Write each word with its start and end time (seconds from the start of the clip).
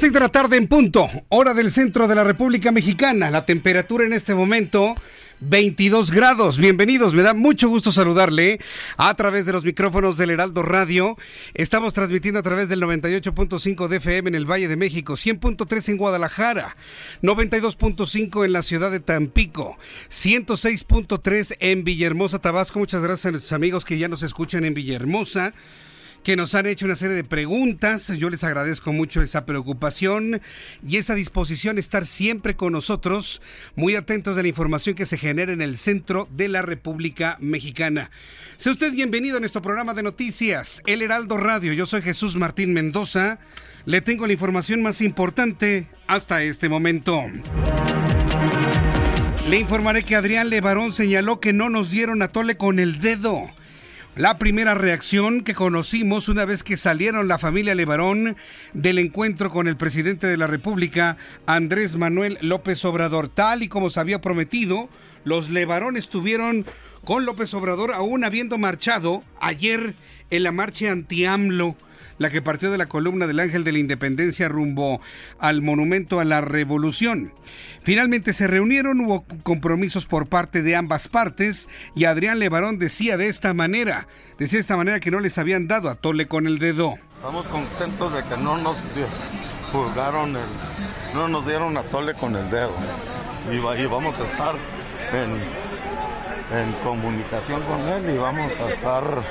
Las 0.00 0.06
6 0.06 0.14
de 0.14 0.20
la 0.20 0.28
tarde 0.30 0.56
en 0.56 0.66
punto, 0.66 1.10
hora 1.28 1.52
del 1.52 1.70
centro 1.70 2.08
de 2.08 2.14
la 2.14 2.24
República 2.24 2.72
Mexicana. 2.72 3.30
La 3.30 3.44
temperatura 3.44 4.06
en 4.06 4.14
este 4.14 4.34
momento 4.34 4.94
22 5.40 6.10
grados. 6.10 6.56
Bienvenidos, 6.56 7.12
me 7.12 7.20
da 7.20 7.34
mucho 7.34 7.68
gusto 7.68 7.92
saludarle 7.92 8.60
a 8.96 9.12
través 9.12 9.44
de 9.44 9.52
los 9.52 9.62
micrófonos 9.62 10.16
del 10.16 10.30
Heraldo 10.30 10.62
Radio. 10.62 11.18
Estamos 11.52 11.92
transmitiendo 11.92 12.40
a 12.40 12.42
través 12.42 12.70
del 12.70 12.80
98.5 12.80 13.88
de 13.88 13.98
FM 13.98 14.30
en 14.30 14.34
el 14.36 14.50
Valle 14.50 14.68
de 14.68 14.76
México, 14.76 15.16
100.3 15.16 15.90
en 15.90 15.98
Guadalajara, 15.98 16.78
92.5 17.20 18.46
en 18.46 18.54
la 18.54 18.62
ciudad 18.62 18.90
de 18.90 19.00
Tampico, 19.00 19.76
106.3 20.08 21.58
en 21.60 21.84
Villahermosa, 21.84 22.38
Tabasco. 22.38 22.78
Muchas 22.78 23.02
gracias 23.02 23.26
a 23.26 23.32
nuestros 23.32 23.52
amigos 23.52 23.84
que 23.84 23.98
ya 23.98 24.08
nos 24.08 24.22
escuchan 24.22 24.64
en 24.64 24.72
Villahermosa 24.72 25.52
que 26.22 26.36
nos 26.36 26.54
han 26.54 26.66
hecho 26.66 26.84
una 26.84 26.96
serie 26.96 27.16
de 27.16 27.24
preguntas. 27.24 28.08
Yo 28.08 28.30
les 28.30 28.44
agradezco 28.44 28.92
mucho 28.92 29.22
esa 29.22 29.46
preocupación 29.46 30.40
y 30.86 30.96
esa 30.96 31.14
disposición 31.14 31.76
a 31.76 31.80
estar 31.80 32.06
siempre 32.06 32.56
con 32.56 32.72
nosotros, 32.72 33.40
muy 33.74 33.96
atentos 33.96 34.36
de 34.36 34.42
la 34.42 34.48
información 34.48 34.94
que 34.94 35.06
se 35.06 35.18
genera 35.18 35.52
en 35.52 35.62
el 35.62 35.76
centro 35.76 36.28
de 36.30 36.48
la 36.48 36.62
República 36.62 37.36
Mexicana. 37.40 38.10
Sea 38.56 38.72
usted 38.72 38.92
bienvenido 38.92 39.38
a 39.38 39.40
nuestro 39.40 39.62
programa 39.62 39.94
de 39.94 40.02
noticias, 40.02 40.82
El 40.86 41.02
Heraldo 41.02 41.38
Radio. 41.38 41.72
Yo 41.72 41.86
soy 41.86 42.02
Jesús 42.02 42.36
Martín 42.36 42.74
Mendoza. 42.74 43.38
Le 43.86 44.02
tengo 44.02 44.26
la 44.26 44.34
información 44.34 44.82
más 44.82 45.00
importante 45.00 45.88
hasta 46.06 46.42
este 46.42 46.68
momento. 46.68 47.24
Le 49.48 49.58
informaré 49.58 50.04
que 50.04 50.16
Adrián 50.16 50.50
Levarón 50.50 50.92
señaló 50.92 51.40
que 51.40 51.54
no 51.54 51.70
nos 51.70 51.90
dieron 51.90 52.20
a 52.22 52.28
tole 52.28 52.56
con 52.56 52.78
el 52.78 53.00
dedo 53.00 53.50
la 54.16 54.38
primera 54.38 54.74
reacción 54.74 55.42
que 55.42 55.54
conocimos 55.54 56.28
una 56.28 56.44
vez 56.44 56.62
que 56.62 56.76
salieron 56.76 57.28
la 57.28 57.38
familia 57.38 57.74
Levarón 57.74 58.36
del 58.72 58.98
encuentro 58.98 59.50
con 59.50 59.68
el 59.68 59.76
presidente 59.76 60.26
de 60.26 60.36
la 60.36 60.46
República, 60.46 61.16
Andrés 61.46 61.96
Manuel 61.96 62.36
López 62.40 62.84
Obrador. 62.84 63.28
Tal 63.28 63.62
y 63.62 63.68
como 63.68 63.88
se 63.88 64.00
había 64.00 64.20
prometido, 64.20 64.88
los 65.24 65.50
Levarón 65.50 65.96
estuvieron 65.96 66.66
con 67.04 67.24
López 67.24 67.54
Obrador 67.54 67.92
aún 67.92 68.24
habiendo 68.24 68.58
marchado 68.58 69.22
ayer 69.40 69.94
en 70.30 70.42
la 70.42 70.52
marcha 70.52 70.90
anti-AMLO 70.90 71.76
la 72.20 72.28
que 72.28 72.42
partió 72.42 72.70
de 72.70 72.76
la 72.76 72.84
columna 72.84 73.26
del 73.26 73.40
Ángel 73.40 73.64
de 73.64 73.72
la 73.72 73.78
Independencia 73.78 74.46
rumbo 74.46 75.00
al 75.38 75.62
Monumento 75.62 76.20
a 76.20 76.24
la 76.26 76.42
Revolución. 76.42 77.32
Finalmente 77.80 78.34
se 78.34 78.46
reunieron, 78.46 79.00
hubo 79.00 79.24
compromisos 79.42 80.04
por 80.04 80.26
parte 80.26 80.62
de 80.62 80.76
ambas 80.76 81.08
partes 81.08 81.66
y 81.94 82.04
Adrián 82.04 82.38
Levarón 82.38 82.78
decía 82.78 83.16
de 83.16 83.28
esta 83.28 83.54
manera, 83.54 84.06
decía 84.38 84.58
de 84.58 84.60
esta 84.60 84.76
manera 84.76 85.00
que 85.00 85.10
no 85.10 85.18
les 85.20 85.38
habían 85.38 85.66
dado 85.66 85.88
a 85.88 85.94
tole 85.94 86.28
con 86.28 86.46
el 86.46 86.58
dedo. 86.58 86.96
Estamos 87.16 87.46
contentos 87.46 88.12
de 88.12 88.22
que 88.24 88.36
no 88.36 88.58
nos 88.58 88.76
pulgaron 89.72 90.36
el, 90.36 90.48
no 91.14 91.26
nos 91.26 91.46
dieron 91.46 91.74
a 91.78 91.84
tole 91.84 92.12
con 92.12 92.36
el 92.36 92.50
dedo 92.50 92.74
y, 93.50 93.86
vamos 93.86 94.14
a 94.20 94.24
estar 94.24 94.56
en 96.52 96.72
comunicación 96.84 97.62
con 97.62 97.80
él 97.88 98.14
y 98.14 98.18
vamos 98.18 98.52
a 98.60 98.70
estar 98.70 99.22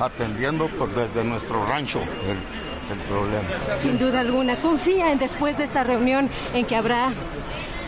atendiendo 0.00 0.68
por 0.68 0.94
desde 0.94 1.24
nuestro 1.24 1.64
rancho 1.66 2.00
el, 2.00 2.38
problema. 3.06 3.76
Sin 3.76 3.98
duda 3.98 4.20
alguna, 4.20 4.56
confía 4.56 5.12
en 5.12 5.18
después 5.18 5.58
de 5.58 5.64
esta 5.64 5.84
reunión 5.84 6.30
en 6.54 6.64
que 6.64 6.74
habrá 6.74 7.10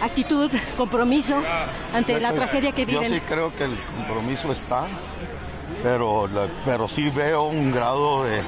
actitud, 0.02 0.50
compromiso 0.76 1.40
ante 1.94 2.20
la 2.20 2.34
tragedia 2.34 2.72
que 2.72 2.84
viven. 2.84 3.04
Yo 3.04 3.14
sí 3.14 3.20
creo 3.26 3.54
que 3.56 3.64
el 3.64 3.78
compromiso 3.96 4.52
está, 4.52 4.88
pero, 5.82 6.28
pero 6.66 6.86
sí 6.86 7.08
veo 7.08 7.44
un 7.44 7.72
grado 7.72 8.24
de, 8.24 8.42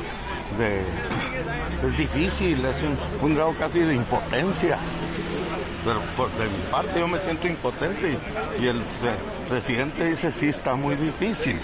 es 1.86 1.96
difícil, 1.96 2.62
es 2.66 2.82
un, 3.22 3.34
grado 3.34 3.54
casi 3.58 3.80
de 3.80 3.94
impotencia. 3.94 4.76
Pero 5.86 6.00
por, 6.16 6.30
de 6.32 6.44
mi 6.44 6.62
parte 6.70 7.00
yo 7.00 7.08
me 7.08 7.18
siento 7.18 7.48
impotente 7.48 8.18
y, 8.60 8.64
y 8.64 8.68
el 8.68 8.82
presidente 9.48 10.04
dice 10.04 10.30
sí 10.30 10.48
está 10.48 10.76
muy 10.76 10.94
difícil 10.96 11.58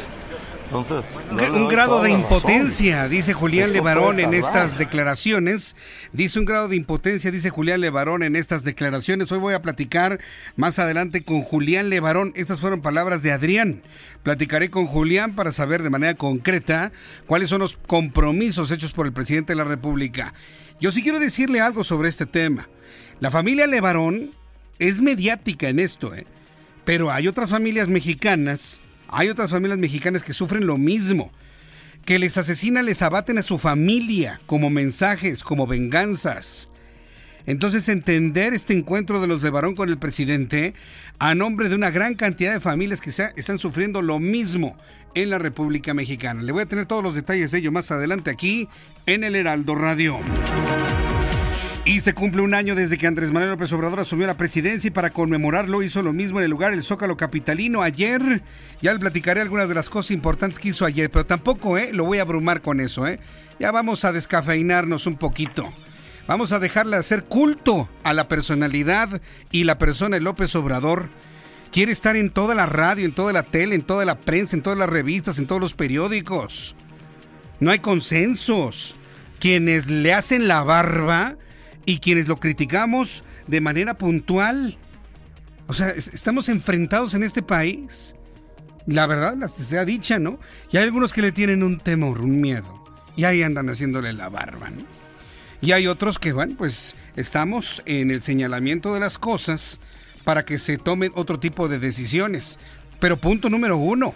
un 0.70 1.68
grado 1.68 2.02
de 2.02 2.10
impotencia, 2.10 3.08
dice 3.08 3.32
Julián 3.32 3.72
Levarón 3.72 4.20
en 4.20 4.34
estas 4.34 4.78
declaraciones. 4.78 5.76
Dice 6.12 6.38
un 6.38 6.44
grado 6.44 6.68
de 6.68 6.76
impotencia, 6.76 7.30
dice 7.30 7.50
Julián 7.50 7.80
Levarón 7.80 8.22
en 8.22 8.36
estas 8.36 8.64
declaraciones. 8.64 9.32
Hoy 9.32 9.38
voy 9.38 9.54
a 9.54 9.62
platicar 9.62 10.20
más 10.56 10.78
adelante 10.78 11.24
con 11.24 11.42
Julián 11.42 11.88
Levarón. 11.88 12.32
Estas 12.36 12.60
fueron 12.60 12.82
palabras 12.82 13.22
de 13.22 13.32
Adrián. 13.32 13.82
Platicaré 14.22 14.70
con 14.70 14.86
Julián 14.86 15.34
para 15.34 15.52
saber 15.52 15.82
de 15.82 15.90
manera 15.90 16.14
concreta 16.14 16.92
cuáles 17.26 17.48
son 17.48 17.60
los 17.60 17.76
compromisos 17.76 18.70
hechos 18.70 18.92
por 18.92 19.06
el 19.06 19.12
presidente 19.12 19.52
de 19.52 19.56
la 19.56 19.64
República. 19.64 20.34
Yo 20.80 20.92
sí 20.92 21.02
quiero 21.02 21.18
decirle 21.18 21.60
algo 21.60 21.82
sobre 21.82 22.08
este 22.08 22.26
tema. 22.26 22.68
La 23.20 23.30
familia 23.30 23.66
Levarón 23.66 24.32
es 24.78 25.00
mediática 25.00 25.68
en 25.68 25.78
esto, 25.78 26.14
¿eh? 26.14 26.26
pero 26.84 27.10
hay 27.10 27.26
otras 27.26 27.50
familias 27.50 27.88
mexicanas 27.88 28.80
hay 29.08 29.28
otras 29.28 29.50
familias 29.50 29.78
mexicanas 29.78 30.22
que 30.22 30.32
sufren 30.32 30.66
lo 30.66 30.78
mismo, 30.78 31.30
que 32.04 32.18
les 32.18 32.38
asesinan, 32.38 32.86
les 32.86 33.02
abaten 33.02 33.38
a 33.38 33.42
su 33.42 33.58
familia 33.58 34.40
como 34.46 34.70
mensajes, 34.70 35.42
como 35.42 35.66
venganzas. 35.66 36.68
Entonces 37.46 37.88
entender 37.88 38.52
este 38.52 38.74
encuentro 38.74 39.20
de 39.20 39.26
los 39.26 39.40
de 39.40 39.50
Barón 39.50 39.74
con 39.74 39.88
el 39.88 39.98
presidente 39.98 40.74
a 41.18 41.34
nombre 41.34 41.68
de 41.68 41.74
una 41.74 41.90
gran 41.90 42.14
cantidad 42.14 42.52
de 42.52 42.60
familias 42.60 43.00
que 43.00 43.08
están 43.08 43.58
sufriendo 43.58 44.02
lo 44.02 44.18
mismo 44.18 44.76
en 45.14 45.30
la 45.30 45.38
República 45.38 45.94
Mexicana. 45.94 46.42
Le 46.42 46.52
voy 46.52 46.62
a 46.62 46.66
tener 46.66 46.86
todos 46.86 47.02
los 47.02 47.14
detalles 47.14 47.50
de 47.50 47.58
ello 47.58 47.72
más 47.72 47.90
adelante 47.90 48.30
aquí 48.30 48.68
en 49.06 49.24
el 49.24 49.34
Heraldo 49.34 49.74
Radio. 49.74 50.18
Y 51.88 52.00
se 52.00 52.12
cumple 52.12 52.42
un 52.42 52.52
año 52.52 52.74
desde 52.74 52.98
que 52.98 53.06
Andrés 53.06 53.32
Manuel 53.32 53.52
López 53.52 53.72
Obrador 53.72 54.00
asumió 54.00 54.26
la 54.26 54.36
presidencia 54.36 54.88
y 54.88 54.90
para 54.90 55.08
conmemorarlo 55.08 55.82
hizo 55.82 56.02
lo 56.02 56.12
mismo 56.12 56.38
en 56.38 56.44
el 56.44 56.50
lugar 56.50 56.74
el 56.74 56.82
Zócalo 56.82 57.16
Capitalino 57.16 57.80
ayer. 57.80 58.42
Ya 58.82 58.92
le 58.92 58.98
platicaré 58.98 59.40
algunas 59.40 59.70
de 59.70 59.74
las 59.74 59.88
cosas 59.88 60.10
importantes 60.10 60.58
que 60.58 60.68
hizo 60.68 60.84
ayer, 60.84 61.10
pero 61.10 61.24
tampoco 61.24 61.78
¿eh? 61.78 61.94
lo 61.94 62.04
voy 62.04 62.18
a 62.18 62.22
abrumar 62.22 62.60
con 62.60 62.80
eso. 62.80 63.06
¿eh? 63.06 63.20
Ya 63.58 63.70
vamos 63.70 64.04
a 64.04 64.12
descafeinarnos 64.12 65.06
un 65.06 65.16
poquito. 65.16 65.72
Vamos 66.26 66.52
a 66.52 66.58
dejarle 66.58 66.94
hacer 66.96 67.24
culto 67.24 67.88
a 68.04 68.12
la 68.12 68.28
personalidad 68.28 69.22
y 69.50 69.64
la 69.64 69.78
persona 69.78 70.16
de 70.16 70.20
López 70.20 70.54
Obrador. 70.56 71.08
Quiere 71.72 71.92
estar 71.92 72.16
en 72.16 72.28
toda 72.28 72.54
la 72.54 72.66
radio, 72.66 73.06
en 73.06 73.14
toda 73.14 73.32
la 73.32 73.44
tele, 73.44 73.74
en 73.74 73.82
toda 73.82 74.04
la 74.04 74.20
prensa, 74.20 74.54
en 74.54 74.62
todas 74.62 74.78
las 74.78 74.90
revistas, 74.90 75.38
en 75.38 75.46
todos 75.46 75.62
los 75.62 75.72
periódicos. 75.72 76.76
No 77.60 77.70
hay 77.70 77.78
consensos. 77.78 78.94
Quienes 79.40 79.86
le 79.86 80.12
hacen 80.12 80.48
la 80.48 80.62
barba 80.64 81.38
y 81.88 82.00
quienes 82.00 82.28
lo 82.28 82.38
criticamos 82.38 83.24
de 83.46 83.62
manera 83.62 83.96
puntual. 83.96 84.76
O 85.68 85.72
sea, 85.72 85.88
estamos 85.88 86.50
enfrentados 86.50 87.14
en 87.14 87.22
este 87.22 87.40
país. 87.40 88.14
La 88.84 89.06
verdad, 89.06 89.34
la 89.38 89.48
sea 89.48 89.86
dicha, 89.86 90.18
¿no? 90.18 90.38
Y 90.70 90.76
hay 90.76 90.84
algunos 90.84 91.14
que 91.14 91.22
le 91.22 91.32
tienen 91.32 91.62
un 91.62 91.78
temor, 91.78 92.20
un 92.20 92.42
miedo. 92.42 92.84
Y 93.16 93.24
ahí 93.24 93.42
andan 93.42 93.70
haciéndole 93.70 94.12
la 94.12 94.28
barba, 94.28 94.68
¿no? 94.68 94.82
Y 95.62 95.72
hay 95.72 95.86
otros 95.86 96.18
que, 96.18 96.34
bueno, 96.34 96.56
pues 96.58 96.94
estamos 97.16 97.82
en 97.86 98.10
el 98.10 98.20
señalamiento 98.20 98.92
de 98.92 99.00
las 99.00 99.16
cosas 99.16 99.80
para 100.24 100.44
que 100.44 100.58
se 100.58 100.76
tomen 100.76 101.12
otro 101.14 101.40
tipo 101.40 101.68
de 101.68 101.78
decisiones. 101.78 102.60
Pero 103.00 103.18
punto 103.18 103.48
número 103.48 103.78
uno, 103.78 104.14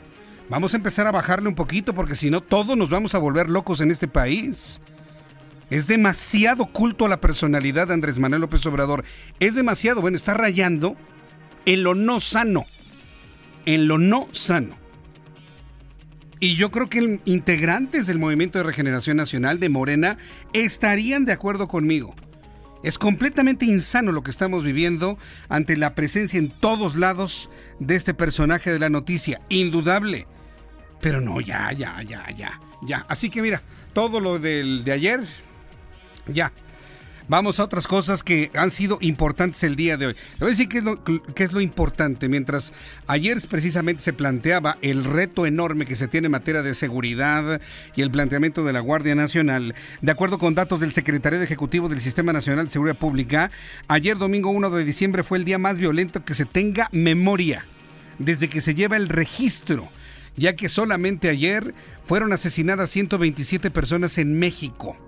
vamos 0.51 0.75
a 0.75 0.77
empezar 0.77 1.07
a 1.07 1.11
bajarle 1.11 1.49
un 1.49 1.55
poquito 1.55 1.95
porque 1.95 2.17
si 2.17 2.31
no 2.31 2.43
todos 2.43 2.77
nos 2.77 2.91
vamos 2.91 3.15
a 3.15 3.19
volver 3.19 3.49
locos 3.49 3.81
en 3.81 3.91
este 3.91 4.09
país. 4.09 4.79
Es 5.73 5.87
demasiado 5.87 6.67
culto 6.67 7.07
a 7.07 7.09
la 7.09 7.23
personalidad 7.23 7.89
de 7.89 7.95
Andrés 7.95 8.19
Manuel 8.19 8.43
López 8.43 8.67
Obrador. 8.67 9.07
Es 9.41 9.55
demasiado, 9.55 10.03
bueno, 10.03 10.19
está 10.19 10.35
rayando 10.35 10.99
en 11.65 11.83
lo 11.83 11.95
no 11.95 12.21
sano. 12.21 12.67
En 13.65 13.89
lo 13.89 13.97
no 13.97 14.29
sano. 14.33 14.77
Y 16.41 16.57
yo 16.57 16.71
creo 16.71 16.91
que 16.91 17.21
integrantes 17.25 18.07
del 18.07 18.19
Movimiento 18.19 18.59
de 18.59 18.65
Regeneración 18.65 19.17
Nacional 19.17 19.61
de 19.61 19.71
Morena 19.71 20.19
estarían 20.53 21.25
de 21.25 21.33
acuerdo 21.33 21.69
conmigo. 21.69 22.15
Es 22.83 22.99
completamente 22.99 23.65
insano 23.65 24.13
lo 24.13 24.23
que 24.23 24.31
estamos 24.31 24.65
viviendo 24.65 25.17
ante 25.49 25.79
la 25.79 25.95
presencia 25.95 26.39
en 26.39 26.51
todos 26.51 26.97
lados 26.97 27.49
de 27.79 27.97
este 27.97 28.13
personaje 28.13 28.71
de 28.71 28.79
la 28.79 28.91
noticia. 28.91 29.41
Indudable. 29.49 30.27
Pero 31.01 31.23
no, 31.23 31.41
ya, 31.41 31.73
ya, 31.73 32.03
ya, 32.03 32.27
ya, 32.37 32.61
ya. 32.83 33.07
Así 33.09 33.31
que 33.31 33.41
mira, 33.41 33.63
todo 33.95 34.21
lo 34.21 34.39
del 34.39 34.85
de 34.85 34.93
ayer, 34.93 35.25
ya. 36.27 36.53
Vamos 37.29 37.61
a 37.61 37.65
otras 37.65 37.87
cosas 37.87 38.25
que 38.25 38.51
han 38.55 38.71
sido 38.71 38.99
importantes 39.01 39.63
el 39.63 39.77
día 39.77 39.97
de 39.97 40.09
hoy. 40.09 40.13
Le 40.15 40.39
voy 40.41 40.49
a 40.49 40.51
decir 40.51 40.69
qué 40.69 40.79
es, 40.79 40.85
lo, 40.85 41.03
qué 41.05 41.45
es 41.45 41.53
lo 41.53 41.61
importante. 41.61 42.29
Mientras 42.29 42.73
ayer 43.07 43.39
precisamente 43.49 44.03
se 44.03 44.13
planteaba 44.13 44.77
el 44.83 45.05
reto 45.05 45.47
enorme 45.47 45.85
que 45.85 45.97
se 45.97 46.09
tiene 46.09 46.27
en 46.27 46.33
materia 46.33 46.63
de 46.63 46.75
seguridad 46.75 47.61
y 47.95 48.03
el 48.03 48.11
planteamiento 48.11 48.65
de 48.65 48.73
la 48.73 48.81
Guardia 48.81 49.15
Nacional, 49.15 49.75
de 50.01 50.13
acuerdo 50.13 50.39
con 50.39 50.55
datos 50.55 50.81
del 50.81 50.93
Secretario 50.93 51.41
Ejecutivo 51.41 51.89
del 51.89 52.01
Sistema 52.01 52.33
Nacional 52.33 52.67
de 52.67 52.73
Seguridad 52.73 52.99
Pública, 52.99 53.51
ayer 53.89 54.19
domingo 54.19 54.51
1 54.51 54.71
de 54.71 54.85
diciembre 54.85 55.23
fue 55.23 55.39
el 55.39 55.45
día 55.45 55.59
más 55.59 55.79
violento 55.79 56.25
que 56.25 56.35
se 56.35 56.45
tenga 56.45 56.89
memoria 56.93 57.65
desde 58.19 58.49
que 58.49 58.61
se 58.61 58.75
lleva 58.75 58.97
el 58.97 59.09
registro, 59.09 59.91
ya 60.37 60.55
que 60.55 60.69
solamente 60.69 61.29
ayer 61.29 61.73
fueron 62.05 62.33
asesinadas 62.33 62.91
127 62.91 63.71
personas 63.71 64.19
en 64.19 64.39
México. 64.39 64.99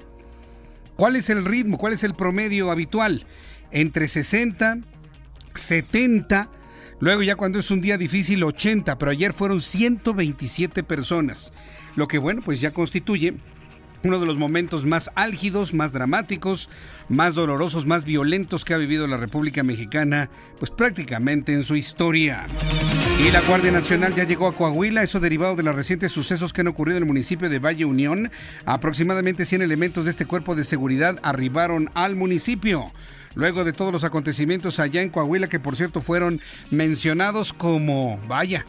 ¿Cuál 0.97 1.17
es 1.17 1.29
el 1.29 1.45
ritmo? 1.45 1.79
¿Cuál 1.79 1.93
es 1.93 2.05
el 2.05 2.15
promedio 2.15 2.71
habitual? 2.71 3.27
Entre 3.71 4.07
60, 4.07 4.79
70, 5.55 6.51
luego 7.01 7.23
ya 7.23 7.35
cuando 7.35 7.59
es 7.59 7.71
un 7.71 7.81
día 7.81 7.99
difícil 7.99 8.45
80, 8.45 8.97
pero 8.99 9.11
ayer 9.11 9.33
fueron 9.33 9.61
127 9.61 10.85
personas, 10.85 11.53
lo 11.97 12.07
que 12.07 12.19
bueno, 12.19 12.43
pues 12.45 12.61
ya 12.61 12.73
constituye 12.73 13.35
uno 14.05 14.19
de 14.19 14.27
los 14.27 14.37
momentos 14.37 14.85
más 14.85 15.11
álgidos, 15.15 15.73
más 15.73 15.93
dramáticos, 15.93 16.69
más 17.09 17.35
dolorosos, 17.35 17.87
más 17.87 18.05
violentos 18.05 18.65
que 18.65 18.75
ha 18.75 18.79
vivido 18.79 19.07
la 19.07 19.17
República 19.17 19.63
Mexicana, 19.63 20.29
pues 20.59 20.71
prácticamente 20.71 21.55
en 21.55 21.65
su 21.65 21.75
historia. 21.75 22.47
Y 23.19 23.31
la 23.31 23.41
Guardia 23.41 23.73
Nacional 23.73 24.15
ya 24.15 24.25
llegó 24.25 24.47
a 24.47 24.55
Coahuila, 24.55 25.03
eso 25.03 25.21
derivado 25.21 25.57
de 25.57 25.63
los 25.63 25.75
recientes 25.75 26.13
sucesos 26.13 26.53
que 26.53 26.61
han 26.61 26.69
ocurrido 26.69 26.99
en 26.99 27.05
el 27.05 27.09
municipio 27.09 27.49
de 27.49 27.59
Valle 27.59 27.87
Unión. 27.87 28.31
Aproximadamente 28.67 29.47
100 29.47 29.63
elementos 29.63 30.05
de 30.05 30.11
este 30.11 30.27
cuerpo 30.27 30.55
de 30.55 30.65
seguridad 30.65 31.19
arribaron 31.23 31.91
al 31.95 32.15
municipio 32.15 32.93
luego 33.35 33.65
de 33.65 33.73
todos 33.73 33.93
los 33.93 34.05
acontecimientos 34.05 34.79
allá 34.79 35.03
en 35.03 35.11
Coahuila, 35.11 35.49
que 35.49 35.59
por 35.59 35.77
cierto 35.77 36.01
fueron 36.01 36.41
mencionados 36.71 37.53
como, 37.53 38.21
vaya, 38.29 38.65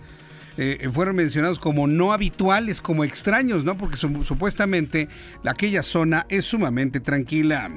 eh, 0.57 0.89
fueron 0.91 1.15
mencionados 1.15 1.59
como 1.59 1.87
no 1.87 2.13
habituales, 2.13 2.81
como 2.81 3.03
extraños, 3.03 3.63
¿no? 3.63 3.77
Porque 3.77 3.97
supuestamente 3.97 5.09
aquella 5.45 5.83
zona 5.83 6.25
es 6.29 6.45
sumamente 6.45 6.99
tranquila. 6.99 7.71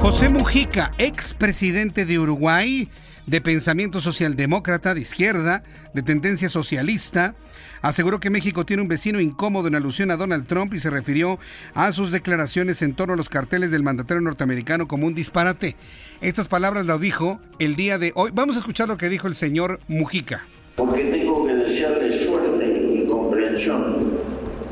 José 0.00 0.28
Mujica, 0.28 0.92
expresidente 0.98 2.04
de 2.04 2.18
Uruguay, 2.18 2.88
de 3.26 3.40
pensamiento 3.40 4.00
socialdemócrata, 4.00 4.94
de 4.94 5.02
izquierda, 5.02 5.62
de 5.92 6.02
tendencia 6.02 6.48
socialista, 6.48 7.34
aseguró 7.82 8.20
que 8.20 8.30
México 8.30 8.64
tiene 8.64 8.82
un 8.82 8.88
vecino 8.88 9.20
incómodo 9.20 9.68
en 9.68 9.74
alusión 9.74 10.10
a 10.10 10.16
Donald 10.16 10.46
Trump 10.46 10.72
y 10.74 10.80
se 10.80 10.90
refirió 10.90 11.38
a 11.74 11.92
sus 11.92 12.10
declaraciones 12.10 12.80
en 12.82 12.94
torno 12.94 13.14
a 13.14 13.16
los 13.16 13.28
carteles 13.28 13.70
del 13.70 13.82
mandatario 13.82 14.22
norteamericano 14.22 14.88
como 14.88 15.06
un 15.06 15.14
disparate. 15.14 15.76
Estas 16.20 16.48
palabras 16.48 16.86
las 16.86 17.00
dijo 17.00 17.40
el 17.58 17.76
día 17.76 17.98
de 17.98 18.12
hoy. 18.14 18.30
Vamos 18.32 18.56
a 18.56 18.60
escuchar 18.60 18.88
lo 18.88 18.96
que 18.96 19.08
dijo 19.08 19.28
el 19.28 19.34
señor 19.34 19.78
Mujica. 19.88 20.44
Tengo 20.76 21.47
desearle 21.68 22.10
suerte 22.10 22.94
y 22.94 23.06
comprensión 23.06 23.82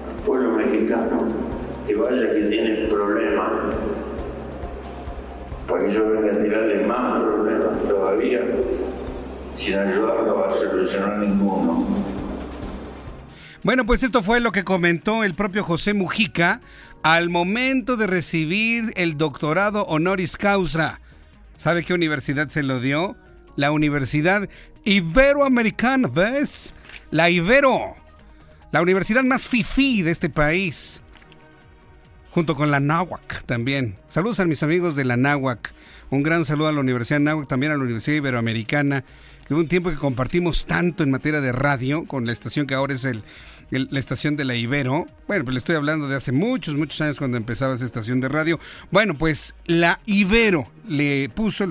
al 0.08 0.22
pueblo 0.24 0.52
mexicano 0.52 1.28
que 1.86 1.94
vaya 1.94 2.32
que 2.32 2.40
tiene 2.42 2.86
problemas 2.86 3.52
para 5.68 5.86
que 5.86 5.94
yo 5.94 6.08
venga 6.10 6.32
a 6.32 6.38
tirarle 6.38 6.86
más 6.86 7.22
problemas 7.22 7.82
todavía, 7.86 8.40
sin 9.54 9.78
ayudarlo 9.78 10.46
a 10.46 10.50
solucionar 10.50 11.18
ninguno. 11.18 11.86
Bueno, 13.62 13.84
pues 13.84 14.02
esto 14.02 14.22
fue 14.22 14.40
lo 14.40 14.52
que 14.52 14.64
comentó 14.64 15.24
el 15.24 15.34
propio 15.34 15.64
José 15.64 15.92
Mujica 15.92 16.60
al 17.02 17.30
momento 17.30 17.96
de 17.96 18.06
recibir 18.06 18.84
el 18.94 19.18
doctorado 19.18 19.84
honoris 19.86 20.36
causa. 20.36 21.00
¿Sabe 21.56 21.82
qué 21.82 21.92
universidad 21.92 22.48
se 22.48 22.62
lo 22.62 22.80
dio? 22.80 23.16
La 23.56 23.70
Universidad 23.72 24.48
Iberoamericana, 24.84 26.08
¿ves? 26.08 26.72
La 27.10 27.30
Ibero, 27.30 27.94
la 28.72 28.82
universidad 28.82 29.22
más 29.24 29.46
fifí 29.46 30.02
de 30.02 30.10
este 30.10 30.28
país 30.28 31.00
junto 32.36 32.54
con 32.54 32.70
la 32.70 32.80
Náhuac 32.80 33.44
también. 33.44 33.96
Saludos 34.08 34.40
a 34.40 34.44
mis 34.44 34.62
amigos 34.62 34.94
de 34.94 35.06
la 35.06 35.16
Náhuac. 35.16 35.72
Un 36.10 36.22
gran 36.22 36.44
saludo 36.44 36.68
a 36.68 36.72
la 36.72 36.80
Universidad 36.80 37.18
Náhuac, 37.18 37.48
también 37.48 37.72
a 37.72 37.76
la 37.76 37.82
Universidad 37.82 38.18
Iberoamericana, 38.18 39.04
que 39.46 39.54
hubo 39.54 39.60
un 39.60 39.68
tiempo 39.68 39.88
que 39.88 39.96
compartimos 39.96 40.66
tanto 40.66 41.02
en 41.02 41.10
materia 41.10 41.40
de 41.40 41.52
radio 41.52 42.04
con 42.04 42.26
la 42.26 42.32
estación 42.32 42.66
que 42.66 42.74
ahora 42.74 42.92
es 42.92 43.06
el, 43.06 43.22
la 43.70 43.98
estación 43.98 44.36
de 44.36 44.44
la 44.44 44.54
Ibero. 44.54 45.06
Bueno, 45.26 45.44
pues 45.44 45.54
le 45.54 45.58
estoy 45.60 45.76
hablando 45.76 46.08
de 46.08 46.16
hace 46.16 46.32
muchos, 46.32 46.74
muchos 46.74 47.00
años 47.00 47.16
cuando 47.16 47.38
empezaba 47.38 47.72
esa 47.72 47.86
estación 47.86 48.20
de 48.20 48.28
radio. 48.28 48.60
Bueno, 48.90 49.14
pues 49.14 49.54
la 49.64 50.00
Ibero 50.04 50.70
le 50.86 51.30
puso, 51.30 51.66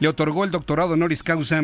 le 0.00 0.08
otorgó 0.08 0.42
el 0.42 0.50
doctorado 0.50 0.94
honoris 0.94 1.22
causa 1.22 1.62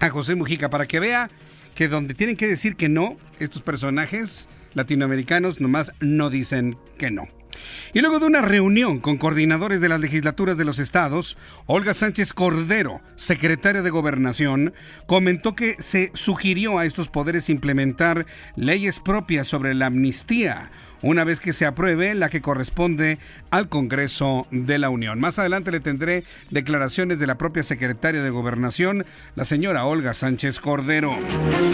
a 0.00 0.10
José 0.10 0.34
Mujica 0.34 0.70
para 0.70 0.86
que 0.86 0.98
vea 0.98 1.30
que 1.76 1.88
donde 1.88 2.14
tienen 2.14 2.36
que 2.36 2.48
decir 2.48 2.74
que 2.74 2.88
no, 2.88 3.16
estos 3.38 3.62
personajes 3.62 4.48
latinoamericanos 4.74 5.60
nomás 5.60 5.92
no 6.00 6.30
dicen 6.30 6.76
que 6.98 7.10
no. 7.10 7.28
Y 7.94 8.00
luego 8.00 8.18
de 8.18 8.26
una 8.26 8.42
reunión 8.42 8.98
con 9.00 9.16
coordinadores 9.16 9.80
de 9.80 9.88
las 9.88 10.00
legislaturas 10.00 10.56
de 10.56 10.64
los 10.64 10.78
estados, 10.78 11.38
Olga 11.66 11.94
Sánchez 11.94 12.32
Cordero, 12.32 13.00
secretaria 13.14 13.82
de 13.82 13.90
Gobernación, 13.90 14.74
comentó 15.06 15.54
que 15.54 15.76
se 15.78 16.10
sugirió 16.14 16.78
a 16.78 16.84
estos 16.84 17.08
poderes 17.08 17.48
implementar 17.48 18.26
leyes 18.56 19.00
propias 19.00 19.46
sobre 19.46 19.74
la 19.74 19.86
amnistía, 19.86 20.70
una 21.02 21.24
vez 21.24 21.40
que 21.40 21.52
se 21.52 21.66
apruebe 21.66 22.14
la 22.14 22.28
que 22.28 22.40
corresponde 22.40 23.18
al 23.50 23.68
Congreso 23.68 24.46
de 24.50 24.78
la 24.78 24.90
Unión. 24.90 25.20
Más 25.20 25.38
adelante 25.38 25.70
le 25.70 25.80
tendré 25.80 26.24
declaraciones 26.50 27.18
de 27.18 27.26
la 27.26 27.38
propia 27.38 27.62
secretaria 27.62 28.22
de 28.22 28.30
Gobernación, 28.30 29.06
la 29.34 29.44
señora 29.44 29.84
Olga 29.84 30.14
Sánchez 30.14 30.60
Cordero. 30.60 31.16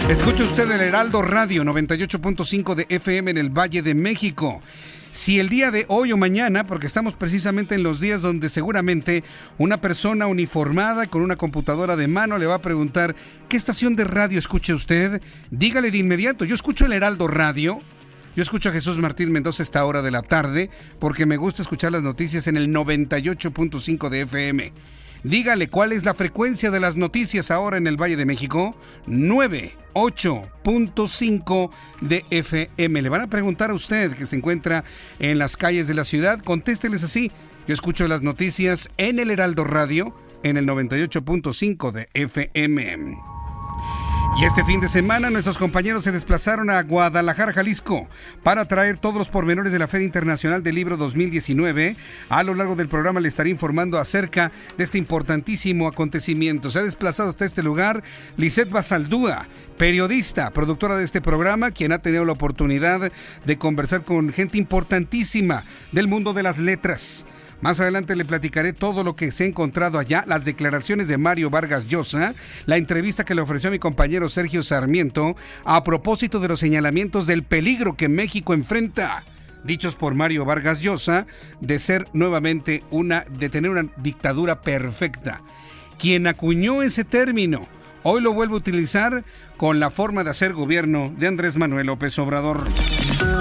Escucha 0.09 0.43
usted 0.43 0.69
el 0.71 0.81
Heraldo 0.81 1.21
Radio 1.21 1.63
98.5 1.63 2.75
de 2.75 2.85
FM 2.89 3.31
en 3.31 3.37
el 3.37 3.49
Valle 3.49 3.81
de 3.81 3.95
México 3.95 4.61
si 5.13 5.39
el 5.39 5.47
día 5.47 5.69
de 5.69 5.85
hoy 5.89 6.11
o 6.11 6.17
mañana, 6.17 6.65
porque 6.65 6.87
estamos 6.87 7.13
precisamente 7.13 7.75
en 7.75 7.83
los 7.83 7.99
días 7.99 8.23
donde 8.23 8.49
seguramente 8.49 9.23
una 9.59 9.79
persona 9.79 10.25
uniformada 10.25 11.05
con 11.05 11.21
una 11.21 11.35
computadora 11.35 11.95
de 11.95 12.07
mano 12.07 12.39
le 12.39 12.47
va 12.47 12.55
a 12.55 12.61
preguntar, 12.63 13.15
¿qué 13.47 13.55
estación 13.55 13.95
de 13.95 14.05
radio 14.05 14.39
escucha 14.39 14.73
usted? 14.73 15.21
Dígale 15.51 15.91
de 15.91 15.99
inmediato, 15.99 16.45
yo 16.45 16.55
escucho 16.55 16.87
el 16.87 16.93
Heraldo 16.93 17.27
Radio. 17.27 17.79
Yo 18.35 18.41
escucho 18.41 18.69
a 18.69 18.71
Jesús 18.71 18.97
Martín 18.97 19.31
Mendoza 19.31 19.61
esta 19.61 19.85
hora 19.85 20.01
de 20.01 20.09
la 20.09 20.23
tarde 20.23 20.71
porque 20.99 21.27
me 21.27 21.37
gusta 21.37 21.61
escuchar 21.61 21.91
las 21.91 22.01
noticias 22.01 22.47
en 22.47 22.57
el 22.57 22.69
98.5 22.69 24.09
de 24.09 24.21
FM. 24.21 24.73
Dígale 25.23 25.69
cuál 25.69 25.93
es 25.93 26.03
la 26.03 26.13
frecuencia 26.13 26.69
de 26.69 26.81
las 26.81 26.97
noticias 26.97 27.49
ahora 27.49 27.77
en 27.77 27.87
el 27.87 27.95
Valle 27.95 28.17
de 28.17 28.25
México. 28.25 28.75
98.5 29.07 31.69
de 32.01 32.25
FM. 32.29 33.01
Le 33.01 33.09
van 33.09 33.21
a 33.21 33.27
preguntar 33.27 33.69
a 33.69 33.73
usted 33.73 34.13
que 34.13 34.25
se 34.25 34.35
encuentra 34.35 34.83
en 35.19 35.39
las 35.39 35.55
calles 35.55 35.87
de 35.87 35.93
la 35.93 36.03
ciudad. 36.03 36.41
Contésteles 36.41 37.03
así. 37.03 37.31
Yo 37.67 37.73
escucho 37.73 38.09
las 38.09 38.21
noticias 38.21 38.89
en 38.97 39.19
el 39.19 39.31
Heraldo 39.31 39.63
Radio 39.63 40.13
en 40.43 40.57
el 40.57 40.67
98.5 40.67 41.93
de 41.93 42.09
FM. 42.13 43.32
Y 44.35 44.45
este 44.45 44.65
fin 44.65 44.81
de 44.81 44.87
semana 44.87 45.29
nuestros 45.29 45.59
compañeros 45.59 46.03
se 46.03 46.11
desplazaron 46.11 46.71
a 46.71 46.81
Guadalajara, 46.81 47.53
Jalisco, 47.53 48.07
para 48.41 48.67
traer 48.67 48.97
todos 48.97 49.15
los 49.15 49.29
pormenores 49.29 49.71
de 49.71 49.77
la 49.77 49.87
Feria 49.87 50.05
Internacional 50.05 50.63
del 50.63 50.73
Libro 50.73 50.97
2019. 50.97 51.95
A 52.29 52.43
lo 52.43 52.55
largo 52.55 52.75
del 52.75 52.89
programa 52.89 53.19
le 53.19 53.27
estaré 53.27 53.51
informando 53.51 53.99
acerca 53.99 54.51
de 54.75 54.83
este 54.83 54.97
importantísimo 54.97 55.87
acontecimiento. 55.87 56.71
Se 56.71 56.79
ha 56.79 56.83
desplazado 56.83 57.29
hasta 57.29 57.45
este 57.45 57.61
lugar 57.61 58.03
Lisette 58.35 58.71
Basaldúa, 58.71 59.47
periodista, 59.77 60.49
productora 60.49 60.95
de 60.95 61.03
este 61.03 61.21
programa, 61.21 61.69
quien 61.69 61.91
ha 61.91 61.99
tenido 61.99 62.25
la 62.25 62.33
oportunidad 62.33 63.11
de 63.45 63.57
conversar 63.59 64.03
con 64.03 64.33
gente 64.33 64.57
importantísima 64.57 65.63
del 65.91 66.07
mundo 66.07 66.33
de 66.33 66.43
las 66.43 66.57
letras. 66.57 67.27
Más 67.63 67.79
adelante 67.79 68.17
le 68.17 68.25
platicaré 68.25 68.73
todo 68.73 69.05
lo 69.05 69.15
que 69.15 69.31
se 69.31 69.45
ha 69.45 69.47
encontrado 69.47 69.97
allá, 69.97 70.25
las 70.27 70.43
declaraciones 70.43 71.07
de 71.07 71.17
Mario 71.17 71.49
Vargas 71.49 71.87
Llosa, 71.87 72.35
la 72.65 72.75
entrevista 72.75 73.23
que 73.23 73.35
le 73.35 73.41
ofreció 73.41 73.71
mi 73.71 73.79
compañero 73.79 74.27
Sergio 74.27 74.61
Sarmiento 74.63 75.37
a 75.63 75.81
propósito 75.85 76.41
de 76.41 76.49
los 76.49 76.59
señalamientos 76.59 77.25
del 77.25 77.43
peligro 77.43 77.95
que 77.95 78.09
México 78.09 78.53
enfrenta 78.53 79.23
dichos 79.63 79.95
por 79.95 80.13
Mario 80.13 80.43
Vargas 80.43 80.81
Llosa, 80.81 81.25
de 81.61 81.79
ser 81.79 82.09
nuevamente 82.11 82.83
una, 82.91 83.21
de 83.21 83.47
tener 83.47 83.71
una 83.71 83.85
dictadura 83.95 84.61
perfecta. 84.61 85.41
Quien 85.97 86.27
acuñó 86.27 86.83
ese 86.83 87.05
término, 87.05 87.65
hoy 88.03 88.21
lo 88.21 88.33
vuelve 88.33 88.55
a 88.55 88.57
utilizar 88.57 89.23
con 89.55 89.79
la 89.79 89.89
forma 89.89 90.25
de 90.25 90.31
hacer 90.31 90.51
gobierno 90.51 91.13
de 91.17 91.27
Andrés 91.27 91.55
Manuel 91.55 91.87
López 91.87 92.19
Obrador. 92.19 92.67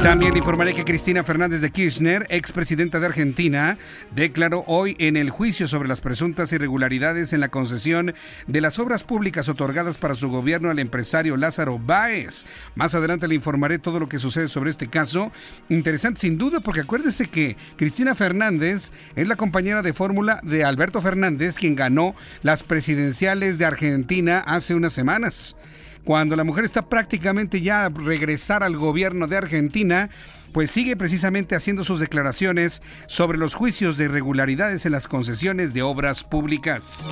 También 0.03 0.37
informaré 0.37 0.75
que 0.75 0.85
Cristina 0.85 1.23
Fernández 1.23 1.61
de 1.61 1.71
Kirchner, 1.71 2.27
expresidenta 2.29 2.99
de 2.99 3.07
Argentina, 3.07 3.79
declaró 4.13 4.65
hoy 4.67 4.97
en 4.99 5.17
el 5.17 5.31
juicio 5.31 5.69
sobre 5.69 5.89
las 5.89 6.01
presuntas 6.01 6.53
irregularidades 6.53 7.33
en 7.33 7.39
la 7.39 7.51
concesión 7.51 8.13
de 8.49 8.61
las 8.61 8.81
obras 8.81 9.05
públicas 9.05 9.49
otorgadas 9.49 9.99
para 9.99 10.17
su 10.17 10.29
gobierno 10.29 10.71
al 10.71 10.81
empresario 10.81 11.37
Lázaro 11.37 11.79
Báez. 11.79 12.47
Más 12.75 12.97
adelante 12.97 13.29
le 13.29 13.37
informaré 13.37 13.79
todo 13.79 14.01
lo 14.01 14.09
que 14.09 14.19
sucede 14.19 14.49
sobre 14.49 14.71
este 14.71 14.89
caso. 14.89 15.31
Interesante 15.69 16.23
sin 16.23 16.37
duda 16.37 16.59
porque 16.59 16.81
acuérdese 16.81 17.29
que 17.29 17.57
Cristina 17.77 18.17
Fernández 18.17 18.91
es 19.15 19.29
la 19.29 19.37
compañera 19.37 19.83
de 19.83 19.93
fórmula 19.93 20.41
de 20.43 20.65
Alberto 20.65 21.01
Fernández, 21.01 21.59
quien 21.59 21.77
ganó 21.77 22.17
las 22.43 22.65
presidenciales 22.65 23.57
de 23.57 23.67
Argentina 23.67 24.41
hace 24.41 24.75
unas 24.75 24.95
semanas 24.95 25.57
cuando 26.05 26.37
la 26.37 26.45
mujer 26.45 26.65
está 26.65 26.89
prácticamente 26.89 27.61
ya 27.61 27.85
a 27.85 27.89
regresar 27.89 28.63
al 28.63 28.77
gobierno 28.77 29.27
de 29.27 29.37
Argentina, 29.37 30.11
pues 30.53 30.71
sigue 30.71 30.97
precisamente 30.97 31.55
haciendo 31.55 31.85
sus 31.85 32.01
declaraciones 32.01 32.83
sobre 33.07 33.39
los 33.39 33.55
juicios 33.55 33.97
de 33.97 34.05
irregularidades 34.05 34.85
en 34.85 34.93
las 34.93 35.09
concesiones 35.09 35.75
de 35.75 35.83
obras 35.83 36.25
públicas. 36.25 37.09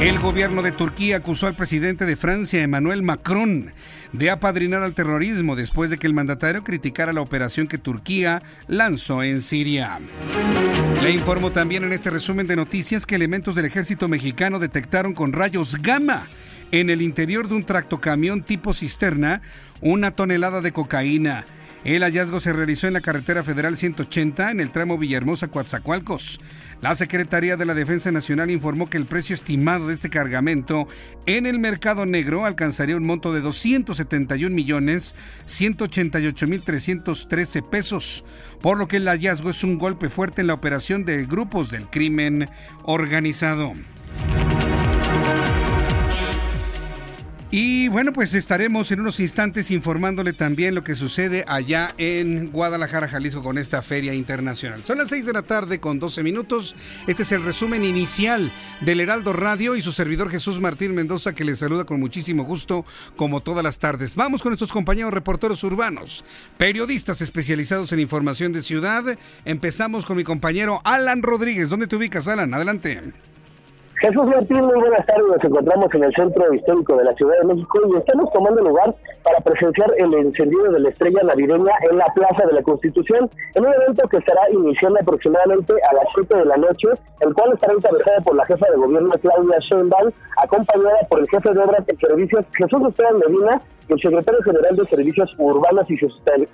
El 0.00 0.18
gobierno 0.18 0.62
de 0.62 0.72
Turquía 0.72 1.18
acusó 1.18 1.46
al 1.46 1.54
presidente 1.54 2.06
de 2.06 2.16
Francia, 2.16 2.62
Emmanuel 2.62 3.02
Macron, 3.02 3.72
de 4.12 4.30
apadrinar 4.30 4.82
al 4.82 4.94
terrorismo 4.94 5.54
después 5.54 5.90
de 5.90 5.98
que 5.98 6.08
el 6.08 6.14
mandatario 6.14 6.64
criticara 6.64 7.12
la 7.12 7.20
operación 7.20 7.68
que 7.68 7.78
Turquía 7.78 8.42
lanzó 8.66 9.22
en 9.22 9.40
Siria. 9.40 10.00
Le 11.02 11.10
informo 11.12 11.52
también 11.52 11.84
en 11.84 11.92
este 11.92 12.10
resumen 12.10 12.48
de 12.48 12.56
noticias 12.56 13.06
que 13.06 13.14
elementos 13.14 13.54
del 13.54 13.64
ejército 13.64 14.08
mexicano 14.08 14.58
detectaron 14.58 15.14
con 15.14 15.32
rayos 15.32 15.80
gamma 15.80 16.26
en 16.72 16.90
el 16.90 17.02
interior 17.02 17.48
de 17.48 17.54
un 17.54 17.64
tractocamión 17.64 18.42
tipo 18.42 18.74
cisterna 18.74 19.42
una 19.80 20.10
tonelada 20.10 20.60
de 20.60 20.72
cocaína. 20.72 21.44
El 21.84 22.04
hallazgo 22.04 22.38
se 22.38 22.52
realizó 22.52 22.86
en 22.86 22.92
la 22.92 23.00
carretera 23.00 23.42
federal 23.42 23.76
180 23.76 24.52
en 24.52 24.60
el 24.60 24.70
tramo 24.70 24.98
Villahermosa-Coatzacoalcos. 24.98 26.40
La 26.80 26.94
Secretaría 26.94 27.56
de 27.56 27.64
la 27.64 27.74
Defensa 27.74 28.12
Nacional 28.12 28.52
informó 28.52 28.88
que 28.88 28.98
el 28.98 29.06
precio 29.06 29.34
estimado 29.34 29.88
de 29.88 29.94
este 29.94 30.08
cargamento 30.08 30.86
en 31.26 31.44
el 31.44 31.58
mercado 31.58 32.06
negro 32.06 32.44
alcanzaría 32.44 32.96
un 32.96 33.04
monto 33.04 33.32
de 33.32 33.40
271 33.40 34.54
millones 34.54 35.16
188 35.46 36.46
mil 36.46 36.62
313 36.62 37.62
pesos, 37.62 38.24
por 38.60 38.78
lo 38.78 38.86
que 38.86 38.98
el 38.98 39.08
hallazgo 39.08 39.50
es 39.50 39.64
un 39.64 39.78
golpe 39.78 40.08
fuerte 40.08 40.40
en 40.40 40.46
la 40.46 40.54
operación 40.54 41.04
de 41.04 41.26
grupos 41.26 41.72
del 41.72 41.90
crimen 41.90 42.48
organizado. 42.84 43.74
Y 47.54 47.88
bueno, 47.88 48.14
pues 48.14 48.32
estaremos 48.32 48.92
en 48.92 49.00
unos 49.00 49.20
instantes 49.20 49.70
informándole 49.70 50.32
también 50.32 50.74
lo 50.74 50.82
que 50.82 50.94
sucede 50.94 51.44
allá 51.46 51.92
en 51.98 52.50
Guadalajara, 52.50 53.08
Jalisco, 53.08 53.42
con 53.42 53.58
esta 53.58 53.82
feria 53.82 54.14
internacional. 54.14 54.82
Son 54.86 54.96
las 54.96 55.10
6 55.10 55.26
de 55.26 55.34
la 55.34 55.42
tarde 55.42 55.78
con 55.78 55.98
12 55.98 56.22
minutos. 56.22 56.74
Este 57.06 57.24
es 57.24 57.32
el 57.32 57.44
resumen 57.44 57.84
inicial 57.84 58.50
del 58.80 59.00
Heraldo 59.00 59.34
Radio 59.34 59.76
y 59.76 59.82
su 59.82 59.92
servidor 59.92 60.30
Jesús 60.30 60.60
Martín 60.60 60.94
Mendoza, 60.94 61.34
que 61.34 61.44
les 61.44 61.58
saluda 61.58 61.84
con 61.84 62.00
muchísimo 62.00 62.44
gusto, 62.44 62.86
como 63.16 63.42
todas 63.42 63.62
las 63.62 63.78
tardes. 63.78 64.16
Vamos 64.16 64.40
con 64.40 64.48
nuestros 64.48 64.72
compañeros 64.72 65.12
reporteros 65.12 65.62
urbanos, 65.62 66.24
periodistas 66.56 67.20
especializados 67.20 67.92
en 67.92 68.00
información 68.00 68.54
de 68.54 68.62
ciudad. 68.62 69.04
Empezamos 69.44 70.06
con 70.06 70.16
mi 70.16 70.24
compañero 70.24 70.80
Alan 70.84 71.22
Rodríguez. 71.22 71.68
¿Dónde 71.68 71.86
te 71.86 71.96
ubicas, 71.96 72.28
Alan? 72.28 72.54
Adelante. 72.54 73.12
Jesús 74.02 74.26
Martín, 74.26 74.64
muy 74.64 74.74
buenas 74.80 75.06
tardes. 75.06 75.28
Nos 75.28 75.44
encontramos 75.44 75.94
en 75.94 76.02
el 76.02 76.12
Centro 76.14 76.52
Histórico 76.52 76.96
de 76.96 77.04
la 77.04 77.12
Ciudad 77.12 77.38
de 77.38 77.54
México 77.54 77.78
y 77.86 77.96
estamos 77.98 78.32
tomando 78.32 78.60
lugar 78.60 78.92
para 79.22 79.38
presenciar 79.38 79.94
el 79.96 80.12
encendido 80.12 80.72
de 80.72 80.80
la 80.80 80.88
estrella 80.88 81.22
navideña 81.22 81.70
en 81.88 81.98
la 81.98 82.06
Plaza 82.06 82.44
de 82.48 82.54
la 82.54 82.62
Constitución, 82.62 83.30
en 83.54 83.64
un 83.64 83.72
evento 83.72 84.08
que 84.08 84.16
estará 84.16 84.50
iniciando 84.50 84.98
aproximadamente 85.00 85.74
a 85.88 85.94
las 85.94 86.04
7 86.16 86.36
de 86.36 86.44
la 86.46 86.56
noche, 86.56 86.88
el 87.20 87.32
cual 87.32 87.52
estará 87.52 87.74
encabezado 87.74 88.22
por 88.24 88.34
la 88.34 88.46
jefa 88.46 88.66
de 88.72 88.76
gobierno 88.76 89.12
Claudia 89.22 89.58
Sheinbaum, 89.70 90.10
acompañada 90.36 90.98
por 91.08 91.20
el 91.20 91.28
jefe 91.28 91.52
de 91.52 91.60
obras 91.60 91.84
y 91.86 91.96
servicios 92.04 92.44
Jesús 92.58 92.82
Esteban 92.88 93.18
Medina 93.20 93.62
y 93.88 93.92
el 93.92 94.00
secretario 94.00 94.42
general 94.42 94.76
de 94.78 94.84
Servicios 94.86 95.32
Urbanos 95.38 95.88
y 95.88 95.96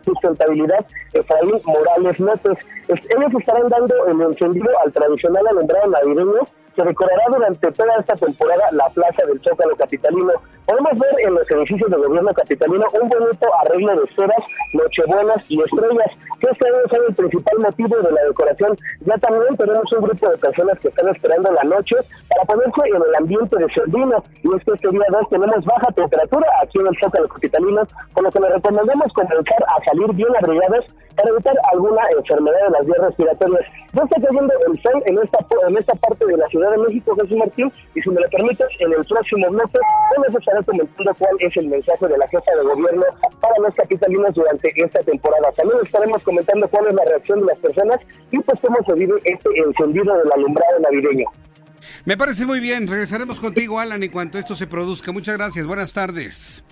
Sustentabilidad, 0.04 0.84
Efraín 1.14 1.62
Morales 1.64 2.20
López. 2.20 2.58
Ellos 2.88 3.32
estarán 3.40 3.70
dando 3.70 3.94
el 4.06 4.20
encendido 4.20 4.68
al 4.84 4.92
tradicional 4.92 5.46
alumbrado 5.46 5.86
navideño 5.88 6.44
se 6.78 6.84
decorará 6.84 7.24
durante 7.32 7.72
toda 7.72 7.96
esta 7.98 8.14
temporada 8.14 8.70
la 8.70 8.88
plaza 8.90 9.26
del 9.26 9.40
Zócalo 9.42 9.74
Capitalino. 9.76 10.32
Podemos 10.64 10.92
ver 10.96 11.10
en 11.26 11.34
los 11.34 11.50
edificios 11.50 11.90
del 11.90 12.02
gobierno 12.02 12.30
capitalino 12.34 12.86
un 13.02 13.08
bonito 13.08 13.48
arreglo 13.62 13.96
de 13.96 14.04
esferas, 14.04 14.44
nochebuenas 14.74 15.42
y 15.48 15.60
estrellas, 15.60 16.10
que 16.38 16.46
este 16.50 16.64
debe 16.70 16.88
ser 16.88 17.00
el 17.08 17.14
principal 17.16 17.58
motivo 17.58 17.96
de 17.96 18.12
la 18.12 18.22
decoración. 18.28 18.78
Ya 19.00 19.18
también 19.18 19.56
tenemos 19.56 19.92
un 19.92 20.02
grupo 20.02 20.28
de 20.28 20.38
personas 20.38 20.78
que 20.78 20.88
están 20.88 21.08
esperando 21.08 21.50
la 21.50 21.64
noche 21.64 21.96
para 22.28 22.44
ponerse 22.44 22.80
en 22.94 23.02
el 23.02 23.14
ambiente 23.16 23.56
de 23.56 23.66
Servino. 23.74 24.22
Y 24.44 24.54
es 24.54 24.64
que 24.64 24.72
este 24.74 24.88
día 24.90 25.06
2 25.10 25.28
tenemos 25.30 25.64
baja 25.64 25.88
temperatura 25.96 26.46
aquí 26.62 26.78
en 26.78 26.86
el 26.86 26.98
Zócalo 27.02 27.28
Capitalino, 27.28 27.82
con 28.12 28.24
lo 28.24 28.30
que 28.30 28.38
les 28.38 28.52
recomendamos 28.52 29.12
comenzar 29.14 29.64
a 29.66 29.84
salir 29.84 30.12
bien 30.14 30.30
abrigados 30.36 30.84
para 31.16 31.30
evitar 31.30 31.54
alguna 31.72 32.02
enfermedad 32.16 32.60
de 32.66 32.70
las 32.70 32.86
vías 32.86 32.98
respiratorias. 32.98 33.66
Ya 33.92 34.02
está 34.04 34.20
cayendo 34.20 34.54
el 34.68 34.82
sol 34.82 35.02
en 35.06 35.18
esta, 35.18 35.38
en 35.66 35.76
esta 35.76 35.94
parte 35.94 36.26
de 36.26 36.36
la 36.36 36.46
Ciudad 36.48 36.67
de 36.70 36.78
México, 36.78 37.16
Jesús 37.16 37.36
Martín, 37.36 37.72
y 37.94 38.00
si 38.00 38.10
me 38.10 38.20
lo 38.20 38.28
permites, 38.30 38.66
en 38.78 38.92
el 38.92 39.04
próximo 39.04 39.50
bloque, 39.50 39.78
les 40.26 40.34
estaré 40.34 40.64
comentando 40.64 41.14
cuál 41.18 41.36
es 41.40 41.56
el 41.56 41.68
mensaje 41.68 42.08
de 42.08 42.18
la 42.18 42.28
jefa 42.28 42.54
de 42.56 42.62
gobierno 42.62 43.04
para 43.40 43.54
los 43.60 43.74
capitalinos 43.74 44.34
durante 44.34 44.72
esta 44.76 45.02
temporada. 45.02 45.52
También 45.56 45.78
estaremos 45.84 46.22
comentando 46.22 46.68
cuál 46.68 46.88
es 46.88 46.94
la 46.94 47.04
reacción 47.04 47.40
de 47.40 47.46
las 47.46 47.58
personas 47.58 48.00
y 48.30 48.38
pues 48.38 48.58
cómo 48.60 48.76
se 48.86 48.94
vive 48.94 49.14
este 49.24 49.48
encendido 49.56 50.16
del 50.16 50.32
alumbrado 50.32 50.78
navideño. 50.80 51.26
Me 52.04 52.16
parece 52.16 52.46
muy 52.46 52.60
bien. 52.60 52.86
Regresaremos 52.86 53.40
contigo, 53.40 53.78
Alan, 53.78 54.02
en 54.02 54.10
cuanto 54.10 54.38
esto 54.38 54.54
se 54.54 54.66
produzca. 54.66 55.12
Muchas 55.12 55.36
gracias. 55.36 55.66
Buenas 55.66 55.92
tardes. 55.92 56.64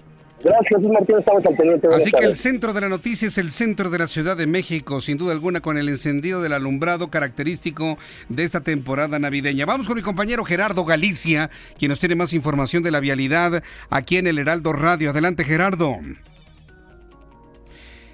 Gracias, 0.42 0.82
Martín. 0.82 1.16
Estamos 1.18 1.44
al 1.46 1.56
pendiente. 1.56 1.88
Así 1.94 2.12
que 2.12 2.24
el 2.24 2.36
centro 2.36 2.72
de 2.72 2.80
la 2.80 2.88
noticia 2.88 3.28
es 3.28 3.38
el 3.38 3.50
centro 3.50 3.90
de 3.90 3.98
la 3.98 4.06
Ciudad 4.06 4.36
de 4.36 4.46
México, 4.46 5.00
sin 5.00 5.16
duda 5.16 5.32
alguna, 5.32 5.60
con 5.60 5.78
el 5.78 5.88
encendido 5.88 6.42
del 6.42 6.52
alumbrado 6.52 7.10
característico 7.10 7.98
de 8.28 8.44
esta 8.44 8.60
temporada 8.60 9.18
navideña. 9.18 9.64
Vamos 9.66 9.86
con 9.86 9.96
mi 9.96 10.02
compañero 10.02 10.44
Gerardo 10.44 10.84
Galicia, 10.84 11.50
quien 11.78 11.88
nos 11.88 12.00
tiene 12.00 12.14
más 12.14 12.32
información 12.32 12.82
de 12.82 12.90
la 12.90 13.00
vialidad 13.00 13.62
aquí 13.88 14.18
en 14.18 14.26
el 14.26 14.38
Heraldo 14.38 14.72
Radio. 14.72 15.10
Adelante, 15.10 15.44
Gerardo. 15.44 15.96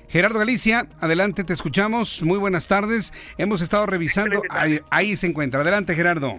Gerardo 0.08 0.38
Galicia, 0.38 0.86
adelante, 1.00 1.42
te 1.42 1.54
escuchamos. 1.54 2.22
Muy 2.22 2.38
buenas 2.38 2.68
tardes. 2.68 3.12
Hemos 3.38 3.62
estado 3.62 3.86
revisando. 3.86 4.42
Ahí, 4.50 4.80
ahí 4.90 5.16
se 5.16 5.26
encuentra. 5.26 5.62
Adelante, 5.62 5.94
Gerardo. 5.94 6.36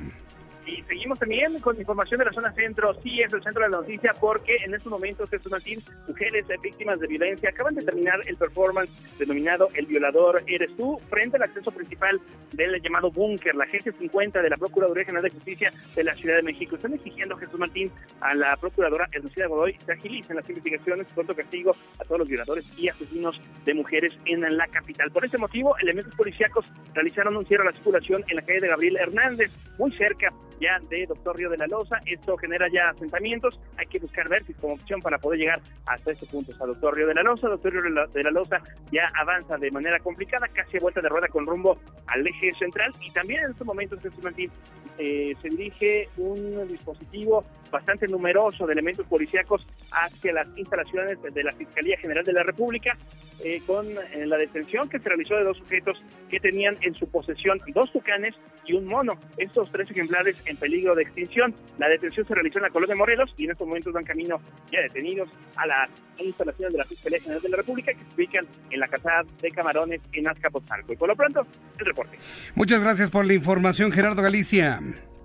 Seguimos 0.88 1.20
también 1.20 1.60
con 1.60 1.78
información 1.78 2.20
de 2.20 2.26
la 2.26 2.34
zona 2.34 2.52
centro. 2.54 2.94
Sí, 3.02 3.22
es 3.22 3.32
el 3.34 3.44
centro 3.44 3.64
de 3.64 3.70
la 3.70 3.78
noticia 3.78 4.14
porque 4.20 4.56
en 4.66 4.74
estos 4.74 4.92
momentos, 4.92 5.30
Jesús 5.30 5.52
Martín, 5.52 5.80
mujeres 6.08 6.46
víctimas 6.62 7.00
de 7.00 7.08
violencia 7.08 7.50
acaban 7.50 7.76
de 7.76 7.84
terminar 7.84 8.20
el 8.26 8.38
performance 8.38 8.90
denominado 9.20 9.70
El 9.74 9.86
Violador 9.86 10.42
Eres 10.48 10.76
Tú 10.78 11.00
frente 11.10 11.38
al 11.38 11.44
acceso 11.44 11.72
principal 11.72 12.20
del 12.54 12.82
llamado 12.82 13.12
búnker, 13.12 13.56
la 13.56 13.66
GG50 13.66 14.42
de 14.42 14.50
la 14.50 14.58
Procuraduría 14.58 15.06
General 15.06 15.24
de 15.24 15.32
Justicia 15.32 15.72
de 15.96 16.04
la 16.04 16.16
Ciudad 16.16 16.38
de 16.38 16.44
México. 16.44 16.76
Están 16.76 16.94
exigiendo, 16.94 17.36
Jesús 17.38 17.60
Martín, 17.60 17.92
a 18.22 18.34
la 18.34 18.56
Procuradora 18.58 19.08
Ernestina 19.12 19.48
Godoy 19.48 19.78
se 19.86 19.92
agilicen 19.92 20.38
las 20.38 20.50
investigaciones 20.50 21.08
y 21.10 21.14
pronto 21.14 21.36
castigo 21.36 21.76
a 22.00 22.04
todos 22.06 22.20
los 22.20 22.28
violadores 22.28 22.66
y 22.78 22.88
asesinos 22.88 23.40
de 23.66 23.74
mujeres 23.74 24.14
en 24.26 24.42
la 24.58 24.68
capital. 24.68 25.12
Por 25.12 25.26
ese 25.26 25.38
motivo, 25.38 25.78
elementos 25.78 26.14
policíacos 26.16 26.66
realizaron 26.94 27.36
un 27.38 27.46
cierre 27.46 27.64
a 27.64 27.72
la 27.72 27.74
circulación 27.74 28.24
en 28.28 28.38
la 28.38 28.42
calle 28.42 28.62
de 28.62 28.68
Gabriel 28.68 28.98
Hernández, 28.98 29.52
muy 29.78 29.92
cerca 29.98 30.32
ya 30.64 30.80
de 30.90 31.06
Doctor 31.06 31.36
Río 31.38 31.50
de 31.50 31.58
la 31.58 31.68
Loza. 31.68 31.98
Esto 32.06 32.38
genera 32.38 32.68
ya 32.72 32.90
asentamientos. 32.90 33.60
Hay 33.78 33.86
que 33.88 34.00
buscar 34.00 34.24
si 34.48 34.54
como 34.54 34.74
opción 34.74 35.02
para 35.02 35.18
poder 35.18 35.40
llegar 35.40 35.62
hasta 35.86 36.12
ese 36.12 36.26
punto. 36.26 36.54
A 36.60 36.66
Doctor 36.66 36.96
Río 36.96 37.08
de 37.08 37.14
la 37.14 37.24
Loza, 37.24 37.50
Doctor 37.50 37.74
Río 37.74 38.08
de 38.08 38.24
la 38.24 38.32
Loza 38.32 38.62
ya 38.92 39.12
avanza 39.20 39.58
de 39.58 39.70
manera 39.72 40.00
complicada, 40.00 40.48
casi 40.48 40.78
a 40.78 40.80
vuelta 40.80 41.02
de 41.02 41.10
rueda 41.10 41.28
con 41.28 41.46
rumbo 41.46 41.78
al 42.08 42.26
eje 42.26 42.54
central. 42.54 42.94
Y 43.02 43.12
también 43.12 43.44
en 43.44 43.52
estos 43.52 43.68
momentos, 43.68 44.00
Jesús 44.02 44.24
Martín, 44.24 44.50
eh, 44.98 45.34
se 45.42 45.50
dirige 45.50 46.08
un 46.18 46.68
dispositivo 46.68 47.44
bastante 47.72 48.08
numeroso 48.08 48.68
de 48.68 48.74
elementos 48.74 49.06
policíacos 49.08 49.66
hacia 49.92 50.34
las 50.34 50.48
instalaciones 50.56 51.18
de 51.22 51.44
la 51.44 51.52
Fiscalía 51.54 51.98
General 51.98 52.24
de 52.24 52.34
la 52.34 52.44
República, 52.44 52.96
eh, 53.44 53.62
con 53.66 53.88
eh, 53.88 54.26
la 54.28 54.38
detención 54.38 54.88
que 54.88 55.00
se 55.00 55.10
realizó 55.10 55.36
de 55.36 55.44
dos 55.44 55.58
sujetos 55.58 55.98
que 56.30 56.40
tenían 56.40 56.78
en 56.82 56.94
su 56.94 57.10
posesión 57.10 57.60
dos 57.74 57.92
tucanes 57.92 58.36
y 58.66 58.74
un 58.74 58.86
mono. 58.86 59.14
Estos 59.38 59.72
tres 59.72 59.90
ejemplares 59.90 60.38
en 60.46 60.58
peligro 60.58 60.96
de 60.96 61.04
extinción. 61.04 61.54
La 61.78 61.88
detención 61.88 62.28
se 62.28 62.34
realizó 62.34 62.60
en 62.60 62.64
la 62.64 62.70
colonia 62.70 62.94
de 62.94 63.00
Morelos 63.00 63.34
y 63.38 63.46
en 63.46 63.52
estos 63.52 63.68
momentos 63.68 63.94
dan 63.94 64.04
camino 64.04 64.40
ya 64.72 64.82
detenidos 64.82 65.30
a 65.56 65.66
las 65.66 65.90
instalaciones 66.18 66.74
de 66.74 66.78
la 66.80 66.86
Fiscalía 66.86 67.20
General 67.20 67.42
de 67.42 67.50
la 67.50 67.58
República 67.58 67.92
que 67.94 68.00
se 68.00 68.16
ubican 68.16 68.46
en 68.70 68.80
la 68.80 68.88
casa 68.88 69.24
de 69.42 69.52
Camarones 69.52 70.02
en 70.12 70.28
Azcapotzalco. 70.28 70.94
Y 70.94 70.96
por 70.98 71.10
lo 71.10 71.16
pronto, 71.16 71.46
el 71.78 71.86
reporte. 71.86 72.18
Muchas 72.56 72.82
gracias 72.82 73.10
por 73.10 73.26
la 73.26 73.34
información, 73.34 73.92
Gerardo 73.92 74.22
Galicia. 74.22 74.80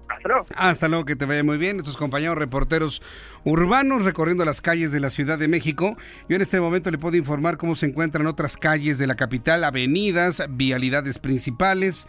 Hasta 0.08 0.28
luego. 0.28 0.46
Hasta 0.56 0.88
luego, 0.88 1.04
que 1.04 1.16
te 1.16 1.26
vaya 1.26 1.44
muy 1.44 1.58
bien. 1.58 1.76
Nuestros 1.76 1.96
compañeros 1.96 2.38
reporteros 2.38 3.02
urbanos 3.44 4.04
recorriendo 4.04 4.44
las 4.44 4.60
calles 4.60 4.90
de 4.90 5.00
la 5.00 5.10
Ciudad 5.10 5.38
de 5.38 5.48
México. 5.48 5.96
Yo 6.28 6.36
en 6.36 6.42
este 6.42 6.60
momento 6.60 6.90
le 6.90 6.98
puedo 6.98 7.16
informar 7.16 7.56
cómo 7.56 7.74
se 7.74 7.86
encuentran 7.86 8.26
otras 8.26 8.56
calles 8.56 8.98
de 8.98 9.06
la 9.06 9.16
capital, 9.16 9.64
avenidas, 9.64 10.44
vialidades 10.50 11.18
principales. 11.18 12.06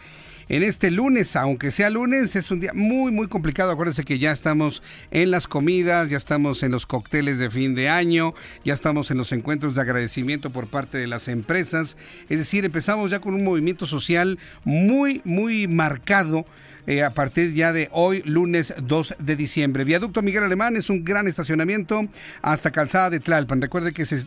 En 0.50 0.64
este 0.64 0.90
lunes, 0.90 1.36
aunque 1.36 1.70
sea 1.70 1.92
lunes, 1.92 2.36
es 2.36 2.50
un 2.50 2.60
día 2.60 2.72
muy, 2.74 3.12
muy 3.12 3.28
complicado. 3.28 3.72
Acuérdense 3.72 4.04
que 4.04 4.18
ya 4.18 4.32
estamos 4.32 4.82
en 5.12 5.30
las 5.30 5.48
comidas, 5.48 6.10
ya 6.10 6.18
estamos 6.18 6.64
en 6.64 6.72
los 6.72 6.88
cócteles 6.88 7.38
de 7.38 7.52
fin 7.52 7.76
de 7.76 7.88
año, 7.88 8.34
ya 8.66 8.74
estamos 8.74 9.12
en 9.12 9.20
los 9.20 9.32
encuentros 9.32 9.76
de 9.76 9.82
agradecimiento 9.82 10.50
por 10.50 10.66
parte 10.66 10.98
de 10.98 11.06
las 11.06 11.28
empresas. 11.28 11.98
Es 12.30 12.40
decir, 12.40 12.66
empezamos 12.66 13.12
ya 13.12 13.20
con 13.20 13.36
un 13.36 13.44
movimiento 13.44 13.86
social 13.86 14.40
muy, 14.64 15.22
muy 15.24 15.68
marcado 15.68 16.48
eh, 16.88 17.04
a 17.04 17.14
partir 17.14 17.54
ya 17.54 17.72
de 17.72 17.88
hoy, 17.92 18.24
lunes 18.26 18.74
2 18.82 19.18
de 19.20 19.36
diciembre. 19.36 19.84
Viaducto 19.84 20.24
Miguel 20.24 20.44
Alemán 20.44 20.76
es 20.78 20.90
un 20.90 21.04
gran 21.04 21.28
estacionamiento 21.28 22.08
hasta 22.42 22.72
Calzada 22.72 23.12
de 23.12 23.20
Tlalpan. 23.20 23.62
Recuerde 23.62 23.94
que 23.94 24.08
se 24.08 24.26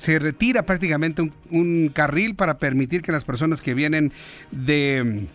se 0.00 0.18
retira 0.18 0.64
prácticamente 0.64 1.30
un, 1.50 1.90
carril 1.92 2.34
para 2.34 2.56
permitir 2.56 3.02
que 3.02 3.12
las 3.12 3.24
personas 3.24 3.60
que 3.60 3.74
vienen 3.74 4.14
de 4.50 5.28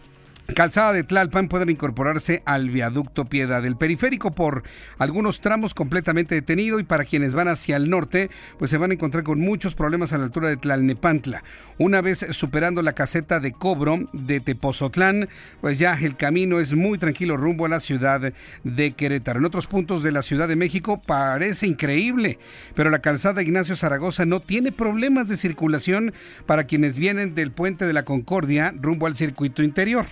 Calzada 0.53 0.93
de 0.93 1.03
Tlalpan 1.03 1.47
pueden 1.47 1.71
incorporarse 1.71 2.43
al 2.45 2.69
viaducto 2.69 3.25
Piedra 3.25 3.61
del 3.61 3.77
Periférico 3.77 4.35
por 4.35 4.61
algunos 4.99 5.41
tramos 5.41 5.73
completamente 5.73 6.35
detenido 6.35 6.79
y 6.79 6.83
para 6.83 7.03
quienes 7.03 7.33
van 7.33 7.47
hacia 7.47 7.77
el 7.77 7.89
norte 7.89 8.29
pues 8.59 8.69
se 8.69 8.77
van 8.77 8.91
a 8.91 8.93
encontrar 8.93 9.23
con 9.23 9.39
muchos 9.39 9.73
problemas 9.73 10.13
a 10.13 10.19
la 10.19 10.25
altura 10.25 10.49
de 10.49 10.57
Tlalnepantla. 10.57 11.43
Una 11.79 11.99
vez 12.01 12.27
superando 12.29 12.83
la 12.83 12.93
caseta 12.93 13.39
de 13.39 13.53
cobro 13.53 14.07
de 14.13 14.39
Tepozotlán 14.39 15.29
pues 15.61 15.79
ya 15.79 15.97
el 15.99 16.15
camino 16.15 16.59
es 16.59 16.75
muy 16.75 16.99
tranquilo 16.99 17.37
rumbo 17.37 17.65
a 17.65 17.69
la 17.69 17.79
ciudad 17.79 18.31
de 18.63 18.91
Querétaro. 18.91 19.39
En 19.39 19.45
otros 19.45 19.65
puntos 19.65 20.03
de 20.03 20.11
la 20.11 20.21
Ciudad 20.21 20.47
de 20.47 20.55
México 20.55 21.01
parece 21.01 21.65
increíble, 21.65 22.37
pero 22.75 22.91
la 22.91 22.99
calzada 22.99 23.41
Ignacio 23.41 23.75
Zaragoza 23.75 24.25
no 24.25 24.41
tiene 24.41 24.71
problemas 24.71 25.27
de 25.27 25.37
circulación 25.37 26.13
para 26.45 26.65
quienes 26.65 26.99
vienen 26.99 27.33
del 27.33 27.51
puente 27.51 27.85
de 27.85 27.93
la 27.93 28.05
Concordia 28.05 28.73
rumbo 28.79 29.07
al 29.07 29.15
circuito 29.15 29.63
interior. 29.63 30.05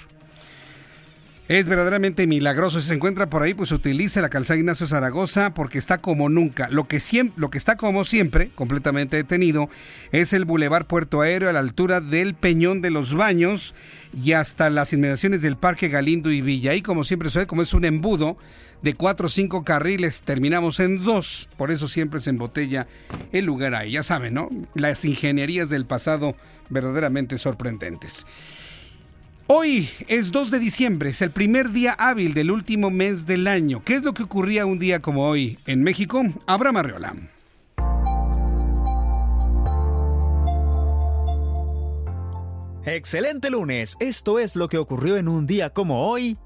Es 1.49 1.67
verdaderamente 1.67 2.25
milagroso. 2.25 2.79
Si 2.79 2.87
se 2.87 2.93
encuentra 2.93 3.29
por 3.29 3.43
ahí, 3.43 3.53
pues 3.53 3.73
utilice 3.73 4.21
la 4.21 4.29
calzada 4.29 4.57
Ignacio 4.57 4.87
Zaragoza 4.87 5.53
porque 5.53 5.77
está 5.77 5.97
como 5.97 6.29
nunca. 6.29 6.69
Lo 6.69 6.87
que, 6.87 7.01
siempre, 7.01 7.33
lo 7.37 7.51
que 7.51 7.57
está 7.57 7.75
como 7.75 8.05
siempre, 8.05 8.49
completamente 8.55 9.17
detenido, 9.17 9.67
es 10.13 10.31
el 10.31 10.45
Boulevard 10.45 10.85
Puerto 10.85 11.19
Aéreo 11.19 11.49
a 11.49 11.53
la 11.53 11.59
altura 11.59 11.99
del 11.99 12.33
Peñón 12.33 12.81
de 12.81 12.91
los 12.91 13.13
Baños 13.13 13.75
y 14.13 14.31
hasta 14.31 14.69
las 14.69 14.93
inmediaciones 14.93 15.41
del 15.41 15.57
Parque 15.57 15.89
Galindo 15.89 16.31
y 16.31 16.39
Villa. 16.39 16.75
Y 16.75 16.81
como 16.81 17.03
siempre 17.03 17.29
sucede, 17.29 17.45
como 17.45 17.61
es 17.61 17.73
un 17.73 17.83
embudo 17.83 18.37
de 18.81 18.93
cuatro 18.93 19.27
o 19.27 19.29
cinco 19.29 19.65
carriles, 19.65 20.21
terminamos 20.21 20.79
en 20.79 21.03
dos. 21.03 21.49
Por 21.57 21.71
eso 21.71 21.89
siempre 21.89 22.21
se 22.21 22.29
embotella 22.29 22.87
el 23.33 23.43
lugar 23.43 23.75
ahí. 23.75 23.91
Ya 23.91 24.03
saben, 24.03 24.33
¿no? 24.33 24.49
Las 24.75 25.03
ingenierías 25.03 25.69
del 25.69 25.85
pasado 25.85 26.37
verdaderamente 26.69 27.37
sorprendentes. 27.37 28.25
Hoy 29.47 29.89
es 30.07 30.31
2 30.31 30.51
de 30.51 30.59
diciembre, 30.59 31.09
es 31.09 31.21
el 31.21 31.31
primer 31.31 31.71
día 31.71 31.91
hábil 31.99 32.33
del 32.33 32.49
último 32.49 32.89
mes 32.89 33.25
del 33.25 33.47
año. 33.47 33.83
¿Qué 33.83 33.95
es 33.95 34.03
lo 34.03 34.13
que 34.13 34.23
ocurría 34.23 34.65
un 34.65 34.79
día 34.79 35.01
como 35.01 35.27
hoy 35.27 35.59
en 35.65 35.83
México? 35.83 36.23
Abraham 36.47 36.77
Arreola. 36.77 37.13
Excelente 42.85 43.49
lunes, 43.49 43.97
esto 43.99 44.39
es 44.39 44.55
lo 44.55 44.69
que 44.69 44.77
ocurrió 44.77 45.17
en 45.17 45.27
un 45.27 45.45
día 45.45 45.71
como 45.71 46.07
hoy 46.07 46.37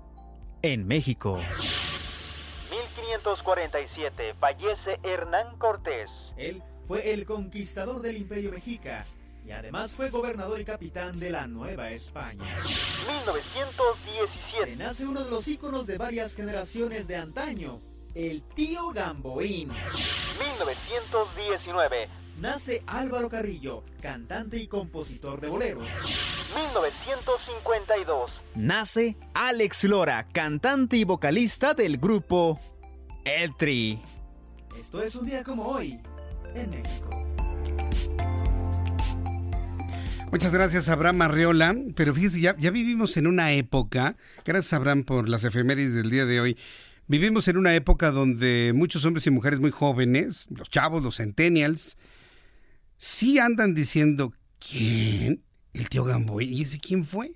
en 0.63 0.87
México. 0.87 1.37
1547 1.37 4.33
fallece 4.39 4.99
Hernán 5.03 5.55
Cortés. 5.59 6.33
Él 6.35 6.63
fue 6.87 7.13
el 7.13 7.25
conquistador 7.25 8.01
del 8.01 8.17
Imperio 8.17 8.51
Mexica 8.51 9.05
y 9.47 9.51
además 9.51 9.95
fue 9.95 10.09
gobernador 10.09 10.59
y 10.59 10.65
capitán 10.65 11.19
de 11.19 11.29
la 11.29 11.45
Nueva 11.47 11.91
España. 11.91 12.43
1917. 12.43 14.75
Nace 14.75 15.05
uno 15.05 15.23
de 15.23 15.31
los 15.31 15.47
íconos 15.47 15.87
de 15.87 15.97
varias 15.97 16.35
generaciones 16.35 17.07
de 17.07 17.15
antaño, 17.15 17.79
el 18.13 18.41
tío 18.41 18.89
Gamboín. 18.89 19.69
1919. 19.69 22.09
Nace 22.39 22.83
Álvaro 22.87 23.29
Carrillo, 23.29 23.83
cantante 24.01 24.57
y 24.57 24.67
compositor 24.67 25.39
de 25.39 25.47
boleros. 25.47 25.87
1952. 26.53 28.43
Nace 28.55 29.15
Alex 29.33 29.85
Lora, 29.85 30.27
cantante 30.27 30.97
y 30.97 31.05
vocalista 31.05 31.73
del 31.73 31.97
grupo 31.97 32.59
El 33.23 33.55
Tri. 33.55 34.01
Esto 34.77 35.01
es 35.01 35.15
un 35.15 35.25
día 35.25 35.41
como 35.43 35.67
hoy 35.67 36.01
en 36.53 36.69
México. 36.69 37.26
Muchas 40.31 40.51
gracias, 40.51 40.89
Abraham 40.89 41.21
Arreola. 41.21 41.75
Pero 41.95 42.13
fíjese, 42.13 42.41
ya, 42.41 42.55
ya 42.57 42.69
vivimos 42.71 43.17
en 43.17 43.27
una 43.27 43.53
época, 43.53 44.17
gracias 44.45 44.73
Abraham 44.73 45.03
por 45.03 45.29
las 45.29 45.43
efemérides 45.43 45.93
del 45.93 46.09
día 46.09 46.25
de 46.25 46.41
hoy, 46.41 46.57
vivimos 47.07 47.47
en 47.47 47.57
una 47.57 47.73
época 47.73 48.11
donde 48.11 48.73
muchos 48.75 49.05
hombres 49.05 49.25
y 49.27 49.31
mujeres 49.31 49.59
muy 49.59 49.71
jóvenes, 49.71 50.47
los 50.49 50.69
chavos, 50.69 51.01
los 51.01 51.17
centennials, 51.17 51.97
sí 52.97 53.39
andan 53.39 53.73
diciendo, 53.73 54.33
¿quién? 54.59 55.43
El 55.73 55.89
tío 55.89 56.03
Gamboy. 56.03 56.45
¿Y 56.45 56.63
ese 56.63 56.79
quién 56.79 57.05
fue? 57.05 57.31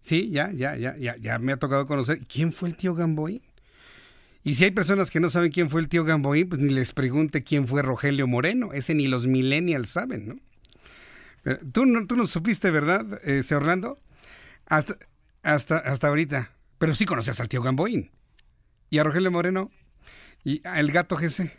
Sí, 0.00 0.30
ya, 0.30 0.50
ya, 0.52 0.76
ya, 0.76 0.96
ya, 0.96 1.16
ya 1.18 1.38
me 1.38 1.52
ha 1.52 1.58
tocado 1.58 1.86
conocer. 1.86 2.20
¿Quién 2.26 2.52
fue 2.52 2.70
el 2.70 2.76
tío 2.76 2.94
Gamboy? 2.94 3.42
Y 4.42 4.54
si 4.54 4.64
hay 4.64 4.70
personas 4.70 5.10
que 5.10 5.20
no 5.20 5.28
saben 5.28 5.50
quién 5.50 5.68
fue 5.68 5.82
el 5.82 5.88
tío 5.88 6.04
Gamboín, 6.04 6.48
pues 6.48 6.60
ni 6.60 6.72
les 6.72 6.92
pregunte 6.92 7.44
quién 7.44 7.68
fue 7.68 7.82
Rogelio 7.82 8.26
Moreno. 8.26 8.72
Ese 8.72 8.94
ni 8.94 9.06
los 9.06 9.26
millennials 9.26 9.90
saben, 9.90 10.26
¿no? 10.26 10.36
Tú 11.72 11.86
no, 11.86 12.06
tú 12.06 12.16
no 12.16 12.26
supiste, 12.26 12.70
¿verdad, 12.70 13.20
este 13.24 13.54
Orlando? 13.54 13.98
Hasta, 14.66 14.96
hasta, 15.42 15.78
hasta 15.78 16.08
ahorita. 16.08 16.52
Pero 16.78 16.94
sí 16.94 17.06
conocías 17.06 17.40
al 17.40 17.48
tío 17.48 17.62
Gamboín. 17.62 18.10
Y 18.88 18.98
a 18.98 19.04
Rogelio 19.04 19.30
Moreno. 19.30 19.70
Y 20.44 20.66
al 20.66 20.90
gato 20.90 21.16
GC. 21.16 21.52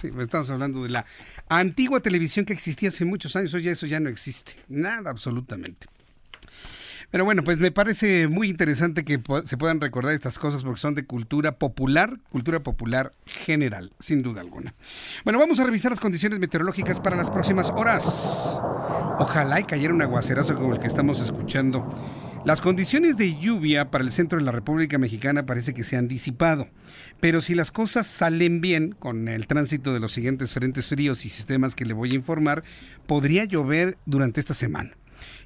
Sí, 0.00 0.10
estamos 0.18 0.50
hablando 0.50 0.82
de 0.82 0.90
la 0.90 1.06
antigua 1.48 2.00
televisión 2.00 2.44
que 2.44 2.52
existía 2.52 2.90
hace 2.90 3.04
muchos 3.04 3.34
años. 3.36 3.54
Hoy 3.54 3.68
eso 3.68 3.86
ya 3.86 4.00
no 4.00 4.10
existe. 4.10 4.52
Nada, 4.68 5.10
absolutamente. 5.10 5.86
Pero 7.10 7.24
bueno, 7.24 7.44
pues 7.44 7.58
me 7.58 7.70
parece 7.70 8.28
muy 8.28 8.48
interesante 8.48 9.04
que 9.04 9.20
se 9.44 9.56
puedan 9.56 9.80
recordar 9.80 10.14
estas 10.14 10.38
cosas 10.38 10.64
porque 10.64 10.80
son 10.80 10.94
de 10.94 11.04
cultura 11.04 11.58
popular, 11.58 12.18
cultura 12.30 12.62
popular 12.62 13.12
general, 13.26 13.90
sin 13.98 14.22
duda 14.22 14.40
alguna. 14.40 14.74
Bueno, 15.24 15.38
vamos 15.38 15.60
a 15.60 15.64
revisar 15.64 15.92
las 15.92 16.00
condiciones 16.00 16.38
meteorológicas 16.40 17.00
para 17.00 17.16
las 17.16 17.30
próximas 17.30 17.70
horas. 17.70 18.60
Ojalá 19.18 19.60
y 19.60 19.64
cayera 19.64 19.94
un 19.94 20.02
aguacerazo 20.02 20.54
como 20.56 20.74
el 20.74 20.80
que 20.80 20.88
estamos 20.88 21.20
escuchando. 21.20 21.86
Las 22.44 22.60
condiciones 22.60 23.16
de 23.16 23.36
lluvia 23.36 23.90
para 23.90 24.04
el 24.04 24.12
centro 24.12 24.38
de 24.38 24.44
la 24.44 24.52
República 24.52 24.98
Mexicana 24.98 25.46
parece 25.46 25.74
que 25.74 25.82
se 25.82 25.96
han 25.96 26.06
disipado, 26.06 26.68
pero 27.18 27.40
si 27.40 27.56
las 27.56 27.72
cosas 27.72 28.06
salen 28.06 28.60
bien 28.60 28.92
con 28.92 29.26
el 29.26 29.48
tránsito 29.48 29.92
de 29.92 29.98
los 29.98 30.12
siguientes 30.12 30.52
frentes 30.52 30.86
fríos 30.86 31.24
y 31.24 31.28
sistemas 31.28 31.74
que 31.74 31.84
le 31.84 31.92
voy 31.92 32.12
a 32.12 32.14
informar, 32.14 32.62
podría 33.06 33.44
llover 33.44 33.98
durante 34.06 34.38
esta 34.38 34.54
semana 34.54 34.96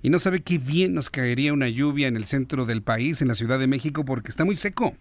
y 0.02 0.10
no 0.10 0.18
sabe 0.18 0.40
qué 0.40 0.58
bien 0.58 0.94
nos 0.94 1.10
caería 1.10 1.52
una 1.52 1.68
lluvia 1.68 2.08
en 2.08 2.16
el 2.16 2.26
centro 2.26 2.66
del 2.66 2.82
país, 2.82 3.20
en 3.22 3.28
la 3.28 3.34
Ciudad 3.34 3.58
de 3.58 3.66
México, 3.66 4.04
porque 4.04 4.30
está 4.30 4.44
muy 4.44 4.56
seco. 4.56 4.96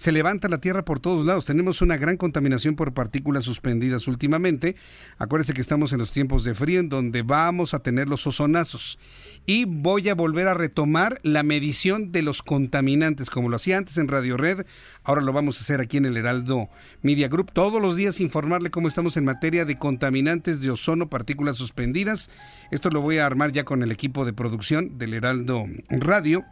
Se 0.00 0.12
levanta 0.12 0.48
la 0.48 0.62
tierra 0.62 0.82
por 0.82 0.98
todos 0.98 1.26
lados. 1.26 1.44
Tenemos 1.44 1.82
una 1.82 1.98
gran 1.98 2.16
contaminación 2.16 2.74
por 2.74 2.94
partículas 2.94 3.44
suspendidas 3.44 4.08
últimamente. 4.08 4.74
Acuérdense 5.18 5.52
que 5.52 5.60
estamos 5.60 5.92
en 5.92 5.98
los 5.98 6.10
tiempos 6.10 6.42
de 6.42 6.54
frío 6.54 6.80
en 6.80 6.88
donde 6.88 7.20
vamos 7.20 7.74
a 7.74 7.80
tener 7.80 8.08
los 8.08 8.26
ozonazos. 8.26 8.98
Y 9.44 9.66
voy 9.66 10.08
a 10.08 10.14
volver 10.14 10.48
a 10.48 10.54
retomar 10.54 11.20
la 11.22 11.42
medición 11.42 12.12
de 12.12 12.22
los 12.22 12.42
contaminantes, 12.42 13.28
como 13.28 13.50
lo 13.50 13.56
hacía 13.56 13.76
antes 13.76 13.98
en 13.98 14.08
Radio 14.08 14.38
Red. 14.38 14.64
Ahora 15.04 15.20
lo 15.20 15.34
vamos 15.34 15.58
a 15.58 15.64
hacer 15.64 15.82
aquí 15.82 15.98
en 15.98 16.06
el 16.06 16.16
Heraldo 16.16 16.70
Media 17.02 17.28
Group. 17.28 17.52
Todos 17.52 17.82
los 17.82 17.94
días 17.94 18.20
informarle 18.20 18.70
cómo 18.70 18.88
estamos 18.88 19.18
en 19.18 19.26
materia 19.26 19.66
de 19.66 19.76
contaminantes 19.76 20.62
de 20.62 20.70
ozono, 20.70 21.10
partículas 21.10 21.58
suspendidas. 21.58 22.30
Esto 22.70 22.88
lo 22.88 23.02
voy 23.02 23.18
a 23.18 23.26
armar 23.26 23.52
ya 23.52 23.64
con 23.64 23.82
el 23.82 23.92
equipo 23.92 24.24
de 24.24 24.32
producción 24.32 24.96
del 24.96 25.12
Heraldo 25.12 25.66
Radio 25.90 26.42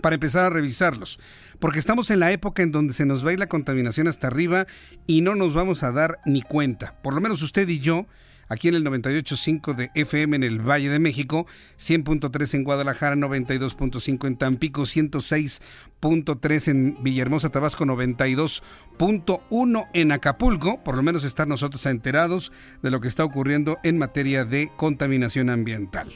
para 0.00 0.14
empezar 0.14 0.46
a 0.46 0.50
revisarlos. 0.50 1.18
Porque 1.60 1.78
estamos 1.78 2.10
en 2.10 2.20
la 2.20 2.32
época 2.32 2.62
en 2.62 2.72
donde 2.72 2.94
se 2.94 3.04
nos 3.04 3.24
va 3.24 3.30
a 3.30 3.32
ir 3.34 3.38
la 3.38 3.48
contaminación 3.48 4.08
hasta 4.08 4.26
arriba 4.26 4.66
y 5.06 5.20
no 5.20 5.34
nos 5.34 5.52
vamos 5.52 5.82
a 5.82 5.92
dar 5.92 6.18
ni 6.24 6.40
cuenta. 6.40 6.94
Por 7.02 7.14
lo 7.14 7.20
menos 7.20 7.42
usted 7.42 7.68
y 7.68 7.80
yo, 7.80 8.06
aquí 8.48 8.68
en 8.68 8.76
el 8.76 8.84
98.5 8.84 9.74
de 9.74 9.90
FM 9.94 10.36
en 10.36 10.42
el 10.42 10.66
Valle 10.66 10.88
de 10.88 10.98
México, 10.98 11.46
100.3 11.78 12.54
en 12.54 12.64
Guadalajara, 12.64 13.14
92.5 13.14 14.26
en 14.26 14.36
Tampico, 14.36 14.82
106.3 14.82 16.68
en 16.68 16.96
Villahermosa, 17.02 17.50
Tabasco, 17.50 17.84
92.1 17.84 19.88
en 19.92 20.12
Acapulco. 20.12 20.82
Por 20.82 20.96
lo 20.96 21.02
menos 21.02 21.24
estar 21.24 21.46
nosotros 21.46 21.84
enterados 21.84 22.52
de 22.82 22.90
lo 22.90 23.02
que 23.02 23.08
está 23.08 23.22
ocurriendo 23.22 23.76
en 23.84 23.98
materia 23.98 24.46
de 24.46 24.70
contaminación 24.78 25.50
ambiental. 25.50 26.10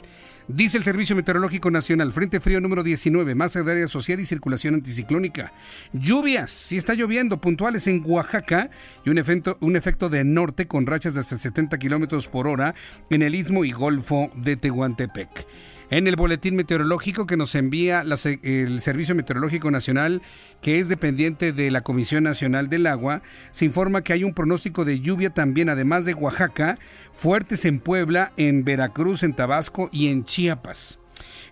Dice 0.47 0.77
el 0.77 0.83
Servicio 0.83 1.15
Meteorológico 1.15 1.71
Nacional, 1.71 2.13
Frente 2.13 2.39
Frío 2.39 2.61
número 2.61 2.83
19, 2.83 3.33
masa 3.33 3.63
de 3.63 3.71
área 3.71 3.87
social 3.87 4.19
y 4.19 4.27
circulación 4.27 4.75
anticiclónica. 4.75 5.51
Lluvias, 5.91 6.51
si 6.51 6.77
está 6.77 6.93
lloviendo, 6.93 7.41
puntuales 7.41 7.87
en 7.87 8.03
Oaxaca 8.05 8.69
y 9.03 9.09
un 9.09 9.17
efecto, 9.17 9.57
un 9.59 9.75
efecto 9.75 10.07
de 10.07 10.23
norte 10.23 10.67
con 10.67 10.85
rachas 10.85 11.15
de 11.15 11.21
hasta 11.21 11.39
70 11.39 11.79
kilómetros 11.79 12.27
por 12.27 12.47
hora 12.47 12.75
en 13.09 13.23
el 13.23 13.33
istmo 13.33 13.65
y 13.65 13.71
golfo 13.71 14.31
de 14.35 14.55
Tehuantepec. 14.55 15.47
En 15.91 16.07
el 16.07 16.15
boletín 16.15 16.55
meteorológico 16.55 17.27
que 17.27 17.37
nos 17.37 17.53
envía 17.53 18.03
el 18.41 18.81
Servicio 18.81 19.13
Meteorológico 19.13 19.69
Nacional, 19.69 20.23
que 20.61 20.79
es 20.79 20.89
dependiente 20.89 21.53
de 21.53 21.69
la 21.69 21.81
Comisión 21.81 22.23
Nacional 22.23 22.69
del 22.69 22.87
Agua, 22.87 23.21
se 23.51 23.65
informa 23.65 24.03
que 24.03 24.13
hay 24.13 24.23
un 24.23 24.33
pronóstico 24.33 24.83
de 24.83 24.99
lluvia 24.99 25.29
también, 25.29 25.69
además 25.69 26.03
de 26.05 26.15
Oaxaca, 26.15 26.79
fuertes 27.13 27.65
en 27.65 27.79
Puebla, 27.79 28.33
en 28.35 28.63
Veracruz, 28.63 29.21
en 29.21 29.35
Tabasco 29.35 29.89
y 29.91 30.07
en 30.07 30.25
Chiapas. 30.25 30.99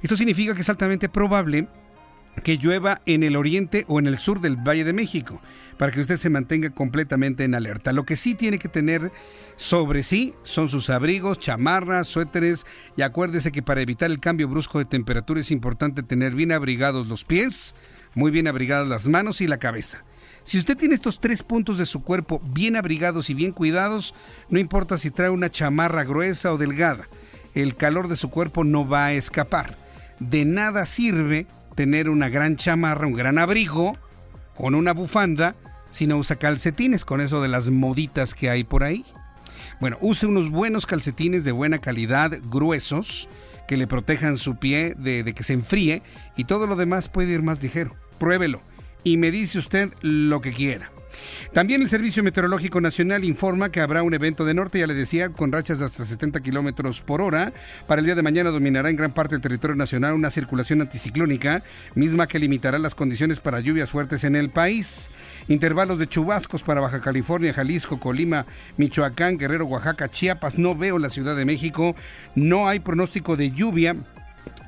Esto 0.01 0.17
significa 0.17 0.55
que 0.55 0.61
es 0.61 0.69
altamente 0.69 1.09
probable 1.09 1.67
que 2.41 2.57
llueva 2.57 3.01
en 3.05 3.23
el 3.23 3.35
oriente 3.35 3.85
o 3.87 3.99
en 3.99 4.07
el 4.07 4.17
sur 4.17 4.41
del 4.41 4.57
Valle 4.57 4.83
de 4.83 4.93
México, 4.93 5.41
para 5.77 5.91
que 5.91 6.01
usted 6.01 6.17
se 6.17 6.29
mantenga 6.29 6.71
completamente 6.71 7.43
en 7.43 7.55
alerta. 7.55 7.93
Lo 7.93 8.05
que 8.05 8.17
sí 8.17 8.33
tiene 8.33 8.57
que 8.57 8.69
tener 8.69 9.11
sobre 9.55 10.03
sí 10.03 10.33
son 10.43 10.69
sus 10.69 10.89
abrigos, 10.89 11.39
chamarras, 11.39 12.07
suéteres 12.07 12.65
y 12.97 13.03
acuérdese 13.03 13.51
que 13.51 13.61
para 13.61 13.81
evitar 13.81 14.09
el 14.09 14.19
cambio 14.19 14.47
brusco 14.47 14.79
de 14.79 14.85
temperatura 14.85 15.41
es 15.41 15.51
importante 15.51 16.03
tener 16.03 16.33
bien 16.33 16.51
abrigados 16.51 17.07
los 17.07 17.23
pies, 17.23 17.75
muy 18.15 18.31
bien 18.31 18.47
abrigadas 18.47 18.87
las 18.87 19.07
manos 19.07 19.41
y 19.41 19.47
la 19.47 19.57
cabeza. 19.57 20.03
Si 20.43 20.57
usted 20.57 20.75
tiene 20.75 20.95
estos 20.95 21.21
tres 21.21 21.41
puntos 21.41 21.77
de 21.77 21.85
su 21.85 22.03
cuerpo 22.03 22.41
bien 22.53 22.75
abrigados 22.75 23.29
y 23.29 23.33
bien 23.33 23.53
cuidados, 23.53 24.13
no 24.49 24.59
importa 24.59 24.97
si 24.97 25.09
trae 25.09 25.29
una 25.29 25.49
chamarra 25.49 26.03
gruesa 26.03 26.51
o 26.53 26.57
delgada, 26.57 27.05
el 27.55 27.75
calor 27.75 28.09
de 28.09 28.17
su 28.17 28.29
cuerpo 28.29 28.63
no 28.63 28.87
va 28.87 29.05
a 29.05 29.13
escapar. 29.13 29.77
De 30.19 30.43
nada 30.43 30.85
sirve 30.85 31.47
tener 31.75 32.09
una 32.09 32.29
gran 32.29 32.55
chamarra, 32.55 33.07
un 33.07 33.13
gran 33.13 33.37
abrigo, 33.37 33.97
con 34.55 34.75
una 34.75 34.93
bufanda, 34.93 35.55
si 35.89 36.07
no 36.07 36.17
usa 36.17 36.37
calcetines, 36.37 37.05
con 37.05 37.21
eso 37.21 37.41
de 37.41 37.47
las 37.47 37.69
moditas 37.69 38.33
que 38.33 38.49
hay 38.49 38.63
por 38.63 38.83
ahí. 38.83 39.05
Bueno, 39.79 39.97
use 40.01 40.25
unos 40.25 40.49
buenos 40.49 40.85
calcetines 40.85 41.43
de 41.43 41.51
buena 41.51 41.79
calidad, 41.79 42.37
gruesos, 42.49 43.27
que 43.67 43.77
le 43.77 43.87
protejan 43.87 44.37
su 44.37 44.57
pie 44.57 44.93
de, 44.97 45.23
de, 45.23 45.33
que 45.33 45.43
se 45.43 45.53
enfríe 45.53 46.01
y 46.35 46.43
todo 46.45 46.67
lo 46.67 46.75
demás 46.75 47.09
puede 47.09 47.33
ir 47.33 47.41
más 47.41 47.61
ligero. 47.61 47.95
Pruébelo 48.19 48.61
y 49.03 49.17
me 49.17 49.31
dice 49.31 49.59
usted 49.59 49.91
lo 50.01 50.41
que 50.41 50.51
quiera. 50.51 50.91
También 51.53 51.81
el 51.81 51.87
Servicio 51.87 52.23
Meteorológico 52.23 52.81
Nacional 52.81 53.23
informa 53.23 53.71
que 53.71 53.81
habrá 53.81 54.03
un 54.03 54.13
evento 54.13 54.45
de 54.45 54.53
norte, 54.53 54.79
ya 54.79 54.87
le 54.87 54.93
decía, 54.93 55.29
con 55.29 55.51
rachas 55.51 55.79
de 55.79 55.85
hasta 55.85 56.05
70 56.05 56.41
kilómetros 56.41 57.01
por 57.01 57.21
hora. 57.21 57.53
Para 57.87 57.99
el 57.99 58.05
día 58.05 58.15
de 58.15 58.23
mañana 58.23 58.51
dominará 58.51 58.89
en 58.89 58.95
gran 58.95 59.11
parte 59.11 59.35
del 59.35 59.41
territorio 59.41 59.75
nacional 59.75 60.13
una 60.13 60.31
circulación 60.31 60.81
anticiclónica, 60.81 61.63
misma 61.95 62.27
que 62.27 62.39
limitará 62.39 62.79
las 62.79 62.95
condiciones 62.95 63.39
para 63.39 63.59
lluvias 63.59 63.91
fuertes 63.91 64.23
en 64.23 64.35
el 64.35 64.49
país. 64.49 65.11
Intervalos 65.47 65.99
de 65.99 66.07
chubascos 66.07 66.63
para 66.63 66.81
Baja 66.81 67.01
California, 67.01 67.53
Jalisco, 67.53 67.99
Colima, 67.99 68.45
Michoacán, 68.77 69.37
Guerrero, 69.37 69.65
Oaxaca, 69.65 70.09
Chiapas. 70.09 70.57
No 70.57 70.75
veo 70.75 70.99
la 70.99 71.09
Ciudad 71.09 71.35
de 71.35 71.45
México. 71.45 71.95
No 72.35 72.67
hay 72.67 72.79
pronóstico 72.79 73.35
de 73.35 73.51
lluvia 73.51 73.95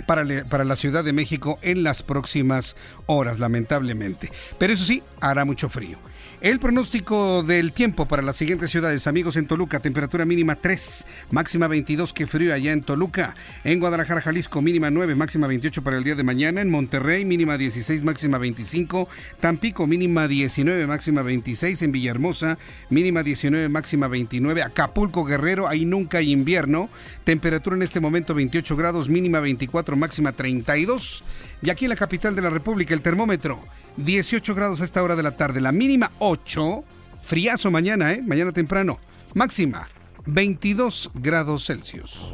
para, 0.06 0.26
para, 0.46 0.64
la 0.64 0.76
Ciudad 0.76 1.04
de 1.04 1.14
México 1.14 1.60
en 1.62 1.84
las 1.84 2.04
próximas 2.04 2.76
horas, 3.06 3.40
lamentablemente. 3.40 4.32
Pero 4.60 4.74
eso 4.74 4.86
sí, 4.86 5.04
hará 5.20 5.46
mucho 5.46 5.70
frío. 5.70 5.98
El 6.42 6.60
pronóstico 6.60 7.44
del 7.44 7.72
tiempo 7.72 8.06
para 8.06 8.22
las 8.22 8.36
siguientes 8.36 8.70
ciudades, 8.70 9.08
amigos, 9.08 9.38
en 9.38 9.48
Toluca, 9.48 9.80
temperatura 9.80 10.26
mínima 10.26 10.56
3, 10.56 11.06
máxima 11.32 11.68
22, 11.68 12.14
que 12.14 12.28
frío 12.28 12.54
allá 12.54 12.74
en 12.74 12.82
Toluca. 12.82 13.34
En 13.64 13.80
Guadalajara, 13.80 14.22
Jalisco, 14.22 14.62
mínima 14.62 14.92
9, 14.92 15.16
máxima 15.16 15.48
28 15.48 15.82
para 15.82 15.98
el 15.98 16.04
día 16.04 16.14
de 16.14 16.24
mañana. 16.24 16.62
En 16.62 16.70
Monterrey, 16.70 17.24
mínima 17.24 17.58
16, 17.58 18.04
máxima 18.04 18.38
25. 18.38 19.08
Tampico, 19.40 19.88
mínima 19.88 20.28
19, 20.28 20.86
máxima 20.88 21.22
26. 21.22 21.82
En 21.82 21.92
Villahermosa, 21.94 22.58
mínima 22.90 23.24
19, 23.24 23.70
máxima 23.70 24.10
29. 24.10 24.62
Acapulco, 24.62 25.24
Guerrero, 25.24 25.70
ahí 25.70 25.86
nunca 25.86 26.18
hay 26.18 26.32
invierno. 26.32 26.90
Temperatura 27.24 27.78
en 27.78 27.82
este 27.82 28.02
momento 28.02 28.36
28 28.36 28.76
grados, 28.76 29.08
mínima 29.08 29.40
24, 29.40 29.96
máxima 29.96 30.34
32. 30.34 31.24
Y 31.62 31.70
aquí 31.70 31.86
en 31.86 31.90
la 31.90 31.96
capital 31.96 32.36
de 32.36 32.42
la 32.42 32.50
República, 32.50 32.94
el 32.94 33.02
termómetro 33.02 33.64
18 33.98 34.56
grados 34.56 34.82
a 34.82 34.84
esta 34.84 35.04
hora 35.04 35.16
de 35.16 35.24
la 35.24 35.36
tarde. 35.36 35.62
La 35.62 35.72
mínima 35.72 36.12
8. 36.20 36.84
Friazo 37.24 37.72
mañana, 37.72 38.12
¿eh? 38.12 38.22
Mañana 38.22 38.52
temprano. 38.52 39.00
Máxima 39.34 39.88
22 40.26 41.12
grados 41.16 41.66
Celsius. 41.66 42.34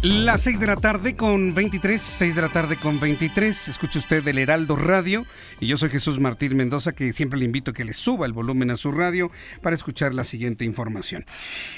Las 0.00 0.42
6 0.42 0.60
de 0.60 0.68
la 0.68 0.76
tarde 0.76 1.16
con 1.16 1.54
23, 1.54 2.00
6 2.00 2.36
de 2.36 2.42
la 2.42 2.48
tarde 2.50 2.76
con 2.76 3.00
23. 3.00 3.66
Escucha 3.66 3.98
usted 3.98 4.26
el 4.28 4.38
Heraldo 4.38 4.76
Radio 4.76 5.26
y 5.58 5.66
yo 5.66 5.76
soy 5.76 5.90
Jesús 5.90 6.20
Martín 6.20 6.56
Mendoza 6.56 6.92
que 6.92 7.12
siempre 7.12 7.36
le 7.36 7.44
invito 7.44 7.72
a 7.72 7.74
que 7.74 7.84
le 7.84 7.92
suba 7.92 8.24
el 8.24 8.32
volumen 8.32 8.70
a 8.70 8.76
su 8.76 8.92
radio 8.92 9.28
para 9.60 9.74
escuchar 9.74 10.14
la 10.14 10.22
siguiente 10.22 10.64
información. 10.64 11.26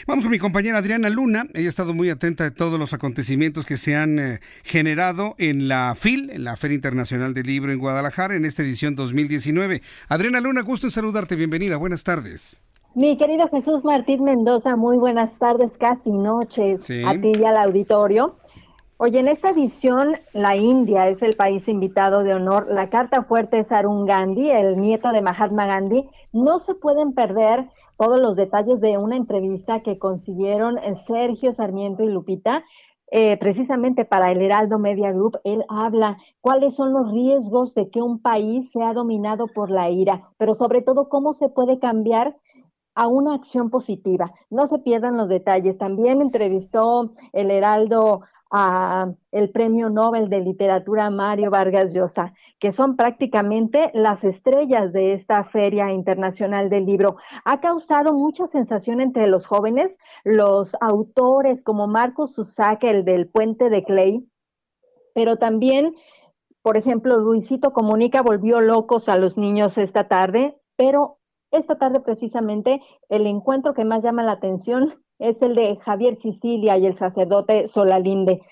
Vamos 0.07 0.25
con 0.25 0.33
mi 0.33 0.39
compañera 0.39 0.77
Adriana 0.77 1.09
Luna. 1.09 1.47
Ella 1.55 1.69
ha 1.69 1.71
estado 1.71 1.95
muy 1.95 2.11
atenta 2.11 2.45
de 2.45 2.51
todos 2.51 2.79
los 2.79 2.93
acontecimientos 2.93 3.65
que 3.65 3.79
se 3.79 3.97
han 3.97 4.19
eh, 4.19 4.41
generado 4.65 5.35
en 5.39 5.69
la 5.69 5.95
FIL, 5.95 6.29
en 6.29 6.45
la 6.45 6.59
Feria 6.59 6.75
Internacional 6.75 7.33
del 7.33 7.47
Libro 7.47 7.73
en 7.73 7.79
Guadalajara, 7.79 8.37
en 8.37 8.45
esta 8.45 8.63
edición 8.63 8.97
2019. 8.97 9.81
Adriana 10.09 10.43
Luna, 10.43 10.61
gusto 10.61 10.87
en 10.87 10.91
saludarte. 10.91 11.37
Bienvenida. 11.37 11.79
Buenas 11.79 12.05
tardes. 12.05 12.61
Mi 12.93 13.17
querido 13.17 13.47
Jesús 13.47 13.85
Martín 13.85 14.25
Mendoza, 14.25 14.75
muy 14.75 14.97
buenas 14.97 15.39
tardes, 15.39 15.71
casi 15.79 16.11
noches 16.11 16.91
a 17.07 17.13
ti 17.13 17.33
y 17.39 17.45
al 17.45 17.57
auditorio. 17.57 18.35
Oye, 18.97 19.21
en 19.21 19.29
esta 19.29 19.51
edición 19.51 20.17
la 20.33 20.57
India 20.57 21.09
es 21.09 21.23
el 21.23 21.37
país 21.37 21.69
invitado 21.69 22.25
de 22.25 22.35
honor. 22.35 22.67
La 22.69 22.91
carta 22.91 23.23
fuerte 23.23 23.61
es 23.61 23.71
Arun 23.71 24.07
Gandhi, 24.07 24.51
el 24.51 24.81
nieto 24.81 25.13
de 25.13 25.23
Mahatma 25.23 25.67
Gandhi. 25.67 26.09
No 26.33 26.59
se 26.59 26.75
pueden 26.75 27.13
perder 27.13 27.69
todos 27.97 28.19
los 28.19 28.35
detalles 28.35 28.81
de 28.81 28.99
una 28.99 29.15
entrevista 29.15 29.85
que 29.85 30.01
consiguieron 30.01 30.77
Sergio 31.07 31.53
Sarmiento 31.53 32.03
y 32.03 32.09
Lupita. 32.09 32.65
Eh, 33.13 33.37
precisamente 33.39 34.05
para 34.05 34.33
el 34.33 34.43
Heraldo 34.43 34.81
Media 34.81 35.13
Group, 35.13 35.39
él 35.45 35.65
habla 35.69 36.19
cuáles 36.41 36.75
son 36.75 36.93
los 36.93 37.13
riesgos 37.13 37.75
de 37.75 37.89
que 37.89 38.03
un 38.03 38.21
país 38.21 38.69
sea 38.73 38.95
dominado 38.95 39.47
por 39.47 39.71
la 39.71 39.91
ira, 39.91 40.29
pero 40.39 40.55
sobre 40.55 40.83
todo 40.83 41.09
cómo 41.09 41.33
se 41.33 41.49
puede 41.49 41.79
cambiar 41.79 42.37
a 42.95 43.07
una 43.07 43.35
acción 43.35 43.71
positiva. 43.71 44.33
No 44.51 44.67
se 44.67 44.79
pierdan 44.79 45.17
los 45.17 45.29
detalles. 45.29 45.79
También 45.79 46.21
entrevistó 46.21 47.15
el 47.33 47.51
Heraldo 47.51 48.23
a 48.51 49.13
el 49.31 49.51
Premio 49.51 49.91
Nobel 49.91 50.29
de 50.29 50.41
Literatura 50.41 51.09
Mario 51.09 51.51
Vargas 51.51 51.93
Llosa, 51.93 52.35
que 52.59 52.73
son 52.73 52.97
prácticamente 52.97 53.91
las 53.95 54.25
estrellas 54.25 54.93
de 54.93 55.13
esta 55.13 55.45
Feria 55.45 55.93
Internacional 55.93 56.69
del 56.69 56.85
Libro. 56.85 57.17
Ha 57.45 57.61
causado 57.61 58.13
mucha 58.13 58.49
sensación 58.49 59.01
entre 59.01 59.29
los 59.29 59.47
jóvenes, 59.47 59.93
los 60.25 60.77
autores 60.81 61.63
como 61.63 61.87
Marcos 61.87 62.35
Susaka, 62.35 62.91
el 62.91 63.05
del 63.05 63.29
Puente 63.29 63.71
de 63.71 63.85
Clay, 63.85 64.27
pero 65.15 65.37
también, 65.37 65.95
por 66.63 66.77
ejemplo, 66.77 67.19
Luisito 67.19 67.73
Comunica 67.73 68.23
volvió 68.23 68.61
locos 68.61 69.09
a 69.09 69.17
los 69.17 69.37
niños 69.37 69.79
esta 69.79 70.09
tarde, 70.09 70.57
pero 70.77 71.20
esta 71.51 71.77
tarde 71.77 72.01
precisamente 72.01 72.81
el 73.09 73.27
encuentro 73.27 73.75
que 73.75 73.85
más 73.85 74.03
llama 74.03 74.23
la 74.23 74.33
atención 74.33 75.03
es 75.19 75.41
el 75.43 75.55
de 75.55 75.77
Javier 75.77 76.17
Sicilia 76.17 76.79
y 76.79 76.87
el 76.87 76.97
sacerdote 76.97 77.69
Solalinde. 77.69 78.43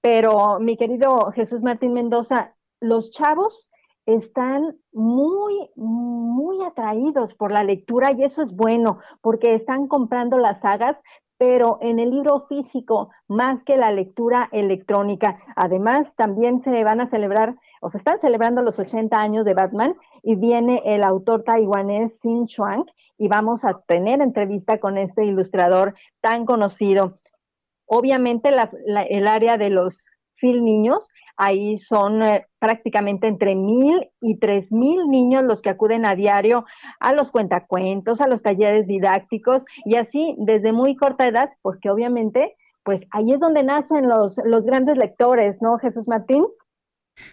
Pero 0.00 0.60
mi 0.60 0.76
querido 0.76 1.32
Jesús 1.32 1.62
Martín 1.62 1.92
Mendoza, 1.92 2.54
los 2.80 3.10
chavos 3.10 3.70
están 4.06 4.78
muy, 4.92 5.70
muy 5.76 6.64
atraídos 6.64 7.34
por 7.34 7.52
la 7.52 7.64
lectura 7.64 8.12
y 8.12 8.24
eso 8.24 8.42
es 8.42 8.54
bueno 8.54 9.00
porque 9.20 9.54
están 9.54 9.86
comprando 9.86 10.38
las 10.38 10.60
sagas, 10.60 10.96
pero 11.38 11.78
en 11.80 12.00
el 12.00 12.10
libro 12.10 12.46
físico 12.48 13.10
más 13.28 13.62
que 13.62 13.76
la 13.76 13.92
lectura 13.92 14.48
electrónica. 14.52 15.38
Además, 15.56 16.14
también 16.16 16.60
se 16.60 16.82
van 16.84 17.00
a 17.00 17.06
celebrar 17.06 17.54
o 17.80 17.88
se 17.88 17.98
están 17.98 18.18
celebrando 18.18 18.60
los 18.62 18.78
80 18.78 19.16
años 19.16 19.44
de 19.44 19.54
Batman 19.54 19.94
y 20.22 20.34
viene 20.34 20.82
el 20.84 21.04
autor 21.04 21.44
taiwanés 21.44 22.18
Xin 22.20 22.46
Chuang 22.48 22.84
y 23.16 23.28
vamos 23.28 23.64
a 23.64 23.80
tener 23.86 24.20
entrevista 24.20 24.78
con 24.78 24.98
este 24.98 25.24
ilustrador 25.24 25.94
tan 26.20 26.44
conocido. 26.44 27.20
Obviamente 27.86 28.50
el 28.50 29.28
área 29.28 29.56
de 29.56 29.70
los 29.70 30.06
fil 30.38 30.64
niños, 30.64 31.08
ahí 31.36 31.78
son 31.78 32.22
eh, 32.22 32.46
prácticamente 32.58 33.26
entre 33.26 33.54
mil 33.54 34.10
y 34.20 34.38
tres 34.38 34.72
mil 34.72 35.08
niños 35.08 35.44
los 35.44 35.62
que 35.62 35.70
acuden 35.70 36.06
a 36.06 36.14
diario 36.14 36.64
a 37.00 37.12
los 37.12 37.30
cuentacuentos, 37.30 38.20
a 38.20 38.28
los 38.28 38.42
talleres 38.42 38.86
didácticos 38.86 39.64
y 39.84 39.96
así 39.96 40.34
desde 40.38 40.72
muy 40.72 40.96
corta 40.96 41.28
edad, 41.28 41.50
porque 41.62 41.90
obviamente 41.90 42.56
pues 42.82 43.02
ahí 43.10 43.32
es 43.32 43.40
donde 43.40 43.62
nacen 43.62 44.08
los, 44.08 44.40
los 44.44 44.64
grandes 44.64 44.96
lectores, 44.96 45.60
¿no, 45.60 45.76
Jesús 45.78 46.08
Martín? 46.08 46.46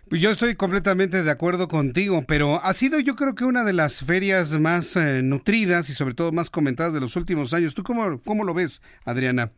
Pues 0.09 0.21
yo 0.21 0.31
estoy 0.31 0.55
completamente 0.55 1.23
de 1.23 1.31
acuerdo 1.31 1.67
contigo, 1.67 2.23
pero 2.27 2.59
ha 2.63 2.73
sido 2.73 2.99
yo 2.99 3.15
creo 3.15 3.35
que 3.35 3.45
una 3.45 3.63
de 3.63 3.73
las 3.73 4.01
ferias 4.01 4.59
más 4.59 4.95
eh, 4.95 5.21
nutridas 5.23 5.89
y 5.89 5.93
sobre 5.93 6.13
todo 6.13 6.31
más 6.31 6.49
comentadas 6.49 6.93
de 6.93 6.99
los 6.99 7.15
últimos 7.15 7.53
años. 7.53 7.75
¿Tú 7.75 7.83
cómo, 7.83 8.19
cómo 8.25 8.43
lo 8.43 8.53
ves, 8.53 8.81
Adriana? 9.05 9.51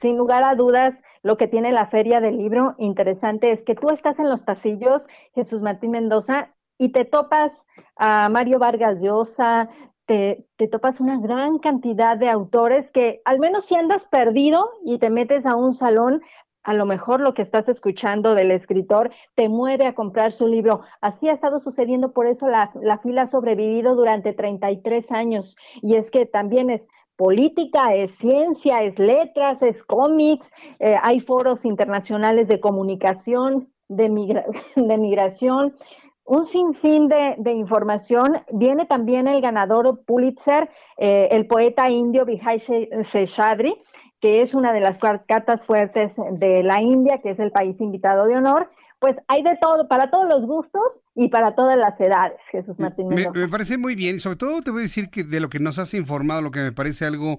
Sin 0.00 0.16
lugar 0.16 0.44
a 0.44 0.54
dudas, 0.54 0.94
lo 1.22 1.36
que 1.36 1.48
tiene 1.48 1.72
la 1.72 1.86
feria 1.86 2.20
del 2.20 2.38
libro 2.38 2.74
interesante 2.78 3.52
es 3.52 3.62
que 3.62 3.74
tú 3.74 3.90
estás 3.90 4.18
en 4.18 4.28
los 4.28 4.42
pasillos, 4.42 5.06
Jesús 5.34 5.62
Martín 5.62 5.92
Mendoza, 5.92 6.54
y 6.78 6.92
te 6.92 7.04
topas 7.04 7.66
a 7.96 8.28
Mario 8.30 8.58
Vargas 8.58 9.02
Llosa, 9.02 9.68
te, 10.06 10.46
te, 10.56 10.66
topas 10.66 10.98
una 10.98 11.20
gran 11.20 11.58
cantidad 11.58 12.16
de 12.16 12.28
autores 12.28 12.90
que 12.90 13.20
al 13.24 13.38
menos 13.38 13.66
si 13.66 13.76
andas 13.76 14.08
perdido 14.08 14.68
y 14.84 14.98
te 14.98 15.10
metes 15.10 15.46
a 15.46 15.54
un 15.54 15.74
salón, 15.74 16.22
a 16.62 16.74
lo 16.74 16.84
mejor 16.84 17.20
lo 17.20 17.32
que 17.34 17.42
estás 17.42 17.68
escuchando 17.68 18.34
del 18.34 18.50
escritor 18.50 19.10
te 19.34 19.48
mueve 19.48 19.86
a 19.86 19.94
comprar 19.94 20.32
su 20.32 20.46
libro. 20.46 20.82
Así 21.00 21.28
ha 21.28 21.32
estado 21.32 21.58
sucediendo, 21.58 22.12
por 22.12 22.26
eso 22.26 22.48
la, 22.48 22.70
fila 23.02 23.22
ha 23.22 23.26
sobrevivido 23.26 23.94
durante 23.94 24.32
33 24.32 25.10
años. 25.12 25.56
Y 25.80 25.94
es 25.94 26.10
que 26.10 26.26
también 26.26 26.70
es 26.70 26.88
política, 27.20 27.94
es 27.94 28.12
ciencia, 28.12 28.82
es 28.82 28.98
letras, 28.98 29.60
es 29.62 29.82
cómics, 29.82 30.50
eh, 30.78 30.96
hay 31.02 31.20
foros 31.20 31.66
internacionales 31.66 32.48
de 32.48 32.60
comunicación, 32.60 33.68
de, 33.88 34.08
de 34.76 34.96
migración, 34.96 35.76
un 36.24 36.46
sinfín 36.46 37.08
de, 37.08 37.34
de, 37.36 37.52
información. 37.52 38.40
Viene 38.52 38.86
también 38.86 39.28
el 39.28 39.42
ganador 39.42 40.02
Pulitzer, 40.06 40.70
eh, 40.96 41.28
el 41.32 41.46
poeta 41.46 41.90
indio 41.90 42.24
Vijay 42.24 42.58
Seshadri, 42.58 43.76
que 44.18 44.40
es 44.40 44.54
una 44.54 44.72
de 44.72 44.80
las 44.80 44.98
cartas 44.98 45.62
fuertes 45.66 46.14
de 46.32 46.62
la 46.62 46.80
India, 46.80 47.18
que 47.18 47.32
es 47.32 47.38
el 47.38 47.52
país 47.52 47.82
invitado 47.82 48.28
de 48.28 48.36
honor, 48.36 48.70
pues 49.00 49.16
hay 49.28 49.42
de 49.42 49.56
todo, 49.60 49.88
para 49.88 50.10
todos 50.10 50.28
los 50.28 50.46
gustos 50.46 51.02
y 51.16 51.28
para 51.28 51.54
todas 51.54 51.76
las 51.76 52.00
edades, 52.00 52.40
Jesús 52.50 52.78
Martín. 52.78 53.08
Me, 53.08 53.28
me, 53.30 53.48
parece 53.48 53.78
muy 53.78 53.94
bien 53.96 54.16
y 54.16 54.18
sobre 54.20 54.36
todo 54.36 54.62
te 54.62 54.70
voy 54.70 54.80
a 54.80 54.82
decir 54.82 55.10
que 55.10 55.24
de 55.24 55.40
lo 55.40 55.48
que 55.48 55.58
nos 55.58 55.78
has 55.78 55.94
informado, 55.94 56.42
lo 56.42 56.50
que 56.50 56.60
me 56.60 56.72
parece 56.72 57.06
algo 57.06 57.38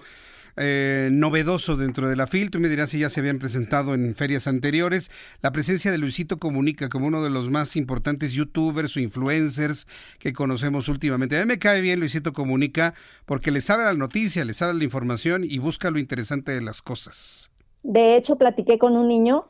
eh, 0.57 1.09
novedoso 1.11 1.77
dentro 1.77 2.09
de 2.09 2.15
la 2.15 2.27
FIL. 2.27 2.51
Tú 2.51 2.59
me 2.59 2.67
dirás 2.67 2.89
si 2.89 2.99
ya 2.99 3.09
se 3.09 3.19
habían 3.19 3.39
presentado 3.39 3.93
en 3.93 4.15
ferias 4.15 4.47
anteriores. 4.47 5.09
La 5.41 5.51
presencia 5.51 5.91
de 5.91 5.97
Luisito 5.97 6.37
Comunica 6.37 6.89
como 6.89 7.07
uno 7.07 7.23
de 7.23 7.29
los 7.29 7.49
más 7.49 7.75
importantes 7.75 8.33
youtubers 8.33 8.95
o 8.97 8.99
influencers 8.99 9.87
que 10.19 10.33
conocemos 10.33 10.89
últimamente. 10.89 11.37
A 11.37 11.41
mí 11.41 11.45
me 11.45 11.59
cae 11.59 11.81
bien 11.81 11.99
Luisito 11.99 12.33
Comunica 12.33 12.93
porque 13.25 13.51
le 13.51 13.61
sabe 13.61 13.85
la 13.85 13.93
noticia, 13.93 14.43
le 14.43 14.53
sabe 14.53 14.73
la 14.73 14.83
información 14.83 15.43
y 15.43 15.59
busca 15.59 15.89
lo 15.89 15.99
interesante 15.99 16.51
de 16.51 16.61
las 16.61 16.81
cosas. 16.81 17.51
De 17.83 18.15
hecho, 18.15 18.37
platiqué 18.37 18.77
con 18.77 18.95
un 18.95 19.07
niño 19.07 19.45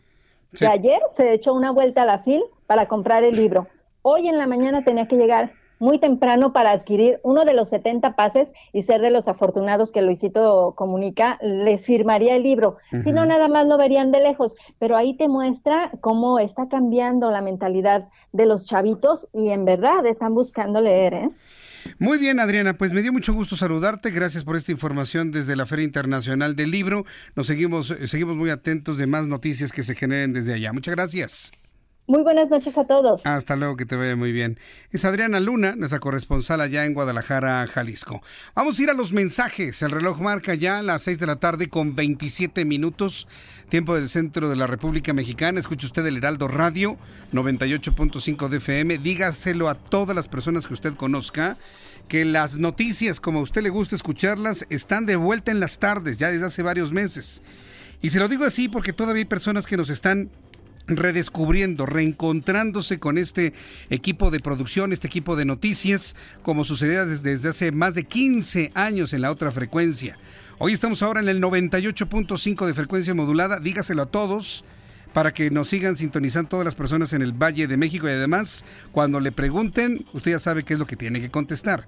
que 0.57 0.67
ayer 0.67 1.01
se 1.15 1.33
echó 1.33 1.53
una 1.53 1.71
vuelta 1.71 2.03
a 2.03 2.05
la 2.05 2.19
FIL 2.19 2.43
para 2.67 2.87
comprar 2.87 3.23
el 3.23 3.35
libro. 3.35 3.67
Hoy 4.01 4.27
en 4.27 4.37
la 4.37 4.47
mañana 4.47 4.83
tenía 4.83 5.07
que 5.07 5.15
llegar 5.15 5.53
muy 5.81 5.97
temprano 5.97 6.53
para 6.53 6.69
adquirir 6.69 7.19
uno 7.23 7.43
de 7.43 7.55
los 7.55 7.69
70 7.69 8.15
pases 8.15 8.51
y 8.71 8.83
ser 8.83 9.01
de 9.01 9.09
los 9.09 9.27
afortunados 9.27 9.91
que 9.91 10.03
Luisito 10.03 10.75
comunica, 10.75 11.39
les 11.41 11.83
firmaría 11.83 12.35
el 12.35 12.43
libro. 12.43 12.77
Si 13.03 13.11
no, 13.11 13.25
nada 13.25 13.47
más 13.47 13.65
lo 13.65 13.79
verían 13.79 14.11
de 14.11 14.21
lejos. 14.21 14.55
Pero 14.77 14.95
ahí 14.95 15.15
te 15.15 15.27
muestra 15.27 15.91
cómo 15.99 16.37
está 16.37 16.69
cambiando 16.69 17.31
la 17.31 17.41
mentalidad 17.41 18.09
de 18.31 18.45
los 18.45 18.67
chavitos 18.67 19.27
y 19.33 19.49
en 19.49 19.65
verdad 19.65 20.05
están 20.05 20.35
buscando 20.35 20.81
leer, 20.81 21.13
¿eh? 21.15 21.29
Muy 21.99 22.17
bien, 22.17 22.39
Adriana, 22.39 22.77
pues 22.77 22.91
me 22.91 23.01
dio 23.01 23.13
mucho 23.13 23.33
gusto 23.33 23.55
saludarte. 23.55 24.11
Gracias 24.11 24.43
por 24.43 24.55
esta 24.55 24.71
información 24.71 25.31
desde 25.31 25.55
la 25.55 25.65
Feria 25.65 25.85
Internacional 25.85 26.55
del 26.55 26.71
Libro. 26.71 27.05
Nos 27.35 27.47
seguimos, 27.47 27.93
seguimos 28.05 28.35
muy 28.35 28.49
atentos 28.49 28.97
de 28.97 29.07
más 29.07 29.27
noticias 29.27 29.71
que 29.71 29.83
se 29.83 29.95
generen 29.95 30.33
desde 30.33 30.53
allá. 30.53 30.73
Muchas 30.73 30.95
gracias. 30.95 31.51
Muy 32.07 32.23
buenas 32.23 32.49
noches 32.49 32.77
a 32.77 32.83
todos. 32.85 33.21
Hasta 33.25 33.55
luego, 33.55 33.77
que 33.77 33.85
te 33.85 33.95
vaya 33.95 34.15
muy 34.15 34.31
bien. 34.31 34.59
Es 34.91 35.05
Adriana 35.05 35.39
Luna, 35.39 35.75
nuestra 35.75 35.99
corresponsal 35.99 36.59
allá 36.59 36.85
en 36.85 36.93
Guadalajara, 36.93 37.65
Jalisco. 37.67 38.21
Vamos 38.55 38.79
a 38.79 38.83
ir 38.83 38.89
a 38.89 38.93
los 38.93 39.13
mensajes. 39.13 39.81
El 39.81 39.91
reloj 39.91 40.19
marca 40.19 40.53
ya 40.55 40.81
las 40.81 41.03
6 41.03 41.19
de 41.19 41.27
la 41.27 41.37
tarde 41.37 41.69
con 41.69 41.95
27 41.95 42.65
minutos. 42.65 43.27
Tiempo 43.69 43.95
del 43.95 44.09
centro 44.09 44.49
de 44.49 44.57
la 44.57 44.67
República 44.67 45.13
Mexicana. 45.13 45.59
Escuche 45.59 45.85
usted 45.85 46.05
el 46.05 46.17
Heraldo 46.17 46.49
Radio 46.49 46.97
98.5 47.31 48.49
de 48.49 48.57
FM. 48.57 48.97
Dígaselo 48.97 49.69
a 49.69 49.75
todas 49.75 50.15
las 50.15 50.27
personas 50.27 50.67
que 50.67 50.73
usted 50.73 50.95
conozca 50.95 51.57
que 52.09 52.25
las 52.25 52.57
noticias, 52.57 53.21
como 53.21 53.39
a 53.39 53.43
usted 53.43 53.61
le 53.61 53.69
gusta 53.69 53.95
escucharlas, 53.95 54.65
están 54.69 55.05
de 55.05 55.15
vuelta 55.15 55.51
en 55.51 55.61
las 55.61 55.79
tardes, 55.79 56.17
ya 56.17 56.29
desde 56.29 56.47
hace 56.47 56.61
varios 56.61 56.91
meses. 56.91 57.41
Y 58.01 58.09
se 58.09 58.19
lo 58.19 58.27
digo 58.27 58.43
así 58.43 58.67
porque 58.67 58.91
todavía 58.91 59.21
hay 59.21 59.25
personas 59.25 59.65
que 59.65 59.77
nos 59.77 59.89
están 59.89 60.29
redescubriendo, 60.97 61.85
reencontrándose 61.85 62.99
con 62.99 63.17
este 63.17 63.53
equipo 63.89 64.31
de 64.31 64.39
producción, 64.39 64.93
este 64.93 65.07
equipo 65.07 65.35
de 65.35 65.45
noticias, 65.45 66.15
como 66.43 66.63
sucedía 66.63 67.05
desde, 67.05 67.49
hace 67.49 67.71
más 67.71 67.95
de 67.95 68.03
15 68.03 68.71
años 68.75 69.13
en 69.13 69.21
la 69.21 69.31
otra 69.31 69.51
frecuencia. 69.51 70.17
Hoy 70.59 70.73
estamos 70.73 71.01
ahora 71.01 71.21
en 71.21 71.29
el 71.29 71.41
98.5 71.41 72.65
de 72.65 72.73
frecuencia 72.73 73.13
modulada, 73.13 73.59
dígaselo 73.59 74.03
a 74.03 74.05
todos 74.05 74.63
para 75.13 75.33
que 75.33 75.49
nos 75.49 75.69
sigan 75.69 75.97
sintonizando 75.97 76.49
todas 76.49 76.65
las 76.65 76.75
personas 76.75 77.13
en 77.13 77.21
el 77.21 77.33
Valle 77.33 77.67
de 77.67 77.77
México 77.77 78.07
y 78.07 78.11
además 78.11 78.63
cuando 78.91 79.19
le 79.19 79.31
pregunten, 79.31 80.05
usted 80.13 80.31
ya 80.31 80.39
sabe 80.39 80.63
qué 80.63 80.73
es 80.73 80.79
lo 80.79 80.87
que 80.87 80.95
tiene 80.95 81.19
que 81.19 81.29
contestar. 81.29 81.87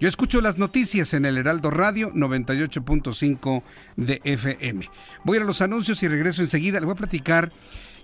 Yo 0.00 0.08
escucho 0.08 0.40
las 0.40 0.58
noticias 0.58 1.14
en 1.14 1.24
el 1.24 1.38
Heraldo 1.38 1.70
Radio 1.70 2.12
98.5 2.12 3.62
de 3.96 4.20
FM. 4.24 4.90
Voy 5.22 5.38
a 5.38 5.44
los 5.44 5.60
anuncios 5.60 6.02
y 6.02 6.08
regreso 6.08 6.42
enseguida. 6.42 6.80
Le 6.80 6.86
voy 6.86 6.94
a 6.94 6.96
platicar 6.96 7.52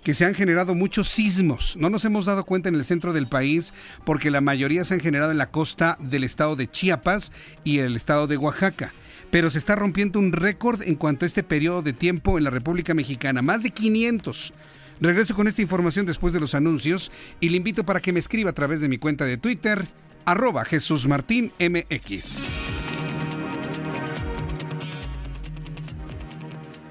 que 0.03 0.13
se 0.13 0.25
han 0.25 0.33
generado 0.33 0.75
muchos 0.75 1.07
sismos. 1.07 1.75
No 1.77 1.89
nos 1.89 2.05
hemos 2.05 2.25
dado 2.25 2.45
cuenta 2.45 2.69
en 2.69 2.75
el 2.75 2.85
centro 2.85 3.13
del 3.13 3.27
país 3.27 3.73
porque 4.05 4.31
la 4.31 4.41
mayoría 4.41 4.83
se 4.83 4.95
han 4.95 4.99
generado 4.99 5.31
en 5.31 5.37
la 5.37 5.51
costa 5.51 5.97
del 5.99 6.23
estado 6.23 6.55
de 6.55 6.69
Chiapas 6.69 7.31
y 7.63 7.79
el 7.79 7.95
estado 7.95 8.27
de 8.27 8.37
Oaxaca. 8.37 8.93
Pero 9.29 9.49
se 9.49 9.57
está 9.57 9.75
rompiendo 9.75 10.19
un 10.19 10.33
récord 10.33 10.81
en 10.81 10.95
cuanto 10.95 11.25
a 11.25 11.27
este 11.27 11.43
periodo 11.43 11.81
de 11.81 11.93
tiempo 11.93 12.37
en 12.37 12.43
la 12.43 12.49
República 12.49 12.93
Mexicana, 12.93 13.41
más 13.41 13.63
de 13.63 13.71
500. 13.71 14.53
Regreso 14.99 15.35
con 15.35 15.47
esta 15.47 15.61
información 15.61 16.05
después 16.05 16.33
de 16.33 16.39
los 16.39 16.53
anuncios 16.53 17.11
y 17.39 17.49
le 17.49 17.57
invito 17.57 17.85
para 17.85 18.01
que 18.01 18.13
me 18.13 18.19
escriba 18.19 18.49
a 18.51 18.53
través 18.53 18.81
de 18.81 18.89
mi 18.89 18.97
cuenta 18.97 19.25
de 19.25 19.37
Twitter, 19.37 19.87
arroba 20.25 20.65
Jesús 20.65 21.07
Martín 21.07 21.51
MX. 21.59 22.41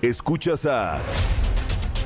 Escuchas 0.03 0.65
a 0.65 0.99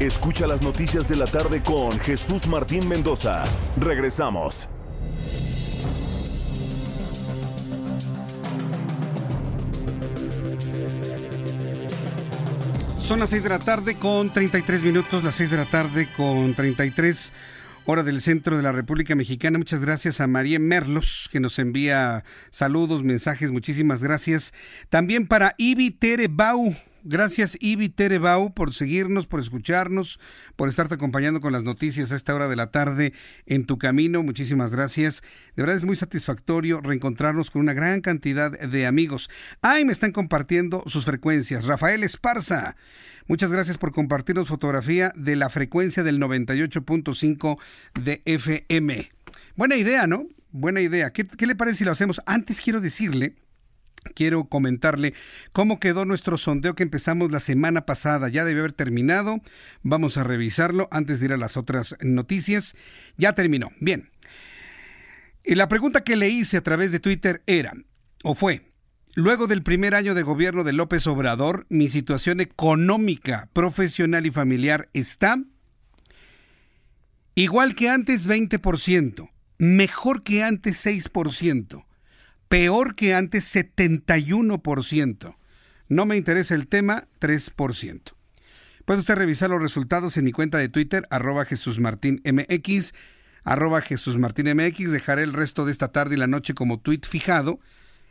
Escucha 0.00 0.48
las 0.48 0.60
noticias 0.60 1.08
de 1.08 1.14
la 1.14 1.26
tarde 1.26 1.62
con 1.62 2.00
Jesús 2.00 2.48
Martín 2.48 2.88
Mendoza. 2.88 3.44
Regresamos. 3.76 4.68
Son 13.00 13.20
las 13.20 13.30
6 13.30 13.44
de 13.44 13.48
la 13.48 13.60
tarde 13.60 13.94
con 13.96 14.30
33 14.30 14.82
minutos, 14.82 15.22
las 15.22 15.36
6 15.36 15.50
de 15.50 15.56
la 15.58 15.70
tarde 15.70 16.08
con 16.16 16.54
33 16.54 17.32
hora 17.84 18.02
del 18.02 18.20
centro 18.20 18.56
de 18.56 18.64
la 18.64 18.72
República 18.72 19.14
Mexicana. 19.14 19.58
Muchas 19.58 19.80
gracias 19.80 20.20
a 20.20 20.26
María 20.26 20.58
Merlos 20.58 21.28
que 21.30 21.38
nos 21.38 21.60
envía 21.60 22.24
saludos, 22.50 23.04
mensajes, 23.04 23.52
muchísimas 23.52 24.02
gracias. 24.02 24.52
También 24.88 25.28
para 25.28 25.54
Ibi 25.56 25.92
Terebau, 25.92 26.74
Gracias, 27.06 27.58
Ibi 27.60 27.90
Terebau, 27.90 28.54
por 28.54 28.72
seguirnos, 28.72 29.26
por 29.26 29.38
escucharnos, 29.38 30.18
por 30.56 30.70
estarte 30.70 30.94
acompañando 30.94 31.42
con 31.42 31.52
las 31.52 31.62
noticias 31.62 32.12
a 32.12 32.16
esta 32.16 32.34
hora 32.34 32.48
de 32.48 32.56
la 32.56 32.70
tarde 32.70 33.12
en 33.44 33.66
tu 33.66 33.76
camino. 33.76 34.22
Muchísimas 34.22 34.72
gracias. 34.72 35.20
De 35.54 35.62
verdad 35.62 35.76
es 35.76 35.84
muy 35.84 35.96
satisfactorio 35.96 36.80
reencontrarnos 36.80 37.50
con 37.50 37.60
una 37.60 37.74
gran 37.74 38.00
cantidad 38.00 38.58
de 38.58 38.86
amigos. 38.86 39.28
Ahí 39.60 39.84
me 39.84 39.92
están 39.92 40.12
compartiendo 40.12 40.82
sus 40.86 41.04
frecuencias. 41.04 41.64
Rafael 41.64 42.02
Esparza. 42.04 42.74
Muchas 43.26 43.52
gracias 43.52 43.76
por 43.76 43.92
compartirnos 43.92 44.48
fotografía 44.48 45.12
de 45.14 45.36
la 45.36 45.50
frecuencia 45.50 46.04
del 46.04 46.18
98.5 46.18 47.58
de 48.02 48.22
FM. 48.24 49.10
Buena 49.56 49.76
idea, 49.76 50.06
¿no? 50.06 50.26
Buena 50.52 50.80
idea. 50.80 51.12
¿Qué, 51.12 51.26
¿Qué, 51.26 51.46
le 51.46 51.54
parece 51.54 51.78
si 51.78 51.84
lo 51.84 51.92
hacemos? 51.92 52.22
Antes 52.24 52.62
quiero 52.62 52.80
decirle 52.80 53.34
quiero 54.14 54.44
comentarle 54.44 55.14
cómo 55.52 55.80
quedó 55.80 56.04
nuestro 56.04 56.38
sondeo 56.38 56.74
que 56.74 56.82
empezamos 56.82 57.32
la 57.32 57.40
semana 57.40 57.86
pasada. 57.86 58.28
Ya 58.28 58.44
debe 58.44 58.60
haber 58.60 58.72
terminado. 58.72 59.40
Vamos 59.82 60.16
a 60.16 60.24
revisarlo 60.24 60.88
antes 60.90 61.20
de 61.20 61.26
ir 61.26 61.32
a 61.32 61.36
las 61.36 61.56
otras 61.56 61.96
noticias. 62.00 62.76
Ya 63.16 63.32
terminó. 63.34 63.70
Bien. 63.80 64.10
Y 65.44 65.56
la 65.56 65.68
pregunta 65.68 66.04
que 66.04 66.16
le 66.16 66.30
hice 66.30 66.56
a 66.56 66.62
través 66.62 66.90
de 66.90 67.00
Twitter 67.00 67.42
era, 67.46 67.74
o 68.22 68.34
fue, 68.34 68.72
luego 69.14 69.46
del 69.46 69.62
primer 69.62 69.94
año 69.94 70.14
de 70.14 70.22
gobierno 70.22 70.64
de 70.64 70.72
López 70.72 71.06
Obrador, 71.06 71.66
mi 71.68 71.90
situación 71.90 72.40
económica, 72.40 73.50
profesional 73.52 74.24
y 74.24 74.30
familiar 74.30 74.88
está 74.94 75.38
igual 77.34 77.74
que 77.74 77.90
antes 77.90 78.26
20%, 78.26 79.30
mejor 79.58 80.22
que 80.22 80.42
antes 80.42 80.86
6% 80.86 81.84
peor 82.48 82.94
que 82.94 83.14
antes 83.14 83.54
71%. 83.54 85.36
No 85.88 86.06
me 86.06 86.16
interesa 86.16 86.54
el 86.54 86.66
tema, 86.68 87.08
3%. 87.20 88.14
Puede 88.84 89.00
usted 89.00 89.16
revisar 89.16 89.50
los 89.50 89.62
resultados 89.62 90.16
en 90.16 90.24
mi 90.24 90.32
cuenta 90.32 90.58
de 90.58 90.68
Twitter, 90.68 91.06
arroba 91.10 91.44
Jesús 91.44 91.80
arroba 93.44 93.80
Jesús 93.80 94.16
Martín 94.18 94.46
MX. 94.54 94.90
Dejaré 94.90 95.22
el 95.22 95.32
resto 95.32 95.64
de 95.64 95.72
esta 95.72 95.88
tarde 95.88 96.16
y 96.16 96.18
la 96.18 96.26
noche 96.26 96.54
como 96.54 96.80
tweet 96.80 97.00
fijado 97.08 97.60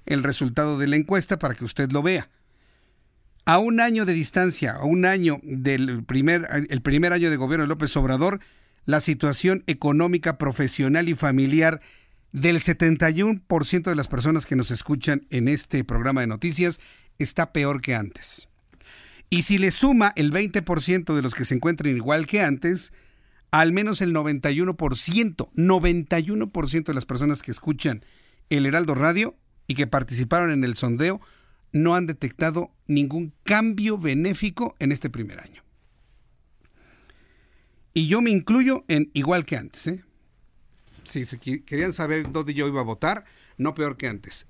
el 0.06 0.24
resultado 0.24 0.78
de 0.78 0.88
la 0.88 0.96
encuesta 0.96 1.40
para 1.40 1.56
que 1.56 1.66
usted 1.66 1.92
lo 1.92 2.02
vea. 2.04 2.30
A 3.46 3.58
un 3.60 3.80
año 3.80 4.06
de 4.06 4.14
distancia, 4.14 4.74
a 4.74 4.86
un 4.86 5.06
año 5.06 5.40
del 5.44 6.04
primer, 6.06 6.48
el 6.70 6.82
primer 6.82 7.14
año 7.14 7.30
de 7.30 7.36
gobierno 7.36 7.66
de 7.66 7.70
López 7.70 7.96
Obrador, 7.98 8.40
la 8.86 9.00
situación 9.00 9.64
económica, 9.68 10.38
profesional 10.38 11.10
y 11.10 11.16
familiar 11.16 11.82
del 12.34 12.58
71% 12.58 13.84
de 13.84 13.96
las 13.96 14.08
personas 14.08 14.46
que 14.46 14.56
nos 14.56 14.72
escuchan 14.72 15.26
en 15.30 15.48
este 15.48 15.84
programa 15.84 16.22
de 16.22 16.28
noticias 16.28 16.80
está 17.20 17.54
peor 17.54 17.80
que 17.80 17.96
antes. 17.96 18.50
Y 19.30 19.44
si 19.44 19.58
le 19.58 19.72
suma 19.72 20.12
el 20.16 20.34
20% 20.34 21.16
de 21.16 21.22
los 21.22 21.36
que 21.36 21.46
se 21.46 21.56
encuentran 21.56 21.96
igual 21.96 22.28
que 22.28 22.42
antes, 22.42 22.92
al 23.52 23.72
menos 23.72 24.02
el 24.02 24.14
91%, 24.14 24.76
91% 24.76 26.84
de 26.84 26.94
las 26.94 27.06
personas 27.06 27.42
que 27.42 27.52
escuchan 27.52 28.04
el 28.50 28.66
Heraldo 28.66 28.96
Radio 28.96 29.38
y 29.68 29.76
que 29.76 29.88
participaron 29.88 30.52
en 30.52 30.64
el 30.64 30.76
sondeo 30.76 31.22
no 31.72 31.96
han 31.96 32.08
detectado 32.08 32.72
ningún 32.88 33.34
cambio 33.44 33.98
benéfico 33.98 34.76
en 34.80 34.92
este 34.92 35.10
primer 35.10 35.40
año. 35.40 35.64
Y 37.94 38.08
yo 38.08 38.22
me 38.22 38.32
incluyo 38.32 38.86
en 38.88 39.12
igual 39.14 39.46
que 39.46 39.58
antes, 39.58 39.88
¿eh? 39.88 40.04
Si 41.06 41.26
querían 41.62 41.94
saber 41.94 42.32
dónde 42.32 42.54
yo 42.54 42.68
iba 42.68 42.82
a 42.82 42.86
votar, 42.86 43.26
no 43.58 43.74
peor 43.74 43.98
que 43.98 44.08
antes. 44.08 44.48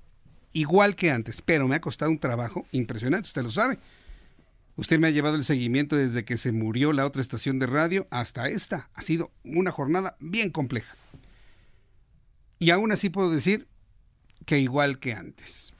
Igual 0.53 0.95
que 0.95 1.11
antes, 1.11 1.41
pero 1.41 1.67
me 1.67 1.75
ha 1.75 1.81
costado 1.81 2.11
un 2.11 2.19
trabajo 2.19 2.65
impresionante, 2.71 3.27
usted 3.27 3.43
lo 3.43 3.51
sabe. 3.51 3.79
Usted 4.75 4.99
me 4.99 5.07
ha 5.07 5.11
llevado 5.11 5.35
el 5.35 5.43
seguimiento 5.43 5.95
desde 5.95 6.25
que 6.25 6.37
se 6.37 6.51
murió 6.51 6.93
la 6.93 7.05
otra 7.05 7.21
estación 7.21 7.59
de 7.59 7.67
radio 7.67 8.07
hasta 8.09 8.47
esta. 8.47 8.89
Ha 8.95 9.01
sido 9.01 9.31
una 9.43 9.71
jornada 9.71 10.15
bien 10.19 10.49
compleja. 10.49 10.95
Y 12.57 12.71
aún 12.71 12.91
así 12.91 13.09
puedo 13.09 13.29
decir 13.29 13.67
que 14.45 14.59
igual 14.59 14.99
que 14.99 15.13
antes. 15.13 15.72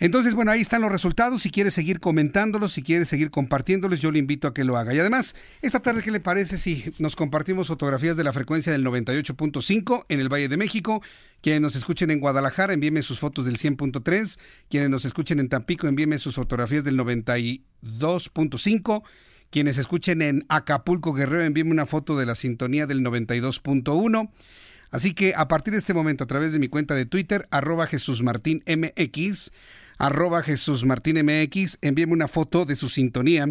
Entonces, 0.00 0.34
bueno, 0.34 0.50
ahí 0.50 0.60
están 0.60 0.82
los 0.82 0.90
resultados. 0.90 1.42
Si 1.42 1.50
quiere 1.50 1.70
seguir 1.70 2.00
comentándolos, 2.00 2.72
si 2.72 2.82
quiere 2.82 3.04
seguir 3.04 3.30
compartiéndolos, 3.30 4.00
yo 4.00 4.10
le 4.10 4.18
invito 4.18 4.48
a 4.48 4.54
que 4.54 4.64
lo 4.64 4.76
haga. 4.76 4.92
Y 4.92 4.98
además, 4.98 5.36
esta 5.62 5.78
tarde, 5.80 6.02
¿qué 6.02 6.10
le 6.10 6.18
parece 6.18 6.58
si 6.58 6.84
nos 6.98 7.14
compartimos 7.14 7.68
fotografías 7.68 8.16
de 8.16 8.24
la 8.24 8.32
frecuencia 8.32 8.72
del 8.72 8.84
98.5 8.84 10.06
en 10.08 10.20
el 10.20 10.28
Valle 10.28 10.48
de 10.48 10.56
México? 10.56 11.00
Quienes 11.40 11.60
nos 11.60 11.76
escuchen 11.76 12.10
en 12.10 12.18
Guadalajara, 12.18 12.74
envíenme 12.74 13.02
sus 13.02 13.20
fotos 13.20 13.46
del 13.46 13.56
100.3. 13.56 14.40
Quienes 14.68 14.90
nos 14.90 15.04
escuchen 15.04 15.38
en 15.38 15.48
Tampico, 15.48 15.86
envíenme 15.86 16.18
sus 16.18 16.34
fotografías 16.34 16.82
del 16.82 16.98
92.5. 16.98 19.04
Quienes 19.50 19.78
escuchen 19.78 20.22
en 20.22 20.44
Acapulco 20.48 21.12
Guerrero, 21.12 21.44
envíenme 21.44 21.70
una 21.70 21.86
foto 21.86 22.18
de 22.18 22.26
la 22.26 22.34
sintonía 22.34 22.88
del 22.88 23.02
92.1. 23.02 24.28
Así 24.90 25.14
que 25.14 25.34
a 25.36 25.46
partir 25.46 25.72
de 25.72 25.78
este 25.78 25.94
momento, 25.94 26.24
a 26.24 26.26
través 26.26 26.52
de 26.52 26.58
mi 26.58 26.66
cuenta 26.68 26.94
de 26.94 27.06
Twitter, 27.06 27.46
arroba 27.50 27.86
Jesús 27.86 28.22
Martín 28.22 28.62
MX, 28.66 29.50
arroba 30.04 30.42
Jesús 30.42 30.84
Martín 30.84 31.16
MX, 31.24 31.78
envíeme 31.80 32.12
una 32.12 32.28
foto 32.28 32.66
de 32.66 32.76
su 32.76 32.90
sintonía 32.90 33.48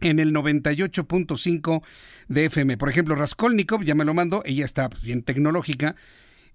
en 0.00 0.18
el 0.20 0.32
98.5 0.32 1.82
de 2.28 2.46
FM. 2.46 2.78
Por 2.78 2.88
ejemplo, 2.88 3.14
Raskolnikov 3.14 3.84
ya 3.84 3.94
me 3.94 4.06
lo 4.06 4.14
mandó, 4.14 4.42
ella 4.46 4.64
está 4.64 4.88
bien 5.02 5.22
tecnológica, 5.22 5.94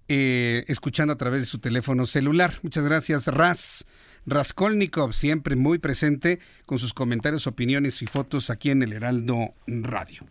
eh, 0.08 0.64
escuchando 0.66 1.12
a 1.12 1.18
través 1.18 1.42
de 1.42 1.46
su 1.46 1.60
teléfono 1.60 2.04
celular. 2.04 2.54
Muchas 2.62 2.82
gracias, 2.84 3.28
Ras. 3.28 3.86
Raskolnikov, 4.26 5.14
siempre 5.14 5.54
muy 5.54 5.78
presente 5.78 6.40
con 6.66 6.80
sus 6.80 6.92
comentarios, 6.92 7.46
opiniones 7.46 8.02
y 8.02 8.06
fotos 8.06 8.50
aquí 8.50 8.70
en 8.70 8.82
el 8.82 8.92
Heraldo 8.92 9.54
Radio. 9.68 10.22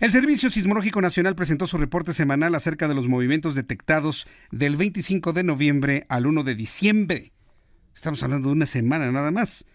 El 0.00 0.10
Servicio 0.10 0.50
Sismológico 0.50 1.00
Nacional 1.00 1.36
presentó 1.36 1.68
su 1.68 1.78
reporte 1.78 2.12
semanal 2.12 2.56
acerca 2.56 2.88
de 2.88 2.94
los 2.94 3.06
movimientos 3.06 3.54
detectados 3.54 4.26
del 4.50 4.74
25 4.74 5.32
de 5.32 5.44
noviembre 5.44 6.06
al 6.08 6.26
1 6.26 6.42
de 6.42 6.54
diciembre. 6.56 7.32
Estamos 7.94 8.22
hablando 8.22 8.48
de 8.48 8.54
una 8.54 8.66
semana 8.66 9.10
nada 9.12 9.30
más. 9.30 9.66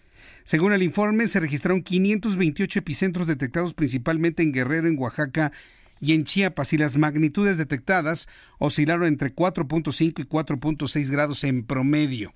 Según 0.43 0.73
el 0.73 0.83
informe, 0.83 1.27
se 1.27 1.39
registraron 1.39 1.83
528 1.83 2.79
epicentros 2.79 3.27
detectados 3.27 3.73
principalmente 3.73 4.43
en 4.43 4.53
Guerrero, 4.53 4.87
en 4.87 4.97
Oaxaca 4.97 5.51
y 5.99 6.13
en 6.13 6.23
Chiapas, 6.23 6.73
y 6.73 6.77
las 6.77 6.97
magnitudes 6.97 7.57
detectadas 7.57 8.27
oscilaron 8.59 9.07
entre 9.07 9.35
4.5 9.35 10.21
y 10.21 10.23
4.6 10.23 11.11
grados 11.11 11.43
en 11.43 11.63
promedio. 11.63 12.33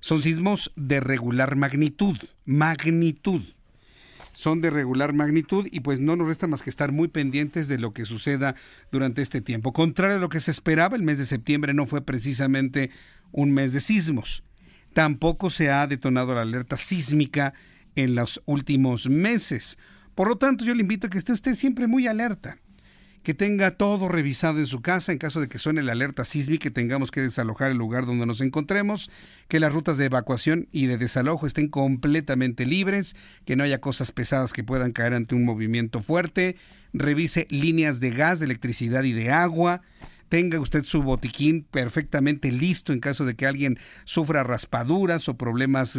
Son 0.00 0.22
sismos 0.22 0.70
de 0.76 1.00
regular 1.00 1.56
magnitud, 1.56 2.16
magnitud. 2.44 3.42
Son 4.32 4.60
de 4.60 4.70
regular 4.70 5.12
magnitud 5.12 5.66
y 5.70 5.80
pues 5.80 6.00
no 6.00 6.16
nos 6.16 6.26
resta 6.26 6.46
más 6.46 6.62
que 6.62 6.70
estar 6.70 6.92
muy 6.92 7.08
pendientes 7.08 7.68
de 7.68 7.78
lo 7.78 7.92
que 7.92 8.04
suceda 8.04 8.54
durante 8.90 9.22
este 9.22 9.40
tiempo. 9.40 9.72
Contrario 9.72 10.16
a 10.16 10.20
lo 10.20 10.28
que 10.28 10.40
se 10.40 10.50
esperaba, 10.50 10.96
el 10.96 11.02
mes 11.02 11.18
de 11.18 11.24
septiembre 11.24 11.72
no 11.72 11.86
fue 11.86 12.04
precisamente 12.04 12.90
un 13.32 13.52
mes 13.52 13.72
de 13.72 13.80
sismos. 13.80 14.42
Tampoco 14.94 15.50
se 15.50 15.70
ha 15.70 15.86
detonado 15.86 16.34
la 16.34 16.42
alerta 16.42 16.76
sísmica 16.76 17.52
en 17.96 18.14
los 18.14 18.42
últimos 18.46 19.08
meses. 19.08 19.76
Por 20.14 20.28
lo 20.28 20.36
tanto, 20.36 20.64
yo 20.64 20.74
le 20.74 20.82
invito 20.82 21.06
a 21.08 21.10
que 21.10 21.18
esté 21.18 21.32
usted 21.32 21.56
siempre 21.56 21.88
muy 21.88 22.06
alerta, 22.06 22.58
que 23.24 23.34
tenga 23.34 23.72
todo 23.72 24.08
revisado 24.08 24.60
en 24.60 24.66
su 24.66 24.82
casa 24.82 25.10
en 25.10 25.18
caso 25.18 25.40
de 25.40 25.48
que 25.48 25.58
suene 25.58 25.82
la 25.82 25.92
alerta 25.92 26.24
sísmica, 26.24 26.62
que 26.62 26.70
tengamos 26.70 27.10
que 27.10 27.22
desalojar 27.22 27.72
el 27.72 27.76
lugar 27.76 28.06
donde 28.06 28.24
nos 28.24 28.40
encontremos, 28.40 29.10
que 29.48 29.58
las 29.58 29.72
rutas 29.72 29.98
de 29.98 30.04
evacuación 30.04 30.68
y 30.70 30.86
de 30.86 30.96
desalojo 30.96 31.48
estén 31.48 31.68
completamente 31.68 32.64
libres, 32.64 33.16
que 33.44 33.56
no 33.56 33.64
haya 33.64 33.80
cosas 33.80 34.12
pesadas 34.12 34.52
que 34.52 34.62
puedan 34.62 34.92
caer 34.92 35.14
ante 35.14 35.34
un 35.34 35.44
movimiento 35.44 36.02
fuerte, 36.02 36.54
revise 36.92 37.48
líneas 37.50 37.98
de 37.98 38.10
gas, 38.10 38.38
de 38.38 38.46
electricidad 38.46 39.02
y 39.02 39.12
de 39.12 39.32
agua, 39.32 39.82
tenga 40.28 40.60
usted 40.60 40.84
su 40.84 41.02
botiquín 41.02 41.66
perfectamente 41.70 42.50
listo 42.50 42.92
en 42.92 43.00
caso 43.00 43.24
de 43.24 43.34
que 43.34 43.46
alguien 43.46 43.78
sufra 44.04 44.42
raspaduras 44.42 45.28
o 45.28 45.36
problemas 45.36 45.98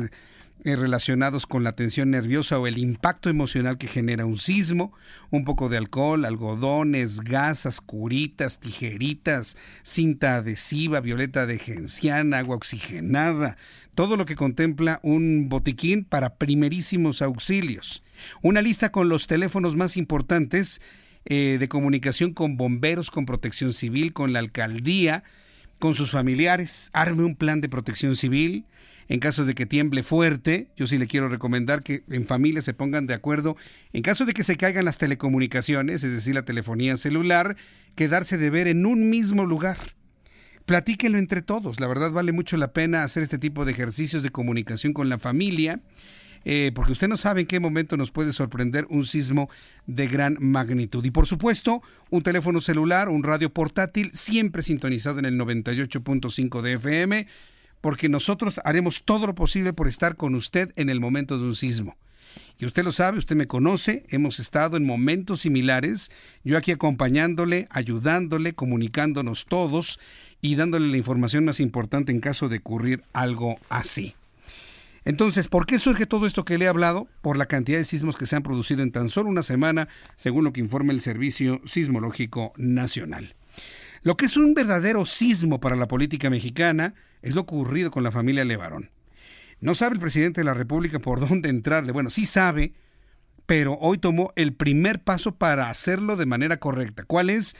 eh, 0.63 0.75
relacionados 0.75 1.45
con 1.45 1.63
la 1.63 1.73
tensión 1.73 2.09
nerviosa 2.09 2.57
o 2.57 2.65
el 2.65 2.79
impacto 2.79 3.29
emocional 3.29 3.77
que 3.77 3.87
genera 3.87 4.25
un 4.25 4.39
sismo, 4.39 4.93
un 5.29 5.45
poco 5.45 5.69
de 5.69 5.77
alcohol, 5.77 6.25
algodones, 6.25 7.19
gasas, 7.21 7.81
curitas, 7.81 8.59
tijeritas, 8.59 9.57
cinta 9.83 10.37
adhesiva, 10.37 11.01
violeta 11.01 11.45
de 11.45 11.59
genciana, 11.59 12.39
agua 12.39 12.55
oxigenada, 12.55 13.57
todo 13.93 14.17
lo 14.17 14.25
que 14.25 14.35
contempla 14.35 14.99
un 15.03 15.49
botiquín 15.49 16.03
para 16.03 16.35
primerísimos 16.35 17.21
auxilios. 17.21 18.01
Una 18.41 18.63
lista 18.63 18.91
con 18.91 19.07
los 19.07 19.27
teléfonos 19.27 19.75
más 19.75 19.97
importantes 19.97 20.81
eh, 21.25 21.57
de 21.59 21.67
comunicación 21.67 22.33
con 22.33 22.57
bomberos, 22.57 23.11
con 23.11 23.25
protección 23.25 23.73
civil, 23.73 24.13
con 24.13 24.33
la 24.33 24.39
alcaldía, 24.39 25.23
con 25.79 25.95
sus 25.95 26.11
familiares. 26.11 26.89
Arme 26.93 27.23
un 27.23 27.35
plan 27.35 27.61
de 27.61 27.69
protección 27.69 28.15
civil. 28.15 28.65
En 29.07 29.19
caso 29.19 29.45
de 29.45 29.53
que 29.53 29.65
tiemble 29.65 30.01
fuerte, 30.01 30.67
yo 30.75 30.87
sí 30.87 30.97
le 30.97 31.07
quiero 31.07 31.29
recomendar 31.29 31.83
que 31.83 32.03
en 32.09 32.25
familia 32.25 32.61
se 32.61 32.73
pongan 32.73 33.05
de 33.05 33.13
acuerdo. 33.13 33.55
En 33.93 34.01
caso 34.01 34.25
de 34.25 34.33
que 34.33 34.43
se 34.43 34.57
caigan 34.57 34.85
las 34.85 34.97
telecomunicaciones, 34.97 36.03
es 36.03 36.11
decir, 36.11 36.33
la 36.33 36.45
telefonía 36.45 36.97
celular, 36.97 37.55
quedarse 37.95 38.37
de 38.37 38.49
ver 38.49 38.67
en 38.67 38.85
un 38.85 39.09
mismo 39.09 39.45
lugar. 39.45 39.77
Platíquenlo 40.65 41.19
entre 41.19 41.43
todos. 41.43 41.79
La 41.79 41.87
verdad 41.87 42.11
vale 42.11 42.31
mucho 42.31 42.57
la 42.57 42.73
pena 42.73 43.03
hacer 43.03 43.21
este 43.21 43.37
tipo 43.37 43.65
de 43.65 43.71
ejercicios 43.73 44.23
de 44.23 44.31
comunicación 44.31 44.93
con 44.93 45.09
la 45.09 45.19
familia. 45.19 45.81
Eh, 46.47 46.71
porque 46.75 46.91
usted 46.91 47.07
no 47.07 47.17
sabe 47.17 47.41
en 47.41 47.47
qué 47.47 47.59
momento 47.59 47.97
nos 47.97 48.11
puede 48.11 48.31
sorprender 48.31 48.85
un 48.89 49.03
sismo 49.05 49.49
de 49.87 50.07
gran 50.07 50.37
magnitud. 50.39 51.03
Y 51.03 51.09
por 51.09 51.25
supuesto, 51.25 51.81
un 52.11 52.21
teléfono 52.21 52.61
celular, 52.61 53.09
un 53.09 53.23
radio 53.23 53.49
portátil, 53.49 54.11
siempre 54.13 54.61
sintonizado 54.61 55.17
en 55.17 55.25
el 55.25 55.39
98.5 55.39 56.61
de 56.61 56.73
FM, 56.73 57.27
porque 57.81 58.09
nosotros 58.09 58.61
haremos 58.63 59.03
todo 59.03 59.25
lo 59.25 59.33
posible 59.35 59.73
por 59.73 59.87
estar 59.87 60.15
con 60.15 60.35
usted 60.35 60.71
en 60.75 60.89
el 60.89 60.99
momento 60.99 61.37
de 61.39 61.45
un 61.45 61.55
sismo. 61.55 61.97
Y 62.59 62.65
usted 62.65 62.83
lo 62.83 62.91
sabe, 62.91 63.17
usted 63.17 63.35
me 63.35 63.47
conoce, 63.47 64.05
hemos 64.09 64.39
estado 64.39 64.77
en 64.77 64.85
momentos 64.85 65.41
similares, 65.41 66.11
yo 66.43 66.57
aquí 66.57 66.71
acompañándole, 66.71 67.67
ayudándole, 67.69 68.53
comunicándonos 68.53 69.45
todos 69.45 69.99
y 70.41 70.55
dándole 70.55 70.87
la 70.87 70.97
información 70.97 71.45
más 71.45 71.59
importante 71.59 72.11
en 72.11 72.21
caso 72.21 72.49
de 72.49 72.57
ocurrir 72.57 73.03
algo 73.13 73.59
así. 73.69 74.15
Entonces, 75.05 75.47
¿por 75.47 75.67
qué 75.67 75.77
surge 75.77 76.07
todo 76.07 76.25
esto 76.25 76.45
que 76.45 76.57
le 76.57 76.65
he 76.65 76.67
hablado? 76.67 77.07
Por 77.21 77.37
la 77.37 77.45
cantidad 77.45 77.77
de 77.77 77.85
sismos 77.85 78.17
que 78.17 78.25
se 78.25 78.35
han 78.35 78.41
producido 78.41 78.81
en 78.81 78.91
tan 78.91 79.09
solo 79.09 79.29
una 79.29 79.43
semana, 79.43 79.87
según 80.15 80.43
lo 80.43 80.51
que 80.51 80.61
informa 80.61 80.93
el 80.93 80.99
Servicio 80.99 81.61
Sismológico 81.65 82.53
Nacional. 82.57 83.35
Lo 84.01 84.17
que 84.17 84.25
es 84.25 84.35
un 84.35 84.55
verdadero 84.55 85.05
sismo 85.05 85.59
para 85.59 85.75
la 85.75 85.87
política 85.87 86.31
mexicana 86.31 86.95
es 87.21 87.35
lo 87.35 87.41
ocurrido 87.41 87.91
con 87.91 88.03
la 88.03 88.11
familia 88.11 88.45
Levarón. 88.45 88.89
No 89.59 89.75
sabe 89.75 89.93
el 89.93 90.01
presidente 90.01 90.41
de 90.41 90.45
la 90.45 90.55
República 90.55 90.97
por 90.97 91.19
dónde 91.27 91.49
entrarle. 91.49 91.91
Bueno, 91.91 92.09
sí 92.09 92.25
sabe, 92.25 92.73
pero 93.45 93.77
hoy 93.79 93.99
tomó 93.99 94.33
el 94.35 94.53
primer 94.53 95.03
paso 95.03 95.35
para 95.35 95.69
hacerlo 95.69 96.15
de 96.15 96.25
manera 96.25 96.57
correcta. 96.57 97.03
¿Cuál 97.03 97.29
es? 97.29 97.55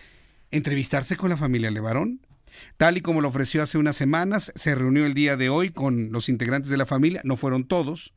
Entrevistarse 0.50 1.16
con 1.16 1.30
la 1.30 1.38
familia 1.38 1.70
Levarón. 1.70 2.25
Tal 2.78 2.98
y 2.98 3.02
como 3.02 3.22
lo 3.22 3.28
ofreció 3.28 3.64
hace 3.64 3.78
unas 3.78 3.96
semanas, 3.96 4.52
se 4.56 4.76
reunió 4.76 5.06
el 5.06 5.14
día 5.14 5.38
de 5.38 5.50
hoy 5.50 5.70
con 5.70 6.12
los 6.12 6.30
integrantes 6.30 6.70
de 6.70 6.78
la 6.78 6.86
familia, 6.86 7.22
no 7.24 7.38
fueron 7.38 7.66
todos. 7.68 8.14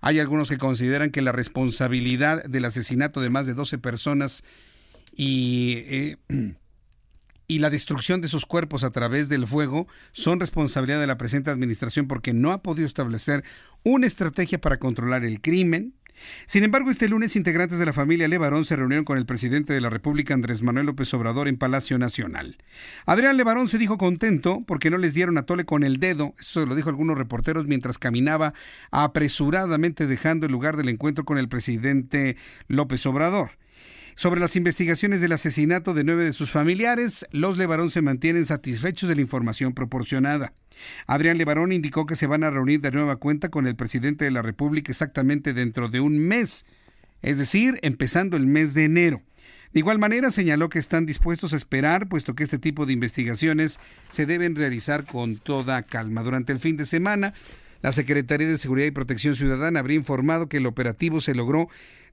Hay 0.00 0.20
algunos 0.20 0.48
que 0.48 0.58
consideran 0.58 1.10
que 1.10 1.22
la 1.22 1.32
responsabilidad 1.32 2.44
del 2.44 2.64
asesinato 2.64 3.20
de 3.20 3.30
más 3.30 3.46
de 3.46 3.54
12 3.54 3.78
personas 3.78 4.44
y 5.14 5.82
eh, 5.86 6.16
y 7.48 7.58
la 7.60 7.70
destrucción 7.70 8.20
de 8.20 8.28
sus 8.28 8.46
cuerpos 8.46 8.82
a 8.82 8.90
través 8.90 9.28
del 9.28 9.46
fuego 9.46 9.86
son 10.12 10.40
responsabilidad 10.40 11.00
de 11.00 11.06
la 11.06 11.18
presente 11.18 11.50
administración 11.50 12.08
porque 12.08 12.32
no 12.32 12.52
ha 12.52 12.62
podido 12.62 12.86
establecer 12.86 13.44
una 13.84 14.06
estrategia 14.06 14.60
para 14.60 14.78
controlar 14.78 15.24
el 15.24 15.40
crimen. 15.40 15.94
Sin 16.46 16.64
embargo, 16.64 16.90
este 16.90 17.08
lunes 17.08 17.36
integrantes 17.36 17.78
de 17.78 17.86
la 17.86 17.92
familia 17.92 18.28
Levarón 18.28 18.64
se 18.64 18.76
reunieron 18.76 19.04
con 19.04 19.18
el 19.18 19.26
presidente 19.26 19.72
de 19.72 19.80
la 19.80 19.90
República, 19.90 20.34
Andrés 20.34 20.62
Manuel 20.62 20.86
López 20.86 21.12
Obrador, 21.14 21.48
en 21.48 21.56
Palacio 21.56 21.98
Nacional. 21.98 22.58
Adrián 23.06 23.36
Levarón 23.36 23.68
se 23.68 23.78
dijo 23.78 23.98
contento 23.98 24.62
porque 24.66 24.90
no 24.90 24.98
les 24.98 25.14
dieron 25.14 25.38
a 25.38 25.42
tole 25.44 25.64
con 25.64 25.84
el 25.84 25.98
dedo, 25.98 26.34
eso 26.38 26.66
lo 26.66 26.74
dijo 26.74 26.88
algunos 26.88 27.18
reporteros 27.18 27.66
mientras 27.66 27.98
caminaba 27.98 28.54
apresuradamente 28.90 30.06
dejando 30.06 30.46
el 30.46 30.52
lugar 30.52 30.76
del 30.76 30.88
encuentro 30.88 31.24
con 31.24 31.38
el 31.38 31.48
presidente 31.48 32.36
López 32.68 33.04
Obrador. 33.06 33.50
Sobre 34.18 34.40
las 34.40 34.56
investigaciones 34.56 35.20
del 35.20 35.32
asesinato 35.32 35.92
de 35.92 36.02
nueve 36.02 36.24
de 36.24 36.32
sus 36.32 36.50
familiares, 36.50 37.26
los 37.32 37.58
Levarón 37.58 37.90
se 37.90 38.00
mantienen 38.00 38.46
satisfechos 38.46 39.10
de 39.10 39.14
la 39.14 39.20
información 39.20 39.74
proporcionada. 39.74 40.54
Adrián 41.06 41.36
Levarón 41.36 41.70
indicó 41.70 42.06
que 42.06 42.16
se 42.16 42.26
van 42.26 42.42
a 42.42 42.48
reunir 42.48 42.80
de 42.80 42.90
nueva 42.92 43.16
cuenta 43.16 43.50
con 43.50 43.66
el 43.66 43.76
presidente 43.76 44.24
de 44.24 44.30
la 44.30 44.40
República 44.40 44.90
exactamente 44.90 45.52
dentro 45.52 45.90
de 45.90 46.00
un 46.00 46.18
mes, 46.18 46.64
es 47.20 47.36
decir, 47.36 47.78
empezando 47.82 48.38
el 48.38 48.46
mes 48.46 48.72
de 48.72 48.84
enero. 48.84 49.22
De 49.74 49.80
igual 49.80 49.98
manera, 49.98 50.30
señaló 50.30 50.70
que 50.70 50.78
están 50.78 51.04
dispuestos 51.04 51.52
a 51.52 51.56
esperar, 51.56 52.08
puesto 52.08 52.34
que 52.34 52.44
este 52.44 52.58
tipo 52.58 52.86
de 52.86 52.94
investigaciones 52.94 53.78
se 54.08 54.24
deben 54.24 54.56
realizar 54.56 55.04
con 55.04 55.36
toda 55.36 55.82
calma. 55.82 56.22
Durante 56.22 56.54
el 56.54 56.58
fin 56.58 56.78
de 56.78 56.86
semana, 56.86 57.34
la 57.82 57.92
Secretaría 57.92 58.48
de 58.48 58.56
Seguridad 58.56 58.86
y 58.86 58.92
Protección 58.92 59.36
Ciudadana 59.36 59.80
habría 59.80 59.98
informado 59.98 60.48
que 60.48 60.56
el 60.56 60.64
operativo 60.64 61.20
se 61.20 61.34
logró 61.34 61.68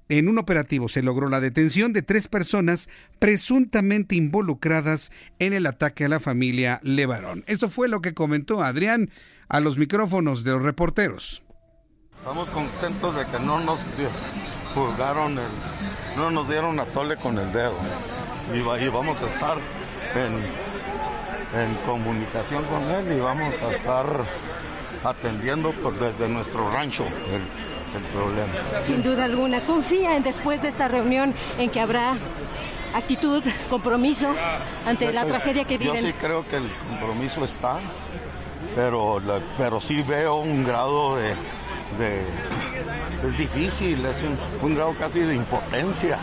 en 0.10 0.28
un 0.28 0.38
operativo 0.38 0.90
se 0.90 1.02
logró 1.02 1.30
la 1.30 1.40
detención 1.40 1.94
de 1.94 2.02
tres 2.02 2.28
personas 2.28 2.90
presuntamente 3.20 4.16
involucradas 4.16 5.12
en 5.40 5.54
el 5.54 5.66
ataque 5.66 6.06
a 6.06 6.10
la 6.10 6.20
familia 6.20 6.80
Levarón. 6.84 7.44
Esto 7.48 7.70
fue 7.70 7.88
lo 7.88 8.02
que 8.02 8.14
comentó 8.14 8.62
Adrián 8.64 9.10
a 9.50 9.60
los 9.60 9.78
micrófonos 9.78 10.44
de 10.44 10.52
los 10.52 10.64
reporteros. 10.64 11.44
Estamos 12.18 12.50
contentos 12.50 13.16
de 13.16 13.26
que 13.26 13.40
no 13.40 13.60
nos 13.60 13.80
juzgaron, 14.74 15.38
el, 15.38 15.52
no 16.18 16.32
nos 16.32 16.48
dieron 16.48 16.80
a 16.80 16.86
tole 16.86 17.18
con 17.18 17.38
el 17.38 17.52
dedo. 17.52 17.78
Y, 18.54 18.62
vamos 18.90 19.22
a 19.22 19.28
estar 19.28 19.58
en, 20.16 21.60
en, 21.60 21.76
comunicación 21.86 22.66
con 22.66 22.84
él 22.84 23.18
y 23.18 23.20
vamos 23.20 23.56
a 23.62 23.72
estar 23.72 24.26
atendiendo 25.04 25.74
desde 26.00 26.30
nuestro 26.30 26.72
rancho 26.72 27.06
problema. 28.02 28.82
Sin 28.82 29.04
duda 29.04 29.26
alguna. 29.26 29.62
¿Confía 29.62 30.16
en 30.16 30.24
después 30.24 30.62
de 30.62 30.70
esta 30.70 30.88
reunión 30.88 31.34
en 31.58 31.70
que 31.70 31.80
habrá 31.80 32.16
actitud, 32.94 33.44
compromiso 33.70 34.34
ante 34.86 35.12
la 35.12 35.26
tragedia 35.26 35.66
que 35.66 35.78
viven? 35.78 36.02
Yo 36.02 36.08
sí 36.08 36.14
creo 36.14 36.48
que 36.48 36.58
el 36.58 36.72
compromiso 36.90 37.44
está, 37.44 37.80
pero, 38.76 39.22
pero 39.58 39.82
sí 39.82 40.02
veo 40.02 40.38
un 40.38 40.64
grado 40.64 41.18
de, 41.18 41.36
es 43.28 43.38
difícil, 43.38 44.06
es 44.06 44.18
un, 44.62 44.76
grado 44.76 44.96
casi 44.98 45.20
de 45.20 45.36
impotencia. 45.36 46.18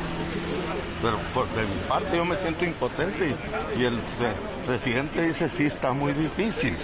Pero 1.03 1.19
por, 1.33 1.49
de 1.51 1.63
mi 1.63 1.81
parte 1.89 2.17
yo 2.17 2.25
me 2.27 2.37
siento 2.37 2.65
impotente 2.65 3.35
y, 3.79 3.85
el 3.85 3.99
presidente 4.67 5.23
dice 5.23 5.49
sí 5.49 5.65
está 5.65 5.93
muy 5.93 6.13
difícil. 6.13 6.77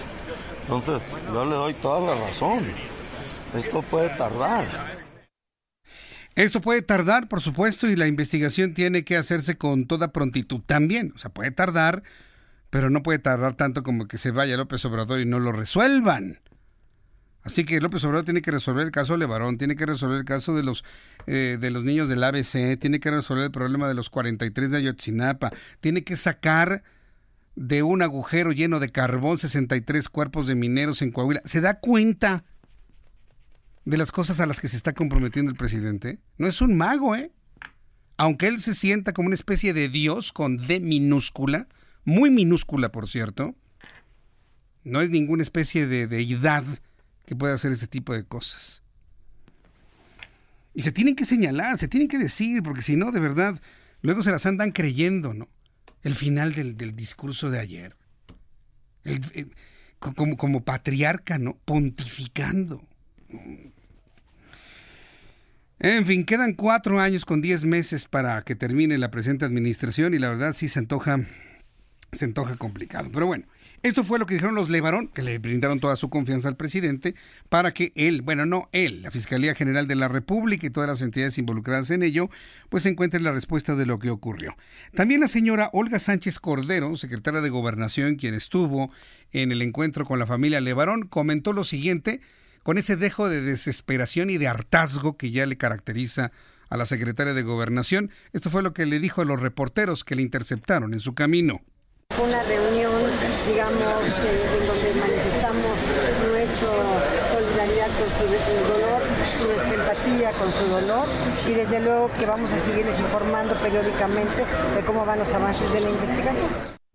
Entonces 0.63 1.03
yo 1.33 1.45
le 1.45 1.55
doy 1.55 1.75
toda 1.75 2.15
la 2.15 2.27
razón. 2.27 2.65
Esto 3.55 3.83
puede 3.83 4.09
tardar. 4.11 4.67
Esto 6.35 6.61
puede 6.61 6.83
tardar, 6.83 7.29
por 7.29 7.41
supuesto, 7.41 7.89
y 7.89 7.97
la 7.97 8.07
investigación 8.07 8.75
tiene 8.75 9.05
que 9.05 9.17
hacerse 9.17 9.57
con 9.57 9.87
toda 9.87 10.13
prontitud 10.13 10.61
también. 10.67 11.13
O 11.15 11.19
sea, 11.19 11.31
puede 11.31 11.51
tardar, 11.51 12.03
pero 12.69 12.91
no 12.91 13.03
puede 13.03 13.19
tardar 13.19 13.55
tanto 13.55 13.83
como 13.83 14.07
que 14.07 14.19
se 14.19 14.33
vaya 14.33 14.57
López 14.59 14.85
Obrador 14.85 15.21
y 15.21 15.25
no 15.25 15.39
lo 15.39 15.53
resuelvan. 15.53 16.41
Así 17.43 17.65
que 17.65 17.81
López 17.81 18.05
Obrador 18.05 18.25
tiene 18.25 18.43
que 18.43 18.51
resolver 18.51 18.85
el 18.85 18.93
caso 18.93 19.13
de 19.15 19.21
Levarón, 19.21 19.57
tiene 19.57 19.77
que 19.77 19.87
resolver 19.87 20.19
el 20.19 20.25
caso 20.25 20.55
de 20.55 20.65
los, 20.65 20.85
eh, 21.27 21.57
de 21.61 21.71
los 21.71 21.85
niños 21.85 22.09
del 22.09 22.25
ABC, 22.25 22.77
tiene 22.79 22.99
que 22.99 23.11
resolver 23.11 23.45
el 23.45 23.53
problema 23.53 23.87
de 23.89 23.95
los 23.95 24.11
43 24.11 24.73
de 24.73 24.79
Ayotzinapa, 24.79 25.53
tiene 25.81 26.03
que 26.03 26.17
sacar 26.17 26.83
de 27.55 27.83
un 27.83 28.03
agujero 28.03 28.51
lleno 28.53 28.81
de 28.81 28.91
carbón 28.91 29.39
63 29.39 30.09
cuerpos 30.09 30.47
de 30.49 30.57
mineros 30.57 31.03
en 31.03 31.13
Coahuila. 31.13 31.41
¿Se 31.45 31.61
da 31.61 31.79
cuenta? 31.79 32.45
De 33.87 33.97
las 33.97 34.13
cosas 34.13 34.41
a 34.41 34.47
las 34.47 34.61
que 34.61 34.69
se 34.69 34.77
está 34.77 34.93
comprometiendo 34.93 35.51
el 35.51 35.57
presidente. 35.57 36.19
No 36.39 36.49
es 36.49 36.61
un 36.61 36.77
mago, 36.77 37.15
¿eh? 37.15 37.33
Aunque 38.19 38.49
él 38.49 38.59
se 38.59 38.75
sienta 38.75 39.13
como 39.13 39.27
una 39.27 39.37
especie 39.37 39.73
de 39.73 39.89
Dios 39.89 40.33
con 40.33 40.57
D 40.57 40.81
minúscula, 40.81 41.69
muy 42.05 42.31
minúscula, 42.31 42.91
por 42.91 43.09
cierto, 43.09 43.55
no 44.83 45.01
es 45.01 45.11
ninguna 45.11 45.43
especie 45.43 45.87
de 45.87 46.09
deidad 46.09 46.65
que 47.27 47.37
pueda 47.37 47.55
hacer 47.55 47.73
este 47.73 47.87
tipo 47.87 48.13
de 48.13 48.25
cosas. 48.25 48.83
Y 50.75 50.83
se 50.83 50.91
tienen 50.91 51.15
que 51.15 51.25
señalar, 51.25 51.79
se 51.79 51.89
tienen 51.89 52.09
que 52.09 52.19
decir, 52.19 52.63
porque 52.65 52.83
si 52.83 52.97
no, 52.97 53.13
de 53.13 53.21
verdad, 53.21 53.61
luego 54.03 54.23
se 54.25 54.33
las 54.33 54.47
andan 54.47 54.73
creyendo, 54.73 55.33
¿no? 55.33 55.49
El 56.03 56.17
final 56.17 56.55
del, 56.55 56.97
discurso 56.97 57.51
de 57.51 57.61
ayer. 57.61 57.97
como, 60.01 60.37
como 60.37 60.65
patriarca, 60.65 61.39
¿no? 61.39 61.57
Pontificando. 61.65 62.85
En 65.79 66.07
fin, 66.07 66.25
quedan 66.25 66.55
cuatro 66.55 67.01
años 67.01 67.27
con 67.27 67.43
diez 67.43 67.65
meses 67.65 68.07
para 68.07 68.41
que 68.43 68.55
termine 68.55 68.97
la 68.97 69.11
presente 69.11 69.45
administración 69.45 70.15
y 70.15 70.19
la 70.19 70.31
verdad 70.31 70.55
sí 70.55 70.71
se 70.71 70.79
antoja, 70.79 71.21
se 72.13 72.25
antoja 72.25 72.57
complicado. 72.57 73.11
Pero 73.13 73.27
bueno, 73.27 73.45
esto 73.83 74.03
fue 74.03 74.19
lo 74.19 74.25
que 74.25 74.35
dijeron 74.35 74.55
los 74.55 74.71
Levarón, 74.71 75.09
que 75.09 75.21
le 75.21 75.39
brindaron 75.39 75.79
toda 75.79 75.97
su 75.97 76.09
confianza 76.09 76.49
al 76.49 76.57
presidente 76.57 77.15
para 77.51 77.75
que 77.75 77.93
él, 77.95 78.23
bueno, 78.23 78.47
no 78.47 78.71
él, 78.73 79.03
la 79.03 79.11
Fiscalía 79.11 79.55
General 79.55 79.87
de 79.87 79.97
la 79.97 80.09
República 80.09 80.67
y 80.67 80.71
todas 80.71 80.89
las 80.89 81.03
entidades 81.03 81.37
involucradas 81.37 81.91
en 81.91 82.03
ello, 82.03 82.31
pues 82.71 82.87
encuentren 82.87 83.23
la 83.23 83.33
respuesta 83.33 83.77
de 83.77 83.85
lo 83.85 83.99
que 83.99 84.09
ocurrió. 84.09 84.57
También 84.95 85.21
la 85.21 85.29
señora 85.29 85.69
Olga 85.75 85.99
Sánchez 85.99 86.41
Cordero, 86.41 86.97
secretaria 86.97 87.43
de 87.43 87.51
Gobernación, 87.51 88.17
quien 88.17 88.33
estuvo 88.33 88.91
en 89.33 89.53
el 89.53 89.61
encuentro 89.61 90.07
con 90.07 90.19
la 90.19 90.27
familia 90.27 90.63
Levarón, 90.63 91.07
comentó 91.07 91.53
lo 91.53 91.65
siguiente 91.65 92.23
con 92.67 92.79
ese 92.79 92.97
dejo 92.97 93.29
de 93.29 93.43
desesperación 93.43 94.29
y 94.29 94.39
de 94.39 94.49
hartazgo 94.49 95.17
que 95.17 95.31
ya 95.31 95.47
le 95.47 95.57
caracteriza 95.57 96.33
a 96.69 96.77
la 96.77 96.85
secretaria 96.85 97.33
de 97.33 97.45
Gobernación. 97.45 98.11
Esto 98.33 98.51
fue 98.51 98.65
lo 98.65 98.75
que 98.75 98.87
le 98.87 98.99
dijo 98.99 99.23
a 99.23 99.25
los 99.25 99.39
reporteros 99.39 100.03
que 100.03 100.17
le 100.17 100.23
interceptaron 100.23 100.93
en 100.93 100.99
su 100.99 101.15
camino. 101.15 101.61
Una 102.21 102.43
reunión, 102.43 102.93
digamos, 103.47 104.19
en 104.19 104.67
donde 104.67 104.95
manifestamos 104.99 105.79
nuestra 106.27 106.69
solidaridad 107.31 107.87
con 107.87 108.11
su 108.19 108.27
dolor, 108.73 109.03
nuestra 109.47 109.75
empatía 109.75 110.33
con 110.33 110.53
su 110.53 110.67
dolor 110.67 111.09
y 111.49 111.55
desde 111.55 111.81
luego 111.81 112.11
que 112.15 112.27
vamos 112.27 112.51
a 112.51 112.59
seguirles 112.59 112.99
informando 112.99 113.55
periódicamente 113.63 114.45
de 114.75 114.85
cómo 114.85 115.07
van 115.07 115.21
los 115.21 115.33
avances 115.33 115.73
de 115.73 115.83
la 115.83 115.91
investigación. 115.91 116.86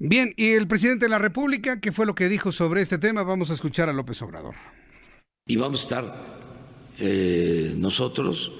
Bien, 0.00 0.32
y 0.36 0.50
el 0.50 0.68
presidente 0.68 1.06
de 1.06 1.10
la 1.10 1.18
República, 1.18 1.80
¿qué 1.80 1.90
fue 1.90 2.06
lo 2.06 2.14
que 2.14 2.28
dijo 2.28 2.52
sobre 2.52 2.82
este 2.82 2.98
tema? 2.98 3.24
Vamos 3.24 3.50
a 3.50 3.54
escuchar 3.54 3.88
a 3.88 3.92
López 3.92 4.22
Obrador. 4.22 4.54
Y 5.44 5.56
vamos 5.56 5.80
a 5.80 5.82
estar 5.82 6.24
eh, 7.00 7.74
nosotros, 7.76 8.52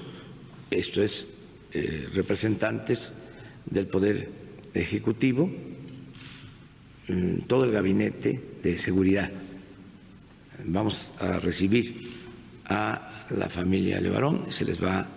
esto 0.69 1.01
es, 1.01 1.35
eh, 1.71 2.09
representantes 2.13 3.13
del 3.65 3.87
Poder 3.87 4.29
Ejecutivo, 4.73 5.49
mm, 7.07 7.43
todo 7.47 7.63
el 7.63 7.71
gabinete 7.71 8.57
de 8.61 8.77
seguridad. 8.77 9.31
Vamos 10.65 11.13
a 11.21 11.39
recibir 11.39 12.19
a 12.65 13.25
la 13.29 13.47
familia 13.49 14.01
Levarón, 14.01 14.47
se 14.49 14.65
les 14.65 14.83
va 14.83 15.07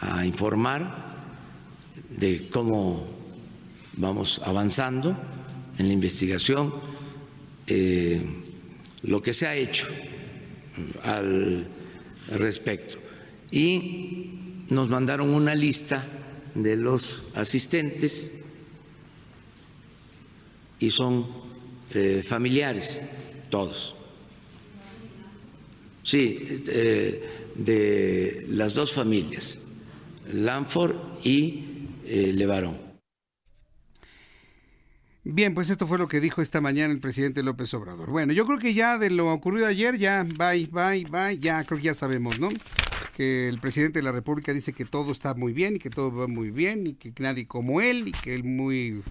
a 0.00 0.24
informar 0.24 1.16
de 2.16 2.48
cómo 2.48 3.08
vamos 3.96 4.40
avanzando 4.44 5.16
en 5.78 5.86
la 5.86 5.92
investigación, 5.92 6.74
eh, 7.66 8.20
lo 9.02 9.22
que 9.22 9.32
se 9.32 9.46
ha 9.46 9.54
hecho 9.54 9.86
al 11.02 11.66
respecto. 12.32 12.98
Y 13.50 14.64
nos 14.68 14.88
mandaron 14.88 15.30
una 15.30 15.54
lista 15.54 16.04
de 16.54 16.76
los 16.76 17.22
asistentes 17.34 18.40
y 20.80 20.90
son 20.90 21.26
eh, 21.94 22.22
familiares 22.26 23.02
todos. 23.48 23.94
Sí, 26.02 26.62
eh, 26.68 27.22
de 27.54 28.46
las 28.48 28.74
dos 28.74 28.92
familias, 28.92 29.60
Lanford 30.32 30.96
y 31.24 31.64
Levarón. 32.06 32.87
Bien, 35.30 35.52
pues 35.52 35.68
esto 35.68 35.86
fue 35.86 35.98
lo 35.98 36.08
que 36.08 36.22
dijo 36.22 36.40
esta 36.40 36.62
mañana 36.62 36.90
el 36.90 37.00
presidente 37.00 37.42
López 37.42 37.74
Obrador. 37.74 38.08
Bueno, 38.08 38.32
yo 38.32 38.46
creo 38.46 38.58
que 38.58 38.72
ya 38.72 38.96
de 38.96 39.10
lo 39.10 39.30
ocurrido 39.30 39.66
ayer, 39.66 39.98
ya, 39.98 40.24
bye, 40.38 40.66
bye, 40.72 41.04
bye, 41.04 41.38
ya 41.38 41.62
creo 41.64 41.76
que 41.76 41.84
ya 41.84 41.94
sabemos, 41.94 42.40
¿no? 42.40 42.48
Que 43.14 43.46
el 43.46 43.60
presidente 43.60 43.98
de 43.98 44.04
la 44.04 44.12
República 44.12 44.54
dice 44.54 44.72
que 44.72 44.86
todo 44.86 45.12
está 45.12 45.34
muy 45.34 45.52
bien 45.52 45.76
y 45.76 45.80
que 45.80 45.90
todo 45.90 46.16
va 46.16 46.28
muy 46.28 46.50
bien 46.50 46.86
y 46.86 46.94
que 46.94 47.12
nadie 47.18 47.46
como 47.46 47.82
él 47.82 48.08
y 48.08 48.12
que 48.12 48.34
él 48.34 48.42
muy 48.42 49.02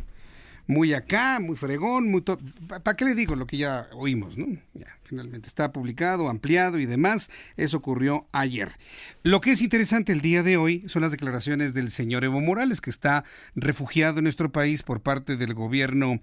muy 0.68 0.94
acá, 0.94 1.40
muy 1.40 1.56
fregón, 1.56 2.12
muy 2.12 2.22
¿para 2.22 2.96
qué 2.96 3.06
le 3.06 3.16
digo 3.16 3.36
lo 3.36 3.48
que 3.48 3.58
ya 3.58 3.88
oímos, 3.94 4.38
no? 4.38 4.48
Ya, 4.74 4.88
finalmente 5.04 5.48
está 5.48 5.72
publicado, 5.72 6.30
ampliado 6.30 6.78
y 6.80 6.86
demás. 6.86 7.32
Eso 7.56 7.78
ocurrió 7.78 8.28
ayer. 8.34 8.74
Lo 9.24 9.42
que 9.42 9.52
es 9.52 9.62
interesante 9.62 10.12
el 10.12 10.22
día 10.22 10.44
de 10.44 10.58
hoy 10.58 10.84
son 10.88 11.02
las 11.02 11.12
declaraciones 11.12 11.74
del 11.74 11.90
señor 11.90 12.24
Evo 12.24 12.42
Morales, 12.42 12.82
que 12.82 12.90
está 12.90 13.24
refugiado 13.56 14.20
en 14.20 14.24
nuestro 14.24 14.52
país 14.52 14.84
por 14.84 15.02
parte 15.02 15.38
del 15.38 15.54
gobierno 15.54 16.20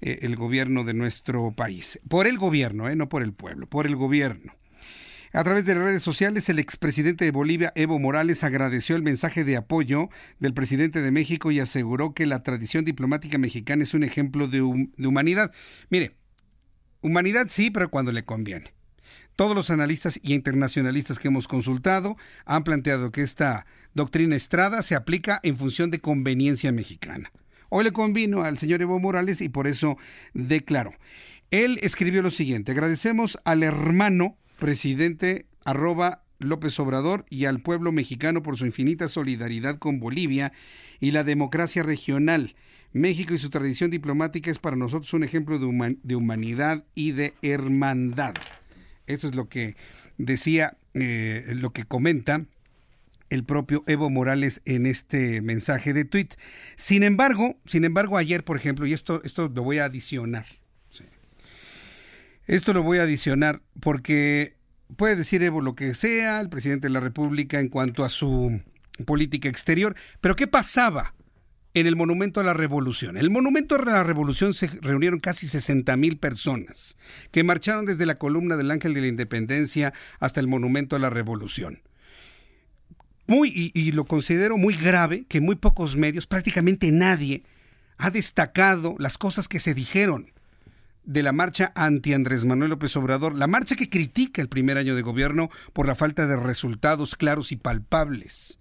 eh, 0.00 0.18
el 0.22 0.36
gobierno 0.36 0.84
de 0.84 0.94
nuestro 0.94 1.52
país. 1.52 1.98
Por 2.08 2.26
el 2.26 2.36
gobierno, 2.38 2.88
eh, 2.88 2.96
no 2.96 3.08
por 3.08 3.22
el 3.22 3.32
pueblo, 3.32 3.66
por 3.66 3.86
el 3.86 3.96
gobierno. 3.96 4.52
A 5.34 5.42
través 5.42 5.66
de 5.66 5.74
redes 5.74 6.04
sociales, 6.04 6.48
el 6.48 6.60
expresidente 6.60 7.24
de 7.24 7.32
Bolivia, 7.32 7.72
Evo 7.74 7.98
Morales, 7.98 8.44
agradeció 8.44 8.94
el 8.94 9.02
mensaje 9.02 9.42
de 9.42 9.56
apoyo 9.56 10.08
del 10.38 10.54
presidente 10.54 11.02
de 11.02 11.10
México 11.10 11.50
y 11.50 11.58
aseguró 11.58 12.14
que 12.14 12.24
la 12.24 12.44
tradición 12.44 12.84
diplomática 12.84 13.36
mexicana 13.36 13.82
es 13.82 13.94
un 13.94 14.04
ejemplo 14.04 14.46
de, 14.46 14.62
humanidad. 14.62 15.50
Mire, 15.90 16.14
humanidad 17.00 17.48
sí, 17.50 17.72
pero 17.72 17.90
cuando 17.90 18.12
le 18.12 18.24
conviene. 18.24 18.74
Todos 19.34 19.56
los 19.56 19.70
analistas 19.70 20.20
y 20.22 20.34
internacionalistas 20.34 21.18
que 21.18 21.26
hemos 21.26 21.48
consultado 21.48 22.16
han 22.44 22.62
planteado 22.62 23.10
que 23.10 23.22
esta 23.22 23.66
doctrina 23.92 24.36
Estrada 24.36 24.82
se 24.82 24.94
aplica 24.94 25.40
en 25.42 25.56
función 25.56 25.90
de 25.90 25.98
conveniencia 25.98 26.70
mexicana. 26.70 27.32
Hoy 27.70 27.82
le 27.82 27.92
convino 27.92 28.44
al 28.44 28.56
señor 28.56 28.82
Evo 28.82 29.00
Morales 29.00 29.40
y 29.40 29.48
por 29.48 29.66
eso 29.66 29.98
declaró. 30.32 30.94
Él 31.50 31.80
escribió 31.82 32.22
lo 32.22 32.30
siguiente, 32.30 32.70
agradecemos 32.70 33.36
al 33.44 33.64
hermano 33.64 34.38
presidente 34.58 35.46
arroba 35.64 36.22
López 36.38 36.78
Obrador 36.80 37.24
y 37.30 37.46
al 37.46 37.60
pueblo 37.60 37.92
mexicano 37.92 38.42
por 38.42 38.56
su 38.56 38.66
infinita 38.66 39.08
solidaridad 39.08 39.78
con 39.78 40.00
Bolivia 40.00 40.52
y 41.00 41.10
la 41.10 41.24
democracia 41.24 41.82
regional. 41.82 42.54
México 42.92 43.34
y 43.34 43.38
su 43.38 43.50
tradición 43.50 43.90
diplomática 43.90 44.50
es 44.50 44.58
para 44.58 44.76
nosotros 44.76 45.12
un 45.14 45.24
ejemplo 45.24 45.58
de, 45.58 46.14
humanidad 46.14 46.84
y 46.94 47.12
de 47.12 47.34
hermandad. 47.42 48.34
Esto 49.06 49.26
es 49.26 49.34
lo 49.34 49.48
que 49.48 49.76
decía, 50.16 50.76
eh, 50.94 51.52
lo 51.54 51.72
que 51.72 51.84
comenta 51.84 52.46
el 53.30 53.44
propio 53.44 53.82
Evo 53.86 54.10
Morales 54.10 54.62
en 54.64 54.86
este 54.86 55.42
mensaje 55.42 55.92
de 55.92 56.04
tweet. 56.04 56.28
Sin 56.76 57.02
embargo, 57.02 57.56
sin 57.66 57.84
embargo, 57.84 58.16
ayer, 58.16 58.44
por 58.44 58.56
ejemplo, 58.56 58.86
y 58.86 58.92
esto, 58.92 59.20
esto 59.24 59.50
lo 59.52 59.64
voy 59.64 59.78
a 59.78 59.86
adicionar, 59.86 60.46
esto 62.46 62.72
lo 62.72 62.82
voy 62.82 62.98
a 62.98 63.02
adicionar 63.02 63.62
porque 63.80 64.56
puede 64.96 65.16
decir 65.16 65.42
Evo 65.42 65.60
lo 65.60 65.74
que 65.74 65.94
sea, 65.94 66.40
el 66.40 66.48
presidente 66.48 66.88
de 66.88 66.92
la 66.92 67.00
República 67.00 67.60
en 67.60 67.68
cuanto 67.68 68.04
a 68.04 68.08
su 68.08 68.60
política 69.06 69.48
exterior, 69.48 69.94
pero 70.20 70.36
¿qué 70.36 70.46
pasaba 70.46 71.14
en 71.72 71.86
el 71.86 71.96
Monumento 71.96 72.40
a 72.40 72.44
la 72.44 72.54
Revolución? 72.54 73.16
En 73.16 73.24
el 73.24 73.30
Monumento 73.30 73.74
a 73.74 73.84
la 73.84 74.04
Revolución 74.04 74.54
se 74.54 74.66
reunieron 74.66 75.20
casi 75.20 75.48
60 75.48 75.96
mil 75.96 76.18
personas 76.18 76.96
que 77.32 77.44
marcharon 77.44 77.86
desde 77.86 78.06
la 78.06 78.14
columna 78.14 78.56
del 78.56 78.70
Ángel 78.70 78.94
de 78.94 79.00
la 79.00 79.08
Independencia 79.08 79.92
hasta 80.20 80.40
el 80.40 80.46
Monumento 80.46 80.96
a 80.96 81.00
la 81.00 81.10
Revolución. 81.10 81.82
Muy, 83.26 83.48
y, 83.48 83.72
y 83.74 83.92
lo 83.92 84.04
considero 84.04 84.58
muy 84.58 84.76
grave 84.76 85.24
que 85.26 85.40
muy 85.40 85.56
pocos 85.56 85.96
medios, 85.96 86.26
prácticamente 86.26 86.92
nadie, 86.92 87.42
ha 87.96 88.10
destacado 88.10 88.96
las 88.98 89.16
cosas 89.16 89.48
que 89.48 89.60
se 89.60 89.72
dijeron 89.72 90.33
de 91.04 91.22
la 91.22 91.32
marcha 91.32 91.72
anti 91.74 92.12
Andrés 92.12 92.44
Manuel 92.44 92.70
López 92.70 92.96
Obrador, 92.96 93.34
la 93.34 93.46
marcha 93.46 93.76
que 93.76 93.88
critica 93.88 94.40
el 94.40 94.48
primer 94.48 94.78
año 94.78 94.94
de 94.94 95.02
gobierno 95.02 95.50
por 95.72 95.86
la 95.86 95.94
falta 95.94 96.26
de 96.26 96.36
resultados 96.36 97.16
claros 97.16 97.52
y 97.52 97.56
palpables. 97.56 98.58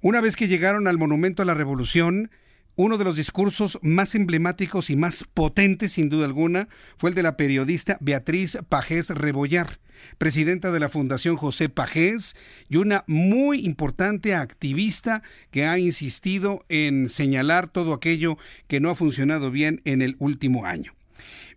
Una 0.00 0.20
vez 0.20 0.36
que 0.36 0.48
llegaron 0.48 0.86
al 0.86 0.98
Monumento 0.98 1.42
a 1.42 1.46
la 1.46 1.54
Revolución, 1.54 2.30
uno 2.76 2.98
de 2.98 3.04
los 3.04 3.16
discursos 3.16 3.78
más 3.82 4.14
emblemáticos 4.14 4.90
y 4.90 4.96
más 4.96 5.24
potentes, 5.32 5.92
sin 5.92 6.08
duda 6.08 6.26
alguna, 6.26 6.68
fue 6.96 7.10
el 7.10 7.16
de 7.16 7.22
la 7.22 7.36
periodista 7.36 7.96
Beatriz 8.00 8.58
Pajés 8.68 9.10
Rebollar, 9.10 9.78
presidenta 10.18 10.72
de 10.72 10.80
la 10.80 10.88
Fundación 10.88 11.36
José 11.36 11.68
Pajés 11.68 12.34
y 12.68 12.76
una 12.76 13.04
muy 13.06 13.64
importante 13.64 14.34
activista 14.34 15.22
que 15.52 15.66
ha 15.66 15.78
insistido 15.78 16.64
en 16.68 17.08
señalar 17.08 17.68
todo 17.68 17.94
aquello 17.94 18.36
que 18.66 18.80
no 18.80 18.90
ha 18.90 18.94
funcionado 18.94 19.50
bien 19.50 19.80
en 19.84 20.02
el 20.02 20.16
último 20.18 20.66
año. 20.66 20.94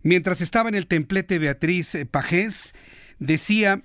Mientras 0.02 0.40
estaba 0.40 0.68
en 0.68 0.74
el 0.74 0.86
templete 0.86 1.38
Beatriz 1.38 1.94
eh, 1.94 2.06
Pajés, 2.06 2.74
decía 3.18 3.82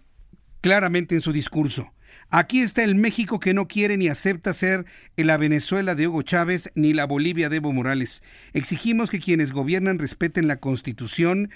claramente 0.62 1.16
en 1.16 1.22
su 1.22 1.34
discurso, 1.34 1.94
Aquí 2.30 2.62
está 2.62 2.84
el 2.84 2.96
México 2.96 3.40
que 3.40 3.54
no 3.54 3.68
quiere 3.68 3.96
ni 3.96 4.08
acepta 4.08 4.54
ser 4.54 4.86
la 5.16 5.38
Venezuela 5.38 5.94
de 5.94 6.08
Hugo 6.08 6.24
Chávez 6.24 6.72
ni 6.74 6.92
la 6.92 7.06
Bolivia 7.06 7.48
de 7.48 7.58
Evo 7.58 7.72
Morales. 7.74 8.24
Exigimos 8.54 9.12
que 9.12 9.20
quienes 9.20 9.52
gobiernan 9.52 10.00
respeten 10.00 10.48
la 10.48 10.56
Constitución 10.56 11.52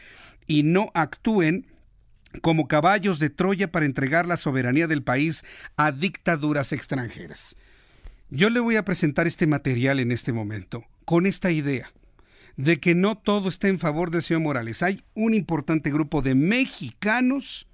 y 0.45 0.62
no 0.62 0.91
actúen 0.93 1.66
como 2.43 2.68
caballos 2.68 3.18
de 3.18 3.32
Troya 3.32 3.72
para 3.72 3.88
entregar 3.88 4.28
la 4.28 4.38
soberanía 4.38 4.86
del 4.86 5.01
país 5.01 5.43
a 5.78 5.91
dictaduras 5.91 6.72
extranjeras. 6.72 7.58
Yo 8.30 8.51
le 8.51 8.60
voy 8.60 8.76
a 8.76 8.86
presentar 8.86 9.26
este 9.26 9.47
material 9.47 9.99
en 9.99 10.12
este 10.12 10.32
momento, 10.32 10.84
con 11.05 11.26
esta 11.26 11.49
idea 11.49 11.89
de 12.58 12.80
que 12.80 12.95
no 12.95 13.18
todo 13.18 13.49
está 13.49 13.70
en 13.70 13.80
favor 13.80 14.12
del 14.12 14.24
señor 14.24 14.41
Morales. 14.41 14.84
Hay 14.84 15.03
un 15.14 15.34
importante 15.34 15.91
grupo 15.91 16.22
de 16.22 16.36
mexicanos, 16.36 17.68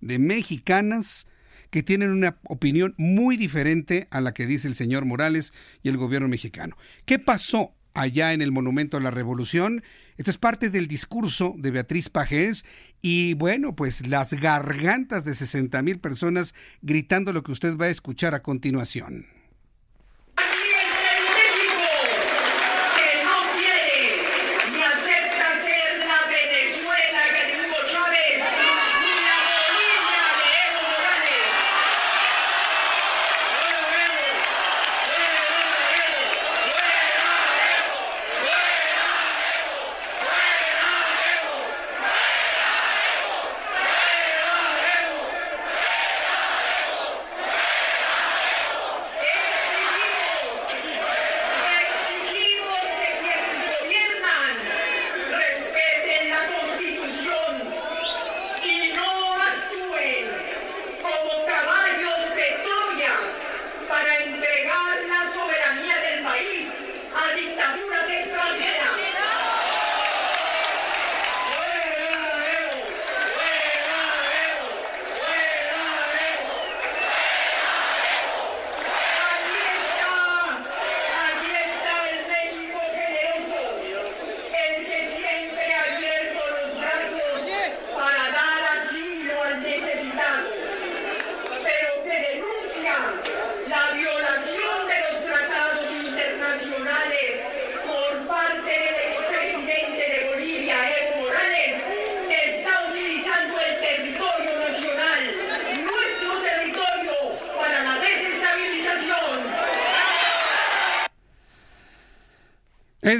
de 0.00 0.18
mexicanas, 0.18 1.26
que 1.70 1.82
tienen 1.82 2.10
una 2.10 2.38
opinión 2.44 2.94
muy 2.96 3.36
diferente 3.36 4.08
a 4.10 4.20
la 4.20 4.32
que 4.32 4.46
dice 4.46 4.68
el 4.68 4.74
señor 4.74 5.04
Morales 5.04 5.52
y 5.82 5.88
el 5.88 5.98
gobierno 5.98 6.28
mexicano. 6.28 6.76
¿Qué 7.04 7.18
pasó 7.18 7.74
allá 7.94 8.32
en 8.32 8.40
el 8.40 8.52
Monumento 8.52 8.96
a 8.96 9.00
la 9.00 9.10
Revolución? 9.10 9.82
Esto 10.16 10.30
es 10.30 10.38
parte 10.38 10.70
del 10.70 10.86
discurso 10.86 11.54
de 11.58 11.70
Beatriz 11.70 12.08
Pajés 12.08 12.64
y 13.02 13.34
bueno, 13.34 13.76
pues 13.76 14.06
las 14.06 14.32
gargantas 14.34 15.24
de 15.24 15.34
60 15.34 15.82
mil 15.82 16.00
personas 16.00 16.54
gritando 16.80 17.32
lo 17.32 17.42
que 17.42 17.52
usted 17.52 17.76
va 17.76 17.86
a 17.86 17.90
escuchar 17.90 18.34
a 18.34 18.42
continuación. 18.42 19.26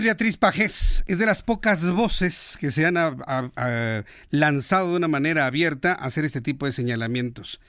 Beatriz 0.08 0.38
Pajés, 0.38 1.04
es 1.06 1.18
de 1.18 1.26
las 1.26 1.42
pocas 1.42 1.90
voces 1.90 2.56
que 2.58 2.70
se 2.70 2.86
han 2.86 2.94
lanzado 4.30 4.90
de 4.90 4.96
una 4.96 5.06
manera 5.06 5.44
abierta 5.44 5.92
a 5.92 6.06
hacer 6.06 6.24
este 6.24 6.40
tipo 6.40 6.64
de 6.64 6.72
señalamientos. 6.72 7.60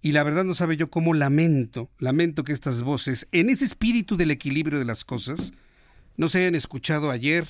Y 0.00 0.12
la 0.12 0.22
verdad 0.22 0.44
no 0.44 0.54
sabe 0.54 0.78
yo 0.78 0.88
cómo 0.88 1.12
lamento, 1.12 1.90
lamento 1.98 2.44
que 2.44 2.54
estas 2.54 2.82
voces, 2.82 3.28
en 3.30 3.50
ese 3.50 3.66
espíritu 3.66 4.16
del 4.16 4.30
equilibrio 4.30 4.78
de 4.78 4.86
las 4.86 5.04
cosas, 5.04 5.52
no 6.16 6.30
se 6.30 6.38
hayan 6.38 6.54
escuchado 6.54 7.10
ayer. 7.10 7.46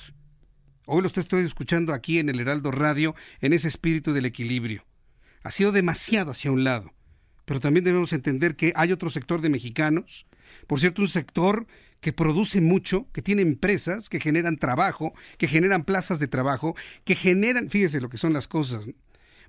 Hoy 0.87 1.01
lo 1.01 1.07
estoy 1.07 1.45
escuchando 1.45 1.93
aquí 1.93 2.19
en 2.19 2.27
el 2.27 2.41
Heraldo 2.41 2.71
Radio, 2.71 3.15
en 3.39 3.53
ese 3.53 3.69
espíritu 3.69 4.11
del 4.11 4.25
equilibrio. 4.25 4.85
Ha 5.43 5.51
sido 5.51 5.71
demasiado 5.71 6.31
hacia 6.31 6.51
un 6.51 6.65
lado. 6.65 6.93
Pero 7.45 7.61
también 7.61 7.85
debemos 7.85 8.11
entender 8.11 8.57
que 8.57 8.73
hay 8.75 8.91
otro 8.91 9.09
sector 9.09 9.39
de 9.39 9.47
mexicanos, 9.47 10.25
por 10.67 10.79
cierto, 10.79 11.01
un 11.01 11.07
sector 11.07 11.65
que 11.99 12.13
produce 12.13 12.59
mucho, 12.59 13.07
que 13.13 13.21
tiene 13.21 13.41
empresas, 13.41 14.09
que 14.09 14.19
generan 14.19 14.57
trabajo, 14.57 15.13
que 15.37 15.47
generan 15.47 15.85
plazas 15.85 16.19
de 16.19 16.27
trabajo, 16.27 16.75
que 17.05 17.15
generan, 17.15 17.69
fíjese 17.69 18.01
lo 18.01 18.09
que 18.09 18.17
son 18.17 18.33
las 18.33 18.47
cosas, 18.47 18.85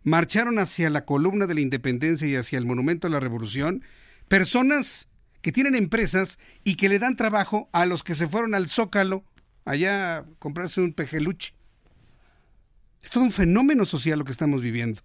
marcharon 0.04 0.58
hacia 0.58 0.88
la 0.90 1.04
columna 1.04 1.46
de 1.46 1.54
la 1.54 1.60
independencia 1.60 2.28
y 2.28 2.36
hacia 2.36 2.58
el 2.58 2.66
monumento 2.66 3.08
a 3.08 3.10
la 3.10 3.20
revolución, 3.20 3.82
personas 4.28 5.08
que 5.42 5.52
tienen 5.52 5.74
empresas 5.74 6.38
y 6.62 6.76
que 6.76 6.88
le 6.88 6.98
dan 6.98 7.16
trabajo 7.16 7.68
a 7.72 7.86
los 7.86 8.04
que 8.04 8.14
se 8.14 8.28
fueron 8.28 8.54
al 8.54 8.68
Zócalo 8.68 9.24
allá 9.64 10.18
a 10.18 10.24
comprarse 10.38 10.80
un 10.80 10.92
pejeluche. 10.92 11.54
Es 13.02 13.10
todo 13.10 13.24
un 13.24 13.32
fenómeno 13.32 13.84
social 13.84 14.18
lo 14.18 14.24
que 14.24 14.32
estamos 14.32 14.62
viviendo. 14.62 15.02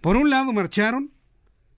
Por 0.00 0.16
un 0.16 0.30
lado 0.30 0.52
marcharon 0.52 1.12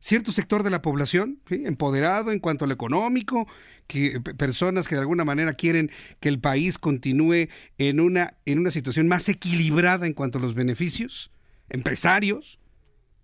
cierto 0.01 0.33
sector 0.33 0.63
de 0.63 0.71
la 0.71 0.83
población, 0.83 1.41
empoderado 1.49 2.33
en 2.33 2.41
cuanto 2.41 2.65
a 2.65 2.69
lo 2.69 2.75
económico, 2.75 3.47
que, 3.87 4.21
personas 4.21 4.89
que 4.89 4.95
de 4.95 5.03
alguna 5.03 5.25
manera 5.25 5.53
quieren 5.53 5.91
que 6.21 6.29
el 6.29 6.41
país 6.41 6.79
continúe 6.79 7.49
en 7.79 8.01
una, 8.01 8.35
en 8.47 8.59
una 8.59 8.71
situación 8.71 9.07
más 9.09 9.29
equilibrada 9.29 10.07
en 10.07 10.15
cuanto 10.15 10.39
a 10.39 10.41
los 10.41 10.55
beneficios, 10.55 11.31
empresarios, 11.69 12.59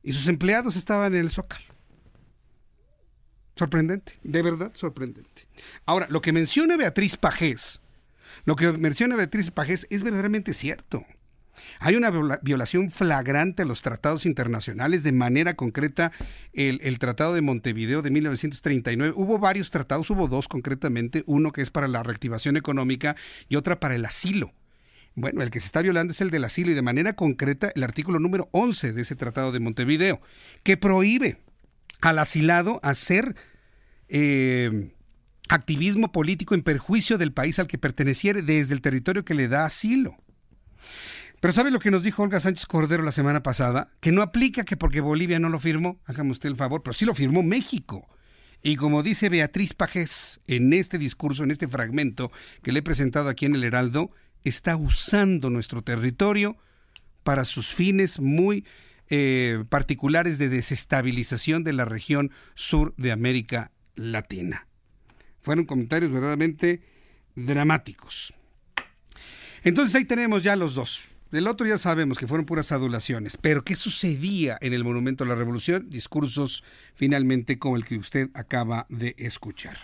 y 0.03 0.13
sus 0.13 0.29
empleados 0.29 0.77
estaban 0.77 1.15
en 1.15 1.21
el 1.21 1.31
zócalo. 1.31 1.65
Sorprendente, 3.57 4.13
de 4.23 4.43
verdad 4.43 4.71
sorprendente. 4.75 5.49
Ahora, 5.87 6.07
lo 6.11 6.21
que 6.21 6.33
menciona 6.33 6.77
Beatriz 6.77 7.17
Pajés, 7.17 7.81
lo 8.45 8.55
que 8.55 8.71
menciona 8.73 9.17
Beatriz 9.17 9.51
Pajés 9.51 9.87
es 9.89 10.03
verdaderamente 10.03 10.53
cierto. 10.53 11.03
Hay 11.81 11.97
una 11.97 12.11
violación 12.43 12.91
flagrante 12.91 13.63
a 13.63 13.67
los 13.67 13.83
tratados 13.83 14.27
internacionales, 14.27 15.03
de 15.03 15.13
manera 15.13 15.55
concreta 15.55 16.13
el, 16.53 16.99
Tratado 16.99 17.35
de 17.35 17.43
Montevideo 17.43 18.03
de 18.03 18.11
1939. 18.11 19.15
Hubo 19.17 19.39
varios 19.39 19.71
tratados, 19.71 20.11
hubo 20.11 20.29
dos 20.29 20.49
concretamente, 20.49 21.23
uno 21.27 21.53
que 21.53 21.63
es 21.63 21.71
para 21.71 21.89
la 21.89 22.03
reactivación 22.03 22.57
económica 22.57 23.17
y 23.49 23.57
otra 23.57 23.79
para 23.81 23.95
el 23.95 24.05
asilo. 24.05 24.53
Bueno, 25.15 25.43
el 25.43 25.51
que 25.51 25.61
se 25.61 25.67
está 25.67 25.83
violando 25.83 26.13
es 26.13 26.21
el 26.21 26.31
del 26.31 26.45
asilo 26.45 26.71
y 26.73 26.75
de 26.75 26.83
manera 26.83 27.15
concreta 27.15 27.73
el 27.75 27.85
artículo 27.85 28.19
número 28.19 28.49
11 28.53 28.93
de 28.93 29.03
ese 29.03 29.17
Tratado 29.17 29.53
de 29.53 29.61
Montevideo, 29.61 30.21
que 30.63 30.77
prohíbe 30.77 31.39
al 32.03 32.19
asilado 32.19 32.81
hacer 32.83 33.35
eh, 34.09 34.93
activismo 35.49 36.13
político 36.13 36.55
en 36.55 36.63
perjuicio 36.63 37.19
del 37.19 37.33
país 37.33 37.59
al 37.59 37.67
que 37.67 37.79
perteneciere 37.79 38.43
desde 38.43 38.75
el 38.75 38.81
territorio 38.81 39.25
que 39.25 39.35
le 39.35 39.49
da 39.49 39.65
asilo. 39.65 40.17
Pero 41.41 41.53
¿sabe 41.53 41.71
lo 41.71 41.81
que 41.81 41.91
nos 41.91 42.03
dijo 42.03 42.23
Olga 42.23 42.41
Sánchez 42.41 42.67
Cordero 42.67 43.03
la 43.03 43.13
semana 43.13 43.43
pasada? 43.43 43.91
Que 44.01 44.13
no 44.13 44.23
aplica 44.23 44.65
que 44.65 44.77
porque 44.77 45.01
Bolivia 45.01 45.39
no 45.39 45.49
lo 45.49 45.61
firmó, 45.61 46.01
hágame 46.07 46.31
usted 46.31 46.49
el 46.49 46.57
favor, 46.57 46.83
pero 46.83 46.95
sí 46.95 47.05
lo 47.05 47.15
firmó 47.15 47.43
México. 47.43 48.09
Y 48.63 48.77
como 48.77 49.03
dice 49.03 49.29
Beatriz 49.29 49.75
Pajés 49.75 50.41
en 50.47 50.73
este 50.73 50.99
discurso, 50.99 51.45
en 51.45 51.51
este 51.51 51.69
fragmento 51.69 52.33
que 52.63 52.73
le 52.73 52.81
he 52.81 52.83
presentado 52.83 53.29
aquí 53.29 53.45
en 53.47 53.55
el 53.55 53.65
Heraldo, 53.65 54.11
está 54.45 54.77
usando 54.77 55.51
nuestro 55.51 55.83
territorio 55.83 56.57
para 57.23 57.45
sus 57.45 57.69
fines 57.69 58.19
muy 58.19 58.65
eh, 59.09 59.63
particulares 59.69 60.39
de 60.39 60.49
desestabilización 60.49 61.65
de 61.65 61.75
la 61.75 61.85
región 61.85 62.33
sur 62.55 62.95
de 62.97 63.13
América 63.13 63.73
Latina. 63.95 64.67
Fueron 65.43 65.65
comentarios 65.65 66.11
verdaderamente 66.11 66.83
dramáticos. 67.35 68.35
Entonces 69.63 69.95
ahí 69.95 70.05
tenemos 70.07 70.43
ya 70.43 70.57
los 70.57 70.75
dos. 70.75 71.16
Del 71.31 71.49
otro 71.49 71.67
ya 71.67 71.77
sabemos 71.77 72.19
que 72.19 72.29
fueron 72.29 72.47
puras 72.47 72.71
adulaciones, 72.71 73.37
pero 73.37 73.65
¿qué 73.65 73.75
sucedía 73.75 74.57
en 74.61 74.73
el 74.73 74.85
Monumento 74.85 75.25
a 75.25 75.27
la 75.27 75.35
Revolución? 75.35 75.91
Discursos 75.91 76.63
finalmente 76.95 77.59
como 77.59 77.77
el 77.77 77.85
que 77.85 77.99
usted 77.99 78.31
acaba 78.35 78.87
de 78.89 79.17
escuchar. 79.19 79.77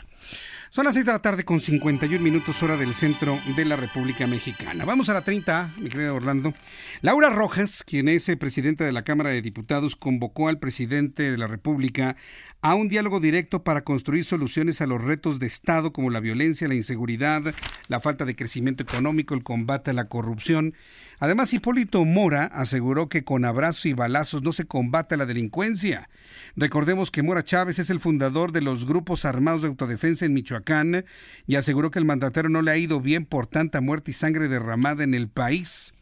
Son 0.74 0.86
las 0.86 0.94
6 0.94 1.04
de 1.04 1.12
la 1.12 1.18
tarde 1.18 1.44
con 1.44 1.60
51 1.60 2.24
minutos 2.24 2.62
hora 2.62 2.78
del 2.78 2.94
centro 2.94 3.38
de 3.56 3.66
la 3.66 3.76
República 3.76 4.26
Mexicana. 4.26 4.86
Vamos 4.86 5.10
a 5.10 5.12
la 5.12 5.20
30, 5.20 5.70
mi 5.76 5.90
querido 5.90 6.14
Orlando. 6.14 6.54
Laura 7.02 7.28
Rojas, 7.28 7.84
quien 7.86 8.08
es 8.08 8.26
eh, 8.30 8.38
presidenta 8.38 8.82
de 8.82 8.92
la 8.92 9.02
Cámara 9.02 9.28
de 9.28 9.42
Diputados, 9.42 9.96
convocó 9.96 10.48
al 10.48 10.58
presidente 10.58 11.30
de 11.30 11.36
la 11.36 11.46
República 11.46 12.16
a 12.62 12.74
un 12.74 12.88
diálogo 12.88 13.20
directo 13.20 13.64
para 13.64 13.82
construir 13.82 14.24
soluciones 14.24 14.80
a 14.80 14.86
los 14.86 15.02
retos 15.02 15.40
de 15.40 15.46
Estado 15.46 15.92
como 15.92 16.08
la 16.08 16.20
violencia, 16.20 16.68
la 16.68 16.74
inseguridad, 16.74 17.42
la 17.88 18.00
falta 18.00 18.24
de 18.24 18.36
crecimiento 18.36 18.82
económico, 18.82 19.34
el 19.34 19.42
combate 19.42 19.90
a 19.90 19.94
la 19.94 20.08
corrupción. 20.08 20.72
Además, 21.18 21.52
Hipólito 21.52 22.04
Mora 22.04 22.46
aseguró 22.46 23.08
que 23.08 23.24
con 23.24 23.44
abrazos 23.44 23.86
y 23.86 23.92
balazos 23.92 24.42
no 24.42 24.52
se 24.52 24.64
combate 24.64 25.16
la 25.16 25.26
delincuencia. 25.26 26.08
Recordemos 26.56 27.10
que 27.10 27.22
Mora 27.22 27.44
Chávez 27.44 27.78
es 27.78 27.90
el 27.90 28.00
fundador 28.00 28.52
de 28.52 28.62
los 28.62 28.86
grupos 28.86 29.24
armados 29.24 29.62
de 29.62 29.68
autodefensa 29.68 30.24
en 30.24 30.34
Michoacán 30.34 30.61
y 31.46 31.56
aseguró 31.56 31.90
que 31.90 31.98
el 31.98 32.04
mandatario 32.04 32.50
no 32.50 32.62
le 32.62 32.70
ha 32.70 32.76
ido 32.76 33.00
bien 33.00 33.24
por 33.26 33.46
tanta 33.46 33.80
muerte 33.80 34.10
y 34.10 34.14
sangre 34.14 34.48
derramada 34.48 35.04
en 35.04 35.14
el 35.14 35.28
país. 35.28 35.94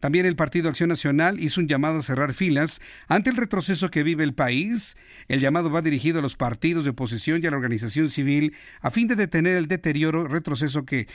También 0.00 0.26
el 0.26 0.36
Partido 0.36 0.68
Acción 0.68 0.88
Nacional 0.88 1.40
hizo 1.40 1.60
un 1.60 1.68
llamado 1.68 1.98
a 1.98 2.02
cerrar 2.02 2.34
filas 2.34 2.80
ante 3.08 3.30
el 3.30 3.36
retroceso 3.36 3.90
que 3.90 4.02
vive 4.02 4.24
el 4.24 4.34
país. 4.34 4.96
El 5.28 5.40
llamado 5.40 5.70
va 5.70 5.82
dirigido 5.82 6.18
a 6.18 6.22
los 6.22 6.36
partidos 6.36 6.84
de 6.84 6.90
oposición 6.90 7.40
y 7.42 7.46
a 7.46 7.50
la 7.50 7.56
organización 7.56 8.10
civil 8.10 8.54
a 8.80 8.90
fin 8.90 9.08
de 9.08 9.16
detener 9.16 9.56
el 9.56 9.68
deterioro, 9.68 10.26
retroceso 10.26 10.84
que 10.84 11.08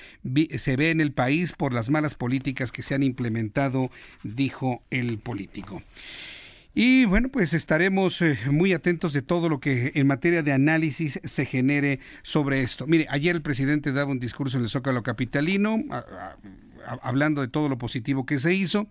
se 0.58 0.76
ve 0.76 0.92
en 0.92 1.02
el 1.02 1.12
país 1.12 1.54
por 1.54 1.74
las 1.74 1.90
malas 1.90 2.16
políticas 2.16 2.72
que 2.72 2.84
se 2.84 2.96
han 2.96 3.04
implementado, 3.04 3.90
dijo 4.24 4.82
el 4.90 5.20
político. 5.20 5.82
Y 6.80 7.06
bueno, 7.06 7.30
pues 7.30 7.56
estaremos 7.56 8.22
eh, 8.22 8.38
muy 8.52 8.72
atentos 8.72 9.12
de 9.12 9.24
todo 9.24 9.50
lo 9.50 9.60
que 9.60 9.94
en 9.96 10.06
materia 10.06 10.44
de 10.44 10.52
análisis 10.52 11.20
se 11.24 11.46
genere 11.48 12.00
sobre 12.22 12.62
esto. 12.62 12.86
Mire, 12.86 13.08
ayer 13.10 13.36
el 13.36 13.42
presidente 13.42 13.92
daba 13.92 14.12
un 14.12 14.20
discurso 14.20 14.58
en 14.58 14.64
el 14.64 14.70
Zócalo 14.70 15.02
Capitalino, 15.02 15.84
hablando 17.02 17.42
de 17.42 17.48
todo 17.48 17.68
lo 17.68 17.80
positivo 17.80 18.28
que 18.28 18.38
se 18.38 18.54
hizo, 18.54 18.88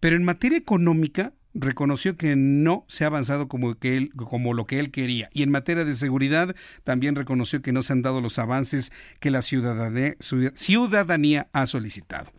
pero 0.00 0.16
en 0.16 0.24
materia 0.24 0.58
económica 0.58 1.32
reconoció 1.54 2.16
que 2.16 2.34
no 2.34 2.84
se 2.88 3.04
ha 3.04 3.06
avanzado 3.06 3.46
como, 3.46 3.76
que 3.76 3.96
él, 3.96 4.10
como 4.16 4.52
lo 4.52 4.66
que 4.66 4.80
él 4.80 4.90
quería. 4.90 5.30
Y 5.32 5.44
en 5.44 5.52
materia 5.52 5.84
de 5.84 5.94
seguridad 5.94 6.56
también 6.82 7.14
reconoció 7.14 7.62
que 7.62 7.72
no 7.72 7.84
se 7.84 7.92
han 7.92 8.02
dado 8.02 8.20
los 8.20 8.40
avances 8.40 8.90
que 9.20 9.30
la 9.30 9.42
ciudadanía, 9.42 10.16
ciudadanía 10.18 11.48
ha 11.52 11.66
solicitado. 11.66 12.32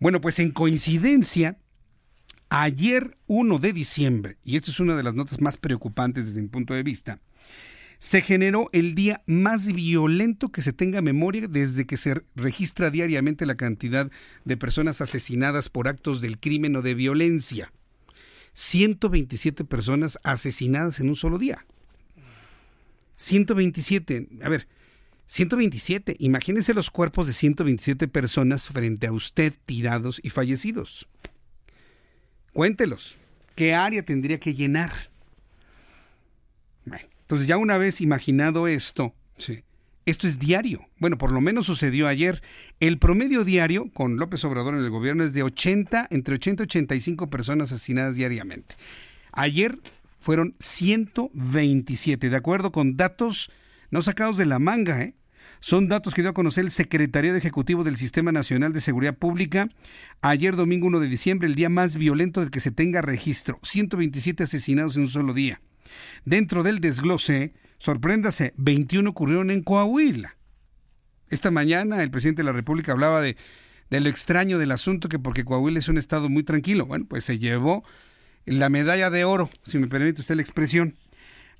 Bueno, 0.00 0.22
pues 0.22 0.38
en 0.38 0.52
coincidencia, 0.52 1.58
ayer 2.52 3.16
1 3.28 3.58
de 3.58 3.72
diciembre, 3.72 4.36
y 4.44 4.56
esto 4.56 4.70
es 4.70 4.78
una 4.78 4.94
de 4.94 5.02
las 5.02 5.14
notas 5.14 5.40
más 5.40 5.56
preocupantes 5.56 6.26
desde 6.26 6.42
mi 6.42 6.48
punto 6.48 6.74
de 6.74 6.82
vista, 6.82 7.18
se 7.98 8.20
generó 8.20 8.68
el 8.72 8.94
día 8.94 9.22
más 9.26 9.72
violento 9.72 10.50
que 10.50 10.60
se 10.60 10.74
tenga 10.74 11.00
memoria 11.00 11.48
desde 11.48 11.86
que 11.86 11.96
se 11.96 12.20
registra 12.34 12.90
diariamente 12.90 13.46
la 13.46 13.54
cantidad 13.54 14.10
de 14.44 14.56
personas 14.58 15.00
asesinadas 15.00 15.70
por 15.70 15.88
actos 15.88 16.20
del 16.20 16.38
crimen 16.38 16.76
o 16.76 16.82
de 16.82 16.94
violencia. 16.94 17.72
127 18.52 19.64
personas 19.64 20.18
asesinadas 20.22 21.00
en 21.00 21.08
un 21.08 21.16
solo 21.16 21.38
día. 21.38 21.64
127, 23.16 24.28
a 24.42 24.48
ver, 24.50 24.68
127, 25.26 26.16
imagínense 26.18 26.74
los 26.74 26.90
cuerpos 26.90 27.28
de 27.28 27.32
127 27.32 28.08
personas 28.08 28.68
frente 28.68 29.06
a 29.06 29.12
usted 29.12 29.54
tirados 29.64 30.20
y 30.22 30.28
fallecidos. 30.28 31.08
Cuéntelos, 32.52 33.16
¿qué 33.54 33.74
área 33.74 34.02
tendría 34.02 34.38
que 34.38 34.54
llenar? 34.54 34.92
Entonces 37.22 37.46
ya 37.46 37.56
una 37.56 37.78
vez 37.78 38.02
imaginado 38.02 38.66
esto, 38.66 39.14
esto 40.04 40.26
es 40.26 40.38
diario. 40.38 40.86
Bueno, 40.98 41.16
por 41.16 41.32
lo 41.32 41.40
menos 41.40 41.64
sucedió 41.64 42.06
ayer. 42.06 42.42
El 42.78 42.98
promedio 42.98 43.42
diario 43.42 43.90
con 43.94 44.18
López 44.18 44.44
Obrador 44.44 44.74
en 44.74 44.80
el 44.80 44.90
gobierno 44.90 45.24
es 45.24 45.32
de 45.32 45.42
80, 45.42 46.08
entre 46.10 46.34
80 46.34 46.64
y 46.64 46.64
85 46.64 47.30
personas 47.30 47.72
asesinadas 47.72 48.16
diariamente. 48.16 48.74
Ayer 49.32 49.78
fueron 50.20 50.54
127, 50.58 52.28
de 52.28 52.36
acuerdo 52.36 52.70
con 52.70 52.98
datos 52.98 53.50
no 53.90 54.02
sacados 54.02 54.36
de 54.36 54.46
la 54.46 54.58
manga, 54.58 55.02
¿eh? 55.02 55.14
Son 55.62 55.86
datos 55.86 56.12
que 56.12 56.22
dio 56.22 56.32
a 56.32 56.34
conocer 56.34 56.64
el 56.64 56.72
Secretario 56.72 57.36
Ejecutivo 57.36 57.84
del 57.84 57.96
Sistema 57.96 58.32
Nacional 58.32 58.72
de 58.72 58.80
Seguridad 58.80 59.16
Pública 59.16 59.68
ayer 60.20 60.56
domingo 60.56 60.88
1 60.88 60.98
de 60.98 61.06
diciembre, 61.06 61.46
el 61.46 61.54
día 61.54 61.68
más 61.68 61.94
violento 61.94 62.40
del 62.40 62.50
que 62.50 62.58
se 62.58 62.72
tenga 62.72 63.00
registro. 63.00 63.60
127 63.62 64.42
asesinados 64.42 64.96
en 64.96 65.02
un 65.02 65.08
solo 65.08 65.32
día. 65.32 65.62
Dentro 66.24 66.64
del 66.64 66.80
desglose, 66.80 67.54
sorpréndase, 67.78 68.54
21 68.56 69.08
ocurrieron 69.08 69.52
en 69.52 69.62
Coahuila. 69.62 70.36
Esta 71.28 71.52
mañana 71.52 72.02
el 72.02 72.10
presidente 72.10 72.42
de 72.42 72.46
la 72.46 72.52
República 72.52 72.90
hablaba 72.90 73.20
de, 73.20 73.36
de 73.88 74.00
lo 74.00 74.08
extraño 74.08 74.58
del 74.58 74.72
asunto, 74.72 75.08
que 75.08 75.20
porque 75.20 75.44
Coahuila 75.44 75.78
es 75.78 75.86
un 75.86 75.96
estado 75.96 76.28
muy 76.28 76.42
tranquilo. 76.42 76.86
Bueno, 76.86 77.06
pues 77.08 77.24
se 77.24 77.38
llevó 77.38 77.84
la 78.46 78.68
medalla 78.68 79.10
de 79.10 79.24
oro, 79.24 79.48
si 79.62 79.78
me 79.78 79.86
permite 79.86 80.22
usted 80.22 80.34
la 80.34 80.42
expresión. 80.42 80.96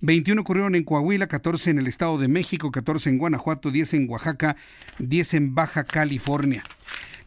21 0.02 0.40
ocurrieron 0.40 0.74
en 0.74 0.82
Coahuila, 0.82 1.28
14 1.28 1.70
en 1.70 1.78
el 1.78 1.86
Estado 1.86 2.18
de 2.18 2.26
México, 2.26 2.72
14 2.72 3.08
en 3.08 3.18
Guanajuato, 3.18 3.70
10 3.70 3.94
en 3.94 4.10
Oaxaca, 4.10 4.56
10 4.98 5.34
en 5.34 5.54
Baja 5.54 5.84
California. 5.84 6.64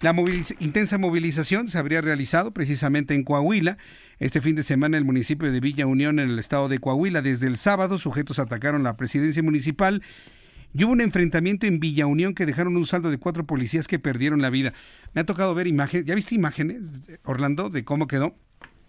La 0.02 0.14
intensa 0.60 0.98
movilización 0.98 1.70
se 1.70 1.78
habría 1.78 2.02
realizado 2.02 2.54
precisamente 2.54 3.16
en 3.16 3.24
Coahuila. 3.24 3.78
Este 4.20 4.42
fin 4.42 4.58
de 4.58 4.64
semana 4.64 4.98
el 4.98 5.06
municipio 5.06 5.50
de 5.50 5.60
Villa 5.62 5.88
Unión 5.88 6.20
en 6.20 6.30
el 6.30 6.38
estado 6.38 6.68
de 6.68 6.80
Coahuila. 6.80 7.22
Desde 7.22 7.48
el 7.48 7.56
sábado 7.56 7.98
sujetos 7.98 8.40
atacaron 8.40 8.84
la 8.84 8.94
presidencia 8.94 9.42
municipal 9.42 10.04
y 10.74 10.84
hubo 10.84 10.92
un 10.92 11.00
enfrentamiento 11.00 11.68
en 11.68 11.80
Villa 11.80 12.08
Unión 12.08 12.36
que 12.36 12.46
dejaron 12.46 12.76
un 12.76 12.86
saldo 12.86 13.10
de 13.10 13.18
cuatro 13.18 13.46
policías 13.46 13.88
que 13.88 14.00
perdieron 14.00 14.42
la 14.42 14.50
vida. 14.50 14.74
Me 15.14 15.22
ha 15.22 15.26
tocado 15.26 15.56
ver 15.56 15.68
imágenes. 15.68 16.06
¿Ya 16.06 16.14
viste 16.14 16.36
imágenes, 16.36 17.10
Orlando, 17.24 17.70
de 17.70 17.86
cómo 17.86 18.08
quedó? 18.08 18.36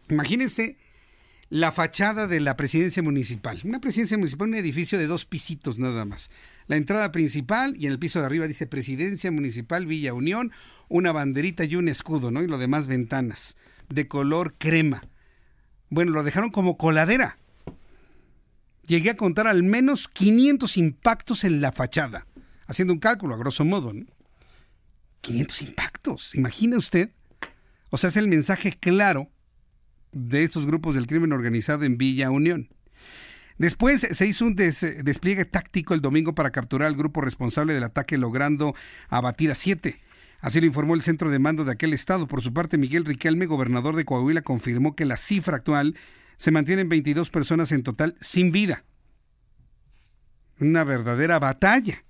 Imagínense 0.08 0.76
la 1.48 1.72
fachada 1.72 2.26
de 2.26 2.40
la 2.40 2.56
presidencia 2.56 3.02
municipal. 3.02 3.60
Una 3.64 3.80
presidencia 3.80 4.18
municipal, 4.18 4.48
un 4.48 4.54
edificio 4.54 4.98
de 4.98 5.06
dos 5.06 5.26
pisitos 5.26 5.78
nada 5.78 6.04
más. 6.04 6.30
La 6.66 6.76
entrada 6.76 7.12
principal 7.12 7.76
y 7.76 7.86
en 7.86 7.92
el 7.92 7.98
piso 7.98 8.20
de 8.20 8.26
arriba 8.26 8.46
dice 8.48 8.66
Presidencia 8.66 9.30
Municipal 9.30 9.86
Villa 9.86 10.14
Unión, 10.14 10.50
una 10.88 11.12
banderita 11.12 11.64
y 11.64 11.76
un 11.76 11.88
escudo, 11.88 12.30
¿no? 12.30 12.42
Y 12.42 12.48
lo 12.48 12.58
demás 12.58 12.86
ventanas 12.88 13.56
de 13.88 14.08
color 14.08 14.54
crema. 14.58 15.02
Bueno, 15.88 16.12
lo 16.12 16.24
dejaron 16.24 16.50
como 16.50 16.76
coladera 16.76 17.38
llegué 18.86 19.10
a 19.10 19.16
contar 19.16 19.46
al 19.46 19.62
menos 19.62 20.08
500 20.08 20.76
impactos 20.76 21.44
en 21.44 21.60
la 21.60 21.72
fachada, 21.72 22.26
haciendo 22.66 22.92
un 22.92 23.00
cálculo 23.00 23.34
a 23.34 23.38
grosso 23.38 23.64
modo. 23.64 23.92
500 25.20 25.62
impactos, 25.62 26.34
¿imagina 26.34 26.78
usted? 26.78 27.10
O 27.90 27.98
sea, 27.98 28.08
es 28.08 28.16
el 28.16 28.28
mensaje 28.28 28.72
claro 28.72 29.30
de 30.16 30.44
estos 30.44 30.66
grupos 30.66 30.94
del 30.94 31.06
crimen 31.06 31.32
organizado 31.32 31.84
en 31.84 31.98
Villa 31.98 32.30
Unión. 32.30 32.70
Después 33.58 34.00
se 34.00 34.26
hizo 34.26 34.46
un 34.46 34.56
despliegue 34.56 35.44
táctico 35.44 35.94
el 35.94 36.00
domingo 36.00 36.34
para 36.34 36.50
capturar 36.50 36.88
al 36.88 36.96
grupo 36.96 37.20
responsable 37.20 37.74
del 37.74 37.84
ataque, 37.84 38.18
logrando 38.18 38.74
abatir 39.08 39.50
a 39.50 39.54
siete. 39.54 39.96
Así 40.40 40.60
lo 40.60 40.66
informó 40.66 40.94
el 40.94 41.02
centro 41.02 41.30
de 41.30 41.38
mando 41.38 41.64
de 41.64 41.72
aquel 41.72 41.92
estado. 41.92 42.26
Por 42.26 42.42
su 42.42 42.52
parte, 42.52 42.78
Miguel 42.78 43.04
Riquelme, 43.04 43.46
gobernador 43.46 43.96
de 43.96 44.04
Coahuila, 44.04 44.42
confirmó 44.42 44.94
que 44.94 45.06
la 45.06 45.16
cifra 45.16 45.56
actual 45.56 45.96
se 46.36 46.50
mantienen 46.50 46.88
22 46.88 47.30
personas 47.30 47.72
en 47.72 47.82
total 47.82 48.16
sin 48.20 48.52
vida. 48.52 48.84
Una 50.60 50.84
verdadera 50.84 51.38
batalla. 51.38 52.04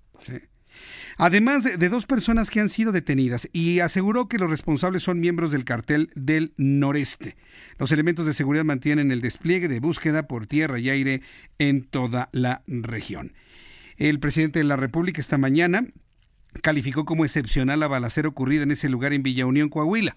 Además 1.18 1.64
de, 1.64 1.88
dos 1.88 2.04
personas 2.04 2.50
que 2.50 2.60
han 2.60 2.68
sido 2.68 2.92
detenidas 2.92 3.48
y 3.52 3.80
aseguró 3.80 4.28
que 4.28 4.38
los 4.38 4.50
responsables 4.50 5.02
son 5.02 5.18
miembros 5.18 5.50
del 5.50 5.64
cartel 5.64 6.10
del 6.14 6.52
noreste. 6.58 7.36
Los 7.78 7.90
elementos 7.90 8.26
de 8.26 8.34
seguridad 8.34 8.64
mantienen 8.64 9.10
el 9.10 9.22
despliegue 9.22 9.68
de 9.68 9.80
búsqueda 9.80 10.26
por 10.26 10.46
tierra 10.46 10.78
y 10.78 10.90
aire 10.90 11.22
en 11.58 11.84
toda 11.84 12.28
la 12.32 12.62
región. 12.66 13.32
El 13.96 14.20
presidente 14.20 14.58
de 14.58 14.66
la 14.66 14.76
República 14.76 15.20
esta 15.20 15.38
mañana 15.38 15.86
calificó 16.60 17.06
como 17.06 17.24
excepcional 17.24 17.80
la 17.80 17.88
balacera 17.88 18.28
ocurrida 18.28 18.64
en 18.64 18.72
ese 18.72 18.90
lugar 18.90 19.14
en 19.14 19.22
Villa 19.22 19.46
Unión, 19.46 19.70
Coahuila. 19.70 20.16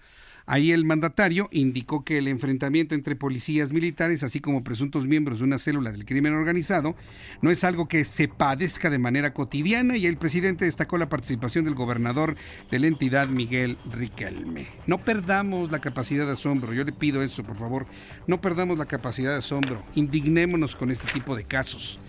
Ahí 0.50 0.72
el 0.72 0.84
mandatario 0.84 1.48
indicó 1.52 2.04
que 2.04 2.18
el 2.18 2.26
enfrentamiento 2.26 2.96
entre 2.96 3.14
policías 3.14 3.72
militares, 3.72 4.24
así 4.24 4.40
como 4.40 4.64
presuntos 4.64 5.06
miembros 5.06 5.38
de 5.38 5.44
una 5.44 5.58
célula 5.58 5.92
del 5.92 6.04
crimen 6.04 6.34
organizado, 6.34 6.96
no 7.40 7.52
es 7.52 7.62
algo 7.62 7.86
que 7.86 8.04
se 8.04 8.26
padezca 8.26 8.90
de 8.90 8.98
manera 8.98 9.32
cotidiana 9.32 9.96
y 9.96 10.06
el 10.06 10.16
presidente 10.16 10.64
destacó 10.64 10.98
la 10.98 11.08
participación 11.08 11.64
del 11.66 11.76
gobernador 11.76 12.34
de 12.68 12.80
la 12.80 12.88
entidad, 12.88 13.28
Miguel 13.28 13.76
Riquelme. 13.92 14.66
No 14.88 14.98
perdamos 14.98 15.70
la 15.70 15.78
capacidad 15.78 16.26
de 16.26 16.32
asombro, 16.32 16.72
yo 16.72 16.82
le 16.82 16.90
pido 16.90 17.22
eso, 17.22 17.44
por 17.44 17.56
favor, 17.56 17.86
no 18.26 18.40
perdamos 18.40 18.76
la 18.76 18.86
capacidad 18.86 19.30
de 19.30 19.38
asombro, 19.38 19.84
indignémonos 19.94 20.74
con 20.74 20.90
este 20.90 21.12
tipo 21.12 21.36
de 21.36 21.44
casos. 21.44 22.00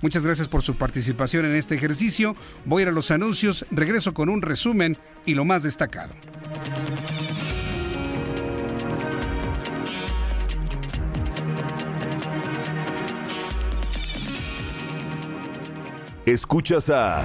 Muchas 0.00 0.22
gracias 0.22 0.48
por 0.48 0.62
su 0.62 0.76
participación 0.76 1.44
en 1.44 1.56
este 1.56 1.74
ejercicio. 1.74 2.36
Voy 2.64 2.80
a 2.80 2.82
ir 2.84 2.88
a 2.88 2.92
los 2.92 3.10
anuncios, 3.10 3.66
regreso 3.70 4.14
con 4.14 4.28
un 4.28 4.42
resumen 4.42 4.96
y 5.26 5.34
lo 5.34 5.44
más 5.44 5.62
destacado. 5.64 6.14
Escuchas 16.24 16.90
a 16.90 17.24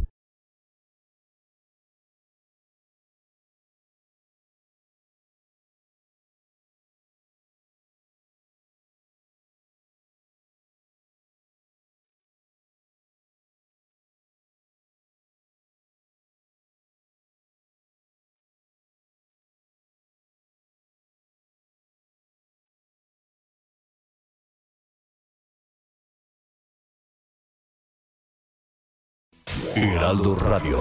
Heraldo 29.75 30.35
Radio. 30.35 30.77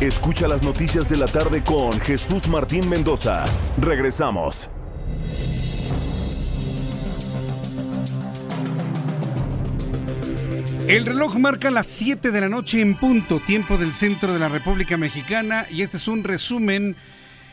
Escucha 0.00 0.46
las 0.46 0.62
noticias 0.62 1.08
de 1.08 1.16
la 1.16 1.26
tarde 1.26 1.64
con 1.64 1.98
Jesús 2.00 2.46
Martín 2.46 2.88
Mendoza. 2.88 3.44
Regresamos. 3.78 4.68
El 10.86 11.04
reloj 11.04 11.36
marca 11.36 11.70
las 11.70 11.86
7 11.86 12.30
de 12.30 12.40
la 12.40 12.48
noche 12.48 12.80
en 12.80 12.96
punto, 12.96 13.40
tiempo 13.40 13.76
del 13.76 13.92
centro 13.92 14.32
de 14.32 14.38
la 14.38 14.48
República 14.48 14.96
Mexicana, 14.96 15.66
y 15.70 15.82
este 15.82 15.96
es 15.96 16.06
un 16.08 16.22
resumen 16.22 16.96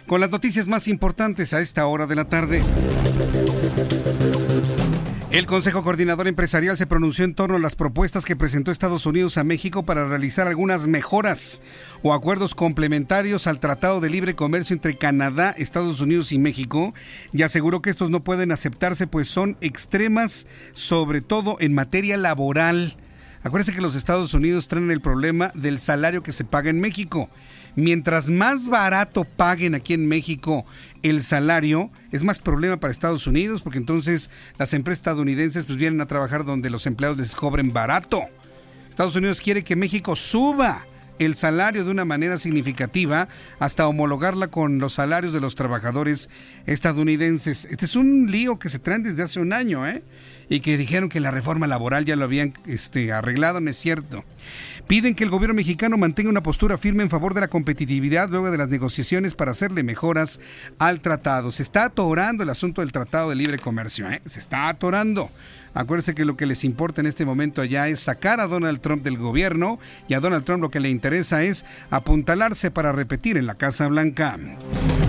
con 0.05 0.21
las 0.21 0.29
noticias 0.29 0.67
más 0.67 0.88
importantes 0.88 1.53
a 1.53 1.61
esta 1.61 1.85
hora 1.88 2.05
de 2.05 2.15
la 2.15 2.25
tarde. 2.25 2.63
El 5.30 5.45
Consejo 5.45 5.84
Coordinador 5.84 6.30
Empresarial 6.30 6.78
se 6.78 6.88
pronunció 6.88 7.25
en 7.25 7.36
torno 7.36 7.57
a 7.57 7.59
las 7.59 7.75
propuestas 7.75 8.23
que 8.23 8.38
presentó 8.38 8.71
Estados 8.71 9.05
Unidos 9.05 9.38
a 9.38 9.43
México 9.43 9.84
para 9.84 10.07
realizar 10.07 10.47
algunas 10.47 10.88
mejoras 10.88 11.61
o 12.01 12.13
acuerdos 12.13 12.55
complementarios 12.55 13.45
al 13.45 13.59
Tratado 13.59 13.99
de 13.99 14.09
Libre 14.09 14.36
Comercio 14.36 14.73
entre 14.73 14.97
Canadá, 14.97 15.53
Estados 15.57 15.99
Unidos 15.99 16.32
y 16.32 16.39
México 16.39 16.93
y 17.34 17.41
aseguró 17.41 17.82
que 17.82 17.89
estos 17.89 18.09
no 18.09 18.23
pueden 18.23 18.53
aceptarse 18.53 19.05
pues 19.05 19.28
son 19.28 19.57
extremas, 19.59 20.47
sobre 20.71 21.19
todo 21.19 21.57
en 21.59 21.75
materia 21.75 22.15
laboral. 22.15 22.95
Acuérdense 23.43 23.75
que 23.75 23.82
los 23.82 23.95
Estados 23.95 24.34
Unidos 24.34 24.69
traen 24.69 24.91
el 24.91 25.01
problema 25.01 25.51
del 25.53 25.82
salario 25.82 26.23
que 26.23 26.32
se 26.32 26.45
paga 26.45 26.69
en 26.69 26.80
México 26.80 27.30
mientras 27.78 28.30
más 28.30 28.67
barato 28.67 29.23
paguen 29.23 29.75
aquí 29.75 29.93
en 29.93 30.07
México 30.07 30.65
el 31.03 31.21
salario, 31.21 31.91
es 32.11 32.23
más 32.23 32.39
problema 32.39 32.78
para 32.78 32.91
Estados 32.91 33.28
Unidos, 33.28 33.61
porque 33.61 33.78
entonces 33.78 34.30
las 34.57 34.73
empresas 34.73 34.99
estadounidenses 34.99 35.63
pues 35.65 35.78
vienen 35.78 36.01
a 36.01 36.07
trabajar 36.07 36.43
donde 36.43 36.69
los 36.69 36.86
empleados 36.88 37.17
les 37.17 37.36
cobren 37.36 37.71
barato. 37.71 38.23
Estados 38.89 39.15
Unidos 39.15 39.39
quiere 39.39 39.63
que 39.63 39.75
México 39.75 40.15
suba 40.15 40.86
el 41.19 41.36
salario 41.36 41.86
de 41.86 41.91
una 41.91 42.03
manera 42.03 42.39
significativa 42.39 43.28
hasta 43.59 43.88
homologarla 43.88 44.47
con 44.47 44.80
los 44.80 44.93
salarios 44.93 45.34
de 45.34 45.39
los 45.39 45.55
trabajadores 45.55 46.30
estadounidenses. 46.65 47.65
Este 47.65 47.86
es 47.86 47.95
un 47.95 48.32
lío 48.32 48.57
que 48.57 48.69
se 48.69 48.80
trae 48.80 48.99
desde 48.99 49.23
hace 49.23 49.39
un 49.39 49.53
año, 49.53 49.88
¿eh? 49.88 50.03
Y 50.49 50.61
que 50.61 50.77
dijeron 50.77 51.09
que 51.09 51.19
la 51.19 51.31
reforma 51.31 51.67
laboral 51.67 52.05
ya 52.05 52.15
lo 52.15 52.25
habían 52.25 52.53
este, 52.65 53.11
arreglado, 53.11 53.59
no 53.59 53.69
es 53.69 53.77
cierto. 53.77 54.23
Piden 54.87 55.15
que 55.15 55.25
el 55.25 55.29
gobierno 55.29 55.53
mexicano 55.53 55.97
mantenga 55.97 56.29
una 56.29 56.43
postura 56.43 56.77
firme 56.77 57.03
en 57.03 57.09
favor 57.09 57.33
de 57.33 57.41
la 57.41 57.49
competitividad 57.49 58.29
luego 58.29 58.49
de 58.51 58.57
las 58.57 58.69
negociaciones 58.69 59.35
para 59.35 59.51
hacerle 59.51 59.83
mejoras 59.83 60.39
al 60.79 61.01
tratado. 61.01 61.51
Se 61.51 61.63
está 61.63 61.85
atorando 61.85 62.43
el 62.43 62.49
asunto 62.49 62.81
del 62.81 62.93
Tratado 62.93 63.29
de 63.29 63.35
Libre 63.35 63.59
Comercio, 63.59 64.09
¿eh? 64.09 64.21
se 64.25 64.39
está 64.39 64.69
atorando. 64.69 65.29
Acuérdense 65.78 66.15
que 66.15 66.25
lo 66.25 66.36
que 66.36 66.47
les 66.47 66.63
importa 66.63 67.01
en 67.01 67.07
este 67.07 67.23
momento 67.23 67.61
allá 67.61 67.88
es 67.88 67.99
sacar 67.99 68.39
a 68.39 68.47
Donald 68.47 68.82
Trump 68.82 69.03
del 69.03 69.15
gobierno 69.15 69.78
y 70.07 70.15
a 70.15 70.19
Donald 70.19 70.43
Trump 70.43 70.63
lo 70.63 70.71
que 70.71 70.80
le 70.80 70.89
interesa 70.89 71.43
es 71.43 71.65
apuntalarse 71.91 72.71
para 72.71 72.93
repetir 72.93 73.38
en 73.38 73.45
la 73.45 73.53
Casa 73.53 73.88
Blanca. 73.88 74.39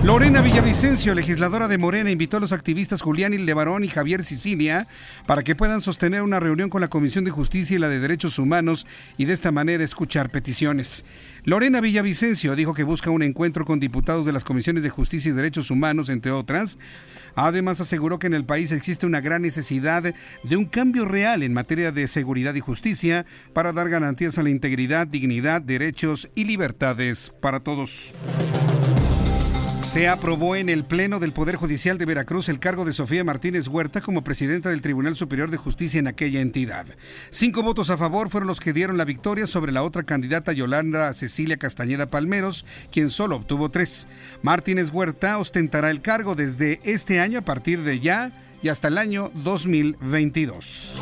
Lorena 0.03 0.41
Villavicencio, 0.41 1.15
legisladora 1.15 1.67
de 1.67 1.79
Morena, 1.79 2.11
invitó 2.11 2.37
a 2.37 2.39
los 2.39 2.51
activistas 2.51 3.01
Julián 3.01 3.33
Levarón 3.43 3.83
y 3.83 3.87
Javier 3.87 4.23
Sicilia 4.23 4.87
para 5.25 5.41
que 5.41 5.55
puedan 5.55 5.81
sostener 5.81 6.21
una 6.21 6.39
reunión 6.39 6.69
con 6.69 6.81
la 6.81 6.87
Comisión 6.87 7.25
de 7.25 7.31
Justicia 7.31 7.75
y 7.75 7.79
la 7.79 7.89
de 7.89 7.99
Derechos 7.99 8.37
Humanos 8.37 8.85
y 9.17 9.25
de 9.25 9.33
esta 9.33 9.51
manera 9.51 9.83
escuchar 9.83 10.29
peticiones. 10.29 11.03
Lorena 11.45 11.81
Villavicencio 11.81 12.55
dijo 12.55 12.75
que 12.75 12.83
busca 12.83 13.09
un 13.09 13.23
encuentro 13.23 13.65
con 13.65 13.79
diputados 13.79 14.23
de 14.27 14.33
las 14.33 14.43
Comisiones 14.43 14.83
de 14.83 14.89
Justicia 14.91 15.31
y 15.31 15.33
Derechos 15.33 15.71
Humanos, 15.71 16.09
entre 16.09 16.31
otras, 16.31 16.77
Además, 17.35 17.81
aseguró 17.81 18.19
que 18.19 18.27
en 18.27 18.33
el 18.33 18.45
país 18.45 18.71
existe 18.71 19.05
una 19.05 19.21
gran 19.21 19.41
necesidad 19.41 20.03
de 20.43 20.57
un 20.57 20.65
cambio 20.65 21.05
real 21.05 21.43
en 21.43 21.53
materia 21.53 21.91
de 21.91 22.07
seguridad 22.07 22.55
y 22.55 22.59
justicia 22.59 23.25
para 23.53 23.73
dar 23.73 23.89
garantías 23.89 24.37
a 24.37 24.43
la 24.43 24.49
integridad, 24.49 25.07
dignidad, 25.07 25.61
derechos 25.61 26.29
y 26.35 26.45
libertades 26.45 27.33
para 27.41 27.59
todos. 27.59 28.13
Se 29.79 30.07
aprobó 30.07 30.55
en 30.55 30.69
el 30.69 30.83
Pleno 30.83 31.19
del 31.19 31.31
Poder 31.31 31.55
Judicial 31.55 31.97
de 31.97 32.05
Veracruz 32.05 32.49
el 32.49 32.59
cargo 32.59 32.85
de 32.85 32.93
Sofía 32.93 33.23
Martínez 33.23 33.67
Huerta 33.67 34.01
como 34.01 34.23
presidenta 34.23 34.69
del 34.69 34.81
Tribunal 34.81 35.15
Superior 35.15 35.49
de 35.49 35.57
Justicia 35.57 35.99
en 35.99 36.07
aquella 36.07 36.41
entidad. 36.41 36.85
Cinco 37.31 37.63
votos 37.63 37.89
a 37.89 37.97
favor 37.97 38.29
fueron 38.29 38.47
los 38.47 38.59
que 38.59 38.73
dieron 38.73 38.97
la 38.97 39.05
victoria 39.05 39.47
sobre 39.47 39.71
la 39.71 39.83
otra 39.83 40.03
candidata 40.03 40.51
Yolanda 40.51 41.11
Cecilia 41.13 41.57
Castañeda 41.57 42.07
Palmeros, 42.07 42.65
quien 42.91 43.09
solo 43.09 43.37
obtuvo 43.37 43.69
tres. 43.69 44.07
Martínez 44.41 44.91
Huerta 44.91 45.37
ostentará 45.37 45.89
el 45.89 46.01
cargo 46.01 46.35
desde 46.35 46.81
este 46.83 47.19
año 47.19 47.39
a 47.39 47.45
partir 47.45 47.81
de 47.81 47.99
ya 47.99 48.31
y 48.61 48.69
hasta 48.69 48.89
el 48.89 48.97
año 48.97 49.31
2022. 49.33 51.01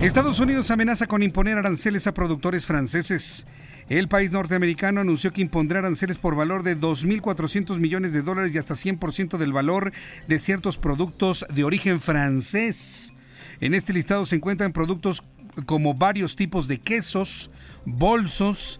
Estados 0.00 0.38
Unidos 0.38 0.70
amenaza 0.70 1.06
con 1.08 1.24
imponer 1.24 1.58
aranceles 1.58 2.06
a 2.06 2.14
productores 2.14 2.64
franceses. 2.64 3.46
El 3.88 4.08
país 4.08 4.32
norteamericano 4.32 5.00
anunció 5.00 5.32
que 5.32 5.40
impondrá 5.40 5.78
aranceles 5.78 6.18
por 6.18 6.36
valor 6.36 6.62
de 6.62 6.78
2.400 6.78 7.78
millones 7.78 8.12
de 8.12 8.20
dólares 8.20 8.54
y 8.54 8.58
hasta 8.58 8.74
100% 8.74 9.38
del 9.38 9.52
valor 9.52 9.92
de 10.26 10.38
ciertos 10.38 10.76
productos 10.76 11.46
de 11.54 11.64
origen 11.64 11.98
francés. 11.98 13.14
En 13.60 13.72
este 13.72 13.94
listado 13.94 14.26
se 14.26 14.36
encuentran 14.36 14.74
productos 14.74 15.24
como 15.64 15.94
varios 15.94 16.36
tipos 16.36 16.68
de 16.68 16.78
quesos, 16.78 17.50
bolsos, 17.86 18.78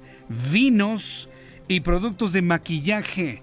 vinos 0.52 1.30
y 1.68 1.80
productos 1.80 2.34
de 2.34 2.42
maquillaje. 2.42 3.42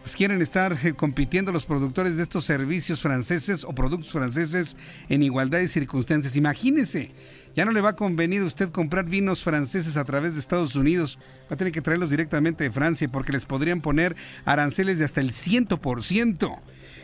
Pues 0.00 0.16
quieren 0.16 0.40
estar 0.40 0.78
eh, 0.82 0.94
compitiendo 0.94 1.52
los 1.52 1.66
productores 1.66 2.16
de 2.16 2.22
estos 2.22 2.44
servicios 2.44 3.00
franceses 3.00 3.64
o 3.64 3.74
productos 3.74 4.12
franceses 4.12 4.76
en 5.08 5.22
igualdad 5.22 5.58
de 5.58 5.68
circunstancias. 5.68 6.36
Imagínense, 6.36 7.10
ya 7.56 7.64
no 7.64 7.72
le 7.72 7.80
va 7.80 7.90
a 7.90 7.96
convenir 7.96 8.42
usted 8.42 8.68
comprar 8.68 9.06
vinos 9.06 9.42
franceses 9.42 9.96
a 9.96 10.04
través 10.04 10.34
de 10.34 10.40
Estados 10.40 10.76
Unidos. 10.76 11.18
Va 11.50 11.54
a 11.54 11.56
tener 11.56 11.72
que 11.72 11.80
traerlos 11.80 12.10
directamente 12.10 12.64
de 12.64 12.70
Francia 12.70 13.08
porque 13.08 13.32
les 13.32 13.46
podrían 13.46 13.80
poner 13.80 14.14
aranceles 14.44 14.98
de 14.98 15.06
hasta 15.06 15.22
el 15.22 15.32
100%. 15.32 16.60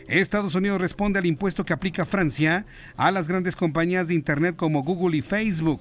Estados 0.09 0.55
Unidos 0.55 0.79
responde 0.79 1.19
al 1.19 1.25
impuesto 1.25 1.65
que 1.65 1.73
aplica 1.73 2.05
Francia 2.05 2.67
a 2.99 3.11
las 3.11 3.29
grandes 3.29 3.57
compañías 3.57 4.09
de 4.09 4.15
Internet 4.15 4.55
como 4.55 4.83
Google 4.83 5.17
y 5.17 5.23
Facebook. 5.23 5.81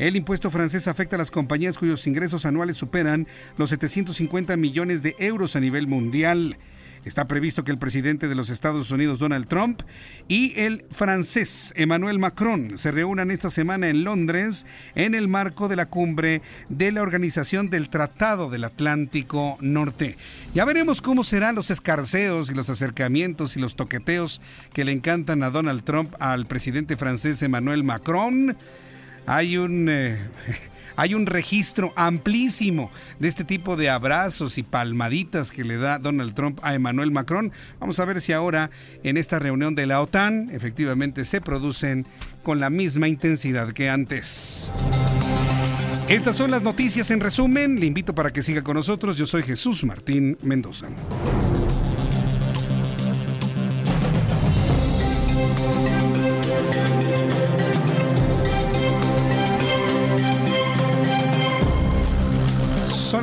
El 0.00 0.16
impuesto 0.16 0.50
francés 0.50 0.88
afecta 0.88 1.14
a 1.14 1.18
las 1.18 1.30
compañías 1.30 1.78
cuyos 1.78 2.06
ingresos 2.08 2.46
anuales 2.46 2.76
superan 2.76 3.28
los 3.58 3.70
750 3.70 4.56
millones 4.56 5.04
de 5.04 5.14
euros 5.20 5.54
a 5.54 5.60
nivel 5.60 5.86
mundial. 5.86 6.56
Está 7.04 7.26
previsto 7.26 7.64
que 7.64 7.70
el 7.70 7.78
presidente 7.78 8.28
de 8.28 8.34
los 8.34 8.50
Estados 8.50 8.90
Unidos, 8.90 9.20
Donald 9.20 9.48
Trump, 9.48 9.80
y 10.28 10.52
el 10.60 10.84
francés 10.90 11.72
Emmanuel 11.76 12.18
Macron 12.18 12.76
se 12.76 12.92
reúnan 12.92 13.30
esta 13.30 13.48
semana 13.48 13.88
en 13.88 14.04
Londres 14.04 14.66
en 14.94 15.14
el 15.14 15.26
marco 15.26 15.68
de 15.68 15.76
la 15.76 15.86
cumbre 15.86 16.42
de 16.68 16.92
la 16.92 17.00
Organización 17.00 17.70
del 17.70 17.88
Tratado 17.88 18.50
del 18.50 18.64
Atlántico 18.64 19.56
Norte. 19.62 20.16
Ya 20.54 20.66
veremos 20.66 21.00
cómo 21.00 21.24
serán 21.24 21.54
los 21.54 21.70
escarceos 21.70 22.50
y 22.50 22.54
los 22.54 22.68
acercamientos 22.68 23.56
y 23.56 23.60
los 23.60 23.76
toqueteos 23.76 24.42
que 24.74 24.84
le 24.84 24.92
encantan 24.92 25.42
a 25.42 25.50
Donald 25.50 25.84
Trump 25.84 26.14
al 26.20 26.46
presidente 26.46 26.98
francés 26.98 27.42
Emmanuel 27.42 27.82
Macron. 27.82 28.56
Hay 29.26 29.56
un... 29.56 29.88
Eh, 29.88 30.18
hay 30.96 31.14
un 31.14 31.26
registro 31.26 31.92
amplísimo 31.96 32.90
de 33.18 33.28
este 33.28 33.44
tipo 33.44 33.76
de 33.76 33.90
abrazos 33.90 34.58
y 34.58 34.62
palmaditas 34.62 35.50
que 35.50 35.64
le 35.64 35.76
da 35.76 35.98
Donald 35.98 36.34
Trump 36.34 36.60
a 36.62 36.74
Emmanuel 36.74 37.10
Macron. 37.10 37.52
Vamos 37.78 37.98
a 37.98 38.04
ver 38.04 38.20
si 38.20 38.32
ahora 38.32 38.70
en 39.02 39.16
esta 39.16 39.38
reunión 39.38 39.74
de 39.74 39.86
la 39.86 40.00
OTAN 40.00 40.48
efectivamente 40.50 41.24
se 41.24 41.40
producen 41.40 42.06
con 42.42 42.60
la 42.60 42.70
misma 42.70 43.08
intensidad 43.08 43.72
que 43.72 43.88
antes. 43.88 44.72
Estas 46.08 46.34
son 46.34 46.50
las 46.50 46.62
noticias 46.62 47.10
en 47.12 47.20
resumen. 47.20 47.78
Le 47.78 47.86
invito 47.86 48.14
para 48.14 48.32
que 48.32 48.42
siga 48.42 48.62
con 48.62 48.76
nosotros. 48.76 49.16
Yo 49.16 49.26
soy 49.26 49.44
Jesús 49.44 49.84
Martín 49.84 50.36
Mendoza. 50.42 50.88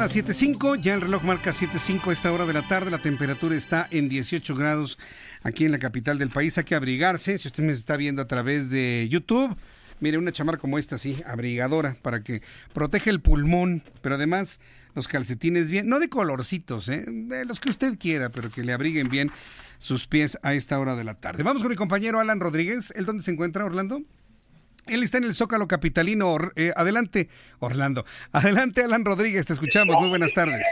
Las 0.08 0.16
7.05, 0.16 0.80
ya 0.80 0.94
el 0.94 1.02
reloj 1.02 1.24
marca 1.24 1.52
7.05 1.52 2.12
a 2.12 2.14
esta 2.14 2.32
hora 2.32 2.46
de 2.46 2.54
la 2.54 2.66
tarde, 2.66 2.90
la 2.90 3.02
temperatura 3.02 3.58
está 3.58 3.90
en 3.92 4.08
18 4.08 4.56
grados 4.56 4.98
aquí 5.44 5.66
en 5.66 5.74
la 5.74 5.80
capital 5.80 6.18
del 6.18 6.30
país, 6.30 6.58
hay 6.58 6.64
que 6.64 6.76
abrigarse, 6.76 7.38
si 7.38 7.50
usted 7.50 7.62
me 7.64 7.74
está 7.74 7.98
viendo 7.98 8.22
a 8.22 8.26
través 8.26 8.70
de 8.70 9.06
YouTube, 9.10 9.54
mire 10.00 10.18
una 10.18 10.32
chamar 10.32 10.60
como 10.60 10.78
esta, 10.78 10.98
sí, 10.98 11.22
abrigadora, 11.26 11.98
para 12.02 12.24
que 12.24 12.42
proteja 12.74 13.10
el 13.10 13.20
pulmón, 13.20 13.84
pero 14.02 14.16
además 14.16 14.62
los 14.96 15.10
calcetines 15.10 15.70
bien, 15.70 15.90
no 15.90 16.00
de 16.00 16.08
colorcitos, 16.08 16.88
¿eh? 16.88 17.04
de 17.06 17.44
los 17.44 17.60
que 17.60 17.70
usted 17.70 17.98
quiera, 18.00 18.30
pero 18.30 18.50
que 18.50 18.64
le 18.64 18.72
abriguen 18.72 19.10
bien 19.10 19.30
sus 19.78 20.08
pies 20.08 20.38
a 20.42 20.54
esta 20.54 20.80
hora 20.80 20.96
de 20.96 21.04
la 21.04 21.16
tarde. 21.16 21.44
Vamos 21.44 21.64
con 21.64 21.70
mi 21.70 21.76
compañero 21.76 22.22
Alan 22.22 22.40
Rodríguez, 22.40 22.94
¿el 22.96 23.06
dónde 23.06 23.24
se 23.24 23.32
encuentra 23.32 23.66
Orlando? 23.66 24.02
Él 24.88 25.04
está 25.04 25.18
en 25.18 25.26
el 25.26 25.36
Zócalo 25.36 25.68
Capitalino. 25.68 26.38
Eh, 26.56 26.72
adelante, 26.76 27.30
Orlando. 27.60 28.06
Adelante, 28.32 28.84
Alan 28.84 29.06
Rodríguez, 29.06 29.46
te 29.46 29.54
escuchamos. 29.54 29.96
Muy 30.00 30.10
buenas 30.10 30.34
tardes. 30.34 30.66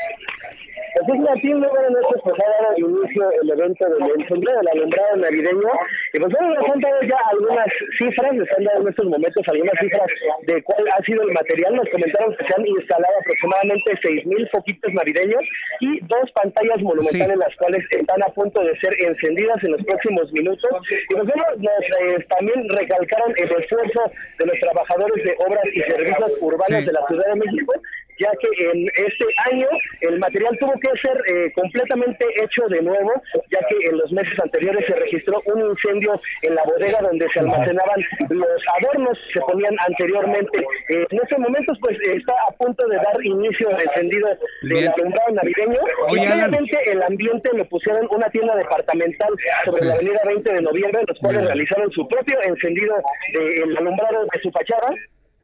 Noches, 1.05 2.21
pues 2.23 2.35
ha 2.41 2.63
dado 2.63 2.77
inicio 2.77 3.31
el 3.41 3.49
evento 3.49 3.85
del 3.85 4.21
encendido 4.21 4.57
del 4.57 4.67
alumbrado 4.73 5.15
navideño. 5.17 5.71
Y 6.13 6.19
pues 6.19 6.33
bueno, 6.33 6.55
nos 6.55 6.67
han 6.71 6.79
dado 6.81 7.01
ya 7.03 7.17
algunas 7.31 7.67
cifras, 7.97 8.33
les 8.35 8.57
han 8.57 8.63
dado 8.63 8.81
en 8.81 8.87
estos 8.89 9.05
momentos 9.05 9.43
algunas 9.47 9.75
cifras 9.79 10.09
de 10.47 10.63
cuál 10.63 10.85
ha 10.97 11.03
sido 11.03 11.21
el 11.23 11.31
material. 11.33 11.75
Nos 11.75 11.89
comentaron 11.89 12.35
que 12.35 12.45
se 12.45 12.53
han 12.57 12.67
instalado 12.67 13.13
aproximadamente 13.21 13.91
6.000 14.01 14.49
foquitos 14.51 14.93
navideños 14.93 15.43
y 15.79 15.99
dos 16.07 16.31
pantallas 16.33 16.81
monumentales, 16.81 17.37
las 17.37 17.55
cuales 17.57 17.85
están 17.91 18.23
a 18.23 18.29
punto 18.33 18.63
de 18.63 18.73
ser 18.79 18.93
encendidas 18.99 19.63
en 19.63 19.71
los 19.71 19.83
próximos 19.85 20.31
minutos. 20.33 20.71
Y 20.89 21.15
pues 21.15 21.25
bueno, 21.27 21.45
nos 21.57 21.85
eh, 22.01 22.25
también 22.29 22.67
recalcaron 22.69 23.33
el 23.37 23.49
esfuerzo 23.61 24.01
de 24.39 24.45
los 24.45 24.59
trabajadores 24.59 25.23
de 25.23 25.35
obras 25.37 25.65
y 25.73 25.81
servicios 25.81 26.31
urbanos 26.41 26.85
de 26.85 26.91
la 26.91 27.05
Ciudad 27.07 27.27
de 27.29 27.35
México 27.35 27.73
ya 28.19 28.31
que 28.39 28.69
en 28.71 28.85
este 28.95 29.25
año 29.51 29.67
el 30.01 30.19
material 30.19 30.57
tuvo 30.59 30.73
que 30.73 30.89
ser 31.01 31.17
eh, 31.27 31.51
completamente 31.53 32.25
hecho 32.41 32.67
de 32.69 32.81
nuevo, 32.81 33.11
ya 33.51 33.59
que 33.69 33.89
en 33.89 33.97
los 33.97 34.11
meses 34.11 34.33
anteriores 34.41 34.85
se 34.87 34.95
registró 34.95 35.41
un 35.45 35.69
incendio 35.69 36.19
en 36.41 36.55
la 36.55 36.63
bodega 36.63 36.99
donde 37.01 37.27
se 37.33 37.39
almacenaban 37.39 37.99
los 38.29 38.61
adornos 38.79 39.17
que 39.27 39.39
se 39.39 39.45
ponían 39.45 39.75
anteriormente. 39.87 40.59
Eh, 40.89 41.05
en 41.09 41.19
estos 41.21 41.39
momentos, 41.39 41.77
pues 41.81 41.97
está 42.01 42.33
a 42.47 42.51
punto 42.53 42.87
de 42.87 42.97
dar 42.97 43.23
inicio 43.23 43.69
al 43.69 43.81
encendido 43.81 44.29
del 44.63 44.87
alumbrado 44.87 45.31
navideño. 45.31 45.79
y 46.11 46.19
obviamente 46.19 46.91
el 46.91 47.03
ambiente 47.03 47.49
lo 47.53 47.65
pusieron 47.65 48.07
una 48.11 48.29
tienda 48.29 48.55
departamental 48.55 49.33
sobre 49.65 49.85
la 49.85 49.93
avenida 49.93 50.19
20 50.25 50.53
de 50.53 50.61
noviembre, 50.61 51.01
los 51.07 51.19
cuales 51.19 51.45
realizaron 51.45 51.91
su 51.91 52.07
propio 52.07 52.41
encendido 52.43 52.95
del 53.33 53.77
alumbrado 53.77 54.25
de 54.33 54.41
su 54.41 54.51
fachada 54.51 54.93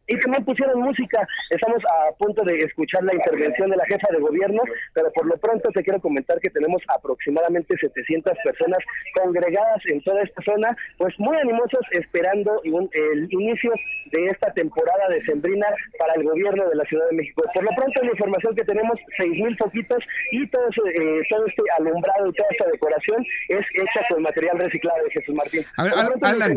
y 0.08 0.20
también 0.20 0.44
pusieron 0.44 0.82
música. 0.82 1.28
Estamos 1.50 1.82
a 1.86 2.12
punto 2.18 2.44
de 2.44 2.58
escuchar 2.60 3.04
la 3.04 3.16
intervención 3.16 3.70
de 3.70 3.78
la 3.78 3.86
jefa 3.86 4.08
de 4.12 4.20
gobierno, 4.20 4.62
pero 4.94 5.12
por 5.14 5.26
lo 5.26 5.38
pronto 5.38 5.70
te 5.72 5.84
quiero 5.84 6.02
comentar 6.02 6.40
que 6.40 6.50
tenemos 6.50 6.82
aproximadamente 6.88 7.76
700 7.80 8.38
personas 8.44 8.80
congregadas 9.16 9.82
en 9.88 10.02
toda 10.04 10.22
esta 10.24 10.42
zona, 10.44 10.76
pues 10.98 11.14
muy 11.20 11.38
animosos 11.38 11.82
esperando 11.92 12.62
el 12.64 13.28
inicio 13.32 13.72
de 14.12 14.28
esta 14.28 14.54
temporada 14.54 15.08
de 15.10 15.24
Sembrina 15.24 15.68
para 15.98 16.14
el 16.16 16.24
gobierno 16.24 16.68
de 16.68 16.76
la 16.76 16.84
Ciudad 16.86 17.08
de 17.10 17.18
México. 17.18 17.44
Por 17.54 17.64
lo 17.64 17.70
pronto, 17.76 18.02
la 18.02 18.12
información 18.12 18.56
que 18.56 18.64
tenemos, 18.64 18.98
6.000 19.20 19.58
foquitos 19.58 20.04
y 20.32 20.48
todo, 20.48 20.68
eh, 20.68 21.22
todo 21.30 21.46
este 21.46 21.62
alumbrado 21.78 22.28
y 22.28 22.34
toda 22.34 22.50
esta 22.52 22.70
decoración 22.70 23.26
es 23.50 23.66
hecha 23.76 24.02
con 24.10 24.24
material 24.24 24.58
reciclado 24.60 25.04
de 25.06 25.12
Jesús 25.12 25.36
Martín. 25.36 25.64
A 25.78 25.84
ver, 25.84 25.94
Alan, 26.22 26.56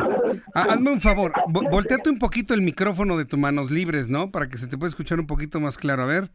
hazme 0.55 0.91
un 0.91 1.01
favor, 1.01 1.33
volteate 1.47 2.11
un 2.11 2.19
poquito 2.19 2.55
el 2.55 2.63
micrófono 2.63 3.17
de 3.17 3.25
tu 3.25 3.34
manos 3.37 3.71
libres, 3.71 4.09
¿no? 4.09 4.31
Para 4.31 4.49
que 4.49 4.59
se 4.59 4.67
te 4.67 4.79
pueda 4.79 4.89
escuchar 4.89 5.21
un 5.21 5.27
poquito 5.27 5.61
más 5.61 5.79
claro. 5.79 6.03
A 6.03 6.07
ver. 6.07 6.31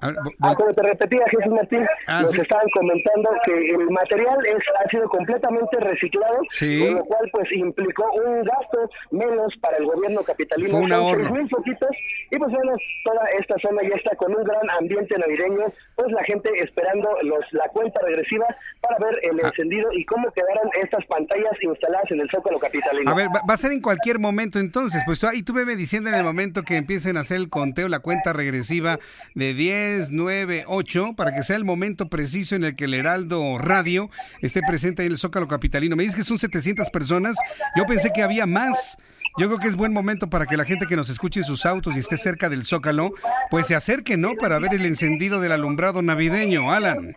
Ah, 0.00 0.54
como 0.56 0.72
te 0.74 0.82
repetía 0.82 1.24
Jesús 1.30 1.52
Martín, 1.52 1.86
ah, 2.06 2.22
nos 2.22 2.34
estaban 2.34 2.66
comentando 2.74 3.30
que 3.44 3.68
el 3.68 3.90
material 3.90 4.38
es, 4.46 4.62
ha 4.84 4.88
sido 4.88 5.08
completamente 5.08 5.80
reciclado, 5.80 6.38
con 6.38 6.94
lo 6.94 7.04
cual 7.04 7.30
pues 7.32 7.52
implicó 7.52 8.10
un 8.26 8.42
gasto 8.42 8.90
menos 9.10 9.52
para 9.60 9.76
el 9.78 9.86
gobierno 9.86 10.22
capitalino. 10.22 10.70
Fue 10.70 10.80
un 10.80 10.92
ahorro. 10.92 11.30
Mil 11.30 11.48
poquitos, 11.48 11.90
y 12.30 12.38
pues 12.38 12.52
bueno, 12.52 12.72
toda 13.04 13.24
esta 13.38 13.56
zona 13.60 13.82
ya 13.82 13.96
está 13.96 14.16
con 14.16 14.34
un 14.34 14.44
gran 14.44 14.70
ambiente 14.78 15.18
navideño, 15.18 15.72
pues 15.96 16.12
la 16.12 16.24
gente 16.24 16.50
esperando 16.62 17.08
los 17.22 17.44
la 17.52 17.68
cuenta 17.68 18.00
regresiva 18.02 18.46
para 18.80 18.98
ver 18.98 19.18
el 19.22 19.38
ah. 19.42 19.48
encendido 19.48 19.92
y 19.92 20.04
cómo 20.04 20.30
quedaron 20.32 20.70
estas 20.82 21.04
pantallas 21.06 21.52
instaladas 21.62 22.10
en 22.10 22.20
el 22.20 22.30
Zócalo 22.30 22.58
capitalino. 22.58 23.10
A 23.10 23.14
ver, 23.14 23.28
va, 23.28 23.54
a 23.54 23.56
ser 23.56 23.72
en 23.72 23.80
cualquier 23.80 24.18
momento 24.18 24.58
entonces, 24.58 25.02
pues 25.06 25.22
ahí 25.24 25.42
tú 25.42 25.52
me 25.52 25.64
diciendo 25.76 26.10
en 26.10 26.16
el 26.16 26.24
momento 26.24 26.62
que 26.62 26.76
empiecen 26.76 27.16
a 27.16 27.20
hacer 27.20 27.38
el 27.38 27.48
conteo, 27.48 27.88
la 27.88 28.00
cuenta 28.00 28.32
regresiva 28.32 28.98
de 29.34 29.54
10, 29.54 29.83
9, 30.10 30.64
8, 30.66 31.14
para 31.16 31.34
que 31.34 31.42
sea 31.42 31.56
el 31.56 31.64
momento 31.64 32.08
preciso 32.08 32.56
en 32.56 32.64
el 32.64 32.76
que 32.76 32.84
el 32.84 32.94
Heraldo 32.94 33.58
Radio 33.58 34.10
esté 34.40 34.60
presente 34.62 35.04
en 35.04 35.12
el 35.12 35.18
Zócalo 35.18 35.48
capitalino. 35.48 35.96
Me 35.96 36.02
dices 36.02 36.16
que 36.16 36.24
son 36.24 36.38
700 36.38 36.90
personas, 36.90 37.36
yo 37.76 37.84
pensé 37.84 38.10
que 38.14 38.22
había 38.22 38.46
más. 38.46 38.98
Yo 39.36 39.48
creo 39.48 39.58
que 39.58 39.68
es 39.68 39.76
buen 39.76 39.92
momento 39.92 40.30
para 40.30 40.46
que 40.46 40.56
la 40.56 40.64
gente 40.64 40.86
que 40.86 40.96
nos 40.96 41.10
escuche 41.10 41.40
en 41.40 41.46
sus 41.46 41.66
autos 41.66 41.96
y 41.96 41.98
esté 41.98 42.16
cerca 42.16 42.48
del 42.48 42.64
Zócalo, 42.64 43.12
pues 43.50 43.66
se 43.66 43.74
acerque, 43.74 44.16
¿no? 44.16 44.34
Para 44.34 44.58
ver 44.58 44.74
el 44.74 44.86
encendido 44.86 45.40
del 45.40 45.52
alumbrado 45.52 46.02
navideño, 46.02 46.70
Alan. 46.70 47.14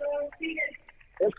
Es 1.20 1.34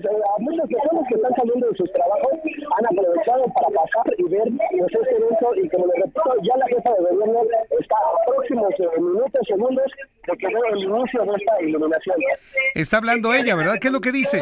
pues, 0.00 0.14
eh, 0.14 0.22
a 0.24 0.40
muchas 0.40 0.68
personas 0.68 1.04
que 1.08 1.14
están 1.14 1.34
saliendo 1.36 1.66
de 1.68 1.76
sus 1.76 1.92
trabajos 1.92 2.32
han 2.78 2.86
aprovechado 2.86 3.44
para 3.54 3.68
pasar 3.68 4.06
y 4.18 4.24
ver 4.24 4.48
pues, 4.78 4.92
este 4.92 5.16
evento 5.16 5.46
y 5.56 5.68
como 5.68 5.86
les 5.86 5.96
repito, 6.04 6.30
ya 6.42 6.56
la 6.56 6.66
jefa 6.66 6.90
de 6.90 7.00
gobierno 7.10 7.40
está 7.78 7.96
a 7.96 8.30
próximos 8.30 8.70
eh, 8.78 9.00
minutos, 9.00 9.40
segundos 9.46 9.90
de 10.26 10.36
que 10.36 10.46
vea 10.46 10.68
el 10.72 10.78
inicio 10.78 11.20
de 11.22 11.32
esta 11.36 11.62
iluminación. 11.62 12.16
Está 12.74 12.98
hablando 12.98 13.34
ella, 13.34 13.56
¿verdad? 13.56 13.76
¿Qué 13.80 13.88
es 13.88 13.92
lo 13.92 14.00
que 14.00 14.12
dice? 14.12 14.38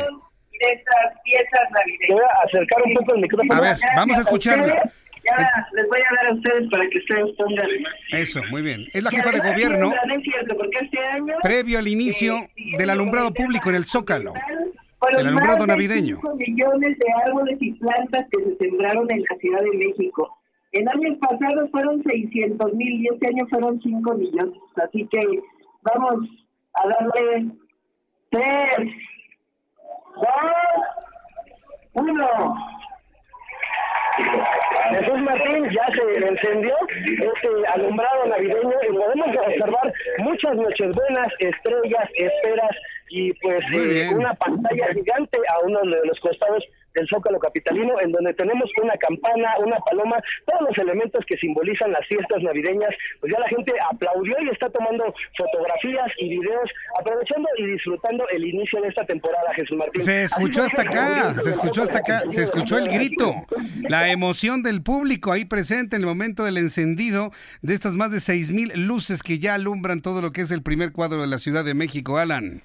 Estas 0.61 1.06
piezas 1.22 1.66
navideñas. 1.70 2.11
Voy 2.11 2.20
a 2.20 2.46
acercar 2.46 2.82
un 2.82 2.94
poco 2.94 3.14
el 3.14 3.20
micrófono. 3.22 3.54
A 3.54 3.61
ver, 3.61 3.76
vamos 3.94 4.18
a 4.18 4.20
escucharla. 4.20 4.82
Ya 5.24 5.66
les 5.72 5.88
voy 5.88 5.98
a 6.00 6.14
dar 6.16 6.30
a 6.30 6.34
ustedes 6.34 6.70
para 6.70 6.88
que 6.88 6.98
ustedes 6.98 7.36
pongan. 7.36 7.68
Eso, 8.12 8.40
muy 8.50 8.62
bien. 8.62 8.86
Es 8.92 9.02
la 9.02 9.11
jefa 9.11 9.30
de 9.30 9.38
gobierno. 9.40 9.92
Este 9.92 10.98
previo 11.42 11.78
al 11.78 11.88
inicio 11.88 12.34
del 12.78 12.90
alumbrado 12.90 13.32
público 13.32 13.68
en 13.68 13.76
el 13.76 13.84
Zócalo. 13.84 14.32
El 15.07 15.26
alumbrado 15.26 15.66
navideño. 15.66 16.18
millones 16.34 16.99
de 16.99 17.07
árboles 17.24 17.57
y 17.61 17.72
plantas 17.74 18.26
que 18.30 18.44
se 18.44 18.57
sembraron 18.57 19.07
en 19.11 19.20
la 19.20 19.36
Ciudad 19.38 19.61
de 19.61 19.76
México. 19.76 20.36
En 20.72 20.88
años 20.88 21.18
pasados 21.20 21.70
fueron 21.70 22.03
600 22.03 22.74
mil 22.74 23.01
y 23.01 23.09
este 23.09 23.28
año 23.28 23.46
fueron 23.49 23.80
5 23.80 24.14
millones. 24.14 24.59
Así 24.76 25.07
que 25.07 25.20
vamos 25.82 26.28
a 26.74 26.88
darle 26.88 27.46
3, 28.30 28.44
2, 30.16 30.26
1. 31.94 32.28
Jesús 34.90 35.20
Martín 35.20 35.70
ya 35.70 35.86
se 35.92 36.26
encendió 36.26 36.74
este 37.07 37.49
alumbrado 37.72 38.26
navideño 38.26 38.74
y 38.88 38.92
podemos 38.92 39.28
observar 39.28 39.92
muchas 40.18 40.57
noches 40.57 40.90
buenas, 40.96 41.28
estrellas, 41.38 42.09
esperas 42.16 42.76
y 43.11 43.32
pues 43.34 43.62
eh, 43.72 44.09
una 44.14 44.34
pantalla 44.34 44.86
gigante 44.92 45.38
a 45.48 45.66
uno 45.66 45.80
de 45.80 46.06
los 46.06 46.18
costados 46.20 46.64
del 46.94 47.09
Zócalo 47.09 47.38
Capitalino, 47.38 48.00
en 48.00 48.12
donde 48.12 48.34
tenemos 48.34 48.70
una 48.82 48.96
campana, 48.96 49.54
una 49.59 49.76
paloma, 49.78 50.16
todos 50.46 50.68
los 50.68 50.78
elementos 50.78 51.24
que 51.26 51.36
simbolizan 51.36 51.92
las 51.92 52.06
fiestas 52.06 52.42
navideñas, 52.42 52.90
pues 53.20 53.32
ya 53.32 53.38
la 53.38 53.48
gente 53.48 53.72
aplaudió 53.90 54.34
y 54.42 54.48
está 54.50 54.68
tomando 54.70 55.14
fotografías 55.36 56.11
y 56.18 56.28
videos, 56.28 56.70
aprovechando 56.98 57.48
y 57.59 57.66
disfrutando 57.66 58.26
el 58.30 58.44
inicio 58.44 58.80
de 58.80 58.88
esta 58.88 59.04
temporada, 59.04 59.52
Jesús 59.54 59.76
Martín. 59.76 60.02
Se 60.02 60.24
escuchó 60.24 60.62
hasta 60.64 60.82
acá, 60.82 61.34
se 61.40 61.50
escuchó 61.50 61.82
hasta 61.82 61.98
acá, 61.98 62.22
se 62.30 62.42
escuchó 62.42 62.78
el 62.78 62.88
grito, 62.88 63.34
la 63.88 64.11
emoción 64.11 64.62
del 64.62 64.82
público 64.82 65.32
ahí 65.32 65.44
presente 65.44 65.96
en 65.96 66.02
el 66.02 66.09
momento 66.09 66.44
del 66.44 66.59
encendido 66.59 67.30
de 67.62 67.74
estas 67.74 67.94
más 67.94 68.11
de 68.11 68.20
seis 68.20 68.50
mil 68.50 68.72
luces 68.74 69.22
que 69.22 69.38
ya 69.38 69.54
alumbran 69.54 70.02
todo 70.02 70.22
lo 70.22 70.32
que 70.32 70.40
es 70.40 70.50
el 70.50 70.62
primer 70.62 70.92
cuadro 70.92 71.20
de 71.20 71.26
la 71.26 71.38
Ciudad 71.38 71.64
de 71.64 71.74
México, 71.74 72.18
Alan. 72.18 72.62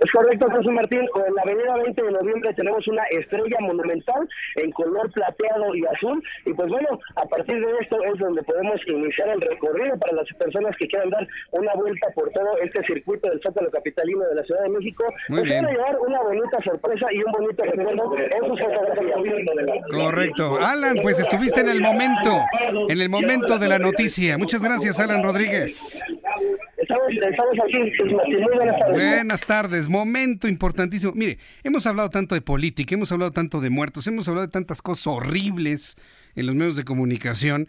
Es 0.00 0.10
correcto, 0.12 0.46
José 0.50 0.70
Martín. 0.70 1.00
En 1.00 1.34
la 1.34 1.42
avenida 1.42 1.74
20 1.82 2.02
de 2.02 2.10
noviembre 2.12 2.54
tenemos 2.54 2.86
una 2.88 3.02
estrella 3.10 3.56
monumental 3.60 4.28
en 4.56 4.70
color 4.72 5.10
plateado 5.12 5.74
y 5.74 5.84
azul. 5.86 6.22
Y 6.46 6.52
pues 6.54 6.68
bueno, 6.68 6.98
a 7.16 7.26
partir 7.26 7.60
de 7.60 7.72
esto 7.80 8.02
es 8.04 8.18
donde 8.18 8.42
podemos 8.42 8.80
iniciar 8.86 9.28
el 9.28 9.40
recorrido 9.40 9.98
para 9.98 10.16
las 10.16 10.28
personas 10.38 10.76
que 10.78 10.86
quieran 10.86 11.10
dar 11.10 11.26
una 11.52 11.74
vuelta 11.74 12.08
por 12.14 12.30
todo 12.30 12.58
este 12.62 12.82
circuito 12.84 13.28
del 13.28 13.40
Zócalo 13.42 13.70
Capitalino 13.70 14.26
de 14.28 14.34
la 14.36 14.44
Ciudad 14.44 14.62
de 14.62 14.70
México. 14.70 15.04
Muy 15.28 15.40
pues 15.40 15.50
van 15.50 15.66
a 15.66 15.70
llevar 15.70 15.98
una 16.00 16.22
bonita 16.22 16.58
sorpresa 16.62 17.06
y 17.12 17.18
un 17.22 17.32
bonito 17.32 17.64
recuerdo 17.64 18.16
en 18.16 18.48
sus 18.48 18.60
fotografías. 18.60 19.18
Correcto. 19.90 20.58
Alan, 20.60 20.98
pues 21.02 21.18
estuviste 21.18 21.60
en 21.60 21.68
el 21.68 21.80
momento, 21.80 22.30
en 22.88 23.00
el 23.00 23.08
momento 23.08 23.58
de 23.58 23.68
la 23.68 23.78
noticia. 23.78 24.38
Muchas 24.38 24.62
gracias, 24.62 24.98
Alan 25.00 25.22
Rodríguez. 25.22 26.02
Estamos, 26.76 27.54
aquí. 27.64 27.78
Muy 28.32 28.56
buenas 28.56 28.78
tardes. 28.78 28.94
Buenas 28.94 29.46
tardes. 29.46 29.79
Momento 29.88 30.48
importantísimo. 30.48 31.12
Mire, 31.14 31.38
hemos 31.62 31.86
hablado 31.86 32.10
tanto 32.10 32.34
de 32.34 32.40
política, 32.40 32.94
hemos 32.94 33.12
hablado 33.12 33.32
tanto 33.32 33.60
de 33.60 33.70
muertos, 33.70 34.06
hemos 34.06 34.28
hablado 34.28 34.46
de 34.46 34.52
tantas 34.52 34.82
cosas 34.82 35.06
horribles 35.06 35.96
en 36.34 36.46
los 36.46 36.54
medios 36.54 36.76
de 36.76 36.84
comunicación 36.84 37.68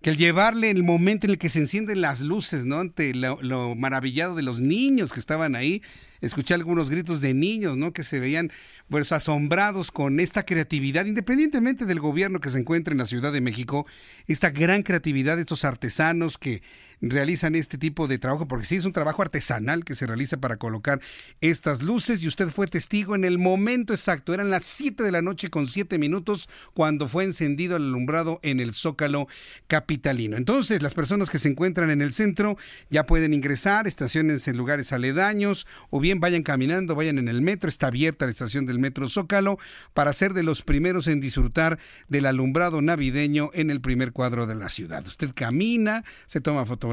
que 0.00 0.10
el 0.10 0.16
llevarle 0.16 0.70
el 0.70 0.84
momento 0.84 1.26
en 1.26 1.32
el 1.32 1.38
que 1.38 1.48
se 1.48 1.58
encienden 1.58 2.00
las 2.00 2.20
luces, 2.20 2.64
¿no? 2.64 2.78
Ante 2.78 3.14
lo, 3.14 3.74
maravillado 3.74 4.36
de 4.36 4.42
los 4.42 4.60
niños 4.60 5.12
que 5.12 5.18
estaban 5.18 5.56
ahí, 5.56 5.82
escuché 6.20 6.54
algunos 6.54 6.88
gritos 6.88 7.20
de 7.20 7.34
niños, 7.34 7.76
¿no? 7.76 7.92
Que 7.92 8.04
se 8.04 8.20
veían 8.20 8.52
pues 8.88 9.10
asombrados 9.10 9.90
con 9.90 10.20
esta 10.20 10.46
creatividad, 10.46 11.06
independientemente 11.06 11.84
del 11.84 11.98
gobierno 11.98 12.38
que 12.38 12.50
se 12.50 12.58
encuentre 12.58 12.92
en 12.92 12.98
la 12.98 13.06
Ciudad 13.06 13.32
de 13.32 13.40
México, 13.40 13.86
esta 14.28 14.50
gran 14.50 14.82
creatividad 14.82 15.34
de 15.34 15.42
estos 15.42 15.64
artesanos 15.64 16.38
que 16.38 16.62
realizan 17.00 17.54
este 17.54 17.78
tipo 17.78 18.08
de 18.08 18.18
trabajo, 18.18 18.46
porque 18.46 18.66
sí 18.66 18.76
es 18.76 18.84
un 18.84 18.92
trabajo 18.92 19.22
artesanal 19.22 19.84
que 19.84 19.94
se 19.94 20.06
realiza 20.06 20.38
para 20.38 20.56
colocar 20.56 21.00
estas 21.40 21.82
luces 21.82 22.22
y 22.22 22.28
usted 22.28 22.48
fue 22.48 22.66
testigo 22.66 23.14
en 23.14 23.24
el 23.24 23.38
momento 23.38 23.92
exacto, 23.92 24.34
eran 24.34 24.50
las 24.50 24.64
7 24.64 25.02
de 25.02 25.12
la 25.12 25.22
noche 25.22 25.48
con 25.48 25.68
7 25.68 25.98
minutos 25.98 26.48
cuando 26.74 27.08
fue 27.08 27.24
encendido 27.24 27.76
el 27.76 27.84
alumbrado 27.84 28.40
en 28.42 28.60
el 28.60 28.74
Zócalo 28.74 29.28
capitalino. 29.66 30.36
Entonces, 30.36 30.82
las 30.82 30.94
personas 30.94 31.30
que 31.30 31.38
se 31.38 31.48
encuentran 31.48 31.90
en 31.90 32.02
el 32.02 32.12
centro 32.12 32.56
ya 32.90 33.06
pueden 33.06 33.34
ingresar, 33.34 33.86
estaciones 33.86 34.46
en 34.48 34.56
lugares 34.56 34.92
aledaños 34.92 35.66
o 35.90 36.00
bien 36.00 36.20
vayan 36.20 36.42
caminando, 36.42 36.94
vayan 36.94 37.18
en 37.18 37.28
el 37.28 37.42
metro, 37.42 37.68
está 37.68 37.88
abierta 37.88 38.26
la 38.26 38.32
estación 38.32 38.66
del 38.66 38.78
metro 38.78 39.08
Zócalo 39.08 39.58
para 39.94 40.12
ser 40.12 40.34
de 40.34 40.42
los 40.42 40.62
primeros 40.62 41.06
en 41.06 41.20
disfrutar 41.20 41.78
del 42.08 42.26
alumbrado 42.26 42.82
navideño 42.82 43.50
en 43.54 43.70
el 43.70 43.80
primer 43.80 44.12
cuadro 44.12 44.46
de 44.46 44.54
la 44.54 44.68
ciudad. 44.68 45.06
Usted 45.06 45.30
camina, 45.34 46.04
se 46.26 46.40
toma 46.40 46.66
fotografías, 46.66 46.87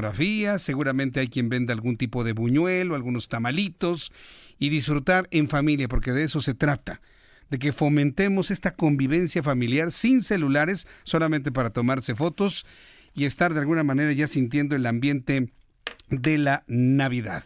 seguramente 0.58 1.20
hay 1.20 1.28
quien 1.28 1.48
venda 1.48 1.72
algún 1.72 1.96
tipo 1.96 2.24
de 2.24 2.32
buñuelo, 2.32 2.94
algunos 2.94 3.28
tamalitos 3.28 4.12
y 4.58 4.68
disfrutar 4.68 5.28
en 5.30 5.48
familia, 5.48 5.88
porque 5.88 6.12
de 6.12 6.24
eso 6.24 6.40
se 6.40 6.54
trata 6.54 7.00
de 7.50 7.58
que 7.58 7.72
fomentemos 7.72 8.50
esta 8.50 8.74
convivencia 8.74 9.42
familiar 9.42 9.92
sin 9.92 10.22
celulares, 10.22 10.86
solamente 11.04 11.52
para 11.52 11.70
tomarse 11.70 12.14
fotos 12.14 12.66
y 13.14 13.24
estar 13.24 13.54
de 13.54 13.60
alguna 13.60 13.84
manera 13.84 14.12
ya 14.12 14.26
sintiendo 14.26 14.74
el 14.76 14.86
ambiente 14.86 15.52
de 16.08 16.38
la 16.38 16.64
Navidad. 16.66 17.44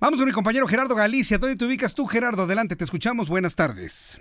Vamos 0.00 0.18
con 0.18 0.26
mi 0.28 0.32
compañero 0.32 0.66
Gerardo 0.66 0.94
Galicia. 0.94 1.38
¿Dónde 1.38 1.56
te 1.56 1.64
ubicas 1.64 1.94
tú, 1.94 2.06
Gerardo? 2.06 2.42
Adelante, 2.42 2.76
te 2.76 2.84
escuchamos. 2.84 3.28
Buenas 3.28 3.54
tardes 3.54 4.20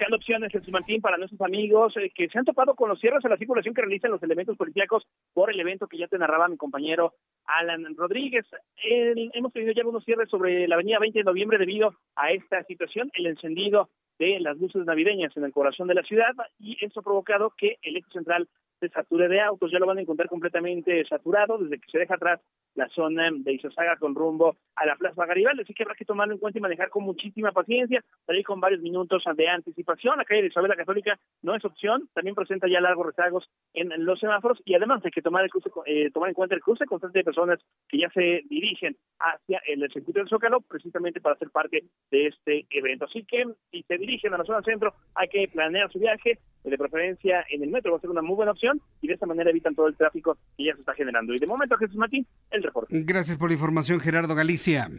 buscando 0.00 0.16
opciones, 0.16 0.50
Jesús 0.50 0.70
Martín, 0.70 1.02
para 1.02 1.18
nuestros 1.18 1.42
amigos 1.42 1.94
eh, 1.98 2.10
que 2.14 2.26
se 2.30 2.38
han 2.38 2.46
topado 2.46 2.74
con 2.74 2.88
los 2.88 2.98
cierres 2.98 3.22
a 3.22 3.28
la 3.28 3.36
circulación 3.36 3.74
que 3.74 3.82
realizan 3.82 4.10
los 4.10 4.22
elementos 4.22 4.56
policíacos 4.56 5.06
por 5.34 5.50
el 5.50 5.60
evento 5.60 5.88
que 5.88 5.98
ya 5.98 6.08
te 6.08 6.16
narraba 6.16 6.48
mi 6.48 6.56
compañero 6.56 7.12
Alan 7.44 7.84
Rodríguez. 7.94 8.46
hemos 8.82 9.52
tenido 9.52 9.74
ya 9.74 9.82
algunos 9.82 10.02
cierres 10.02 10.30
sobre 10.30 10.66
la 10.66 10.76
avenida 10.76 10.98
20 10.98 11.18
de 11.18 11.24
noviembre 11.24 11.58
debido 11.58 11.92
a 12.16 12.32
esta 12.32 12.64
situación, 12.64 13.10
el 13.12 13.26
encendido 13.26 13.90
de 14.18 14.40
las 14.40 14.56
luces 14.56 14.86
navideñas 14.86 15.36
en 15.36 15.44
el 15.44 15.52
corazón 15.52 15.86
de 15.86 15.94
la 15.94 16.02
ciudad 16.02 16.32
y 16.58 16.82
eso 16.82 17.00
ha 17.00 17.02
provocado 17.02 17.52
que 17.54 17.76
el 17.82 17.98
eje 17.98 18.10
central 18.10 18.48
se 18.80 18.88
sature 18.88 19.28
de 19.28 19.40
autos. 19.40 19.70
Ya 19.70 19.78
lo 19.78 19.86
van 19.86 19.98
a 19.98 20.00
encontrar 20.00 20.28
completamente 20.28 21.04
saturado 21.06 21.58
desde 21.58 21.78
que 21.78 21.90
se 21.90 21.98
deja 21.98 22.14
atrás 22.14 22.40
la 22.74 22.88
zona 22.88 23.28
de 23.32 23.52
Isosaga 23.52 23.96
con 23.96 24.14
rumbo 24.14 24.56
a 24.76 24.86
la 24.86 24.96
Plaza 24.96 25.26
Garibaldi, 25.26 25.62
así 25.62 25.74
que 25.74 25.82
habrá 25.82 25.94
que 25.94 26.04
tomarlo 26.04 26.34
en 26.34 26.40
cuenta 26.40 26.58
y 26.58 26.62
manejar 26.62 26.88
con 26.88 27.04
muchísima 27.04 27.52
paciencia, 27.52 28.02
salir 28.26 28.44
con 28.44 28.60
varios 28.60 28.80
minutos 28.80 29.22
de 29.36 29.48
anticipación. 29.48 30.16
La 30.16 30.24
calle 30.24 30.42
de 30.42 30.48
Isabel 30.48 30.70
la 30.70 30.76
Católica 30.76 31.18
no 31.42 31.54
es 31.54 31.64
opción, 31.64 32.08
también 32.14 32.34
presenta 32.34 32.68
ya 32.68 32.80
largos 32.80 33.06
rezagos 33.06 33.50
en 33.74 33.90
los 34.04 34.18
semáforos 34.20 34.60
y 34.64 34.74
además 34.74 35.04
hay 35.04 35.10
que 35.10 35.22
tomar 35.22 35.44
el 35.44 35.50
cruce, 35.50 35.70
eh, 35.86 36.10
tomar 36.12 36.28
en 36.28 36.34
cuenta 36.34 36.54
el 36.54 36.60
cruce 36.60 36.86
constante 36.86 37.18
de 37.18 37.24
personas 37.24 37.58
que 37.88 37.98
ya 37.98 38.08
se 38.10 38.42
dirigen 38.48 38.96
hacia 39.18 39.60
el 39.66 39.80
circuito 39.92 40.20
del 40.20 40.28
Zócalo 40.28 40.60
precisamente 40.60 41.20
para 41.20 41.36
ser 41.36 41.50
parte 41.50 41.84
de 42.10 42.26
este 42.26 42.66
evento. 42.70 43.06
Así 43.06 43.24
que 43.24 43.44
si 43.70 43.82
se 43.82 43.98
dirigen 43.98 44.32
a 44.34 44.38
la 44.38 44.44
zona 44.44 44.62
centro 44.62 44.94
hay 45.14 45.28
que 45.28 45.48
planear 45.48 45.90
su 45.90 45.98
viaje, 45.98 46.38
de 46.62 46.76
preferencia 46.78 47.44
en 47.50 47.62
el 47.62 47.70
metro 47.70 47.92
va 47.92 47.98
a 47.98 48.00
ser 48.00 48.10
una 48.10 48.22
muy 48.22 48.36
buena 48.36 48.52
opción 48.52 48.69
y 49.00 49.08
de 49.08 49.14
esta 49.14 49.26
manera 49.26 49.50
evitan 49.50 49.74
todo 49.74 49.88
el 49.88 49.96
tráfico 49.96 50.36
que 50.56 50.64
ya 50.64 50.74
se 50.74 50.80
está 50.80 50.94
generando. 50.94 51.34
Y 51.34 51.38
de 51.38 51.46
momento, 51.46 51.76
Jesús 51.76 51.96
Martín, 51.96 52.26
el 52.50 52.62
reporte. 52.62 53.02
Gracias 53.04 53.36
por 53.36 53.48
la 53.48 53.54
información, 53.54 54.00
Gerardo 54.00 54.34
Galicia. 54.34 54.90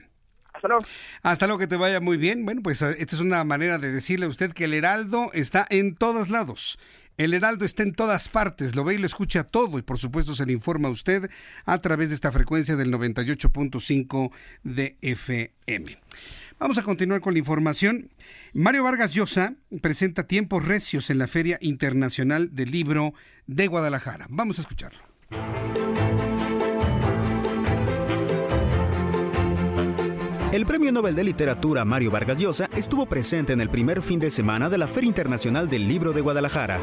Hasta 0.53 0.67
luego. 0.67 0.85
Hasta 1.23 1.47
luego, 1.47 1.59
que 1.59 1.67
te 1.67 1.77
vaya 1.77 2.01
muy 2.01 2.17
bien. 2.17 2.45
Bueno, 2.45 2.61
pues 2.61 2.81
esta 2.81 3.15
es 3.15 3.21
una 3.21 3.43
manera 3.43 3.77
de 3.77 3.91
decirle 3.91 4.25
a 4.25 4.29
usted 4.29 4.53
que 4.53 4.65
el 4.65 4.73
Heraldo 4.73 5.31
está 5.33 5.65
en 5.69 5.95
todos 5.95 6.29
lados. 6.29 6.77
El 7.17 7.33
Heraldo 7.33 7.65
está 7.65 7.83
en 7.83 7.93
todas 7.93 8.29
partes, 8.29 8.75
lo 8.75 8.83
ve 8.83 8.95
y 8.95 8.97
lo 8.97 9.05
escucha 9.05 9.43
todo 9.43 9.77
y 9.77 9.81
por 9.83 9.99
supuesto 9.99 10.33
se 10.33 10.45
le 10.45 10.53
informa 10.53 10.87
a 10.87 10.91
usted 10.91 11.29
a 11.65 11.77
través 11.79 12.09
de 12.09 12.15
esta 12.15 12.31
frecuencia 12.31 12.75
del 12.75 12.91
98.5 12.91 14.31
de 14.63 14.97
FM. 15.01 15.97
Vamos 16.61 16.77
a 16.77 16.83
continuar 16.83 17.21
con 17.21 17.33
la 17.33 17.39
información. 17.39 18.11
Mario 18.53 18.83
Vargas 18.83 19.13
Llosa 19.13 19.55
presenta 19.81 20.27
tiempos 20.27 20.63
recios 20.63 21.09
en 21.09 21.17
la 21.17 21.25
Feria 21.25 21.57
Internacional 21.59 22.53
del 22.53 22.69
Libro 22.69 23.15
de 23.47 23.65
Guadalajara. 23.65 24.27
Vamos 24.29 24.59
a 24.59 24.61
escucharlo. 24.61 24.99
El 30.51 30.65
Premio 30.65 30.91
Nobel 30.91 31.15
de 31.15 31.23
Literatura 31.23 31.85
Mario 31.85 32.11
Vargas 32.11 32.37
Llosa 32.37 32.69
estuvo 32.75 33.05
presente 33.05 33.53
en 33.53 33.61
el 33.61 33.69
primer 33.69 34.01
fin 34.01 34.19
de 34.19 34.29
semana 34.29 34.69
de 34.69 34.77
la 34.77 34.89
Feria 34.89 35.07
Internacional 35.07 35.69
del 35.69 35.87
Libro 35.87 36.11
de 36.11 36.19
Guadalajara. 36.19 36.77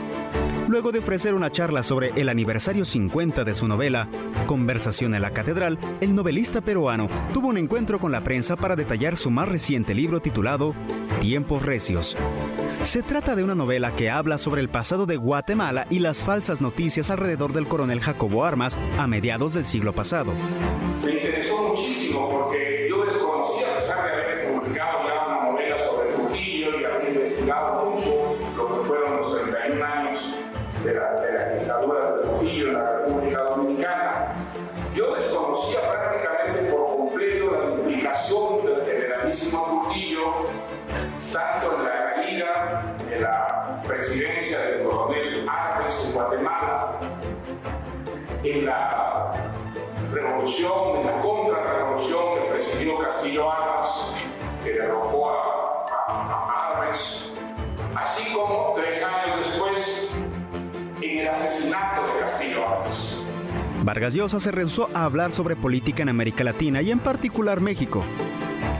Luego 0.69 0.91
de 0.91 1.01
ofrecer 1.01 1.35
una 1.35 1.53
charla 1.53 1.83
sobre 1.83 2.13
el 2.17 2.31
aniversario 2.31 2.87
50 2.87 3.45
de 3.45 3.53
su 3.53 3.69
novela, 3.69 4.09
Conversación 4.47 5.15
en 5.15 5.21
la 5.21 5.33
Catedral, 5.33 5.79
el 6.01 6.15
novelista 6.15 6.63
peruano 6.63 7.11
tuvo 7.35 7.49
un 7.49 7.59
encuentro 7.59 7.99
con 7.99 8.11
la 8.11 8.25
prensa 8.25 8.57
para 8.57 8.75
detallar 8.75 9.19
su 9.19 9.31
más 9.31 9.47
reciente 9.47 9.95
libro 9.95 10.21
titulado 10.21 10.75
Tiempos 11.21 11.63
Recios. 11.63 12.17
Se 12.85 13.03
trata 13.03 13.35
de 13.37 13.45
una 13.45 13.55
novela 13.55 13.95
que 13.97 14.09
habla 14.09 14.39
sobre 14.39 14.63
el 14.63 14.71
pasado 14.71 15.05
de 15.05 15.17
Guatemala 15.17 15.87
y 15.91 15.99
las 15.99 16.25
falsas 16.25 16.63
noticias 16.63 17.11
alrededor 17.11 17.53
del 17.53 17.67
coronel 17.67 18.01
Jacobo 18.01 18.45
Armas 18.45 18.79
a 18.99 19.07
mediados 19.07 19.53
del 19.53 19.67
siglo 19.67 19.95
pasado. 19.95 20.33
Me 21.05 21.13
interesó 21.13 21.69
muchísimo 21.69 22.31
porque 22.31 22.87
yo 22.89 23.05
desconocía, 23.05 23.58
en 48.45 48.67
la 48.67 49.33
revolución, 50.13 50.97
en 51.01 51.07
la 51.07 51.21
contrarrevolución 51.23 52.35
que 52.35 52.41
presidió 52.53 52.99
Castillo 52.99 53.51
Armas, 53.51 54.15
que 54.65 54.73
derrocó 54.73 55.31
a, 55.31 55.87
a, 56.09 56.79
Armas, 56.79 57.33
así 57.97 58.33
como 58.33 58.73
tres 58.75 59.03
años 59.05 59.39
después 59.39 60.11
en 61.01 61.19
el 61.19 61.29
asesinato 61.29 62.13
de 62.13 62.21
Castillo 62.21 62.67
Armas. 62.67 63.28
Vargas 63.89 64.13
Llosa 64.13 64.39
se 64.39 64.51
rehusó 64.51 64.91
a 64.93 65.05
hablar 65.05 65.33
sobre 65.33 65.57
política 65.57 66.03
en 66.03 66.11
América 66.11 66.45
Latina 66.45 66.83
y 66.83 66.91
en 66.91 66.99
particular 66.99 67.63
México, 67.63 68.05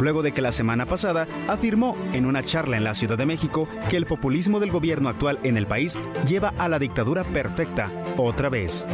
luego 0.01 0.21
de 0.21 0.33
que 0.33 0.43
la 0.43 0.53
semana 0.53 0.85
pasada 0.85 1.27
afirmó 1.49 1.97
en 2.13 2.27
una 2.27 2.43
charla 2.43 2.77
en 2.77 2.85
la 2.85 2.93
Ciudad 2.93 3.17
de 3.17 3.25
México 3.25 3.67
que 3.89 3.97
el 3.97 4.05
populismo 4.05 4.61
del 4.61 4.71
gobierno 4.71 5.09
actual 5.09 5.39
en 5.45 5.57
el 5.57 5.67
país 5.67 5.99
lleva 6.27 6.53
a 6.59 6.69
la 6.69 6.79
dictadura 6.79 7.25
perfecta 7.25 7.91
otra 8.19 8.51
vez. 8.51 8.87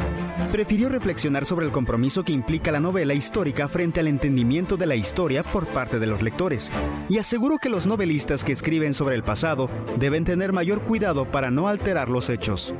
Prefirió 0.52 0.88
reflexionar 0.88 1.46
sobre 1.46 1.66
el 1.66 1.72
compromiso 1.72 2.22
que 2.22 2.32
implica 2.32 2.70
la 2.70 2.78
novela 2.78 3.14
histórica 3.14 3.66
frente 3.66 3.98
al 3.98 4.06
entendimiento 4.06 4.76
de 4.76 4.86
la 4.86 4.94
historia 4.94 5.42
por 5.42 5.66
parte 5.66 5.98
de 5.98 6.06
los 6.06 6.22
lectores, 6.22 6.70
y 7.08 7.18
aseguró 7.18 7.58
que 7.58 7.70
los 7.70 7.88
novelistas 7.88 8.44
que 8.44 8.52
escriben 8.52 8.94
sobre 8.94 9.16
el 9.16 9.24
pasado 9.24 9.68
deben 9.98 10.24
tener 10.24 10.52
mayor 10.52 10.82
cuidado 10.82 11.24
para 11.24 11.50
no 11.50 11.66
alterar 11.66 12.08
los 12.08 12.30
hechos. 12.30 12.72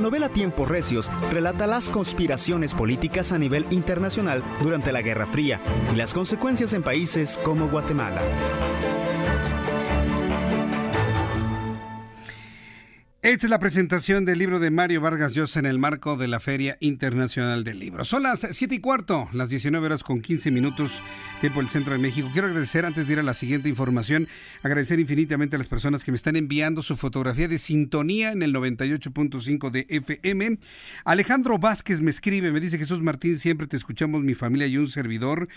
La 0.00 0.04
novela 0.04 0.30
Tiempos 0.30 0.66
Recios 0.66 1.10
relata 1.30 1.66
las 1.66 1.90
conspiraciones 1.90 2.72
políticas 2.72 3.32
a 3.32 3.38
nivel 3.38 3.66
internacional 3.68 4.42
durante 4.62 4.92
la 4.92 5.02
Guerra 5.02 5.26
Fría 5.26 5.60
y 5.92 5.94
las 5.94 6.14
consecuencias 6.14 6.72
en 6.72 6.82
países 6.82 7.38
como 7.44 7.68
Guatemala. 7.68 8.22
Esta 13.40 13.46
es 13.46 13.52
la 13.52 13.58
presentación 13.58 14.26
del 14.26 14.38
libro 14.38 14.60
de 14.60 14.70
Mario 14.70 15.00
Vargas 15.00 15.32
Llosa 15.32 15.60
en 15.60 15.64
el 15.64 15.78
marco 15.78 16.18
de 16.18 16.28
la 16.28 16.40
Feria 16.40 16.76
Internacional 16.80 17.64
del 17.64 17.78
Libro. 17.78 18.04
Son 18.04 18.22
las 18.22 18.40
7 18.40 18.74
y 18.74 18.80
cuarto, 18.80 19.30
las 19.32 19.48
19 19.48 19.86
horas 19.86 20.04
con 20.04 20.20
15 20.20 20.50
minutos, 20.50 21.02
tiempo 21.40 21.60
del 21.60 21.70
Centro 21.70 21.94
de 21.94 22.00
México. 22.00 22.28
Quiero 22.34 22.48
agradecer, 22.48 22.84
antes 22.84 23.06
de 23.06 23.14
ir 23.14 23.18
a 23.18 23.22
la 23.22 23.32
siguiente 23.32 23.70
información, 23.70 24.28
agradecer 24.62 25.00
infinitamente 25.00 25.56
a 25.56 25.58
las 25.58 25.68
personas 25.68 26.04
que 26.04 26.10
me 26.10 26.16
están 26.16 26.36
enviando 26.36 26.82
su 26.82 26.98
fotografía 26.98 27.48
de 27.48 27.58
sintonía 27.58 28.30
en 28.32 28.42
el 28.42 28.54
98.5 28.54 29.70
de 29.70 29.86
FM. 29.88 30.58
Alejandro 31.06 31.58
Vázquez 31.58 32.02
me 32.02 32.10
escribe, 32.10 32.52
me 32.52 32.60
dice 32.60 32.76
Jesús 32.76 33.00
Martín, 33.00 33.38
siempre 33.38 33.66
te 33.66 33.78
escuchamos 33.78 34.20
mi 34.20 34.34
familia 34.34 34.66
y 34.66 34.76
un 34.76 34.90
servidor. 34.90 35.48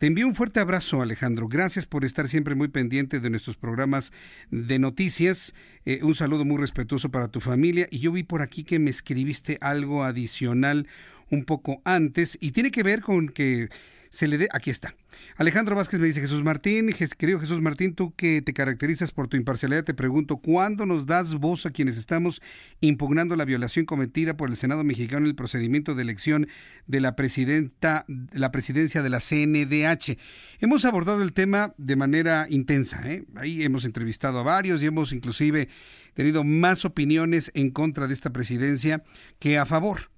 Te 0.00 0.06
envío 0.06 0.26
un 0.26 0.34
fuerte 0.34 0.60
abrazo, 0.60 1.02
Alejandro. 1.02 1.46
Gracias 1.46 1.84
por 1.84 2.06
estar 2.06 2.26
siempre 2.26 2.54
muy 2.54 2.68
pendiente 2.68 3.20
de 3.20 3.28
nuestros 3.28 3.58
programas 3.58 4.12
de 4.50 4.78
noticias. 4.78 5.54
Eh, 5.84 6.00
un 6.02 6.14
saludo 6.14 6.46
muy 6.46 6.56
respetuoso 6.56 7.10
para 7.10 7.28
tu 7.28 7.38
familia. 7.38 7.86
Y 7.90 7.98
yo 7.98 8.10
vi 8.10 8.22
por 8.22 8.40
aquí 8.40 8.64
que 8.64 8.78
me 8.78 8.88
escribiste 8.88 9.58
algo 9.60 10.02
adicional 10.02 10.86
un 11.30 11.44
poco 11.44 11.82
antes 11.84 12.38
y 12.40 12.52
tiene 12.52 12.70
que 12.70 12.82
ver 12.82 13.02
con 13.02 13.28
que 13.28 13.68
se 14.10 14.28
le 14.28 14.38
dé... 14.38 14.48
Aquí 14.52 14.70
está. 14.70 14.94
Alejandro 15.36 15.76
Vázquez 15.76 16.00
me 16.00 16.06
dice, 16.06 16.20
Jesús 16.20 16.42
Martín, 16.42 16.90
querido 17.16 17.38
Jesús 17.38 17.60
Martín, 17.60 17.94
tú 17.94 18.14
que 18.14 18.42
te 18.42 18.52
caracterizas 18.52 19.12
por 19.12 19.28
tu 19.28 19.36
imparcialidad, 19.36 19.84
te 19.84 19.94
pregunto, 19.94 20.38
¿cuándo 20.38 20.84
nos 20.84 21.06
das 21.06 21.36
voz 21.36 21.64
a 21.66 21.70
quienes 21.70 21.96
estamos 21.96 22.42
impugnando 22.80 23.36
la 23.36 23.44
violación 23.44 23.86
cometida 23.86 24.36
por 24.36 24.50
el 24.50 24.56
Senado 24.56 24.84
mexicano 24.84 25.24
en 25.24 25.30
el 25.30 25.34
procedimiento 25.36 25.94
de 25.94 26.02
elección 26.02 26.48
de 26.86 27.00
la 27.00 27.16
presidenta, 27.16 28.04
la 28.32 28.50
presidencia 28.50 29.02
de 29.02 29.10
la 29.10 29.20
CNDH? 29.20 30.18
Hemos 30.60 30.84
abordado 30.84 31.22
el 31.22 31.32
tema 31.32 31.72
de 31.78 31.96
manera 31.96 32.46
intensa, 32.50 33.00
¿eh? 33.10 33.24
ahí 33.36 33.62
hemos 33.62 33.84
entrevistado 33.84 34.40
a 34.40 34.42
varios 34.42 34.82
y 34.82 34.86
hemos 34.86 35.12
inclusive 35.12 35.68
tenido 36.14 36.44
más 36.44 36.84
opiniones 36.84 37.52
en 37.54 37.70
contra 37.70 38.08
de 38.08 38.14
esta 38.14 38.30
presidencia 38.30 39.02
que 39.38 39.58
a 39.58 39.64
favor. 39.64 40.10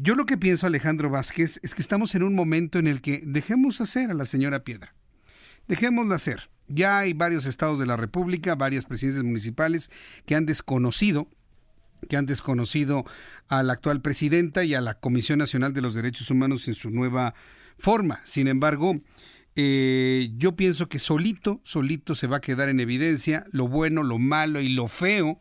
Yo 0.00 0.14
lo 0.14 0.26
que 0.26 0.38
pienso, 0.38 0.64
Alejandro 0.64 1.10
Vázquez, 1.10 1.58
es 1.64 1.74
que 1.74 1.82
estamos 1.82 2.14
en 2.14 2.22
un 2.22 2.32
momento 2.32 2.78
en 2.78 2.86
el 2.86 3.00
que 3.00 3.20
dejemos 3.26 3.80
hacer 3.80 4.12
a 4.12 4.14
la 4.14 4.26
señora 4.26 4.62
Piedra. 4.62 4.94
Dejémoslo 5.66 6.14
hacer. 6.14 6.50
Ya 6.68 6.98
hay 6.98 7.14
varios 7.14 7.46
estados 7.46 7.80
de 7.80 7.86
la 7.86 7.96
República, 7.96 8.54
varias 8.54 8.84
presidencias 8.84 9.24
municipales 9.24 9.90
que 10.24 10.36
han 10.36 10.46
desconocido 10.46 11.28
que 12.08 12.16
han 12.16 12.26
desconocido 12.26 13.04
a 13.48 13.64
la 13.64 13.72
actual 13.72 14.00
presidenta 14.00 14.62
y 14.62 14.74
a 14.74 14.80
la 14.80 14.94
Comisión 14.94 15.40
Nacional 15.40 15.72
de 15.72 15.82
los 15.82 15.94
Derechos 15.94 16.30
Humanos 16.30 16.68
en 16.68 16.74
su 16.74 16.90
nueva 16.90 17.34
forma. 17.76 18.20
Sin 18.22 18.46
embargo, 18.46 19.00
eh, 19.56 20.30
yo 20.36 20.54
pienso 20.54 20.88
que 20.88 21.00
solito, 21.00 21.60
solito 21.64 22.14
se 22.14 22.28
va 22.28 22.36
a 22.36 22.40
quedar 22.40 22.68
en 22.68 22.78
evidencia 22.78 23.46
lo 23.50 23.66
bueno, 23.66 24.04
lo 24.04 24.20
malo 24.20 24.60
y 24.60 24.68
lo 24.68 24.86
feo 24.86 25.40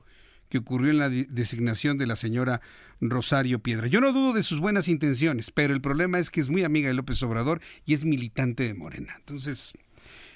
que 0.49 0.57
ocurrió 0.57 0.89
en 0.89 0.97
la 0.97 1.09
designación 1.09 1.99
de 1.99 2.07
la 2.07 2.15
señora 2.15 2.61
Rosario 3.01 3.59
Piedra. 3.59 3.87
Yo 3.87 4.01
no 4.01 4.11
dudo 4.11 4.33
de 4.33 4.43
sus 4.43 4.59
buenas 4.59 4.87
intenciones, 4.87 5.51
pero 5.51 5.73
el 5.73 5.81
problema 5.81 6.19
es 6.19 6.31
que 6.31 6.39
es 6.39 6.49
muy 6.49 6.63
amiga 6.63 6.87
de 6.87 6.93
López 6.93 7.21
Obrador 7.23 7.61
y 7.85 7.93
es 7.93 8.05
militante 8.05 8.63
de 8.63 8.73
Morena. 8.73 9.15
Entonces, 9.19 9.73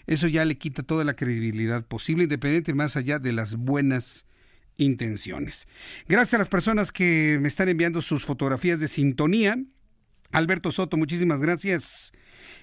eso 0.08 0.28
ya 0.28 0.46
le 0.46 0.58
quita 0.58 0.84
toda 0.84 1.04
la 1.04 1.16
credibilidad 1.16 1.86
posible, 1.86 2.24
independiente 2.24 2.74
más 2.74 2.96
allá 2.96 3.20
de 3.20 3.34
las 3.34 3.56
buenas 3.56 4.26
intenciones. 4.78 5.68
Gracias 6.08 6.36
a 6.36 6.38
las 6.40 6.48
personas 6.48 6.92
que 6.92 7.40
me 7.42 7.48
están 7.48 7.70
enviando 7.70 8.02
sus 8.02 8.26
fotografías 8.26 8.80
de 8.80 8.88
sintonía. 8.88 9.58
Alberto 10.32 10.72
Soto, 10.72 10.98
muchísimas 10.98 11.42
gracias. 11.42 12.14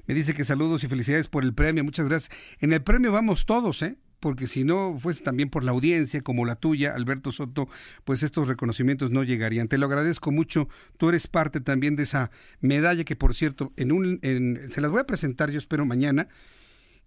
Me 0.07 0.15
dice 0.15 0.35
que 0.35 0.45
saludos 0.45 0.85
y 0.85 0.89
felicidades 0.89 1.29
por 1.29 1.45
el 1.45 1.55
premio. 1.55 1.85
Muchas 1.85 2.09
gracias. 2.09 2.37
En 2.61 2.73
el 2.73 2.83
premio 2.83 3.13
vamos 3.13 3.47
todos, 3.47 3.83
¿eh? 3.83 3.99
Porque 4.21 4.47
si 4.47 4.65
no 4.65 4.97
fuese 4.99 5.23
también 5.23 5.51
por 5.51 5.65
la 5.65 5.73
audiencia 5.73 6.21
como 6.23 6.45
la 6.45 6.57
tuya, 6.57 6.95
Alberto 6.95 7.33
Soto, 7.33 7.69
pues 8.05 8.23
estos 8.23 8.49
reconocimientos 8.49 9.11
no 9.11 9.23
llegarían. 9.23 9.69
Te 9.69 9.79
lo 9.79 9.87
agradezco 9.87 10.33
mucho. 10.33 10.69
Tú 10.97 11.09
eres 11.09 11.27
parte 11.27 11.61
también 11.61 11.97
de 11.97 12.03
esa 12.05 12.31
medalla 12.61 13.05
que, 13.05 13.17
por 13.17 13.35
cierto, 13.35 13.73
en 13.77 13.93
un, 13.93 14.21
se 14.69 14.81
las 14.81 14.91
voy 14.91 15.01
a 15.01 15.07
presentar, 15.07 15.51
yo 15.51 15.59
espero 15.59 15.85
mañana. 15.85 16.29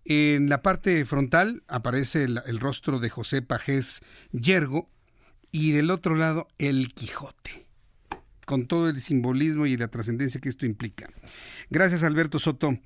En 0.06 0.50
la 0.50 0.62
parte 0.62 1.06
frontal 1.06 1.64
aparece 1.68 2.24
el, 2.24 2.42
el 2.46 2.60
rostro 2.60 3.00
de 3.00 3.10
José 3.10 3.42
Pajés 3.42 4.02
Yergo 4.32 4.90
y 5.52 5.72
del 5.72 5.92
otro 5.92 6.16
lado 6.16 6.48
el 6.58 6.94
Quijote, 6.94 7.68
con 8.46 8.66
todo 8.66 8.90
el 8.90 9.00
simbolismo 9.00 9.68
y 9.68 9.78
la 9.78 9.90
trascendencia 9.90 10.42
que 10.42 10.50
esto 10.50 10.66
implica. 10.66 11.10
Gracias, 11.70 12.04
Alberto 12.04 12.40
Soto. 12.40 12.80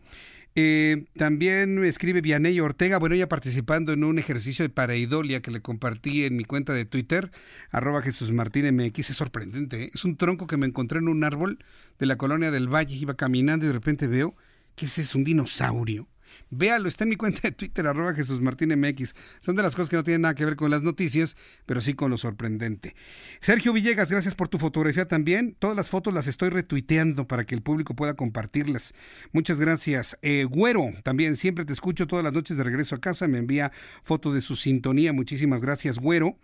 Eh, 0.57 1.07
también 1.18 1.77
me 1.77 1.90
escribe 1.90 2.22
Vianey 2.22 2.61
Ortega, 2.61 2.98
bueno, 2.98 3.14
ella 3.15 3.27
participando 3.27 3.91
en 3.91 4.06
un 4.06 4.18
ejercicio 4.18 4.64
de 4.64 4.69
pareidolia 4.69 5.41
que 5.41 5.52
le 5.52 5.61
compartí 5.61 6.23
en 6.23 6.38
mi 6.38 6.45
cuenta 6.45 6.72
de 6.72 6.86
Twitter, 6.86 7.30
arroba 7.72 8.02
Jesús 8.02 8.32
Martín 8.32 8.73
MX, 8.73 9.10
es 9.10 9.18
sorprendente, 9.18 9.84
¿eh? 9.84 9.91
es 9.94 10.06
un 10.06 10.15
tronco 10.15 10.48
que 10.48 10.56
me 10.56 10.65
encontré 10.65 10.99
en 10.99 11.10
un 11.10 11.26
árbol 11.26 11.60
de 11.99 12.06
la 12.06 12.18
colonia 12.18 12.52
del 12.52 12.73
Valle, 12.73 12.95
iba 12.95 13.15
caminando 13.15 13.65
y 13.65 13.68
de 13.68 13.73
repente 13.73 14.07
veo 14.07 14.34
que 14.76 14.86
ese 14.86 15.02
es 15.02 15.14
un 15.14 15.26
dinosaurio 15.26 16.07
Véalo, 16.49 16.87
está 16.87 17.03
en 17.03 17.09
mi 17.09 17.15
cuenta 17.15 17.41
de 17.43 17.51
Twitter, 17.51 17.87
arroba 17.87 18.13
Jesús 18.13 18.41
Martín 18.41 18.69
MX. 18.79 19.13
Son 19.39 19.55
de 19.55 19.63
las 19.63 19.75
cosas 19.75 19.89
que 19.89 19.95
no 19.95 20.03
tienen 20.03 20.21
nada 20.21 20.35
que 20.35 20.45
ver 20.45 20.55
con 20.55 20.71
las 20.71 20.83
noticias, 20.83 21.35
pero 21.65 21.81
sí 21.81 21.93
con 21.93 22.11
lo 22.11 22.17
sorprendente. 22.17 22.95
Sergio 23.41 23.73
Villegas, 23.73 24.11
gracias 24.11 24.35
por 24.35 24.47
tu 24.47 24.57
fotografía 24.57 25.07
también. 25.07 25.55
Todas 25.57 25.75
las 25.75 25.89
fotos 25.89 26.13
las 26.13 26.27
estoy 26.27 26.49
retuiteando 26.49 27.27
para 27.27 27.45
que 27.45 27.55
el 27.55 27.61
público 27.61 27.95
pueda 27.95 28.15
compartirlas. 28.15 28.93
Muchas 29.31 29.59
gracias. 29.59 30.17
Eh, 30.21 30.45
Güero, 30.49 30.91
también 31.03 31.35
siempre 31.37 31.65
te 31.65 31.73
escucho 31.73 32.07
todas 32.07 32.23
las 32.23 32.33
noches 32.33 32.57
de 32.57 32.63
regreso 32.63 32.95
a 32.95 33.01
casa. 33.01 33.27
Me 33.27 33.37
envía 33.37 33.71
fotos 34.03 34.33
de 34.33 34.41
su 34.41 34.55
sintonía. 34.55 35.13
Muchísimas 35.13 35.61
gracias, 35.61 35.99
Güero. 35.99 36.37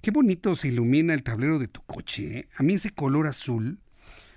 Qué 0.00 0.10
bonito 0.12 0.54
se 0.54 0.68
ilumina 0.68 1.14
el 1.14 1.22
tablero 1.22 1.58
de 1.58 1.68
tu 1.68 1.82
coche. 1.82 2.38
¿eh? 2.38 2.48
A 2.56 2.62
mí 2.62 2.74
ese 2.74 2.90
color 2.90 3.26
azul, 3.26 3.78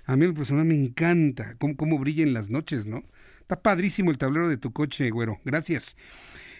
a 0.04 0.16
mí 0.16 0.24
el 0.24 0.34
personal 0.34 0.64
me 0.64 0.74
encanta. 0.74 1.54
Cómo, 1.58 1.76
cómo 1.76 1.98
brilla 1.98 2.24
en 2.24 2.34
las 2.34 2.50
noches, 2.50 2.86
¿no? 2.86 3.02
Está 3.52 3.60
padrísimo 3.62 4.10
el 4.10 4.16
tablero 4.16 4.48
de 4.48 4.56
tu 4.56 4.72
coche, 4.72 5.10
güero. 5.10 5.38
Gracias. 5.44 5.98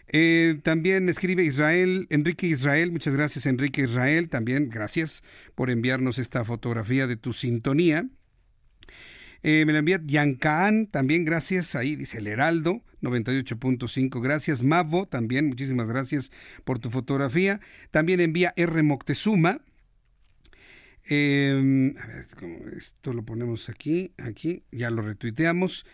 Eh, 0.08 0.60
también 0.62 1.08
escribe 1.08 1.42
Israel, 1.42 2.06
Enrique 2.10 2.46
Israel, 2.46 2.92
muchas 2.92 3.14
gracias 3.14 3.46
Enrique 3.46 3.84
Israel, 3.84 4.28
también 4.28 4.68
gracias 4.68 5.22
por 5.54 5.70
enviarnos 5.70 6.18
esta 6.18 6.44
fotografía 6.44 7.06
de 7.06 7.16
tu 7.16 7.32
sintonía. 7.32 8.10
Eh, 9.42 9.64
me 9.64 9.72
la 9.72 9.78
envía 9.78 10.02
Yancaan, 10.04 10.86
también 10.86 11.24
gracias, 11.24 11.76
ahí 11.76 11.96
dice 11.96 12.18
el 12.18 12.26
Heraldo, 12.26 12.82
98.5, 13.00 14.20
gracias. 14.20 14.62
Mavo, 14.62 15.06
también 15.06 15.46
muchísimas 15.46 15.88
gracias 15.88 16.30
por 16.64 16.78
tu 16.78 16.90
fotografía. 16.90 17.58
También 17.90 18.20
envía 18.20 18.52
R. 18.54 18.82
Moctezuma. 18.82 19.62
Eh, 21.08 21.94
a 21.98 22.06
ver, 22.06 22.26
esto 22.76 23.14
lo 23.14 23.24
ponemos 23.24 23.70
aquí, 23.70 24.12
aquí, 24.18 24.64
ya 24.70 24.90
lo 24.90 25.00
retuiteamos. 25.00 25.86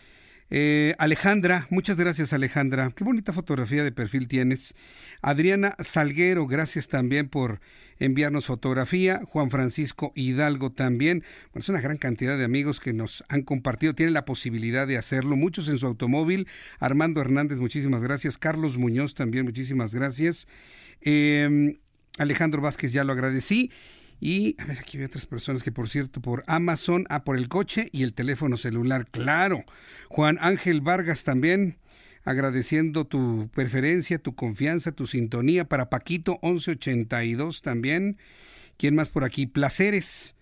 Eh, 0.50 0.94
Alejandra, 0.98 1.66
muchas 1.70 1.98
gracias 1.98 2.32
Alejandra. 2.32 2.90
Qué 2.96 3.04
bonita 3.04 3.32
fotografía 3.32 3.84
de 3.84 3.92
perfil 3.92 4.28
tienes. 4.28 4.74
Adriana 5.20 5.74
Salguero, 5.78 6.46
gracias 6.46 6.88
también 6.88 7.28
por 7.28 7.60
enviarnos 7.98 8.46
fotografía. 8.46 9.20
Juan 9.26 9.50
Francisco 9.50 10.12
Hidalgo 10.14 10.72
también. 10.72 11.22
Bueno, 11.52 11.62
es 11.62 11.68
una 11.68 11.80
gran 11.80 11.98
cantidad 11.98 12.38
de 12.38 12.44
amigos 12.44 12.80
que 12.80 12.94
nos 12.94 13.24
han 13.28 13.42
compartido, 13.42 13.94
tienen 13.94 14.14
la 14.14 14.24
posibilidad 14.24 14.86
de 14.86 14.96
hacerlo. 14.96 15.36
Muchos 15.36 15.68
en 15.68 15.78
su 15.78 15.86
automóvil. 15.86 16.46
Armando 16.78 17.20
Hernández, 17.20 17.58
muchísimas 17.58 18.02
gracias. 18.02 18.38
Carlos 18.38 18.78
Muñoz 18.78 19.14
también, 19.14 19.44
muchísimas 19.44 19.94
gracias. 19.94 20.48
Em, 21.02 21.78
Alejandro 22.16 22.62
Vázquez, 22.62 22.92
ya 22.92 23.04
lo 23.04 23.12
agradecí. 23.12 23.70
Y, 24.20 24.56
a 24.58 24.64
ver, 24.64 24.78
aquí 24.78 24.98
hay 24.98 25.04
otras 25.04 25.26
personas 25.26 25.62
que, 25.62 25.72
por 25.72 25.88
cierto, 25.88 26.20
por 26.20 26.42
Amazon, 26.46 27.06
ah, 27.08 27.24
por 27.24 27.36
el 27.36 27.48
coche 27.48 27.88
y 27.92 28.02
el 28.02 28.14
teléfono 28.14 28.56
celular, 28.56 29.06
claro. 29.10 29.64
Juan 30.08 30.38
Ángel 30.40 30.80
Vargas 30.80 31.24
también, 31.24 31.78
agradeciendo 32.24 33.06
tu 33.06 33.48
preferencia, 33.54 34.18
tu 34.18 34.34
confianza, 34.34 34.92
tu 34.92 35.06
sintonía. 35.06 35.68
Para 35.68 35.88
Paquito 35.88 36.38
1182 36.42 37.62
también. 37.62 38.18
¿Quién 38.76 38.94
más 38.94 39.08
por 39.08 39.24
aquí? 39.24 39.46
Placeres. 39.46 40.34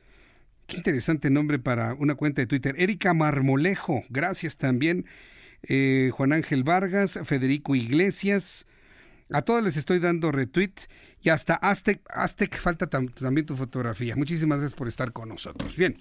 Qué 0.67 0.79
interesante 0.79 1.31
nombre 1.31 1.59
para 1.59 1.95
una 1.95 2.15
cuenta 2.15 2.43
de 2.43 2.47
Twitter. 2.47 2.75
Erika 2.79 3.15
Marmolejo, 3.15 4.05
gracias 4.09 4.57
también. 4.57 5.07
Eh, 5.63 6.11
Juan 6.13 6.33
Ángel 6.33 6.65
Vargas, 6.65 7.21
Federico 7.25 7.75
Iglesias. 7.75 8.67
A 9.31 9.43
todos 9.43 9.63
les 9.63 9.77
estoy 9.77 9.99
dando 9.99 10.31
retweet 10.31 10.73
y 11.23 11.31
hasta 11.31 11.55
Aztec, 11.55 12.01
Aztec 12.09 12.59
falta 12.61 12.87
también 12.87 13.47
tu 13.47 13.57
fotografía. 13.57 14.15
Muchísimas 14.15 14.59
gracias 14.59 14.77
por 14.77 14.87
estar 14.87 15.13
con 15.13 15.29
nosotros. 15.29 15.77
Bien, 15.77 15.97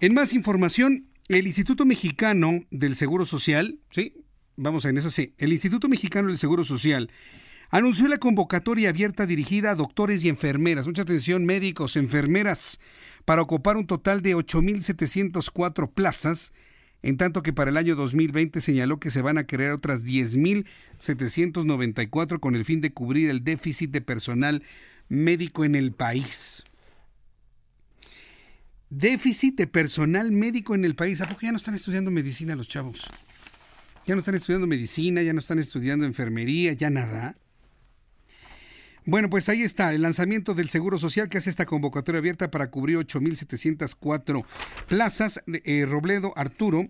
en 0.00 0.12
más 0.12 0.34
información, 0.34 1.08
el 1.28 1.46
Instituto 1.46 1.86
Mexicano 1.86 2.60
del 2.70 2.94
Seguro 2.94 3.24
Social, 3.24 3.78
¿sí? 3.90 4.14
Vamos 4.56 4.84
en 4.84 4.98
eso, 4.98 5.10
sí. 5.10 5.34
El 5.38 5.52
Instituto 5.52 5.88
Mexicano 5.88 6.28
del 6.28 6.38
Seguro 6.38 6.64
Social 6.64 7.10
anunció 7.70 8.08
la 8.08 8.18
convocatoria 8.18 8.90
abierta 8.90 9.26
dirigida 9.26 9.70
a 9.70 9.74
doctores 9.74 10.22
y 10.22 10.28
enfermeras. 10.28 10.86
Mucha 10.86 11.02
atención, 11.02 11.46
médicos, 11.46 11.96
enfermeras, 11.96 12.80
para 13.24 13.42
ocupar 13.42 13.76
un 13.76 13.86
total 13.86 14.22
de 14.22 14.36
8.704 14.36 15.92
plazas 15.92 16.52
en 17.02 17.16
tanto 17.16 17.42
que 17.42 17.52
para 17.52 17.70
el 17.70 17.76
año 17.76 17.94
2020 17.94 18.60
señaló 18.60 18.98
que 18.98 19.10
se 19.10 19.22
van 19.22 19.38
a 19.38 19.46
crear 19.46 19.72
otras 19.72 20.04
10.794 20.04 22.40
con 22.40 22.56
el 22.56 22.64
fin 22.64 22.80
de 22.80 22.92
cubrir 22.92 23.30
el 23.30 23.44
déficit 23.44 23.90
de 23.90 24.00
personal 24.00 24.62
médico 25.08 25.64
en 25.64 25.74
el 25.74 25.92
país. 25.92 26.64
Déficit 28.90 29.56
de 29.56 29.66
personal 29.66 30.30
médico 30.32 30.74
en 30.74 30.84
el 30.84 30.94
país. 30.94 31.20
¿A 31.20 31.28
poco 31.28 31.40
ya 31.42 31.50
no 31.50 31.58
están 31.58 31.74
estudiando 31.74 32.10
medicina 32.10 32.56
los 32.56 32.68
chavos? 32.68 33.04
Ya 34.06 34.14
no 34.14 34.20
están 34.20 34.36
estudiando 34.36 34.66
medicina, 34.66 35.22
ya 35.22 35.32
no 35.32 35.40
están 35.40 35.58
estudiando 35.58 36.06
enfermería, 36.06 36.72
ya 36.72 36.90
nada. 36.90 37.36
Bueno, 39.08 39.30
pues 39.30 39.48
ahí 39.48 39.62
está 39.62 39.94
el 39.94 40.02
lanzamiento 40.02 40.52
del 40.52 40.68
Seguro 40.68 40.98
Social 40.98 41.28
que 41.28 41.38
hace 41.38 41.48
esta 41.48 41.64
convocatoria 41.64 42.18
abierta 42.18 42.50
para 42.50 42.72
cubrir 42.72 42.98
8.704 42.98 44.44
plazas. 44.88 45.44
Eh, 45.46 45.86
Robledo 45.86 46.32
Arturo, 46.36 46.88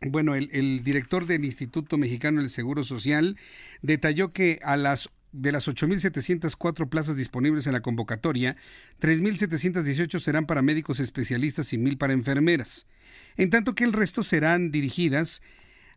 bueno, 0.00 0.34
el, 0.34 0.82
director 0.82 1.26
del 1.26 1.44
Instituto 1.44 1.98
Mexicano 1.98 2.40
del 2.40 2.48
Seguro 2.48 2.84
Social, 2.84 3.36
detalló 3.82 4.32
que 4.32 4.60
a 4.62 4.78
las 4.78 5.10
de 5.32 5.52
las 5.52 5.68
8.704 5.68 6.88
plazas 6.88 7.18
disponibles 7.18 7.66
en 7.66 7.74
la 7.74 7.82
convocatoria, 7.82 8.56
3.718 9.02 10.18
serán 10.18 10.46
para 10.46 10.62
médicos 10.62 11.00
especialistas 11.00 11.70
y 11.74 11.76
1.000 11.76 11.98
para 11.98 12.14
enfermeras, 12.14 12.86
en 13.36 13.50
tanto 13.50 13.74
que 13.74 13.84
el 13.84 13.92
resto 13.92 14.22
serán 14.22 14.70
dirigidas 14.70 15.42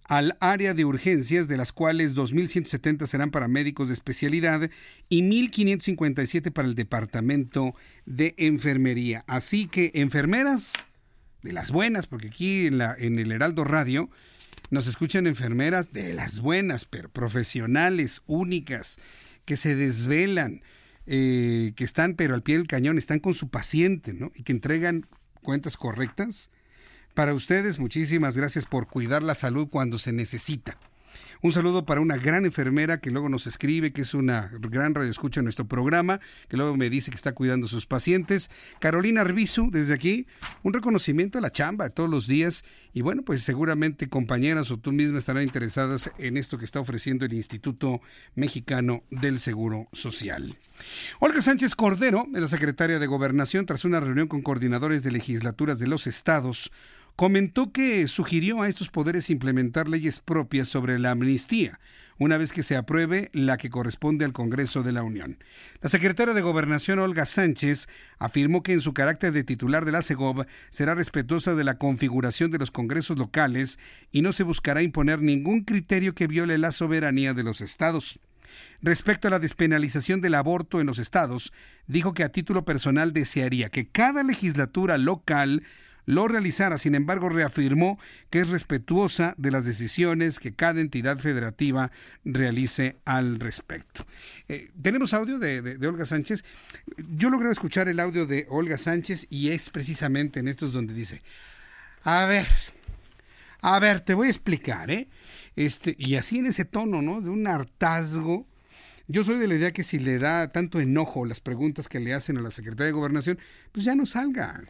al 0.09 0.35
área 0.39 0.73
de 0.73 0.85
urgencias, 0.85 1.47
de 1.47 1.55
las 1.55 1.71
cuales 1.71 2.15
2.170 2.15 3.05
serán 3.05 3.29
para 3.29 3.47
médicos 3.47 3.89
de 3.89 3.93
especialidad 3.93 4.69
y 5.07 5.21
1.557 5.21 6.51
para 6.51 6.67
el 6.67 6.73
departamento 6.73 7.75
de 8.07 8.33
enfermería. 8.37 9.23
Así 9.27 9.67
que 9.67 9.91
enfermeras 9.93 10.87
de 11.43 11.53
las 11.53 11.69
buenas, 11.69 12.07
porque 12.07 12.27
aquí 12.27 12.65
en, 12.65 12.79
la, 12.79 12.95
en 12.97 13.19
el 13.19 13.31
Heraldo 13.31 13.63
Radio 13.63 14.09
nos 14.71 14.87
escuchan 14.87 15.27
enfermeras 15.27 15.93
de 15.93 16.15
las 16.15 16.39
buenas, 16.39 16.85
pero 16.85 17.09
profesionales, 17.09 18.23
únicas, 18.25 18.99
que 19.45 19.57
se 19.57 19.75
desvelan, 19.75 20.63
eh, 21.05 21.73
que 21.75 21.83
están 21.83 22.15
pero 22.15 22.33
al 22.33 22.41
pie 22.41 22.57
del 22.57 22.65
cañón, 22.67 22.97
están 22.97 23.19
con 23.19 23.35
su 23.35 23.49
paciente, 23.49 24.13
¿no? 24.13 24.31
Y 24.33 24.41
que 24.41 24.53
entregan 24.53 25.05
cuentas 25.43 25.77
correctas 25.77 26.49
para 27.13 27.33
ustedes, 27.33 27.79
muchísimas 27.79 28.37
gracias 28.37 28.65
por 28.65 28.87
cuidar 28.87 29.23
la 29.23 29.35
salud 29.35 29.67
cuando 29.69 29.99
se 29.99 30.11
necesita. 30.11 30.77
Un 31.41 31.53
saludo 31.53 31.85
para 31.85 32.01
una 32.01 32.17
gran 32.17 32.45
enfermera 32.45 32.99
que 32.99 33.11
luego 33.11 33.29
nos 33.29 33.47
escribe, 33.47 33.93
que 33.93 34.01
es 34.01 34.13
una 34.13 34.51
gran 34.59 34.93
radioescucha 34.93 35.39
en 35.39 35.45
nuestro 35.45 35.65
programa, 35.65 36.19
que 36.49 36.57
luego 36.57 36.75
me 36.75 36.89
dice 36.89 37.11
que 37.11 37.15
está 37.15 37.31
cuidando 37.31 37.67
a 37.67 37.69
sus 37.69 37.85
pacientes. 37.85 38.51
Carolina 38.79 39.21
Arbizu, 39.21 39.69
desde 39.71 39.93
aquí, 39.93 40.27
un 40.63 40.73
reconocimiento 40.73 41.37
a 41.37 41.41
la 41.41 41.49
chamba 41.49 41.91
todos 41.91 42.09
los 42.09 42.27
días. 42.27 42.65
Y 42.91 43.03
bueno, 43.03 43.23
pues 43.23 43.41
seguramente 43.41 44.09
compañeras 44.09 44.69
o 44.69 44.79
tú 44.79 44.91
misma 44.91 45.17
estarán 45.17 45.43
interesadas 45.43 46.11
en 46.17 46.35
esto 46.35 46.57
que 46.57 46.65
está 46.65 46.81
ofreciendo 46.81 47.23
el 47.23 47.31
Instituto 47.31 48.01
Mexicano 48.35 49.03
del 49.09 49.39
Seguro 49.39 49.87
Social. 49.93 50.57
Olga 51.19 51.41
Sánchez 51.41 51.73
Cordero, 51.73 52.27
la 52.33 52.49
secretaria 52.49 52.99
de 52.99 53.07
Gobernación, 53.07 53.65
tras 53.65 53.85
una 53.85 54.01
reunión 54.01 54.27
con 54.27 54.41
coordinadores 54.41 55.03
de 55.03 55.11
legislaturas 55.11 55.79
de 55.79 55.87
los 55.87 56.05
estados, 56.05 56.69
comentó 57.19 57.73
que 57.73 58.07
sugirió 58.07 58.61
a 58.61 58.69
estos 58.69 58.87
poderes 58.87 59.29
implementar 59.29 59.89
leyes 59.89 60.21
propias 60.21 60.69
sobre 60.69 60.97
la 60.99 61.11
amnistía, 61.11 61.77
una 62.17 62.37
vez 62.37 62.53
que 62.53 62.63
se 62.63 62.77
apruebe 62.77 63.29
la 63.33 63.57
que 63.57 63.69
corresponde 63.69 64.23
al 64.23 64.31
Congreso 64.31 64.83
de 64.83 64.93
la 64.93 65.03
Unión. 65.03 65.37
La 65.81 65.89
secretaria 65.89 66.33
de 66.33 66.39
Gobernación, 66.39 66.97
Olga 66.97 67.25
Sánchez, 67.25 67.89
afirmó 68.19 68.63
que 68.63 68.71
en 68.71 68.79
su 68.79 68.93
carácter 68.93 69.33
de 69.33 69.43
titular 69.43 69.83
de 69.83 69.91
la 69.91 70.01
CEGOB 70.01 70.45
será 70.69 70.95
respetuosa 70.95 71.55
de 71.55 71.65
la 71.65 71.77
configuración 71.77 72.51
de 72.51 72.57
los 72.57 72.71
congresos 72.71 73.17
locales 73.17 73.79
y 74.13 74.21
no 74.21 74.31
se 74.31 74.43
buscará 74.43 74.81
imponer 74.81 75.21
ningún 75.21 75.65
criterio 75.65 76.15
que 76.15 76.27
viole 76.27 76.57
la 76.57 76.71
soberanía 76.71 77.33
de 77.33 77.43
los 77.43 77.59
estados. 77.59 78.21
Respecto 78.81 79.27
a 79.27 79.31
la 79.31 79.39
despenalización 79.39 80.21
del 80.21 80.35
aborto 80.35 80.79
en 80.79 80.87
los 80.87 80.99
estados, 80.99 81.51
dijo 81.85 82.13
que 82.13 82.23
a 82.23 82.31
título 82.31 82.63
personal 82.63 83.11
desearía 83.11 83.67
que 83.67 83.89
cada 83.89 84.23
legislatura 84.23 84.97
local 84.97 85.63
lo 86.09 86.27
realizara. 86.27 86.79
Sin 86.79 86.95
embargo, 86.95 87.29
reafirmó 87.29 87.99
que 88.31 88.39
es 88.39 88.49
respetuosa 88.49 89.35
de 89.37 89.51
las 89.51 89.63
decisiones 89.63 90.39
que 90.39 90.53
cada 90.55 90.81
entidad 90.81 91.19
federativa 91.19 91.91
realice 92.25 92.97
al 93.05 93.39
respecto. 93.39 94.07
Eh, 94.47 94.71
tenemos 94.81 95.13
audio 95.13 95.37
de, 95.37 95.77
Olga 95.87 96.07
Sánchez. 96.07 96.43
Yo 97.15 97.29
logré 97.29 97.51
escuchar 97.51 97.89
el 97.89 97.99
audio 97.99 98.25
de 98.25 98.47
Olga 98.49 98.79
Sánchez 98.79 99.27
y 99.29 99.49
es 99.49 99.69
precisamente 99.69 100.39
en 100.39 100.47
estos 100.47 100.73
donde 100.73 100.95
dice, 100.95 101.21
a 102.01 102.25
ver, 102.25 102.47
a 103.61 103.77
ver, 103.79 104.01
te 104.01 104.15
voy 104.15 104.29
a 104.29 104.31
explicar, 104.31 104.89
¿eh? 104.89 105.07
Este, 105.55 105.95
y 105.99 106.15
así 106.15 106.39
en 106.39 106.47
ese 106.47 106.65
tono, 106.65 107.03
¿no? 107.03 107.21
De 107.21 107.29
un 107.29 107.45
hartazgo. 107.45 108.47
Yo 109.07 109.23
soy 109.23 109.37
de 109.37 109.47
la 109.47 109.53
idea 109.55 109.71
que 109.71 109.83
si 109.83 109.99
le 109.99 110.17
da 110.17 110.51
tanto 110.51 110.79
enojo 110.79 111.25
las 111.25 111.39
preguntas 111.39 111.87
que 111.87 111.99
le 111.99 112.15
hacen 112.15 112.37
a 112.39 112.41
la 112.41 112.49
Secretaría 112.49 112.87
de 112.87 112.93
Gobernación, 112.93 113.37
pues 113.71 113.85
ya 113.85 113.93
no 113.93 114.07
salga 114.07 114.63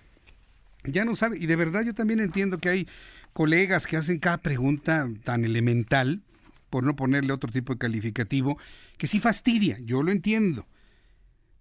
ya 0.83 1.05
no 1.05 1.15
sabe. 1.15 1.37
Y 1.37 1.45
de 1.45 1.55
verdad 1.55 1.83
yo 1.83 1.93
también 1.93 2.19
entiendo 2.19 2.57
que 2.57 2.69
hay 2.69 2.87
colegas 3.33 3.87
que 3.87 3.97
hacen 3.97 4.19
cada 4.19 4.37
pregunta 4.37 5.07
tan 5.23 5.45
elemental, 5.45 6.21
por 6.69 6.83
no 6.83 6.95
ponerle 6.95 7.33
otro 7.33 7.51
tipo 7.51 7.73
de 7.73 7.79
calificativo, 7.79 8.57
que 8.97 9.07
sí 9.07 9.19
fastidia, 9.19 9.77
yo 9.81 10.03
lo 10.03 10.11
entiendo. 10.11 10.67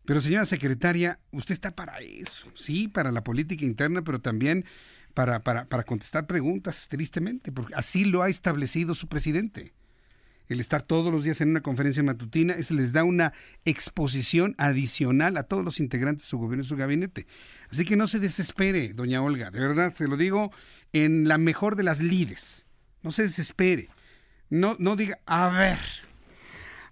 Pero 0.04 0.20
señora 0.20 0.44
secretaria, 0.44 1.18
usted 1.32 1.52
está 1.54 1.70
para 1.70 1.98
eso, 2.00 2.50
sí, 2.54 2.88
para 2.88 3.12
la 3.12 3.24
política 3.24 3.64
interna, 3.64 4.02
pero 4.02 4.20
también 4.20 4.64
para, 5.14 5.40
para, 5.40 5.64
para 5.66 5.84
contestar 5.84 6.26
preguntas, 6.26 6.88
tristemente, 6.88 7.52
porque 7.52 7.74
así 7.74 8.04
lo 8.04 8.22
ha 8.22 8.28
establecido 8.28 8.94
su 8.94 9.08
presidente 9.08 9.72
el 10.48 10.60
estar 10.60 10.82
todos 10.82 11.12
los 11.12 11.24
días 11.24 11.40
en 11.40 11.50
una 11.50 11.60
conferencia 11.60 12.02
matutina, 12.02 12.54
eso 12.54 12.74
les 12.74 12.92
da 12.92 13.04
una 13.04 13.32
exposición 13.64 14.54
adicional 14.58 15.36
a 15.36 15.42
todos 15.42 15.64
los 15.64 15.78
integrantes 15.78 16.24
de 16.24 16.30
su 16.30 16.38
gobierno 16.38 16.64
y 16.64 16.68
su 16.68 16.76
gabinete. 16.76 17.26
Así 17.70 17.84
que 17.84 17.96
no 17.96 18.06
se 18.06 18.18
desespere, 18.18 18.94
doña 18.94 19.22
Olga, 19.22 19.50
de 19.50 19.60
verdad, 19.60 19.94
se 19.94 20.08
lo 20.08 20.16
digo 20.16 20.50
en 20.92 21.28
la 21.28 21.38
mejor 21.38 21.76
de 21.76 21.82
las 21.82 22.00
lides. 22.00 22.66
No 23.02 23.12
se 23.12 23.22
desespere. 23.22 23.88
No, 24.50 24.76
no 24.78 24.96
diga, 24.96 25.18
a 25.26 25.48
ver, 25.50 25.78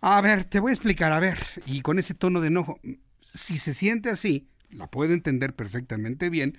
a 0.03 0.20
ver, 0.20 0.45
te 0.45 0.61
voy 0.61 0.70
a 0.70 0.74
explicar, 0.74 1.12
a 1.12 1.20
ver, 1.20 1.39
y 1.65 1.81
con 1.81 1.99
ese 1.99 2.12
tono 2.12 2.43
de 2.43 2.49
enojo, 2.49 2.78
si 3.20 3.57
se 3.57 3.73
siente 3.73 4.11
así, 4.11 4.47
la 4.70 4.91
puedo 4.91 5.15
entender 5.15 5.55
perfectamente 5.55 6.28
bien, 6.28 6.59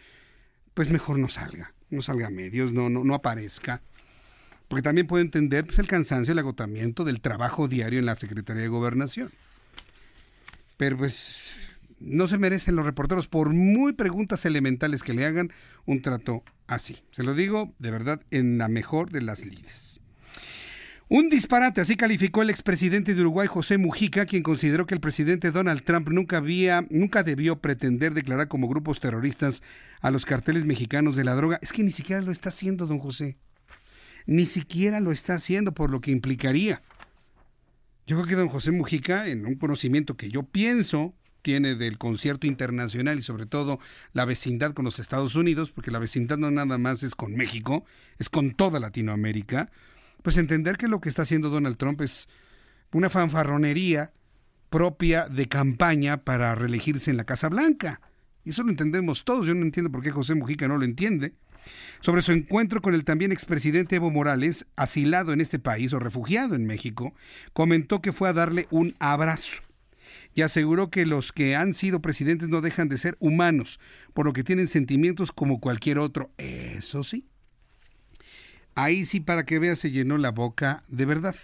pues 0.74 0.90
mejor 0.90 1.20
no 1.20 1.30
salga, 1.30 1.76
no 1.92 2.02
salga 2.02 2.28
a 2.28 2.32
medios, 2.32 2.74
no, 2.74 2.90
no, 2.90 3.04
no 3.04 3.14
aparezca 3.14 3.84
porque 4.68 4.82
también 4.82 5.08
puede 5.08 5.24
entender 5.24 5.66
pues, 5.66 5.80
el 5.80 5.88
cansancio, 5.88 6.34
el 6.34 6.40
agotamiento 6.40 7.04
del 7.04 7.22
trabajo 7.22 7.68
diario 7.68 8.00
en 8.00 8.06
la 8.06 8.16
Secretaría 8.16 8.64
de 8.64 8.68
Gobernación. 8.68 9.30
Pero 10.78 10.98
pues 10.98 11.54
no 12.00 12.28
se 12.28 12.38
merecen 12.38 12.76
los 12.76 12.86
reporteros, 12.86 13.28
por 13.28 13.54
muy 13.54 13.94
preguntas 13.94 14.46
elementales 14.46 15.04
que 15.04 15.14
le 15.14 15.26
hagan, 15.26 15.52
un 15.86 16.02
trato 16.02 16.44
así. 16.68 16.98
Se 17.12 17.24
lo 17.24 17.34
digo 17.34 17.74
de 17.80 17.92
verdad 17.92 18.22
en 18.30 18.58
la 18.58 18.68
mejor 18.68 19.10
de 19.10 19.22
las 19.22 19.46
lides. 19.46 20.00
Un 21.10 21.30
disparate, 21.30 21.80
así 21.80 21.96
calificó 21.96 22.42
el 22.42 22.50
expresidente 22.50 23.16
de 23.16 23.22
Uruguay, 23.22 23.48
José 23.48 23.78
Mujica, 23.78 24.26
quien 24.26 24.44
consideró 24.44 24.86
que 24.86 24.94
el 24.94 25.00
presidente 25.00 25.52
Donald 25.52 25.84
Trump 25.84 26.10
nunca, 26.10 26.38
había, 26.38 26.86
nunca 26.90 27.24
debió 27.24 27.62
pretender 27.62 28.14
declarar 28.14 28.50
como 28.50 28.68
grupos 28.68 29.00
terroristas 29.00 29.64
a 30.02 30.12
los 30.12 30.26
carteles 30.26 30.66
mexicanos 30.66 31.16
de 31.16 31.24
la 31.24 31.36
droga. 31.36 31.60
Es 31.62 31.72
que 31.72 31.84
ni 31.84 31.92
siquiera 31.92 32.22
lo 32.22 32.34
está 32.34 32.50
haciendo, 32.50 32.88
don 32.88 33.00
José 33.00 33.38
ni 34.28 34.46
siquiera 34.46 35.00
lo 35.00 35.12
está 35.12 35.36
haciendo 35.36 35.74
por 35.74 35.90
lo 35.90 36.02
que 36.02 36.12
implicaría. 36.12 36.84
Yo 38.06 38.16
creo 38.18 38.28
que 38.28 38.36
don 38.36 38.50
José 38.50 38.72
Mujica, 38.72 39.28
en 39.28 39.46
un 39.46 39.56
conocimiento 39.56 40.16
que 40.16 40.30
yo 40.30 40.44
pienso 40.44 41.16
tiene 41.42 41.76
del 41.76 41.98
concierto 41.98 42.46
internacional 42.46 43.20
y 43.20 43.22
sobre 43.22 43.46
todo 43.46 43.80
la 44.12 44.26
vecindad 44.26 44.74
con 44.74 44.86
los 44.86 45.00
Estados 45.00 45.36
Unidos, 45.36 45.72
porque 45.72 45.92
la 45.92 46.00
vecindad 46.00 46.38
no 46.38 46.52
nada 46.52 46.78
más 46.78 47.04
es 47.04 47.16
con 47.16 47.36
México, 47.36 47.86
es 48.20 48.30
con 48.30 48.52
toda 48.52 48.82
Latinoamérica, 48.82 49.72
pues 50.24 50.36
entender 50.36 50.78
que 50.78 50.90
lo 50.90 51.00
que 51.00 51.08
está 51.08 51.22
haciendo 51.22 51.50
Donald 51.50 51.78
Trump 51.78 52.02
es 52.02 52.28
una 52.92 53.10
fanfarronería 53.10 54.12
propia 54.70 55.30
de 55.30 55.48
campaña 55.48 56.18
para 56.18 56.54
reelegirse 56.54 57.12
en 57.12 57.18
la 57.18 57.24
Casa 57.24 57.48
Blanca. 57.48 58.02
Y 58.44 58.50
eso 58.50 58.64
lo 58.64 58.70
entendemos 58.70 59.24
todos. 59.24 59.46
Yo 59.46 59.54
no 59.54 59.62
entiendo 59.62 59.92
por 59.92 60.02
qué 60.02 60.12
José 60.12 60.36
Mujica 60.36 60.68
no 60.68 60.78
lo 60.78 60.84
entiende. 60.84 61.34
Sobre 62.02 62.22
su 62.22 62.32
encuentro 62.32 62.82
con 62.82 62.94
el 62.94 63.04
también 63.04 63.32
expresidente 63.32 63.98
Evo 63.98 64.12
Morales, 64.12 64.66
asilado 64.76 65.34
en 65.34 65.42
este 65.42 65.60
país 65.60 65.94
o 65.94 66.00
refugiado 66.00 66.56
en 66.56 66.66
México, 66.66 67.14
comentó 67.54 68.02
que 68.02 68.14
fue 68.14 68.30
a 68.30 68.34
darle 68.34 68.68
un 68.70 68.96
abrazo 69.00 69.62
y 70.38 70.44
aseguró 70.44 70.92
que 70.92 71.08
los 71.08 71.32
que 71.32 71.56
han 71.56 71.74
sido 71.74 72.00
presidentes 72.00 72.48
no 72.48 72.62
dejan 72.62 72.90
de 72.90 73.00
ser 73.00 73.18
humanos, 73.20 73.80
por 74.14 74.28
lo 74.28 74.34
que 74.34 74.44
tienen 74.44 74.68
sentimientos 74.68 75.32
como 75.32 75.60
cualquier 75.60 75.98
otro. 75.98 76.32
Eso 76.38 77.04
sí. 77.04 77.26
Ahí 78.76 79.06
sí, 79.06 79.20
para 79.20 79.46
que 79.46 79.58
vea, 79.58 79.76
se 79.76 79.90
llenó 79.90 80.20
la 80.20 80.30
boca 80.30 80.84
de 80.90 81.06
verdad. 81.06 81.36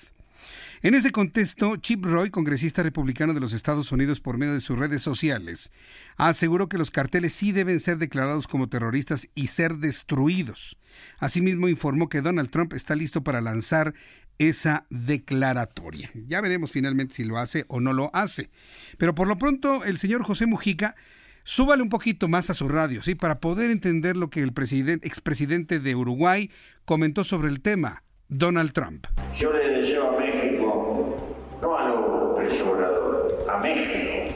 En 0.84 0.96
ese 0.96 1.14
contexto, 1.14 1.78
Chip 1.78 2.04
Roy, 2.04 2.30
congresista 2.30 2.84
republicano 2.84 3.34
de 3.34 3.40
los 3.40 3.54
Estados 3.54 3.94
Unidos 3.94 4.20
por 4.20 4.38
medio 4.38 4.54
de 4.54 4.60
sus 4.60 4.78
redes 4.78 5.02
sociales, 5.02 5.72
aseguró 6.18 6.68
que 6.68 6.78
los 6.78 6.92
carteles 6.92 7.32
sí 7.32 7.54
deben 7.54 7.80
ser 7.80 8.00
declarados 8.00 8.50
como 8.50 8.68
terroristas 8.68 9.30
y 9.34 9.48
ser 9.48 9.76
destruidos. 9.78 10.78
Asimismo, 11.20 11.70
informó 11.70 12.10
que 12.10 12.20
Donald 12.20 12.50
Trump 12.50 12.74
está 12.74 12.98
listo 12.98 13.24
para 13.24 13.40
lanzar 13.40 13.94
esa 14.40 14.86
declaratoria. 14.90 16.12
Ya 16.28 16.42
veremos 16.42 16.74
finalmente 16.74 17.14
si 17.14 17.24
lo 17.24 17.38
hace 17.38 17.64
o 17.70 17.80
no 17.80 17.94
lo 17.94 18.14
hace. 18.14 18.50
Pero 18.98 19.16
por 19.16 19.30
lo 19.30 19.38
pronto, 19.38 19.86
el 19.86 19.98
señor 19.98 20.24
José 20.24 20.48
Mujica 20.48 20.98
súbale 21.46 21.82
un 21.82 21.90
poquito 21.90 22.28
más 22.28 22.50
a 22.50 22.54
su 22.54 22.68
radio, 22.68 23.02
¿sí? 23.02 23.16
Para 23.16 23.40
poder 23.40 23.72
entender 23.72 24.18
lo 24.18 24.30
que 24.30 24.42
el 24.42 24.52
presidente, 24.52 25.08
expresidente 25.08 25.80
de 25.80 25.96
Uruguay 25.96 26.52
comentó 26.84 27.24
sobre 27.24 27.48
el 27.48 27.62
tema, 27.62 28.04
Donald 28.28 28.74
Trump. 28.74 29.06
Deseo 29.30 30.16
a 30.16 30.20
México, 30.20 31.16
no 31.62 31.78
a 31.78 31.90
los 31.90 32.36
presobradores, 32.38 33.48
a 33.48 33.52
México, 33.64 34.36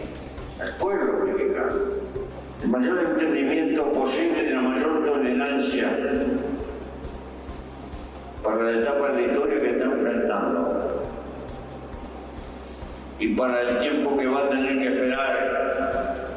al 0.61 0.77
pueblo 0.77 1.25
mexicano, 1.25 1.75
el 2.63 2.69
mayor 2.69 2.99
entendimiento 3.11 3.91
posible 3.91 4.47
y 4.47 4.53
la 4.53 4.61
mayor 4.61 5.05
tolerancia 5.05 5.89
para 8.41 8.63
la 8.63 8.79
etapa 8.79 9.11
de 9.11 9.13
la 9.13 9.27
historia 9.27 9.59
que 9.59 9.69
está 9.71 9.83
enfrentando 9.83 11.03
y 13.19 13.27
para 13.35 13.61
el 13.61 13.79
tiempo 13.79 14.17
que 14.17 14.27
va 14.27 14.45
a 14.45 14.49
tener 14.49 14.79
que 14.79 14.87
esperar 14.87 16.27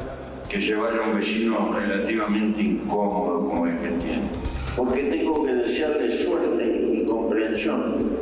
que 0.48 0.60
se 0.60 0.74
vaya 0.74 1.00
un 1.02 1.14
vecino 1.14 1.72
relativamente 1.72 2.60
incómodo 2.60 3.48
como 3.48 3.66
el 3.68 3.76
que 3.76 3.88
tiene. 3.88 4.22
Porque 4.76 5.04
tengo 5.04 5.44
que 5.44 5.54
desearle 5.54 6.10
suerte 6.10 7.04
comprensión 7.06 8.18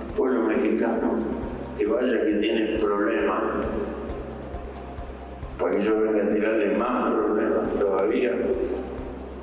al 0.00 0.14
pueblo 0.16 0.42
mexicano 0.44 1.18
que 1.78 1.86
vaya 1.86 2.24
que 2.24 2.32
tiene 2.34 2.78
problemas, 2.78 3.40
para 5.60 5.76
que 5.76 5.84
yo 5.84 6.00
venga 6.00 6.24
a 6.24 6.34
tirarle 6.34 6.76
más 6.76 7.12
problemas 7.12 7.78
todavía, 7.78 8.32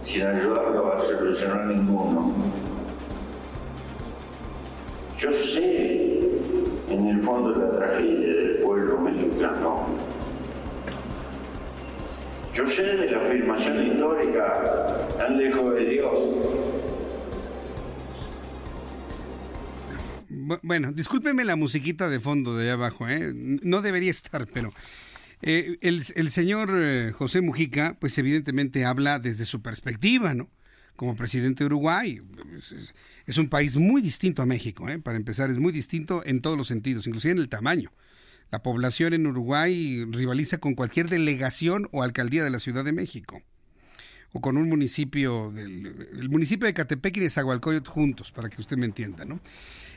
sin 0.02 0.26
ayudarlo 0.26 0.94
a 0.94 1.00
solucionar 1.00 1.68
ninguno. 1.68 2.34
Yo 5.18 5.32
sé 5.32 6.20
en 6.90 7.08
el 7.08 7.22
fondo 7.22 7.56
la 7.60 7.72
tragedia 7.72 8.36
del 8.36 8.58
pueblo 8.58 9.00
mexicano. 9.00 9.86
Yo 12.54 12.68
sé 12.68 12.84
de 12.98 13.12
la 13.12 13.20
afirmación 13.20 13.86
histórica 13.86 15.08
tan 15.18 15.38
lejos 15.38 15.76
de 15.76 15.86
Dios 15.86 16.20
bueno, 20.62 20.92
discúlpeme 20.94 21.44
la 21.44 21.56
musiquita 21.56 22.10
de 22.10 22.20
fondo 22.20 22.56
de 22.56 22.64
allá 22.64 22.74
abajo, 22.74 23.08
¿eh? 23.08 23.34
No 23.34 23.82
debería 23.82 24.12
estar, 24.12 24.46
pero 24.54 24.72
eh, 25.42 25.78
el, 25.82 26.32
señor 26.32 26.72
eh, 26.74 27.12
José 27.12 27.42
Mujica, 27.42 27.98
pues 28.00 28.18
evidentemente 28.18 28.86
habla 28.86 29.20
desde 29.20 29.46
su 29.46 29.62
perspectiva, 29.62 30.34
¿no? 30.34 30.50
Como 30.96 31.16
presidente 31.16 31.64
de 31.64 31.68
Uruguay. 31.68 32.22
Es, 33.28 33.38
un 33.38 33.50
país 33.50 33.78
muy 33.78 34.02
distinto 34.02 34.42
a 34.42 34.48
México, 34.48 34.90
¿eh? 34.90 34.98
Para 34.98 35.18
empezar, 35.18 35.52
es 35.52 35.60
muy 35.60 35.72
distinto 35.72 36.24
en 36.26 36.42
todos 36.42 36.58
los 36.58 36.68
sentidos, 36.68 37.06
inclusive 37.06 37.34
en 37.34 37.40
el 37.40 37.50
tamaño. 37.50 37.92
La 38.50 38.64
población 38.64 39.14
en 39.14 39.28
Uruguay 39.28 40.06
rivaliza 40.10 40.58
con 40.58 40.74
cualquier 40.74 41.08
delegación 41.08 41.88
o 41.92 42.02
alcaldía 42.02 42.44
de 42.44 42.50
la 42.50 42.60
Ciudad 42.60 42.84
de 42.84 42.94
México. 42.94 43.44
O 44.34 44.42
con 44.42 44.58
un 44.58 44.68
municipio, 44.70 45.52
del, 45.52 46.10
el 46.14 46.30
municipio 46.30 46.66
de 46.66 46.74
Catepec 46.74 47.18
y 47.18 47.20
de 47.20 47.30
Zagualcoyot 47.30 47.88
juntos, 47.88 48.32
para 48.32 48.50
que 48.50 48.60
usted 48.60 48.78
me 48.78 48.86
entienda, 48.86 49.24
¿no? 49.24 49.40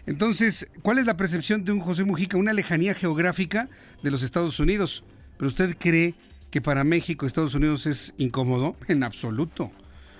Entonces, 0.06 0.68
¿cuál 0.82 0.98
es 0.98 1.06
la 1.06 1.16
percepción 1.16 1.64
de 1.64 1.72
un 1.72 1.80
José 1.80 2.04
Mujica? 2.04 2.36
Una 2.36 2.52
lejanía 2.52 2.94
geográfica 2.94 3.70
de 4.02 4.10
los 4.10 4.22
Estados 4.22 4.60
Unidos. 4.60 5.04
¿Pero 5.40 5.48
usted 5.48 5.74
cree 5.78 6.14
que 6.50 6.60
para 6.60 6.84
México 6.84 7.24
Estados 7.24 7.54
Unidos 7.54 7.86
es 7.86 8.12
incómodo? 8.18 8.76
En 8.88 9.02
absoluto. 9.02 9.72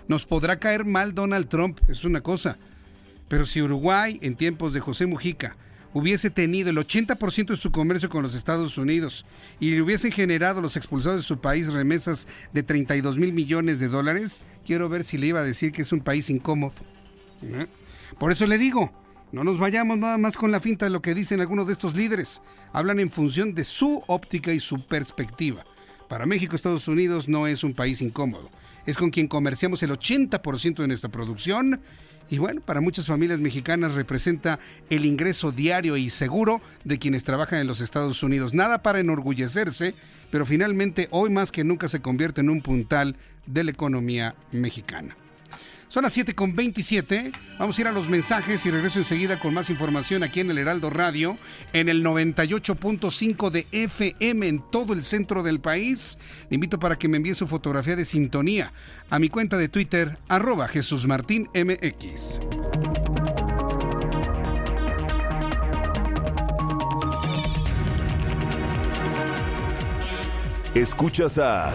Nos 0.09 0.25
podrá 0.25 0.59
caer 0.59 0.87
mal 0.87 1.15
Donald 1.15 1.47
Trump, 1.47 1.79
es 1.89 2.05
una 2.05 2.23
cosa. 2.23 2.57
Pero 3.29 3.45
si 3.45 3.61
Uruguay, 3.61 4.19
en 4.23 4.35
tiempos 4.35 4.73
de 4.73 4.81
José 4.81 5.05
Mujica, 5.05 5.59
hubiese 5.93 6.31
tenido 6.31 6.71
el 6.71 6.79
80% 6.79 7.49
de 7.49 7.57
su 7.59 7.71
comercio 7.71 8.09
con 8.09 8.23
los 8.23 8.35
Estados 8.35 8.79
Unidos 8.79 9.27
y 9.61 9.73
le 9.73 9.83
hubiesen 9.83 10.11
generado 10.11 10.63
los 10.63 10.79
expulsados 10.79 11.19
de 11.19 11.23
su 11.23 11.39
país 11.39 11.71
remesas 11.71 12.27
de 12.55 12.63
32 12.63 13.19
mil 13.19 13.35
millones 13.35 13.79
de 13.79 13.89
dólares, 13.89 14.41
quiero 14.65 14.89
ver 14.89 15.05
si 15.05 15.19
le 15.19 15.27
iba 15.27 15.41
a 15.41 15.45
decir 15.45 15.71
que 15.71 15.83
es 15.83 15.93
un 15.93 16.01
país 16.01 16.31
incómodo. 16.31 16.73
¿Eh? 17.43 17.67
Por 18.19 18.33
eso 18.33 18.47
le 18.47 18.57
digo, 18.57 18.91
no 19.33 19.45
nos 19.45 19.59
vayamos 19.59 19.99
nada 19.99 20.19
más 20.19 20.37
con 20.37 20.51
la 20.51 20.61
finta 20.61 20.87
de 20.87 20.91
lo 20.91 21.03
que 21.03 21.15
dicen 21.15 21.41
algunos 21.41 21.67
de 21.67 21.73
estos 21.73 21.97
líderes. 21.97 22.43
Hablan 22.73 23.01
en 23.01 23.11
función 23.11 23.55
de 23.55 23.65
su 23.65 24.03
óptica 24.07 24.53
y 24.53 24.61
su 24.61 24.81
perspectiva. 24.87 25.65
Para 26.09 26.27
México, 26.27 26.57
Estados 26.57 26.89
Unidos 26.89 27.29
no 27.29 27.47
es 27.47 27.63
un 27.63 27.75
país 27.75 28.03
incómodo. 28.03 28.51
Es 28.87 28.97
con 28.97 29.11
quien 29.11 29.29
comerciamos 29.29 29.83
el 29.83 29.91
80% 29.91 30.77
de 30.77 30.89
nuestra 30.89 31.11
producción 31.11 31.81
y 32.31 32.39
bueno, 32.39 32.61
para 32.61 32.81
muchas 32.81 33.07
familias 33.07 33.41
mexicanas 33.41 33.95
representa 33.95 34.61
el 34.89 35.05
ingreso 35.05 35.51
diario 35.51 35.97
y 35.97 36.11
seguro 36.11 36.61
de 36.85 36.99
quienes 36.99 37.25
trabajan 37.25 37.59
en 37.59 37.67
los 37.67 37.81
Estados 37.81 38.23
Unidos. 38.23 38.55
Nada 38.55 38.83
para 38.83 39.01
enorgullecerse, 39.01 39.95
pero 40.31 40.47
finalmente 40.47 41.09
hoy 41.11 41.31
más 41.31 41.51
que 41.51 41.65
nunca 41.65 41.89
se 41.89 42.01
convierte 42.01 42.41
en 42.41 42.51
un 42.51 42.63
puntal 42.63 43.17
de 43.47 43.65
la 43.65 43.73
economía 43.73 44.37
mexicana. 44.53 45.17
Son 45.91 46.05
las 46.05 46.13
7 46.13 46.37
con 46.37 46.55
27. 46.55 47.33
Vamos 47.59 47.77
a 47.77 47.81
ir 47.81 47.89
a 47.89 47.93
los 47.93 48.09
mensajes 48.09 48.65
y 48.65 48.71
regreso 48.71 49.01
enseguida 49.01 49.41
con 49.41 49.53
más 49.53 49.71
información 49.71 50.23
aquí 50.23 50.39
en 50.39 50.49
el 50.49 50.59
Heraldo 50.59 50.89
Radio, 50.89 51.37
en 51.73 51.89
el 51.89 52.05
98.5 52.05 53.51
de 53.51 53.67
FM 53.73 54.47
en 54.47 54.71
todo 54.71 54.93
el 54.93 55.03
centro 55.03 55.43
del 55.43 55.59
país. 55.59 56.17
Le 56.49 56.55
invito 56.55 56.79
para 56.79 56.97
que 56.97 57.09
me 57.09 57.17
envíe 57.17 57.35
su 57.35 57.49
fotografía 57.49 57.97
de 57.97 58.05
sintonía 58.05 58.73
a 59.11 59.19
mi 59.19 59.31
cuenta 59.31 59.57
de 59.57 59.69
Twitter, 59.69 60.17
arroba 60.29 60.69
Jesús 60.69 61.09
Martín 61.09 61.49
MX. 61.55 62.39
Escuchas 70.73 71.37
a 71.39 71.75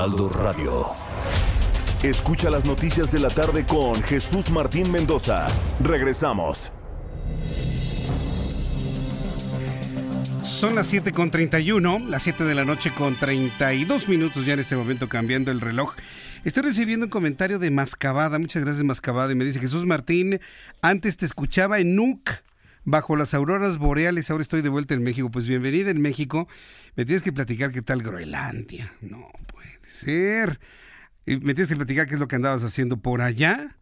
Heraldo 0.00 0.30
Radio. 0.30 0.86
Escucha 2.02 2.48
las 2.48 2.64
noticias 2.64 3.12
de 3.12 3.18
la 3.18 3.28
tarde 3.28 3.66
con 3.66 4.02
Jesús 4.02 4.48
Martín 4.48 4.90
Mendoza. 4.90 5.46
Regresamos. 5.78 6.72
Son 10.42 10.74
las 10.74 10.86
7 10.86 11.12
con 11.12 11.30
31, 11.30 11.98
las 12.08 12.22
7 12.22 12.44
de 12.44 12.54
la 12.54 12.64
noche 12.64 12.94
con 12.96 13.14
32 13.18 14.08
minutos 14.08 14.46
ya 14.46 14.54
en 14.54 14.60
este 14.60 14.74
momento 14.74 15.06
cambiando 15.06 15.50
el 15.50 15.60
reloj. 15.60 15.94
Estoy 16.44 16.62
recibiendo 16.62 17.04
un 17.04 17.10
comentario 17.10 17.58
de 17.58 17.70
Mascabada, 17.70 18.38
muchas 18.38 18.64
gracias 18.64 18.82
Mascabada, 18.82 19.30
y 19.32 19.34
me 19.34 19.44
dice 19.44 19.60
Jesús 19.60 19.84
Martín, 19.84 20.40
antes 20.80 21.18
te 21.18 21.26
escuchaba 21.26 21.78
en 21.78 21.94
NUC, 21.94 22.30
bajo 22.84 23.16
las 23.16 23.34
auroras 23.34 23.76
boreales, 23.76 24.30
ahora 24.30 24.40
estoy 24.40 24.62
de 24.62 24.70
vuelta 24.70 24.94
en 24.94 25.02
México. 25.02 25.30
Pues 25.30 25.46
bienvenida 25.46 25.90
en 25.90 26.00
México, 26.00 26.48
me 26.96 27.04
tienes 27.04 27.22
que 27.22 27.34
platicar 27.34 27.70
qué 27.70 27.82
tal 27.82 28.02
Groenlandia. 28.02 28.94
No, 29.02 29.28
ser. 29.90 30.60
Me 31.26 31.54
tienes 31.54 31.68
que 31.68 31.76
platicar 31.76 32.06
qué 32.06 32.14
es 32.14 32.20
lo 32.20 32.28
que 32.28 32.36
andabas 32.36 32.64
haciendo 32.64 32.96
por 32.98 33.20
allá. 33.20 33.76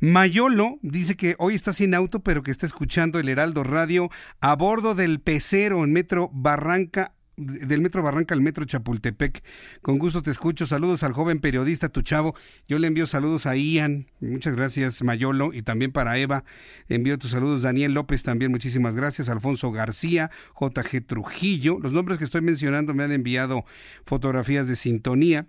Mayolo 0.00 0.78
dice 0.82 1.16
que 1.16 1.36
hoy 1.38 1.54
está 1.54 1.72
sin 1.72 1.94
auto, 1.94 2.22
pero 2.22 2.42
que 2.42 2.50
está 2.50 2.66
escuchando 2.66 3.18
el 3.18 3.28
Heraldo 3.28 3.62
Radio 3.62 4.10
a 4.40 4.56
bordo 4.56 4.94
del 4.94 5.20
pecero 5.20 5.84
en 5.84 5.92
Metro 5.92 6.30
Barranca 6.32 7.14
del 7.36 7.80
Metro 7.80 8.02
Barranca 8.02 8.34
al 8.34 8.40
Metro 8.40 8.64
Chapultepec. 8.64 9.42
Con 9.80 9.98
gusto 9.98 10.22
te 10.22 10.30
escucho. 10.30 10.66
Saludos 10.66 11.02
al 11.02 11.12
joven 11.12 11.40
periodista, 11.40 11.88
tu 11.88 12.02
chavo. 12.02 12.34
Yo 12.68 12.78
le 12.78 12.86
envío 12.86 13.06
saludos 13.06 13.46
a 13.46 13.56
Ian. 13.56 14.06
Muchas 14.20 14.56
gracias, 14.56 15.02
Mayolo. 15.02 15.52
Y 15.52 15.62
también 15.62 15.92
para 15.92 16.18
Eva. 16.18 16.44
Envío 16.88 17.18
tus 17.18 17.30
saludos. 17.30 17.62
Daniel 17.62 17.92
López 17.92 18.22
también, 18.22 18.50
muchísimas 18.50 18.94
gracias. 18.94 19.28
Alfonso 19.28 19.72
García, 19.72 20.30
JG 20.60 21.06
Trujillo. 21.06 21.78
Los 21.80 21.92
nombres 21.92 22.18
que 22.18 22.24
estoy 22.24 22.42
mencionando 22.42 22.94
me 22.94 23.04
han 23.04 23.12
enviado 23.12 23.64
fotografías 24.04 24.68
de 24.68 24.76
sintonía. 24.76 25.46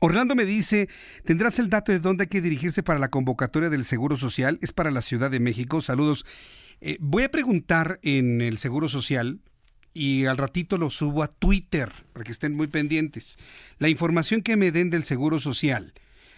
Orlando 0.00 0.34
me 0.34 0.44
dice, 0.44 0.88
¿tendrás 1.24 1.58
el 1.58 1.70
dato 1.70 1.92
de 1.92 1.98
dónde 1.98 2.24
hay 2.24 2.28
que 2.28 2.42
dirigirse 2.42 2.82
para 2.82 2.98
la 2.98 3.08
convocatoria 3.08 3.70
del 3.70 3.86
Seguro 3.86 4.18
Social? 4.18 4.58
Es 4.60 4.72
para 4.72 4.90
la 4.90 5.00
Ciudad 5.00 5.30
de 5.30 5.40
México. 5.40 5.80
Saludos. 5.80 6.26
Eh, 6.80 6.98
voy 7.00 7.22
a 7.22 7.30
preguntar 7.30 7.98
en 8.02 8.42
el 8.42 8.58
Seguro 8.58 8.88
Social 8.88 9.40
y 9.98 10.26
al 10.26 10.36
ratito 10.36 10.78
lo 10.78 10.90
subo 10.90 11.22
a 11.22 11.28
Twitter 11.28 11.90
para 12.12 12.24
que 12.24 12.32
estén 12.32 12.54
muy 12.54 12.68
pendientes. 12.68 13.36
La 13.78 13.88
información 13.88 14.42
que 14.42 14.56
me 14.56 14.70
den 14.70 14.90
del 14.90 15.04
Seguro 15.04 15.40
Social 15.40 15.92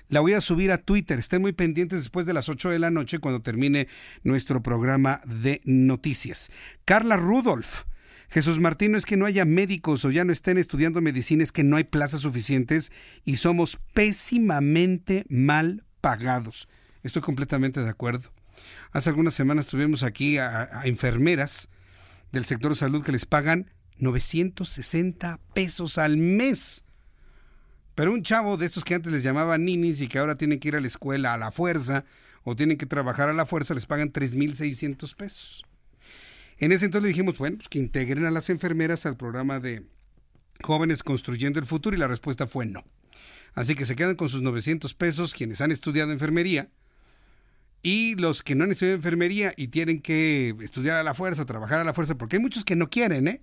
la 0.08 0.20
voy 0.20 0.32
a 0.32 0.40
subir 0.40 0.72
a 0.72 0.78
Twitter. 0.78 1.18
Estén 1.18 1.42
muy 1.42 1.52
pendientes 1.52 2.00
después 2.00 2.26
de 2.26 2.32
las 2.32 2.48
8 2.48 2.70
de 2.70 2.78
la 2.78 2.90
noche 2.90 3.18
cuando 3.18 3.42
termine 3.42 3.86
nuestro 4.24 4.62
programa 4.62 5.20
de 5.24 5.60
noticias. 5.64 6.50
Carla 6.84 7.16
Rudolph 7.16 7.84
Jesús 8.30 8.60
Martín, 8.60 8.92
no 8.92 8.98
es 8.98 9.06
que 9.06 9.16
no 9.16 9.26
haya 9.26 9.44
médicos 9.44 10.04
o 10.04 10.10
ya 10.12 10.24
no 10.24 10.32
estén 10.32 10.56
estudiando 10.56 11.00
medicina, 11.00 11.42
es 11.42 11.50
que 11.50 11.64
no 11.64 11.76
hay 11.76 11.82
plazas 11.84 12.20
suficientes 12.20 12.92
y 13.24 13.36
somos 13.36 13.80
pésimamente 13.92 15.24
mal 15.28 15.84
pagados. 16.00 16.68
Estoy 17.02 17.22
completamente 17.22 17.80
de 17.80 17.88
acuerdo. 17.88 18.30
Hace 18.92 19.10
algunas 19.10 19.34
semanas 19.34 19.66
tuvimos 19.66 20.04
aquí 20.04 20.38
a, 20.38 20.82
enfermeras 20.84 21.68
del 22.32 22.44
sector 22.44 22.76
salud 22.76 23.04
que 23.04 23.12
les 23.12 23.26
pagan 23.26 23.70
960 23.98 25.40
pesos 25.54 25.98
al 25.98 26.16
mes. 26.16 26.84
Pero 27.94 28.12
un 28.12 28.22
chavo 28.22 28.56
de 28.56 28.66
estos 28.66 28.84
que 28.84 28.94
antes 28.94 29.12
les 29.12 29.22
llamaban 29.22 29.64
ninis 29.64 30.00
y 30.00 30.08
que 30.08 30.18
ahora 30.18 30.36
tienen 30.36 30.58
que 30.58 30.68
ir 30.68 30.76
a 30.76 30.80
la 30.80 30.86
escuela 30.86 31.34
a 31.34 31.38
la 31.38 31.50
fuerza 31.50 32.04
o 32.44 32.56
tienen 32.56 32.78
que 32.78 32.86
trabajar 32.86 33.28
a 33.28 33.34
la 33.34 33.46
fuerza, 33.46 33.74
les 33.74 33.86
pagan 33.86 34.12
3.600 34.12 35.14
pesos. 35.14 35.64
En 36.58 36.72
ese 36.72 36.86
entonces 36.86 37.08
dijimos, 37.08 37.38
bueno, 37.38 37.58
pues 37.58 37.68
que 37.68 37.78
integren 37.78 38.26
a 38.26 38.30
las 38.30 38.50
enfermeras 38.50 39.06
al 39.06 39.16
programa 39.16 39.60
de 39.60 39.86
Jóvenes 40.62 41.02
Construyendo 41.02 41.58
el 41.58 41.66
Futuro 41.66 41.96
y 41.96 41.98
la 41.98 42.08
respuesta 42.08 42.46
fue 42.46 42.66
no. 42.66 42.84
Así 43.54 43.74
que 43.74 43.84
se 43.84 43.96
quedan 43.96 44.14
con 44.14 44.28
sus 44.28 44.42
900 44.42 44.94
pesos 44.94 45.34
quienes 45.34 45.60
han 45.60 45.72
estudiado 45.72 46.12
enfermería 46.12 46.70
y 47.82 48.14
los 48.16 48.42
que 48.42 48.54
no 48.54 48.64
han 48.64 48.72
estudiado 48.72 48.96
enfermería 48.96 49.54
y 49.56 49.68
tienen 49.68 50.00
que 50.00 50.54
estudiar 50.60 50.96
a 50.96 51.02
la 51.02 51.14
fuerza 51.14 51.42
o 51.42 51.46
trabajar 51.46 51.80
a 51.80 51.84
la 51.84 51.94
fuerza, 51.94 52.16
porque 52.16 52.36
hay 52.36 52.42
muchos 52.42 52.64
que 52.64 52.76
no 52.76 52.90
quieren, 52.90 53.28
¿eh? 53.28 53.40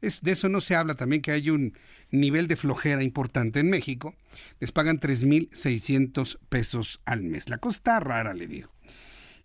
Es, 0.00 0.22
de 0.22 0.32
eso 0.32 0.48
no 0.48 0.60
se 0.60 0.76
habla 0.76 0.94
también 0.94 1.22
que 1.22 1.32
hay 1.32 1.50
un 1.50 1.76
nivel 2.10 2.46
de 2.46 2.56
flojera 2.56 3.02
importante 3.02 3.60
en 3.60 3.68
México. 3.68 4.14
Les 4.60 4.70
pagan 4.70 5.00
3.600 5.00 6.38
pesos 6.48 7.00
al 7.04 7.24
mes. 7.24 7.48
La 7.48 7.58
cosa 7.58 7.76
está 7.78 8.00
rara, 8.00 8.32
le 8.32 8.46
digo. 8.46 8.70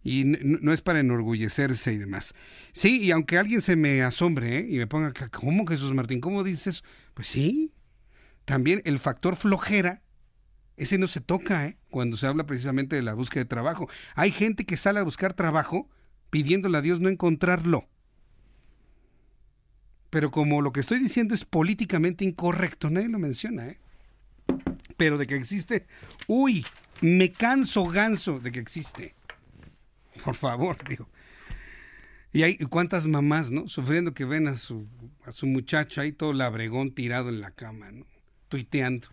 Y 0.03 0.25
no, 0.25 0.73
es 0.73 0.81
para 0.81 0.99
enorgullecerse 0.99 1.93
y 1.93 1.97
demás. 1.97 2.35
Sí, 2.73 3.01
y 3.01 3.11
aunque 3.11 3.37
alguien 3.37 3.61
se 3.61 3.75
me 3.75 4.03
asombre 4.03 4.57
¿eh? 4.57 4.67
y 4.69 4.77
me 4.77 4.85
ponga, 4.85 5.13
¿cómo 5.31 5.65
Jesús 5.65 5.93
Martín? 5.93 6.19
¿Cómo 6.19 6.43
dices? 6.43 6.83
Pues 7.13 7.29
sí, 7.29 7.71
también 8.43 8.81
el 8.85 8.99
factor 8.99 9.37
flojera, 9.37 10.01
ese 10.77 10.97
no 10.97 11.07
se 11.07 11.21
toca 11.21 11.67
¿eh? 11.67 11.77
cuando 11.89 12.17
se 12.17 12.27
habla 12.27 12.45
precisamente 12.45 12.95
de 12.95 13.03
la 13.03 13.13
búsqueda 13.13 13.43
de 13.43 13.49
trabajo. 13.49 13.89
Hay 14.15 14.31
gente 14.31 14.65
que 14.65 14.77
sale 14.77 14.99
a 14.99 15.03
buscar 15.03 15.33
trabajo 15.33 15.89
pidiéndole 16.29 16.77
a 16.77 16.81
Dios 16.81 16.99
no 16.99 17.09
encontrarlo. 17.09 17.87
Pero 20.09 20.31
como 20.31 20.61
lo 20.61 20.71
que 20.71 20.79
estoy 20.79 20.99
diciendo 20.99 21.33
es 21.33 21.45
políticamente 21.45 22.23
incorrecto, 22.23 22.89
nadie 22.89 23.09
lo 23.09 23.19
menciona, 23.19 23.67
¿eh? 23.67 23.79
Pero 24.97 25.17
de 25.17 25.25
que 25.25 25.35
existe, 25.35 25.87
uy, 26.27 26.65
me 27.01 27.31
canso 27.31 27.85
ganso 27.85 28.39
de 28.39 28.51
que 28.51 28.59
existe. 28.59 29.15
Por 30.23 30.35
favor, 30.35 30.77
digo. 30.87 31.09
Y 32.31 32.43
hay 32.43 32.57
cuántas 32.57 33.05
mamás, 33.05 33.51
¿no? 33.51 33.67
Sufriendo 33.67 34.13
que 34.13 34.25
ven 34.25 34.47
a 34.47 34.57
su, 34.57 34.87
a 35.23 35.31
su 35.31 35.45
muchacho 35.45 36.01
ahí 36.01 36.11
todo 36.11 36.33
labregón 36.33 36.93
tirado 36.93 37.29
en 37.29 37.41
la 37.41 37.51
cama, 37.51 37.91
¿no? 37.91 38.05
Tuiteando, 38.49 39.07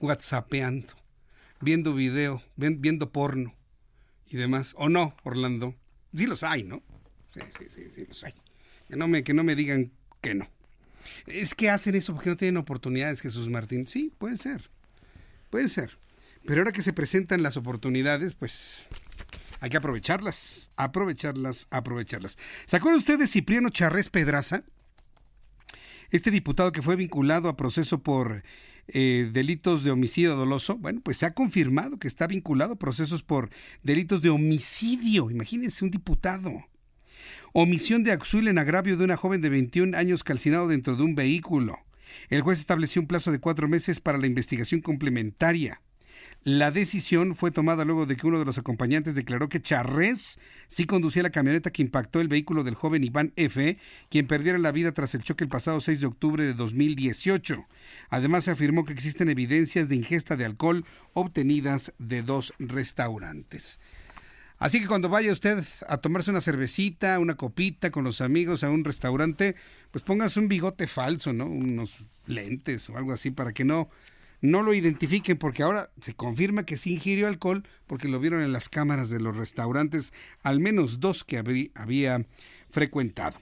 whatsappeando, 0.00 0.88
viendo 1.60 1.94
video, 1.94 2.42
viendo 2.56 3.12
porno 3.12 3.54
y 4.28 4.36
demás. 4.36 4.74
¿O 4.76 4.88
no, 4.88 5.14
Orlando? 5.22 5.74
Sí 6.14 6.26
los 6.26 6.42
hay, 6.42 6.64
¿no? 6.64 6.82
Sí, 7.28 7.40
sí, 7.58 7.66
sí, 7.68 7.90
sí 7.90 8.04
los 8.06 8.24
hay. 8.24 8.34
Que 8.88 8.96
no 8.96 9.06
me, 9.06 9.22
que 9.22 9.34
no 9.34 9.44
me 9.44 9.54
digan 9.54 9.92
que 10.20 10.34
no. 10.34 10.48
Es 11.26 11.54
que 11.54 11.70
hacen 11.70 11.94
eso 11.94 12.14
porque 12.14 12.30
no 12.30 12.36
tienen 12.36 12.56
oportunidades, 12.56 13.20
Jesús 13.20 13.48
Martín. 13.48 13.86
Sí, 13.86 14.12
puede 14.18 14.36
ser. 14.36 14.70
Puede 15.50 15.68
ser. 15.68 15.98
Pero 16.44 16.62
ahora 16.62 16.72
que 16.72 16.82
se 16.82 16.92
presentan 16.92 17.42
las 17.42 17.56
oportunidades, 17.56 18.34
pues 18.34 18.86
hay 19.60 19.70
que 19.70 19.76
aprovecharlas, 19.76 20.70
aprovecharlas, 20.76 21.66
aprovecharlas. 21.70 22.38
¿Se 22.66 22.76
acuerda 22.76 22.98
usted 22.98 23.18
de 23.18 23.26
Cipriano 23.26 23.68
Charrés 23.68 24.08
Pedraza? 24.08 24.64
Este 26.10 26.30
diputado 26.30 26.72
que 26.72 26.82
fue 26.82 26.96
vinculado 26.96 27.48
a 27.48 27.56
proceso 27.56 28.02
por 28.02 28.42
eh, 28.88 29.28
delitos 29.32 29.84
de 29.84 29.90
homicidio 29.90 30.36
doloso, 30.36 30.76
bueno, 30.76 31.00
pues 31.02 31.18
se 31.18 31.26
ha 31.26 31.34
confirmado 31.34 31.98
que 31.98 32.08
está 32.08 32.26
vinculado 32.26 32.74
a 32.74 32.78
procesos 32.78 33.22
por 33.22 33.50
delitos 33.82 34.22
de 34.22 34.30
homicidio. 34.30 35.30
Imagínense 35.30 35.84
un 35.84 35.90
diputado. 35.90 36.64
Omisión 37.52 38.04
de 38.04 38.12
Axuil 38.12 38.48
en 38.48 38.58
agravio 38.58 38.96
de 38.96 39.04
una 39.04 39.16
joven 39.16 39.40
de 39.40 39.48
21 39.48 39.96
años 39.96 40.22
calcinado 40.22 40.68
dentro 40.68 40.96
de 40.96 41.02
un 41.02 41.14
vehículo. 41.14 41.78
El 42.28 42.42
juez 42.42 42.58
estableció 42.60 43.02
un 43.02 43.08
plazo 43.08 43.32
de 43.32 43.40
cuatro 43.40 43.68
meses 43.68 44.00
para 44.00 44.18
la 44.18 44.26
investigación 44.26 44.80
complementaria. 44.80 45.80
La 46.42 46.70
decisión 46.70 47.36
fue 47.36 47.50
tomada 47.50 47.84
luego 47.84 48.06
de 48.06 48.16
que 48.16 48.26
uno 48.26 48.38
de 48.38 48.46
los 48.46 48.56
acompañantes 48.56 49.14
declaró 49.14 49.50
que 49.50 49.60
Charrés 49.60 50.38
sí 50.68 50.86
conducía 50.86 51.22
la 51.22 51.28
camioneta 51.28 51.70
que 51.70 51.82
impactó 51.82 52.18
el 52.18 52.28
vehículo 52.28 52.64
del 52.64 52.74
joven 52.74 53.04
Iván 53.04 53.34
F., 53.36 53.76
quien 54.08 54.26
perdiera 54.26 54.58
la 54.58 54.72
vida 54.72 54.92
tras 54.92 55.14
el 55.14 55.22
choque 55.22 55.44
el 55.44 55.50
pasado 55.50 55.82
6 55.82 56.00
de 56.00 56.06
octubre 56.06 56.42
de 56.46 56.54
2018. 56.54 57.66
Además, 58.08 58.44
se 58.44 58.52
afirmó 58.52 58.86
que 58.86 58.94
existen 58.94 59.28
evidencias 59.28 59.90
de 59.90 59.96
ingesta 59.96 60.36
de 60.36 60.46
alcohol 60.46 60.86
obtenidas 61.12 61.92
de 61.98 62.22
dos 62.22 62.54
restaurantes. 62.58 63.78
Así 64.58 64.80
que 64.80 64.86
cuando 64.86 65.10
vaya 65.10 65.32
usted 65.32 65.62
a 65.88 65.98
tomarse 65.98 66.30
una 66.30 66.40
cervecita, 66.40 67.18
una 67.18 67.34
copita 67.34 67.90
con 67.90 68.04
los 68.04 68.22
amigos 68.22 68.64
a 68.64 68.70
un 68.70 68.84
restaurante, 68.84 69.56
pues 69.90 70.04
póngase 70.04 70.40
un 70.40 70.48
bigote 70.48 70.86
falso, 70.86 71.34
¿no? 71.34 71.44
Unos 71.44 71.96
lentes 72.26 72.88
o 72.88 72.96
algo 72.96 73.12
así 73.12 73.30
para 73.30 73.52
que 73.52 73.64
no 73.64 73.90
no 74.40 74.62
lo 74.62 74.74
identifiquen 74.74 75.36
porque 75.36 75.62
ahora 75.62 75.90
se 76.00 76.14
confirma 76.14 76.64
que 76.64 76.76
sí 76.76 76.94
ingirió 76.94 77.26
alcohol 77.26 77.66
porque 77.86 78.08
lo 78.08 78.20
vieron 78.20 78.42
en 78.42 78.52
las 78.52 78.68
cámaras 78.68 79.10
de 79.10 79.20
los 79.20 79.36
restaurantes, 79.36 80.12
al 80.42 80.60
menos 80.60 81.00
dos 81.00 81.24
que 81.24 81.38
había 81.74 82.26
frecuentado. 82.70 83.38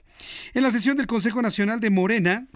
En 0.53 0.63
la 0.63 0.71
sesión 0.71 0.97
del 0.97 1.07
Consejo 1.07 1.41
Nacional 1.41 1.79
de 1.79 1.89
Morena, 1.89 2.47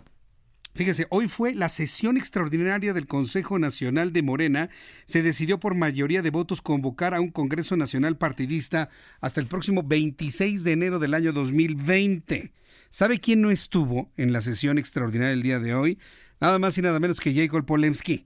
Fíjese, 0.76 1.06
hoy 1.12 1.28
fue 1.28 1.54
la 1.54 1.70
sesión 1.70 2.18
extraordinaria 2.18 2.94
del 2.94 3.06
Consejo 3.06 3.60
Nacional 3.60 4.12
de 4.12 4.24
Morena. 4.24 4.72
Se 5.06 5.22
decidió 5.22 5.60
por 5.60 5.76
mayoría 5.76 6.24
de 6.24 6.32
votos 6.32 6.64
convocar 6.64 7.14
a 7.14 7.22
un 7.22 7.30
Congreso 7.30 7.78
Nacional 7.78 8.18
partidista 8.18 8.90
hasta 9.22 9.40
el 9.40 9.46
próximo 9.46 9.84
26 9.84 10.64
de 10.64 10.72
enero 10.72 10.98
del 10.98 11.14
año 11.14 11.32
2020. 11.32 12.52
¿Sabe 12.90 13.20
quién 13.20 13.42
no 13.42 13.52
estuvo 13.52 14.12
en 14.18 14.34
la 14.34 14.42
sesión 14.42 14.80
extraordinaria 14.80 15.30
del 15.30 15.44
día 15.44 15.60
de 15.60 15.76
hoy? 15.76 16.00
Nada 16.42 16.58
más 16.58 16.76
y 16.80 16.82
nada 16.82 17.00
menos 17.00 17.20
que 17.20 17.36
Jacob 17.36 17.66
Polemski. 17.66 18.26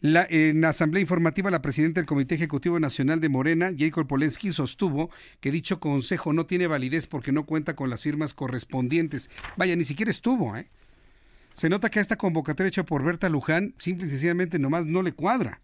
La, 0.00 0.26
en 0.28 0.60
la 0.60 0.68
asamblea 0.68 1.00
informativa, 1.00 1.50
la 1.50 1.62
presidenta 1.62 2.00
del 2.00 2.06
Comité 2.06 2.34
Ejecutivo 2.34 2.78
Nacional 2.78 3.20
de 3.20 3.30
Morena, 3.30 3.70
Jacob 3.76 4.06
Polensky, 4.06 4.52
sostuvo 4.52 5.10
que 5.40 5.50
dicho 5.50 5.80
consejo 5.80 6.34
no 6.34 6.44
tiene 6.44 6.66
validez 6.66 7.06
porque 7.06 7.32
no 7.32 7.46
cuenta 7.46 7.74
con 7.74 7.88
las 7.88 8.02
firmas 8.02 8.34
correspondientes. 8.34 9.30
Vaya, 9.56 9.74
ni 9.74 9.84
siquiera 9.84 10.10
estuvo, 10.10 10.56
¿eh? 10.56 10.68
Se 11.54 11.70
nota 11.70 11.88
que 11.88 11.98
a 11.98 12.02
esta 12.02 12.16
convocatoria 12.16 12.68
hecha 12.68 12.84
por 12.84 13.02
Berta 13.02 13.30
Luján 13.30 13.74
simple 13.78 14.06
y 14.06 14.10
sencillamente 14.10 14.58
nomás 14.58 14.84
no 14.84 15.02
le 15.02 15.12
cuadra. 15.12 15.62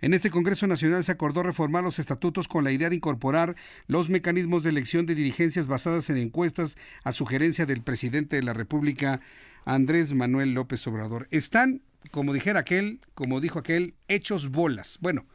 En 0.00 0.12
este 0.12 0.30
Congreso 0.30 0.66
Nacional 0.66 1.04
se 1.04 1.12
acordó 1.12 1.44
reformar 1.44 1.84
los 1.84 2.00
estatutos 2.00 2.48
con 2.48 2.64
la 2.64 2.72
idea 2.72 2.90
de 2.90 2.96
incorporar 2.96 3.54
los 3.86 4.08
mecanismos 4.08 4.64
de 4.64 4.70
elección 4.70 5.06
de 5.06 5.14
dirigencias 5.14 5.68
basadas 5.68 6.10
en 6.10 6.18
encuestas 6.18 6.76
a 7.04 7.12
sugerencia 7.12 7.66
del 7.66 7.82
presidente 7.82 8.34
de 8.34 8.42
la 8.42 8.52
República, 8.52 9.20
Andrés 9.64 10.14
Manuel 10.14 10.52
López 10.52 10.86
Obrador. 10.86 11.28
Están, 11.30 11.82
como 12.10 12.32
dijera 12.32 12.60
aquel, 12.60 13.00
como 13.14 13.40
dijo 13.40 13.58
aquel, 13.58 13.94
hechos 14.08 14.50
bolas. 14.50 14.98
Bueno, 15.00 15.26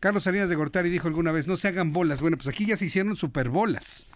Carlos 0.00 0.24
Salinas 0.24 0.48
de 0.48 0.54
Gortari 0.54 0.90
dijo 0.90 1.08
alguna 1.08 1.32
vez, 1.32 1.46
no 1.46 1.56
se 1.56 1.68
hagan 1.68 1.92
bolas. 1.92 2.20
Bueno, 2.20 2.36
pues 2.36 2.48
aquí 2.48 2.66
ya 2.66 2.76
se 2.76 2.86
hicieron 2.86 3.16
superbolas 3.16 4.06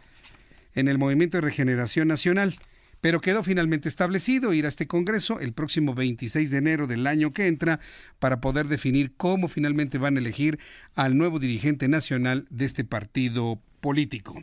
en 0.74 0.88
el 0.88 0.98
Movimiento 0.98 1.38
de 1.38 1.42
Regeneración 1.42 2.08
Nacional 2.08 2.56
pero 3.00 3.20
quedó 3.20 3.42
finalmente 3.42 3.88
establecido 3.88 4.52
ir 4.52 4.66
a 4.66 4.68
este 4.68 4.86
Congreso 4.86 5.40
el 5.40 5.52
próximo 5.52 5.94
26 5.94 6.50
de 6.50 6.58
enero 6.58 6.86
del 6.86 7.06
año 7.06 7.32
que 7.32 7.46
entra 7.46 7.80
para 8.18 8.40
poder 8.40 8.66
definir 8.68 9.14
cómo 9.16 9.48
finalmente 9.48 9.98
van 9.98 10.16
a 10.16 10.20
elegir 10.20 10.58
al 10.94 11.16
nuevo 11.16 11.38
dirigente 11.38 11.88
nacional 11.88 12.46
de 12.50 12.64
este 12.64 12.84
partido 12.84 13.60
político. 13.80 14.42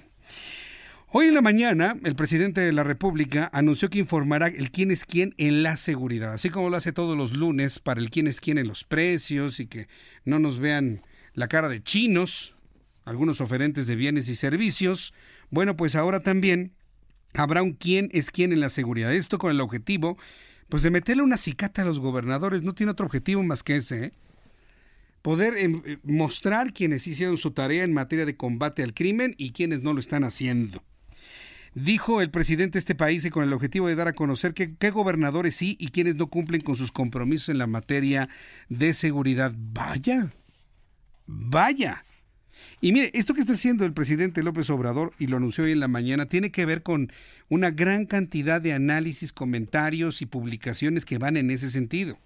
Hoy 1.18 1.28
en 1.28 1.34
la 1.34 1.42
mañana, 1.42 1.98
el 2.04 2.14
presidente 2.14 2.60
de 2.60 2.74
la 2.74 2.84
República 2.84 3.50
anunció 3.54 3.90
que 3.90 4.00
informará 4.00 4.48
el 4.48 4.70
quién 4.70 4.92
es 4.92 5.06
quién 5.06 5.34
en 5.38 5.64
la 5.64 5.78
seguridad, 5.78 6.34
así 6.34 6.50
como 6.50 6.70
lo 6.70 6.76
hace 6.76 6.92
todos 6.92 7.18
los 7.18 7.38
lunes 7.38 7.80
para 7.80 8.02
el 8.02 8.10
quién 8.10 8.28
es 8.28 8.42
quién 8.42 8.58
en 8.58 8.68
los 8.68 8.84
precios 8.84 9.62
y 9.62 9.68
que 9.68 9.88
no 10.26 10.40
nos 10.40 10.60
vean 10.60 11.00
la 11.34 11.48
cara 11.48 11.70
de 11.70 11.82
chinos, 11.82 12.54
algunos 13.06 13.40
oferentes 13.40 13.88
de 13.88 13.96
bienes 13.96 14.28
y 14.28 14.36
servicios. 14.36 15.14
Bueno, 15.50 15.78
pues 15.78 15.96
ahora 15.96 16.20
también 16.20 16.74
habrá 17.34 17.64
un 17.64 17.72
quién 17.72 18.10
es 18.12 18.30
quién 18.30 18.52
en 18.52 18.60
la 18.60 18.68
seguridad. 18.68 19.14
Esto 19.14 19.38
con 19.38 19.52
el 19.52 19.62
objetivo, 19.62 20.18
pues 20.68 20.84
de 20.84 20.92
meterle 20.92 21.24
una 21.24 21.38
cicata 21.38 21.84
a 21.84 21.86
los 21.86 22.00
gobernadores. 22.00 22.62
No 22.62 22.76
tiene 22.76 22.92
otro 22.92 23.06
objetivo 23.06 23.42
más 23.42 23.64
que 23.64 23.78
ese. 23.78 24.04
¿eh? 24.08 24.12
Poder 25.22 25.58
em, 25.60 25.82
eh, 25.86 25.98
mostrar 26.04 26.74
quienes 26.74 27.08
hicieron 27.08 27.38
su 27.38 27.52
tarea 27.52 27.86
en 27.86 27.94
materia 27.94 28.26
de 28.26 28.36
combate 28.36 28.84
al 28.84 28.94
crimen 28.94 29.34
y 29.38 29.54
quienes 29.54 29.82
no 29.82 29.94
lo 29.94 30.02
están 30.02 30.26
haciendo. 30.26 30.84
Dijo 31.76 32.22
el 32.22 32.32
presidente 32.32 32.74
de 32.74 32.80
este 32.80 32.96
país 32.96 33.22
que 33.22 33.32
con 33.32 33.44
el 33.44 33.52
objetivo 33.52 33.90
de 33.90 33.96
dar 33.96 34.08
a 34.08 34.14
conocer 34.14 34.54
qué 34.54 34.90
gobernadores 34.92 35.58
sí 35.58 35.76
y 35.78 35.90
quienes 35.90 36.16
no 36.16 36.28
cumplen 36.28 36.62
con 36.62 36.78
sus 36.78 36.94
compromisos 36.94 37.50
en 37.50 37.58
la 37.58 37.68
materia 37.68 38.30
de 38.70 38.94
seguridad. 38.94 39.54
Vaya, 39.58 40.32
vaya. 41.26 42.06
Y 42.80 42.94
mire, 42.94 43.12
esto 43.14 43.34
que 43.34 43.42
está 43.42 43.54
haciendo 43.54 43.84
el 43.84 43.92
presidente 43.92 44.42
López 44.42 44.70
Obrador, 44.70 45.12
y 45.20 45.28
lo 45.28 45.36
anunció 45.36 45.66
hoy 45.66 45.74
en 45.74 45.82
la 45.82 45.90
mañana, 45.90 46.28
tiene 46.28 46.50
que 46.50 46.66
ver 46.66 46.82
con 46.82 47.12
una 47.50 47.72
gran 47.72 48.06
cantidad 48.06 48.62
de 48.62 48.72
análisis, 48.72 49.34
comentarios 49.34 50.22
y 50.22 50.26
publicaciones 50.26 51.04
que 51.04 51.18
van 51.18 51.36
en 51.36 51.52
ese 51.52 51.70
sentido. 51.70 52.18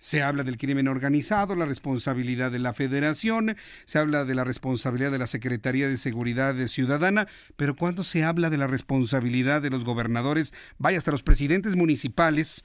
Se 0.00 0.22
habla 0.22 0.44
del 0.44 0.56
crimen 0.56 0.88
organizado, 0.88 1.54
la 1.54 1.66
responsabilidad 1.66 2.50
de 2.50 2.58
la 2.58 2.72
federación, 2.72 3.54
se 3.84 3.98
habla 3.98 4.24
de 4.24 4.34
la 4.34 4.44
responsabilidad 4.44 5.10
de 5.10 5.18
la 5.18 5.26
Secretaría 5.26 5.88
de 5.88 5.98
Seguridad 5.98 6.56
Ciudadana, 6.68 7.28
pero 7.56 7.76
cuando 7.76 8.02
se 8.02 8.24
habla 8.24 8.48
de 8.48 8.56
la 8.56 8.66
responsabilidad 8.66 9.60
de 9.60 9.68
los 9.68 9.84
gobernadores, 9.84 10.54
vaya 10.78 10.96
hasta 10.96 11.10
los 11.10 11.22
presidentes 11.22 11.76
municipales, 11.76 12.64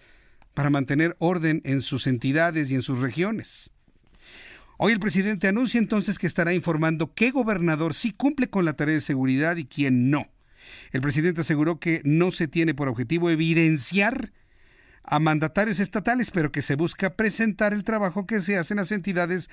para 0.54 0.70
mantener 0.70 1.18
orden 1.20 1.62
en 1.66 1.82
sus 1.82 2.08
entidades 2.08 2.72
y 2.72 2.76
en 2.76 2.82
sus 2.82 3.00
regiones. 3.00 3.72
Hoy 4.78 4.94
el 4.94 5.02
presidente 5.02 5.50
anuncia 5.50 5.78
entonces 5.78 6.18
que 6.18 6.28
estará 6.28 6.54
informando 6.54 7.14
qué 7.14 7.32
gobernador 7.32 7.94
sí 7.96 8.14
cumple 8.14 8.50
con 8.50 8.64
la 8.64 8.78
tarea 8.78 8.96
de 8.96 9.02
seguridad 9.02 9.58
y 9.58 9.66
quién 9.66 10.10
no. 10.10 10.30
El 10.94 11.02
presidente 11.02 11.42
aseguró 11.42 11.82
que 11.82 12.02
no 12.06 12.32
se 12.32 12.48
tiene 12.48 12.74
por 12.74 12.88
objetivo 12.88 13.30
evidenciar 13.30 14.32
a 15.08 15.20
mandatarios 15.20 15.80
estatales, 15.80 16.32
pero 16.32 16.52
que 16.52 16.62
se 16.62 16.76
busca 16.76 17.12
presentar 17.12 17.74
el 17.74 17.84
trabajo 17.84 18.26
que 18.26 18.42
se 18.42 18.58
hace 18.58 18.74
en 18.74 18.80
las 18.80 18.92
entidades 18.92 19.50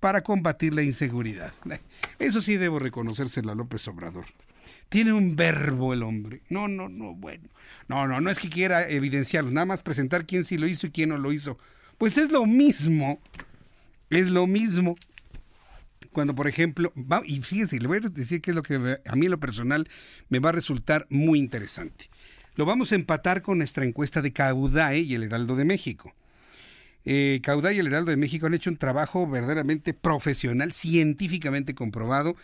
para 0.00 0.22
combatir 0.22 0.74
la 0.74 0.82
inseguridad. 0.82 1.52
Eso 2.18 2.40
sí 2.40 2.56
debo 2.56 2.78
reconocérselo 2.78 3.52
a 3.52 3.54
López 3.54 3.86
Obrador. 3.88 4.26
Tiene 4.88 5.12
un 5.12 5.36
verbo 5.36 5.94
el 5.94 6.02
hombre. 6.02 6.42
No, 6.48 6.68
no, 6.68 6.88
no, 6.88 7.14
bueno. 7.14 7.48
No, 7.88 8.06
no, 8.06 8.20
no 8.20 8.30
es 8.30 8.38
que 8.38 8.50
quiera 8.50 8.88
evidenciarlo, 8.88 9.50
nada 9.50 9.64
más 9.64 9.82
presentar 9.82 10.26
quién 10.26 10.44
sí 10.44 10.58
lo 10.58 10.66
hizo 10.66 10.86
y 10.86 10.90
quién 10.90 11.10
no 11.10 11.18
lo 11.18 11.32
hizo. 11.32 11.58
Pues 11.98 12.18
es 12.18 12.30
lo 12.30 12.46
mismo. 12.46 13.18
Es 14.10 14.28
lo 14.28 14.46
mismo. 14.46 14.96
Cuando, 16.12 16.34
por 16.34 16.46
ejemplo, 16.46 16.92
y 17.24 17.40
fíjense, 17.40 17.78
le 17.78 17.88
voy 17.88 17.98
a 17.98 18.00
decir 18.00 18.42
que 18.42 18.50
es 18.50 18.54
lo 18.54 18.62
que 18.62 18.98
a 19.06 19.16
mí 19.16 19.28
lo 19.28 19.40
personal 19.40 19.88
me 20.28 20.40
va 20.40 20.50
a 20.50 20.52
resultar 20.52 21.06
muy 21.08 21.38
interesante. 21.38 22.10
Lo 22.54 22.66
vamos 22.66 22.92
a 22.92 22.96
empatar 22.96 23.40
con 23.40 23.58
nuestra 23.58 23.86
encuesta 23.86 24.20
de 24.20 24.32
Caudae 24.32 25.00
y 25.00 25.14
el 25.14 25.22
Heraldo 25.22 25.56
de 25.56 25.64
México. 25.64 26.14
Eh, 27.06 27.40
Caudae 27.42 27.74
y 27.74 27.78
el 27.78 27.86
Heraldo 27.86 28.10
de 28.10 28.18
México 28.18 28.46
han 28.46 28.52
hecho 28.52 28.68
un 28.68 28.76
trabajo 28.76 29.26
verdaderamente 29.26 29.94
profesional, 29.94 30.72
científicamente 30.74 31.74
comprobado, 31.74 32.36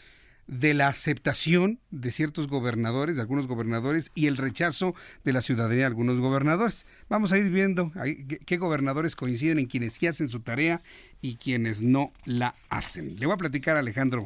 de 0.46 0.72
la 0.72 0.88
aceptación 0.88 1.78
de 1.90 2.10
ciertos 2.10 2.48
gobernadores, 2.48 3.16
de 3.16 3.20
algunos 3.20 3.46
gobernadores, 3.46 4.10
y 4.14 4.28
el 4.28 4.38
rechazo 4.38 4.94
de 5.24 5.34
la 5.34 5.42
ciudadanía 5.42 5.80
de 5.80 5.84
algunos 5.84 6.20
gobernadores. 6.20 6.86
Vamos 7.10 7.32
a 7.32 7.38
ir 7.38 7.50
viendo 7.50 7.92
qué 8.46 8.56
gobernadores 8.56 9.14
coinciden 9.14 9.58
en 9.58 9.66
quienes 9.66 9.92
sí 9.92 10.06
hacen 10.06 10.30
su 10.30 10.40
tarea 10.40 10.80
y 11.20 11.36
quienes 11.36 11.82
no 11.82 12.10
la 12.24 12.54
hacen. 12.70 13.20
Le 13.20 13.26
voy 13.26 13.34
a 13.34 13.38
platicar 13.38 13.76
a 13.76 13.80
Alejandro, 13.80 14.24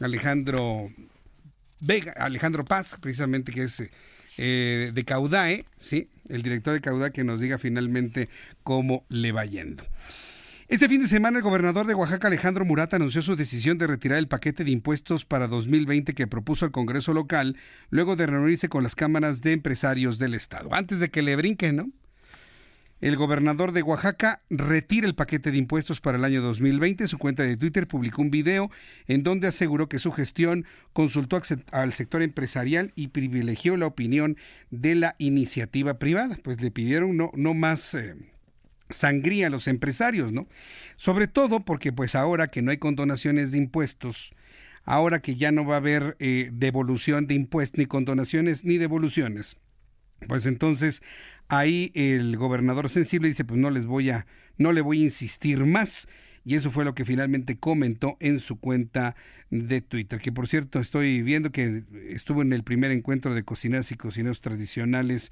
Alejandro 0.00 0.90
Vega, 1.80 2.12
Alejandro 2.12 2.64
Paz, 2.64 2.96
precisamente 2.98 3.52
que 3.52 3.64
es 3.64 3.90
eh, 4.38 4.90
de 4.94 5.04
Caudae, 5.04 5.64
sí, 5.76 6.08
el 6.28 6.42
director 6.42 6.74
de 6.74 6.80
Caudae 6.80 7.12
que 7.12 7.24
nos 7.24 7.40
diga 7.40 7.58
finalmente 7.58 8.28
cómo 8.62 9.04
le 9.08 9.32
va 9.32 9.44
yendo. 9.44 9.84
Este 10.68 10.88
fin 10.88 11.02
de 11.02 11.08
semana 11.08 11.36
el 11.36 11.44
gobernador 11.44 11.86
de 11.86 11.94
Oaxaca 11.94 12.28
Alejandro 12.28 12.64
Murat 12.64 12.94
anunció 12.94 13.20
su 13.20 13.36
decisión 13.36 13.76
de 13.76 13.86
retirar 13.86 14.16
el 14.16 14.28
paquete 14.28 14.64
de 14.64 14.70
impuestos 14.70 15.26
para 15.26 15.46
2020 15.46 16.14
que 16.14 16.26
propuso 16.26 16.64
el 16.64 16.70
Congreso 16.70 17.12
local 17.12 17.56
luego 17.90 18.16
de 18.16 18.26
reunirse 18.26 18.70
con 18.70 18.82
las 18.82 18.94
cámaras 18.94 19.42
de 19.42 19.52
empresarios 19.52 20.18
del 20.18 20.32
estado. 20.32 20.72
Antes 20.72 20.98
de 20.98 21.10
que 21.10 21.20
le 21.20 21.36
brinquen, 21.36 21.76
¿no? 21.76 21.90
El 23.02 23.16
gobernador 23.16 23.72
de 23.72 23.82
Oaxaca 23.82 24.42
retira 24.48 25.08
el 25.08 25.16
paquete 25.16 25.50
de 25.50 25.58
impuestos 25.58 26.00
para 26.00 26.18
el 26.18 26.24
año 26.24 26.40
2020. 26.40 27.08
Su 27.08 27.18
cuenta 27.18 27.42
de 27.42 27.56
Twitter 27.56 27.88
publicó 27.88 28.22
un 28.22 28.30
video 28.30 28.70
en 29.08 29.24
donde 29.24 29.48
aseguró 29.48 29.88
que 29.88 29.98
su 29.98 30.12
gestión 30.12 30.64
consultó 30.92 31.42
al 31.72 31.92
sector 31.94 32.22
empresarial 32.22 32.92
y 32.94 33.08
privilegió 33.08 33.76
la 33.76 33.86
opinión 33.86 34.36
de 34.70 34.94
la 34.94 35.16
iniciativa 35.18 35.98
privada. 35.98 36.38
Pues 36.44 36.62
le 36.62 36.70
pidieron 36.70 37.16
no, 37.16 37.54
más 37.54 37.92
eh, 37.94 38.14
sangría 38.88 39.48
a 39.48 39.50
los 39.50 39.66
empresarios, 39.66 40.30
¿no? 40.30 40.46
Sobre 40.94 41.26
todo 41.26 41.64
porque 41.64 41.92
pues 41.92 42.14
ahora 42.14 42.52
que 42.52 42.62
no 42.62 42.70
hay 42.70 42.76
condonaciones 42.76 43.50
de 43.50 43.58
impuestos, 43.58 44.32
ahora 44.84 45.20
que 45.20 45.34
ya 45.34 45.50
no 45.50 45.66
va 45.66 45.74
a 45.74 45.78
haber 45.78 46.16
eh, 46.20 46.50
devolución 46.52 47.26
de 47.26 47.34
impuestos, 47.34 47.78
ni 47.78 47.86
condonaciones 47.86 48.64
ni 48.64 48.78
devoluciones, 48.78 49.56
pues 50.28 50.46
entonces 50.46 51.02
ahí 51.48 51.92
el 51.94 52.36
gobernador 52.36 52.88
sensible 52.88 53.28
dice, 53.28 53.44
pues 53.44 53.60
no 53.60 53.70
les 53.70 53.86
voy 53.86 54.10
a, 54.10 54.26
no 54.56 54.72
le 54.72 54.80
voy 54.80 55.02
a 55.02 55.04
insistir 55.04 55.64
más. 55.64 56.08
Y 56.44 56.56
eso 56.56 56.70
fue 56.70 56.84
lo 56.84 56.94
que 56.94 57.04
finalmente 57.04 57.56
comentó 57.56 58.16
en 58.20 58.40
su 58.40 58.58
cuenta 58.58 59.14
de 59.50 59.80
Twitter. 59.80 60.18
Que 60.18 60.32
por 60.32 60.48
cierto, 60.48 60.80
estoy 60.80 61.22
viendo 61.22 61.52
que 61.52 61.84
estuvo 62.08 62.42
en 62.42 62.52
el 62.52 62.64
primer 62.64 62.90
encuentro 62.90 63.34
de 63.34 63.44
cocineras 63.44 63.92
y 63.92 63.96
cocineros 63.96 64.40
tradicionales 64.40 65.30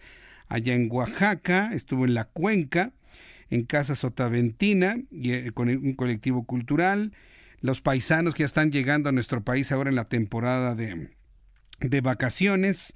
allá 0.48 0.74
en 0.74 0.88
Oaxaca, 0.90 1.72
estuvo 1.72 2.04
en 2.04 2.14
la 2.14 2.24
cuenca, 2.24 2.92
en 3.50 3.64
Casa 3.64 3.96
Sotaventina, 3.96 4.96
y, 5.10 5.32
eh, 5.32 5.52
con 5.52 5.68
un 5.68 5.94
colectivo 5.94 6.44
cultural. 6.44 7.12
Los 7.60 7.80
paisanos 7.80 8.34
que 8.34 8.40
ya 8.40 8.46
están 8.46 8.70
llegando 8.70 9.08
a 9.08 9.12
nuestro 9.12 9.42
país 9.42 9.72
ahora 9.72 9.90
en 9.90 9.96
la 9.96 10.08
temporada 10.08 10.74
de, 10.74 11.10
de 11.80 12.00
vacaciones 12.00 12.94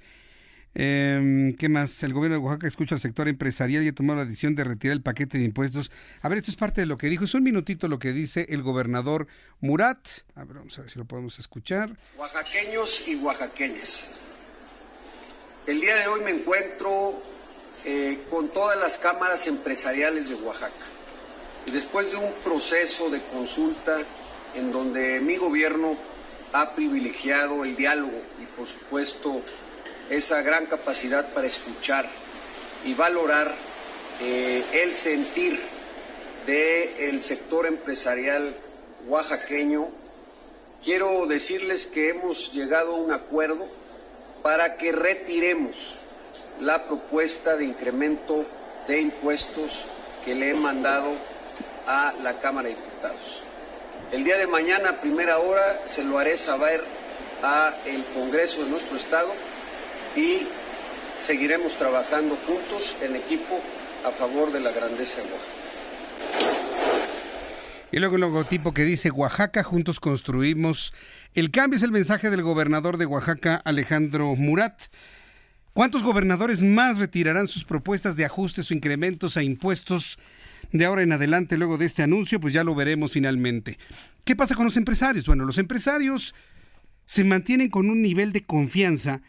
Em, 0.77 1.55
¿Qué 1.55 1.69
más? 1.69 2.03
El 2.03 2.13
gobierno 2.13 2.37
de 2.37 2.43
Oaxaca 2.43 2.67
escucha 2.67 2.95
al 2.95 3.01
sector 3.01 3.29
empresarial 3.29 3.83
y 3.83 3.87
ha 3.87 3.95
tomado 3.95 4.19
la 4.19 4.25
decisión 4.25 4.55
de 4.55 4.65
retirar 4.65 4.93
el 4.93 5.01
paquete 5.01 5.37
de 5.37 5.45
impuestos. 5.45 5.89
A 6.21 6.27
ver, 6.27 6.39
esto 6.39 6.51
es 6.51 6.57
parte 6.57 6.81
de 6.81 6.87
lo 6.87 6.97
que 6.97 7.07
dijo. 7.07 7.23
Es 7.23 7.33
un 7.33 7.43
minutito 7.43 7.87
lo 7.87 7.97
que 7.97 8.11
dice 8.11 8.45
el 8.49 8.61
gobernador 8.61 9.27
Murat. 9.61 10.05
A 10.35 10.43
ver, 10.43 10.57
vamos 10.57 10.77
a 10.77 10.81
ver 10.81 10.91
si 10.91 10.99
lo 10.99 11.05
podemos 11.05 11.39
escuchar. 11.39 11.95
Oaxaqueños 12.17 13.07
y 13.07 13.15
oaxaqueñas. 13.15 14.09
El 15.65 15.79
día 15.79 15.95
de 15.95 16.07
hoy 16.07 16.21
me 16.21 16.31
encuentro 16.31 17.21
eh, 17.85 18.19
con 18.29 18.49
todas 18.49 18.77
las 18.77 18.97
cámaras 18.97 19.47
empresariales 19.47 20.27
de 20.27 20.35
Oaxaca. 20.35 20.73
Y 21.65 21.71
después 21.71 22.11
de 22.11 22.17
un 22.17 22.33
proceso 22.43 23.09
de 23.09 23.21
consulta 23.21 23.99
en 24.55 24.73
donde 24.73 25.21
mi 25.21 25.37
gobierno 25.37 25.95
ha 26.51 26.75
privilegiado 26.75 27.63
el 27.63 27.75
diálogo 27.75 28.21
y 28.41 28.45
por 28.57 28.67
supuesto 28.67 29.41
esa 30.09 30.41
gran 30.41 30.65
capacidad 30.65 31.27
para 31.29 31.47
escuchar 31.47 32.05
y 32.85 32.93
valorar 32.93 33.53
eh, 34.21 34.63
el 34.73 34.93
sentir 34.93 35.59
del 36.45 37.21
sector 37.21 37.65
empresarial 37.65 38.55
oaxaqueño, 39.07 39.89
quiero 40.83 41.25
decirles 41.25 41.85
que 41.85 42.09
hemos 42.09 42.53
llegado 42.53 42.95
a 42.95 42.99
un 42.99 43.11
acuerdo 43.11 43.65
para 44.43 44.77
que 44.77 44.91
retiremos 44.91 45.99
la 46.59 46.87
propuesta 46.87 47.55
de 47.55 47.65
incremento 47.65 48.45
de 48.87 49.01
impuestos 49.01 49.85
que 50.23 50.35
le 50.35 50.51
he 50.51 50.53
mandado 50.53 51.13
a 51.87 52.13
la 52.21 52.39
Cámara 52.39 52.69
de 52.69 52.75
Diputados. 52.75 53.43
El 54.11 54.23
día 54.23 54.37
de 54.37 54.47
mañana, 54.47 54.89
a 54.89 55.01
primera 55.01 55.39
hora, 55.39 55.81
se 55.85 56.03
lo 56.03 56.19
haré 56.19 56.37
saber 56.37 56.83
a 57.41 57.75
el 57.85 58.05
Congreso 58.05 58.63
de 58.63 58.69
nuestro 58.69 58.95
Estado 58.95 59.33
y 60.15 60.47
seguiremos 61.17 61.75
trabajando 61.75 62.35
juntos 62.35 62.95
en 63.01 63.15
equipo 63.15 63.59
a 64.05 64.11
favor 64.11 64.51
de 64.51 64.59
la 64.59 64.71
grandeza 64.71 65.21
de 65.21 65.23
Oaxaca. 65.23 65.65
Y 67.91 67.99
luego 67.99 68.15
el 68.15 68.21
logotipo 68.21 68.73
que 68.73 68.83
dice 68.83 69.09
Oaxaca, 69.11 69.63
juntos 69.63 69.99
construimos. 69.99 70.93
El 71.33 71.51
cambio 71.51 71.77
es 71.77 71.83
el 71.83 71.91
mensaje 71.91 72.29
del 72.29 72.41
gobernador 72.41 72.97
de 72.97 73.05
Oaxaca, 73.05 73.55
Alejandro 73.63 74.35
Murat. 74.35 74.81
¿Cuántos 75.73 76.03
gobernadores 76.03 76.61
más 76.61 76.97
retirarán 76.97 77.47
sus 77.47 77.63
propuestas 77.63 78.15
de 78.17 78.25
ajustes 78.25 78.69
o 78.69 78.73
incrementos 78.73 79.37
a 79.37 79.43
impuestos 79.43 80.19
de 80.71 80.85
ahora 80.85 81.03
en 81.03 81.11
adelante 81.11 81.57
luego 81.57 81.77
de 81.77 81.85
este 81.85 82.03
anuncio? 82.03 82.39
Pues 82.39 82.53
ya 82.53 82.63
lo 82.63 82.75
veremos 82.75 83.13
finalmente. 83.13 83.77
¿Qué 84.23 84.35
pasa 84.35 84.55
con 84.55 84.65
los 84.65 84.77
empresarios? 84.77 85.25
Bueno, 85.25 85.45
los 85.45 85.57
empresarios 85.57 86.33
se 87.05 87.23
mantienen 87.23 87.69
con 87.69 87.89
un 87.89 88.01
nivel 88.01 88.33
de 88.33 88.43
confianza 88.43 89.21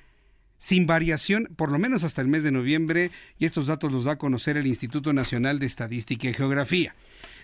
sin 0.59 0.87
variación, 0.87 1.49
por 1.57 1.71
lo 1.71 1.79
menos 1.79 2.05
hasta 2.05 2.23
el 2.23 2.29
mes 2.29 2.43
de 2.43 2.53
noviembre, 2.53 3.11
y 3.39 3.45
estos 3.45 3.67
datos 3.67 3.93
los 3.93 4.05
da 4.05 4.13
a 4.13 4.19
conocer 4.19 4.57
el 4.57 4.67
Instituto 4.67 5.13
Nacional 5.13 5.59
de 5.59 5.67
Estadística 5.67 6.29
y 6.29 6.35
Geografía. 6.35 6.95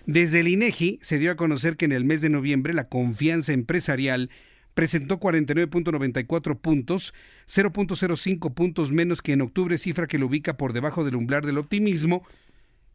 Desde 0.05 0.41
el 0.41 0.47
INEGI 0.47 0.99
se 1.01 1.19
dio 1.19 1.31
a 1.31 1.35
conocer 1.35 1.77
que 1.77 1.85
en 1.85 1.93
el 1.93 2.05
mes 2.05 2.21
de 2.21 2.29
noviembre 2.29 2.73
la 2.73 2.89
confianza 2.89 3.53
empresarial 3.53 4.29
presentó 4.73 5.19
49.94 5.19 6.59
puntos, 6.59 7.13
0.05 7.47 8.53
puntos 8.53 8.91
menos 8.91 9.21
que 9.21 9.33
en 9.33 9.41
octubre, 9.41 9.77
cifra 9.77 10.07
que 10.07 10.17
lo 10.17 10.27
ubica 10.27 10.57
por 10.57 10.73
debajo 10.73 11.03
del 11.05 11.15
umbral 11.15 11.43
del 11.43 11.57
optimismo, 11.57 12.25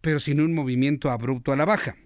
pero 0.00 0.20
sin 0.20 0.40
un 0.40 0.54
movimiento 0.54 1.10
abrupto 1.10 1.52
a 1.52 1.56
la 1.56 1.64
baja. 1.64 1.96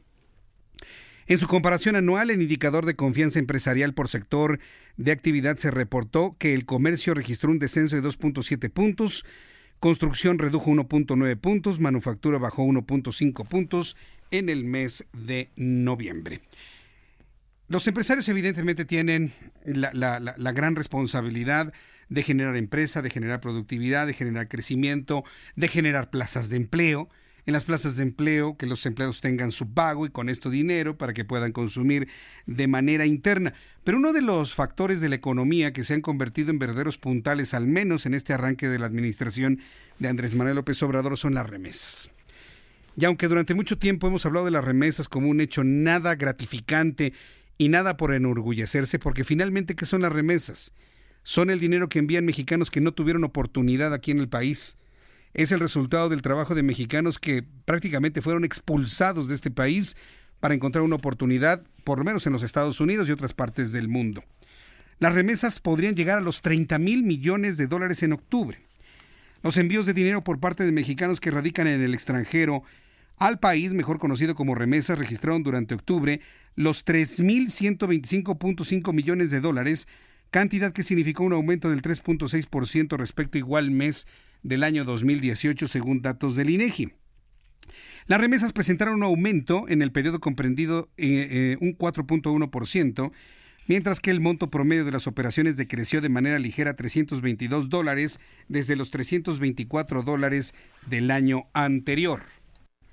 En 1.26 1.38
su 1.38 1.46
comparación 1.46 1.96
anual, 1.96 2.30
el 2.30 2.42
indicador 2.42 2.84
de 2.84 2.96
confianza 2.96 3.38
empresarial 3.38 3.94
por 3.94 4.08
sector 4.08 4.58
de 4.96 5.12
actividad 5.12 5.56
se 5.56 5.70
reportó 5.70 6.34
que 6.38 6.54
el 6.54 6.64
comercio 6.64 7.14
registró 7.14 7.50
un 7.50 7.58
descenso 7.58 7.96
de 7.96 8.02
2.7 8.02 8.70
puntos, 8.70 9.24
construcción 9.78 10.38
redujo 10.38 10.70
1.9 10.70 11.36
puntos, 11.38 11.80
manufactura 11.80 12.38
bajó 12.38 12.64
1.5 12.64 13.46
puntos 13.46 13.96
en 14.30 14.48
el 14.48 14.64
mes 14.64 15.06
de 15.12 15.50
noviembre. 15.56 16.40
Los 17.68 17.86
empresarios 17.86 18.28
evidentemente 18.28 18.84
tienen 18.84 19.32
la, 19.64 19.92
la, 20.20 20.52
gran 20.52 20.76
responsabilidad 20.76 21.72
de 22.08 22.22
generar 22.22 22.56
empresa, 22.56 23.00
de 23.00 23.08
generar 23.08 23.40
productividad, 23.40 24.06
de 24.06 24.12
generar 24.12 24.48
crecimiento, 24.48 25.24
de 25.56 25.68
generar 25.68 26.10
plazas 26.10 26.50
de 26.50 26.56
empleo 26.56 27.08
en 27.47 27.52
las 27.52 27.64
plazas 27.64 27.97
de 27.97 28.05
empleo, 28.05 28.56
que 28.56 28.66
los 28.66 28.86
empleados 28.86 29.20
tengan 29.20 29.51
su 29.51 29.73
pago 29.73 30.06
y 30.06 30.10
con 30.10 30.28
esto 30.28 30.48
dinero 30.48 30.97
para 30.97 31.12
que 31.12 31.24
puedan 31.24 31.52
consumir 31.52 32.09
de 32.47 32.69
manera 32.69 33.05
interna. 33.05 33.52
Pero 33.82 33.98
uno 33.98 34.12
de 34.12 34.23
los 34.23 34.55
factores 34.55 35.01
de 35.01 35.09
la 35.09 35.16
economía 35.16 35.73
que 35.73 35.85
se 35.85 35.94
han 35.94 36.02
convertido 36.02 36.51
en 36.51 36.59
verdaderos 36.59 36.98
puntales, 36.98 37.52
al 37.55 37.66
menos 37.66 38.06
en 38.06 38.14
este 38.14 38.32
arranque 38.32 38.69
de 38.69 38.78
la 38.78 38.86
administración 38.86 39.59
de 39.98 40.09
Andrés 40.09 40.35
Manuel 40.35 40.56
López 40.56 40.81
Obrador, 40.82 41.19
son 41.19 41.35
las 41.35 41.48
remesas. 41.48 42.12
Y 42.97 43.06
aunque 43.06 43.27
durante 43.27 43.55
mucho 43.55 43.78
tiempo 43.78 44.06
hemos 44.06 44.24
hablado 44.27 44.44
de 44.44 44.52
las 44.52 44.64
remesas 44.64 45.09
como 45.09 45.28
un 45.28 45.40
hecho 45.40 45.64
nada 45.64 46.14
gratificante 46.14 47.12
y 47.59 47.69
nada 47.69 47.97
por 47.97 48.14
enorgullecerse, 48.14 48.98
porque 48.98 49.24
finalmente, 49.24 49.74
¿qué 49.74 49.86
son 49.86 50.02
las 50.02 50.12
remesas? 50.12 50.73
Son 51.24 51.51
el 51.51 51.59
dinero 51.59 51.89
que 51.89 51.98
envían 51.98 52.24
mexicanos 52.24 52.70
que 52.70 52.81
no 52.81 52.93
tuvieron 52.93 53.24
oportunidad 53.24 53.94
aquí 53.94 54.10
en 54.10 54.20
el 54.20 54.28
país 54.28 54.77
es 55.34 55.52
el 55.52 55.60
resultado 55.60 56.09
del 56.09 56.22
trabajo 56.22 56.54
de 56.54 56.62
mexicanos 56.62 57.18
que 57.18 57.44
prácticamente 57.64 58.22
fueron 58.22 58.44
expulsados 58.44 59.28
de 59.28 59.34
este 59.34 59.50
país 59.50 59.96
para 60.40 60.54
encontrar 60.54 60.82
una 60.82 60.96
oportunidad, 60.96 61.62
por 61.84 61.98
lo 61.98 62.04
menos 62.04 62.26
en 62.26 62.32
los 62.32 62.42
Estados 62.42 62.80
Unidos 62.80 63.09
y 63.09 63.12
otras 63.12 63.32
partes 63.32 63.72
del 63.72 63.88
mundo. 63.88 64.24
las 64.98 65.14
remesas 65.14 65.59
podrían 65.59 65.96
llegar 65.96 66.18
a 66.18 66.20
los 66.20 66.42
30 66.42 66.78
mil 66.78 67.02
millones 67.02 67.56
de 67.56 67.66
dólares 67.66 68.04
en 68.04 68.12
octubre. 68.12 68.60
Los 69.42 69.56
envíos 69.56 69.84
de 69.84 69.94
dinero 69.94 70.22
por 70.22 70.38
parte 70.38 70.64
de 70.64 70.70
mexicanos 70.70 71.18
que 71.18 71.32
radican 71.32 71.66
en 71.66 71.82
el 71.82 71.92
extranjero 71.92 72.62
al 73.16 73.40
país, 73.40 73.72
mejor 73.72 73.98
conocido 73.98 74.36
como 74.36 74.54
remesas, 74.54 74.98
registraron 74.98 75.42
durante 75.42 75.74
octubre 75.74 76.20
los 76.54 76.84
3.125.5 76.84 78.92
millones 78.92 79.32
de 79.32 79.40
dólares, 79.40 79.88
cantidad 80.30 80.72
que 80.72 80.84
significó 80.84 81.24
un 81.24 81.32
aumento 81.32 81.68
del 81.68 81.82
3.6% 81.82 82.96
respecto 82.96 83.38
a 83.38 83.40
igual 83.40 83.72
mes 83.72 84.06
del 84.43 84.64
año 84.64 84.85
2018, 84.85 85.69
según 85.69 86.02
datos 86.02 86.36
del 86.36 86.51
INEGI. 86.51 86.93
Las 88.06 88.20
remesas 88.20 88.52
presentaron 88.52 88.97
un 88.97 89.02
aumento 89.05 89.66
en 89.69 89.82
el 89.82 89.93
periodo 89.93 90.20
comprendido 90.20 90.90
eh, 90.97 91.28
eh, 91.31 91.56
un 91.60 91.77
4.1%, 91.77 93.12
mientras 93.69 94.01
que 94.01 94.10
el 94.10 94.20
monto 94.20 94.48
promedio 94.48 94.85
de 94.85 94.93
las 94.93 95.06
operaciones 95.06 95.56
decreció 95.56 96.01
de 96.01 96.09
manera 96.09 96.39
ligera 96.39 96.73
a 96.73 96.77
322 96.77 97.69
dólares 97.69 98.19
desde 98.48 98.77
los 98.77 98.90
324 98.90 100.02
dólares 100.02 100.55
del 100.89 101.10
año 101.10 101.44
anterior. 101.52 102.23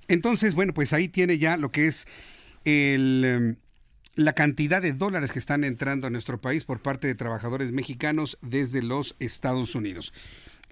Entonces, 0.08 0.54
bueno, 0.54 0.74
pues 0.74 0.94
ahí 0.94 1.08
tiene 1.08 1.38
ya 1.38 1.58
lo 1.58 1.72
que 1.72 1.88
es 1.88 2.08
em, 2.66 3.56
la 4.16 4.34
cantidad 4.34 4.82
de 4.82 4.94
dólares 4.94 5.32
que 5.32 5.40
están 5.40 5.64
entrando 5.64 6.08
a 6.08 6.10
nuestro 6.10 6.40
país 6.40 6.66
por 6.66 6.82
parte 6.82 7.08
de 7.08 7.16
trabajadores 7.16 7.72
mexicanos 7.72 8.38
desde 8.42 8.82
los 8.84 9.16
Estados 9.20 9.76
Unidos. 9.76 10.14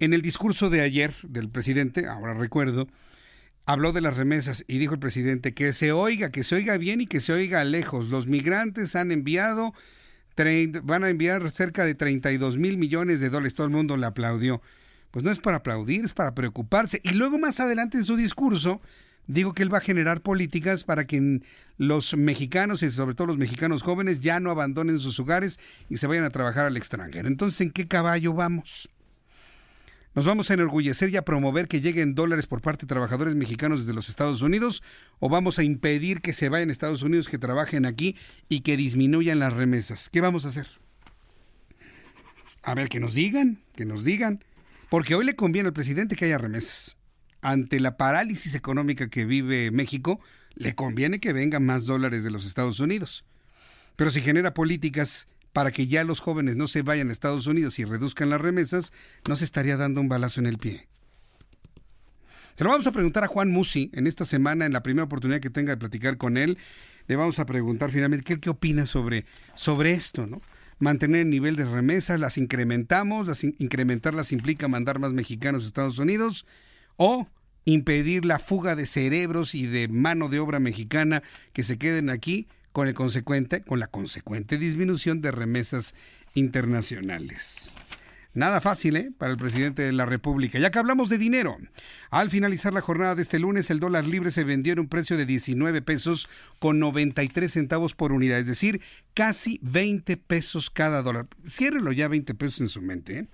En 0.00 0.12
el 0.12 0.22
discurso 0.22 0.70
de 0.70 0.80
ayer 0.80 1.12
del 1.24 1.50
presidente, 1.50 2.06
ahora 2.06 2.32
recuerdo, 2.32 2.86
habló 3.66 3.92
de 3.92 4.00
las 4.00 4.16
remesas 4.16 4.64
y 4.68 4.78
dijo 4.78 4.94
el 4.94 5.00
presidente 5.00 5.54
que 5.54 5.72
se 5.72 5.90
oiga, 5.90 6.30
que 6.30 6.44
se 6.44 6.54
oiga 6.54 6.78
bien 6.78 7.00
y 7.00 7.06
que 7.06 7.20
se 7.20 7.32
oiga 7.32 7.64
lejos. 7.64 8.08
Los 8.08 8.28
migrantes 8.28 8.94
han 8.94 9.10
enviado, 9.10 9.74
van 10.84 11.02
a 11.02 11.10
enviar 11.10 11.50
cerca 11.50 11.84
de 11.84 11.96
32 11.96 12.58
mil 12.58 12.78
millones 12.78 13.18
de 13.18 13.28
dólares. 13.28 13.54
Todo 13.54 13.66
el 13.66 13.72
mundo 13.72 13.96
le 13.96 14.06
aplaudió. 14.06 14.62
Pues 15.10 15.24
no 15.24 15.32
es 15.32 15.40
para 15.40 15.56
aplaudir, 15.56 16.04
es 16.04 16.14
para 16.14 16.32
preocuparse. 16.32 17.00
Y 17.02 17.10
luego 17.10 17.38
más 17.38 17.58
adelante 17.58 17.98
en 17.98 18.04
su 18.04 18.14
discurso 18.14 18.80
dijo 19.26 19.52
que 19.52 19.64
él 19.64 19.72
va 19.72 19.78
a 19.78 19.82
generar 19.82 20.20
políticas 20.20 20.84
para 20.84 21.08
que 21.08 21.40
los 21.76 22.16
mexicanos 22.16 22.84
y 22.84 22.90
sobre 22.92 23.16
todo 23.16 23.26
los 23.26 23.38
mexicanos 23.38 23.82
jóvenes 23.82 24.20
ya 24.20 24.38
no 24.38 24.50
abandonen 24.52 25.00
sus 25.00 25.18
hogares 25.18 25.58
y 25.88 25.96
se 25.96 26.06
vayan 26.06 26.24
a 26.24 26.30
trabajar 26.30 26.66
al 26.66 26.76
extranjero. 26.76 27.26
Entonces, 27.26 27.60
¿en 27.62 27.72
qué 27.72 27.88
caballo 27.88 28.32
vamos? 28.32 28.88
¿Nos 30.18 30.26
vamos 30.26 30.50
a 30.50 30.54
enorgullecer 30.54 31.10
y 31.10 31.16
a 31.16 31.22
promover 31.22 31.68
que 31.68 31.80
lleguen 31.80 32.16
dólares 32.16 32.48
por 32.48 32.60
parte 32.60 32.86
de 32.86 32.88
trabajadores 32.88 33.36
mexicanos 33.36 33.78
desde 33.78 33.94
los 33.94 34.08
Estados 34.08 34.42
Unidos? 34.42 34.82
¿O 35.20 35.28
vamos 35.28 35.60
a 35.60 35.62
impedir 35.62 36.22
que 36.22 36.32
se 36.32 36.48
vayan 36.48 36.70
a 36.70 36.72
Estados 36.72 37.02
Unidos, 37.02 37.28
que 37.28 37.38
trabajen 37.38 37.86
aquí 37.86 38.16
y 38.48 38.62
que 38.62 38.76
disminuyan 38.76 39.38
las 39.38 39.52
remesas? 39.52 40.10
¿Qué 40.10 40.20
vamos 40.20 40.44
a 40.44 40.48
hacer? 40.48 40.66
A 42.64 42.74
ver, 42.74 42.88
que 42.88 42.98
nos 42.98 43.14
digan, 43.14 43.62
que 43.76 43.84
nos 43.84 44.02
digan. 44.02 44.42
Porque 44.90 45.14
hoy 45.14 45.24
le 45.24 45.36
conviene 45.36 45.68
al 45.68 45.72
presidente 45.72 46.16
que 46.16 46.24
haya 46.24 46.38
remesas. 46.38 46.96
Ante 47.40 47.78
la 47.78 47.96
parálisis 47.96 48.56
económica 48.56 49.08
que 49.08 49.24
vive 49.24 49.70
México, 49.70 50.18
le 50.56 50.74
conviene 50.74 51.20
que 51.20 51.32
vengan 51.32 51.64
más 51.64 51.86
dólares 51.86 52.24
de 52.24 52.32
los 52.32 52.44
Estados 52.44 52.80
Unidos. 52.80 53.24
Pero 53.94 54.10
si 54.10 54.20
genera 54.20 54.52
políticas 54.52 55.28
para 55.52 55.72
que 55.72 55.86
ya 55.86 56.04
los 56.04 56.20
jóvenes 56.20 56.56
no 56.56 56.66
se 56.66 56.82
vayan 56.82 57.08
a 57.08 57.12
Estados 57.12 57.46
Unidos 57.46 57.78
y 57.78 57.84
reduzcan 57.84 58.30
las 58.30 58.40
remesas, 58.40 58.92
no 59.28 59.36
se 59.36 59.44
estaría 59.44 59.76
dando 59.76 60.00
un 60.00 60.08
balazo 60.08 60.40
en 60.40 60.46
el 60.46 60.58
pie. 60.58 60.86
Se 62.58 62.64
lo 62.64 62.70
vamos 62.70 62.88
a 62.88 62.92
preguntar 62.92 63.22
a 63.22 63.28
Juan 63.28 63.50
Musi 63.52 63.88
en 63.94 64.08
esta 64.08 64.24
semana, 64.24 64.66
en 64.66 64.72
la 64.72 64.82
primera 64.82 65.04
oportunidad 65.04 65.40
que 65.40 65.48
tenga 65.48 65.70
de 65.70 65.76
platicar 65.76 66.16
con 66.16 66.36
él. 66.36 66.58
Le 67.06 67.14
vamos 67.14 67.38
a 67.38 67.46
preguntar 67.46 67.92
finalmente 67.92 68.36
qué, 68.36 68.50
opina 68.50 68.84
sobre, 68.84 69.24
sobre 69.54 69.92
esto, 69.92 70.26
¿no? 70.26 70.40
Mantener 70.80 71.20
el 71.20 71.30
nivel 71.30 71.54
de 71.54 71.64
remesas, 71.64 72.18
las 72.18 72.36
incrementamos, 72.36 73.28
las 73.28 73.44
incrementarlas 73.44 74.32
implica 74.32 74.66
mandar 74.66 74.98
más 74.98 75.12
mexicanos 75.12 75.62
a 75.62 75.66
Estados 75.68 75.98
Unidos 75.98 76.46
o 76.96 77.28
impedir 77.64 78.24
la 78.24 78.40
fuga 78.40 78.74
de 78.74 78.86
cerebros 78.86 79.54
y 79.54 79.66
de 79.66 79.86
mano 79.86 80.28
de 80.28 80.40
obra 80.40 80.58
mexicana 80.58 81.22
que 81.52 81.62
se 81.62 81.78
queden 81.78 82.10
aquí 82.10 82.48
con, 82.72 82.88
el 82.88 82.94
consecuente, 82.94 83.62
con 83.62 83.78
la 83.78 83.86
consecuente 83.86 84.58
disminución 84.58 85.20
de 85.20 85.30
remesas 85.30 85.94
internacionales. 86.34 87.74
Nada 88.34 88.60
fácil, 88.60 88.96
¿eh? 88.96 89.10
Para 89.18 89.32
el 89.32 89.38
presidente 89.38 89.82
de 89.82 89.92
la 89.92 90.06
República. 90.06 90.58
Ya 90.58 90.70
que 90.70 90.78
hablamos 90.78 91.08
de 91.08 91.18
dinero, 91.18 91.56
al 92.10 92.30
finalizar 92.30 92.72
la 92.72 92.82
jornada 92.82 93.14
de 93.14 93.22
este 93.22 93.38
lunes, 93.38 93.70
el 93.70 93.80
dólar 93.80 94.06
libre 94.06 94.30
se 94.30 94.44
vendió 94.44 94.74
en 94.74 94.78
un 94.78 94.88
precio 94.88 95.16
de 95.16 95.26
19 95.26 95.82
pesos 95.82 96.28
con 96.60 96.78
93 96.78 97.50
centavos 97.50 97.94
por 97.94 98.12
unidad, 98.12 98.38
es 98.38 98.46
decir, 98.46 98.80
casi 99.14 99.58
20 99.62 100.18
pesos 100.18 100.70
cada 100.70 101.02
dólar. 101.02 101.26
Ciérrelo 101.48 101.90
ya 101.90 102.06
20 102.06 102.34
pesos 102.34 102.60
en 102.60 102.68
su 102.68 102.80
mente, 102.80 103.18
¿eh? 103.18 103.28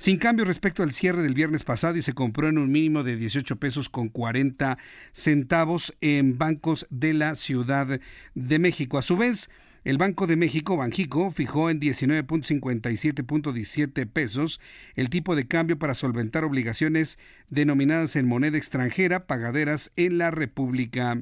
Sin 0.00 0.16
cambio 0.16 0.46
respecto 0.46 0.82
al 0.82 0.94
cierre 0.94 1.22
del 1.22 1.34
viernes 1.34 1.62
pasado 1.62 1.94
y 1.94 2.00
se 2.00 2.14
compró 2.14 2.48
en 2.48 2.56
un 2.56 2.72
mínimo 2.72 3.02
de 3.02 3.16
18 3.16 3.56
pesos 3.56 3.90
con 3.90 4.08
40 4.08 4.78
centavos 5.12 5.94
en 6.00 6.38
bancos 6.38 6.86
de 6.88 7.12
la 7.12 7.34
Ciudad 7.34 8.00
de 8.34 8.58
México. 8.58 8.96
A 8.96 9.02
su 9.02 9.18
vez, 9.18 9.50
el 9.84 9.98
Banco 9.98 10.26
de 10.26 10.36
México, 10.36 10.78
Banjico, 10.78 11.30
fijó 11.30 11.68
en 11.68 11.82
19.57.17 11.82 14.10
pesos 14.10 14.58
el 14.94 15.10
tipo 15.10 15.36
de 15.36 15.46
cambio 15.46 15.78
para 15.78 15.92
solventar 15.92 16.44
obligaciones 16.44 17.18
denominadas 17.50 18.16
en 18.16 18.26
moneda 18.26 18.56
extranjera 18.56 19.26
pagaderas 19.26 19.92
en 19.96 20.16
la 20.16 20.30
República 20.30 21.18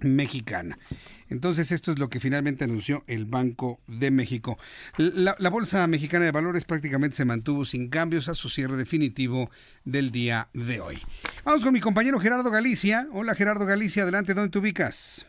Mexicana. 0.00 0.78
Entonces, 1.28 1.72
esto 1.72 1.92
es 1.92 1.98
lo 1.98 2.08
que 2.08 2.20
finalmente 2.20 2.64
anunció 2.64 3.04
el 3.06 3.26
Banco 3.26 3.80
de 3.86 4.10
México. 4.10 4.58
La, 4.96 5.34
Bolsa 5.50 5.86
Mexicana 5.86 6.24
de 6.24 6.32
Valores 6.32 6.64
prácticamente 6.64 7.16
se 7.16 7.24
mantuvo 7.24 7.64
sin 7.64 7.88
cambios 7.88 8.28
a 8.28 8.34
su 8.34 8.48
cierre 8.48 8.76
definitivo 8.76 9.50
del 9.84 10.10
día 10.10 10.48
de 10.54 10.80
hoy. 10.80 10.98
Vamos 11.44 11.64
con 11.64 11.72
mi 11.72 11.80
compañero 11.80 12.20
Gerardo 12.20 12.50
Galicia. 12.50 13.08
Hola 13.12 13.34
Gerardo 13.34 13.66
Galicia, 13.66 14.02
adelante, 14.02 14.34
¿dónde 14.34 14.50
te 14.50 14.58
ubicas? 14.58 15.26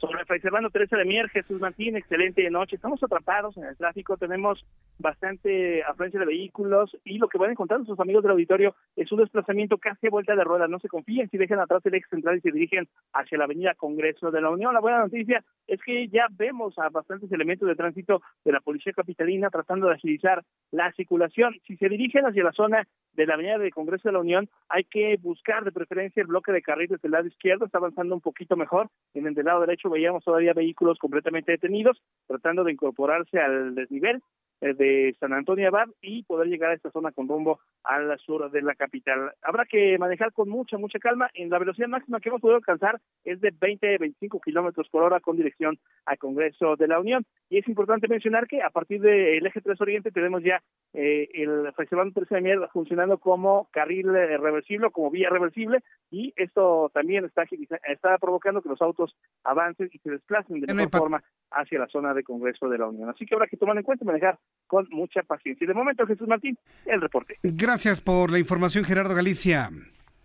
Sobre 0.00 0.19
Fray 0.30 0.38
Servando 0.38 0.70
Teresa 0.70 0.96
de 0.96 1.04
Mier, 1.04 1.28
Jesús 1.30 1.60
Martín, 1.60 1.96
excelente 1.96 2.48
noche. 2.50 2.76
Estamos 2.76 3.02
atrapados 3.02 3.56
en 3.56 3.64
el 3.64 3.76
tráfico, 3.76 4.16
tenemos 4.16 4.64
bastante 4.96 5.82
afluencia 5.82 6.20
de 6.20 6.26
vehículos 6.26 6.96
y 7.04 7.18
lo 7.18 7.28
que 7.28 7.36
van 7.36 7.48
a 7.48 7.52
encontrar 7.52 7.84
sus 7.84 7.98
amigos 7.98 8.22
del 8.22 8.30
auditorio 8.30 8.76
es 8.94 9.10
un 9.10 9.18
desplazamiento 9.18 9.78
casi 9.78 10.06
a 10.06 10.10
vuelta 10.10 10.36
de 10.36 10.44
rueda. 10.44 10.68
No 10.68 10.78
se 10.78 10.86
confíen 10.86 11.28
si 11.30 11.36
dejan 11.36 11.58
atrás 11.58 11.84
el 11.84 11.94
ex 11.94 12.08
central 12.08 12.36
y 12.36 12.42
se 12.42 12.52
dirigen 12.52 12.86
hacia 13.12 13.38
la 13.38 13.44
avenida 13.44 13.74
Congreso 13.74 14.30
de 14.30 14.40
la 14.40 14.50
Unión. 14.50 14.72
La 14.72 14.78
buena 14.78 15.00
noticia 15.00 15.42
es 15.66 15.80
que 15.82 16.06
ya 16.06 16.28
vemos 16.30 16.78
a 16.78 16.90
bastantes 16.90 17.32
elementos 17.32 17.66
de 17.66 17.74
tránsito 17.74 18.22
de 18.44 18.52
la 18.52 18.60
Policía 18.60 18.92
Capitalina 18.92 19.50
tratando 19.50 19.88
de 19.88 19.94
agilizar 19.94 20.44
la 20.70 20.92
circulación. 20.92 21.56
Si 21.66 21.76
se 21.76 21.88
dirigen 21.88 22.24
hacia 22.24 22.44
la 22.44 22.52
zona 22.52 22.86
de 23.14 23.26
la 23.26 23.34
avenida 23.34 23.58
de 23.58 23.72
Congreso 23.72 24.08
de 24.08 24.12
la 24.12 24.20
Unión, 24.20 24.48
hay 24.68 24.84
que 24.84 25.16
buscar 25.20 25.64
de 25.64 25.72
preferencia 25.72 26.20
el 26.20 26.28
bloque 26.28 26.52
de 26.52 26.62
carriles 26.62 27.00
del 27.02 27.10
lado 27.10 27.26
izquierdo, 27.26 27.64
está 27.64 27.78
avanzando 27.78 28.14
un 28.14 28.20
poquito 28.20 28.56
mejor. 28.56 28.88
En 29.14 29.26
el 29.26 29.34
del 29.34 29.46
lado 29.46 29.62
derecho 29.62 29.90
veíamos 29.90 30.19
todavía 30.24 30.52
vehículos 30.52 30.98
completamente 30.98 31.52
detenidos, 31.52 32.02
tratando 32.26 32.64
de 32.64 32.72
incorporarse 32.72 33.38
al 33.38 33.74
desnivel 33.74 34.22
de 34.60 35.16
San 35.18 35.32
Antonio 35.32 35.68
Abad 35.68 35.88
y 36.00 36.22
poder 36.24 36.48
llegar 36.48 36.70
a 36.70 36.74
esta 36.74 36.90
zona 36.90 37.12
con 37.12 37.28
rumbo 37.28 37.60
al 37.84 38.18
sur 38.18 38.50
de 38.50 38.62
la 38.62 38.74
capital. 38.74 39.32
Habrá 39.42 39.64
que 39.64 39.98
manejar 39.98 40.32
con 40.32 40.48
mucha, 40.48 40.78
mucha 40.78 40.98
calma. 40.98 41.30
En 41.34 41.50
la 41.50 41.58
velocidad 41.58 41.88
máxima 41.88 42.20
que 42.20 42.28
hemos 42.28 42.40
podido 42.40 42.56
alcanzar 42.56 43.00
es 43.24 43.40
de 43.40 43.52
20, 43.58 43.98
25 43.98 44.40
kilómetros 44.40 44.88
por 44.88 45.02
hora 45.02 45.20
con 45.20 45.36
dirección 45.36 45.78
al 46.04 46.18
Congreso 46.18 46.76
de 46.76 46.88
la 46.88 47.00
Unión. 47.00 47.24
Y 47.48 47.58
es 47.58 47.68
importante 47.68 48.08
mencionar 48.08 48.46
que 48.46 48.62
a 48.62 48.70
partir 48.70 49.00
del 49.00 49.44
eje 49.44 49.60
3 49.60 49.80
Oriente 49.80 50.10
tenemos 50.10 50.42
ya 50.42 50.62
eh, 50.92 51.28
el 51.34 51.72
Festival 51.74 52.12
13 52.12 52.34
de 52.34 52.40
Mierda 52.40 52.68
funcionando 52.68 53.18
como 53.18 53.68
carril 53.72 54.14
eh, 54.14 54.36
reversible, 54.38 54.90
como 54.90 55.10
vía 55.10 55.30
reversible, 55.30 55.82
y 56.10 56.32
esto 56.36 56.90
también 56.92 57.24
está, 57.24 57.44
está 57.88 58.18
provocando 58.18 58.60
que 58.62 58.68
los 58.68 58.82
autos 58.82 59.16
avancen 59.44 59.88
y 59.92 59.98
se 59.98 60.10
desplacen 60.10 60.60
de 60.60 60.74
mejor 60.74 60.90
forma 60.90 61.22
hacia 61.50 61.78
la 61.78 61.88
zona 61.88 62.14
de 62.14 62.22
Congreso 62.22 62.68
de 62.68 62.78
la 62.78 62.88
Unión. 62.88 63.08
Así 63.08 63.26
que 63.26 63.34
habrá 63.34 63.46
que 63.46 63.56
tomar 63.56 63.76
en 63.76 63.82
cuenta 63.82 64.04
y 64.04 64.06
manejar 64.06 64.38
con 64.66 64.86
mucha 64.90 65.22
paciencia. 65.22 65.64
Y 65.64 65.68
de 65.68 65.74
momento, 65.74 66.06
Jesús 66.06 66.28
Martín, 66.28 66.56
el 66.86 67.00
reporte. 67.00 67.34
Gracias 67.42 68.00
por 68.00 68.30
la 68.30 68.38
información, 68.38 68.84
Gerardo 68.84 69.14
Galicia. 69.14 69.68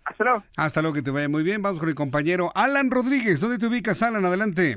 Hasta 0.06 0.24
luego. 0.24 0.44
Hasta 0.56 0.82
luego, 0.82 0.96
que 0.96 1.02
te 1.02 1.12
vaya 1.12 1.28
muy 1.28 1.44
bien. 1.44 1.62
Vamos 1.62 1.80
con 1.80 1.90
el 1.90 1.96
compañero 1.96 2.52
Alan 2.54 2.92
Rodríguez. 2.92 3.42
¿Dónde 3.42 3.58
te 3.58 3.66
ubicas, 3.66 4.04
Alan? 4.04 4.24
Adelante. 4.24 4.76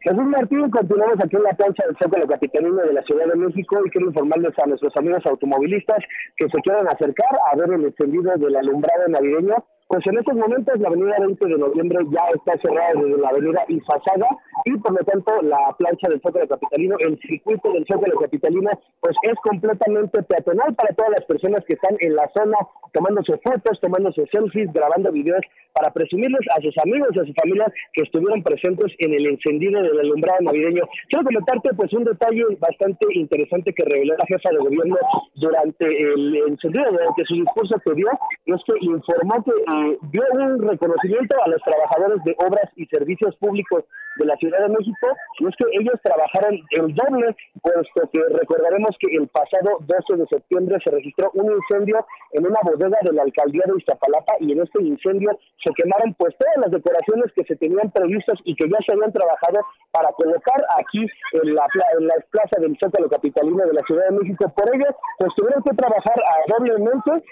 Jesús 0.00 0.24
Martín, 0.24 0.68
continuamos 0.70 1.18
aquí 1.22 1.36
en 1.36 1.42
la 1.44 1.52
plancha 1.52 1.84
del 1.86 1.96
Zócalo 2.02 2.26
Capitalino 2.26 2.74
de 2.74 2.92
la 2.92 3.02
Ciudad 3.02 3.26
de 3.26 3.36
México 3.36 3.86
y 3.86 3.90
quiero 3.90 4.08
informarles 4.08 4.52
a 4.58 4.66
nuestros 4.66 4.92
amigos 4.96 5.22
automovilistas 5.26 5.98
que 6.36 6.48
se 6.48 6.60
quieran 6.62 6.88
acercar 6.88 7.30
a 7.52 7.56
ver 7.56 7.72
el 7.72 7.84
encendido 7.84 8.34
del 8.36 8.56
alumbrado 8.56 9.06
navideño 9.08 9.64
Pues 9.92 10.06
en 10.06 10.16
estos 10.16 10.34
momentos 10.34 10.80
la 10.80 10.88
avenida 10.88 11.16
20 11.20 11.48
de 11.48 11.58
noviembre 11.58 11.98
ya 12.10 12.24
está 12.34 12.56
cerrada 12.62 12.94
desde 12.94 13.20
la 13.20 13.28
avenida 13.28 13.62
Ifazaga 13.68 14.26
y 14.64 14.78
por 14.78 14.92
lo 14.92 15.04
tanto 15.04 15.42
la 15.42 15.76
plancha 15.76 16.08
del 16.08 16.22
Zócalo 16.22 16.48
Capitalino, 16.48 16.96
el 17.00 17.20
circuito 17.20 17.70
del 17.70 17.84
Zócalo 17.84 18.18
Capitalino, 18.18 18.70
pues 19.00 19.14
es 19.20 19.34
completamente 19.44 20.22
peatonal 20.22 20.74
para 20.76 20.94
todas 20.94 21.10
las 21.10 21.24
personas 21.26 21.62
que 21.66 21.74
están 21.74 21.94
en 22.00 22.16
la 22.16 22.26
zona 22.34 22.56
tomándose 22.94 23.36
fotos, 23.44 23.78
tomándose 23.82 24.24
selfies, 24.32 24.72
grabando 24.72 25.12
videos 25.12 25.42
para 25.74 25.90
presumirles 25.92 26.40
a 26.56 26.60
sus 26.60 26.76
amigos 26.78 27.08
y 27.12 27.20
a 27.20 27.24
su 27.24 27.32
familia 27.34 27.72
que 27.92 28.02
estuvieron 28.02 28.42
presentes 28.42 28.92
en 28.98 29.12
el 29.12 29.26
encendido 29.26 29.82
del 29.82 30.00
alumbrado 30.00 30.40
navideño. 30.40 30.84
Quiero 31.08 31.24
comentarte 31.24 31.70
pues 31.76 31.92
un 31.92 32.04
detalle 32.04 32.44
bastante 32.58 33.06
interesante 33.14 33.72
que 33.72 33.84
reveló 33.84 34.14
la 34.16 34.26
jefa 34.26 34.50
de 34.50 34.58
gobierno 34.58 34.96
durante 35.34 35.86
el 35.86 36.36
encendido, 36.48 36.92
durante 36.92 37.24
su 37.24 37.34
discurso 37.34 37.76
que 37.84 37.94
dio, 37.94 38.08
es 38.46 38.60
que 38.66 38.72
informó 38.80 39.42
que 39.44 39.50
eh, 39.50 39.81
dio 40.02 40.22
un 40.32 40.68
reconocimiento 40.68 41.36
a 41.42 41.48
los 41.48 41.62
trabajadores 41.62 42.22
de 42.24 42.34
obras 42.38 42.70
y 42.76 42.86
servicios 42.86 43.36
públicos 43.36 43.84
de 44.16 44.26
la 44.26 44.36
Ciudad 44.36 44.60
de 44.60 44.68
México, 44.68 45.08
y 45.40 45.46
es 45.46 45.54
que 45.56 45.66
ellos 45.80 45.94
trabajaron 46.02 46.58
el 46.70 46.94
doble, 46.94 47.36
puesto 47.62 48.10
que 48.12 48.20
recordaremos 48.38 48.96
que 48.98 49.16
el 49.16 49.28
pasado 49.28 49.78
12 49.80 50.22
de 50.22 50.26
septiembre 50.26 50.78
se 50.84 50.90
registró 50.90 51.30
un 51.34 51.52
incendio 51.52 52.04
en 52.32 52.46
una 52.46 52.60
bodega 52.62 52.98
de 53.02 53.12
la 53.12 53.22
alcaldía 53.22 53.62
de 53.66 53.78
Iztapalapa 53.78 54.34
y 54.40 54.52
en 54.52 54.62
este 54.62 54.82
incendio 54.82 55.30
se 55.62 55.72
quemaron 55.74 56.14
pues 56.14 56.36
todas 56.38 56.56
las 56.58 56.70
decoraciones 56.70 57.32
que 57.34 57.44
se 57.44 57.56
tenían 57.56 57.90
previstas 57.90 58.38
y 58.44 58.54
que 58.54 58.68
ya 58.68 58.78
se 58.86 58.92
habían 58.94 59.12
trabajado 59.12 59.60
para 59.90 60.10
colocar 60.12 60.60
aquí 60.78 61.06
en 61.32 61.54
la, 61.54 61.66
en 61.98 62.06
la 62.06 62.14
plaza 62.30 62.60
del 62.60 62.76
Zócalo 62.82 63.08
Capitalino 63.08 63.64
de 63.64 63.74
la 63.74 63.82
Ciudad 63.82 64.08
de 64.08 64.18
México. 64.18 64.52
Por 64.54 64.74
ello, 64.74 64.86
pues 65.18 65.32
tuvieron 65.36 65.62
que 65.62 65.74
trabajar 65.76 66.16
doblemente 66.48 67.24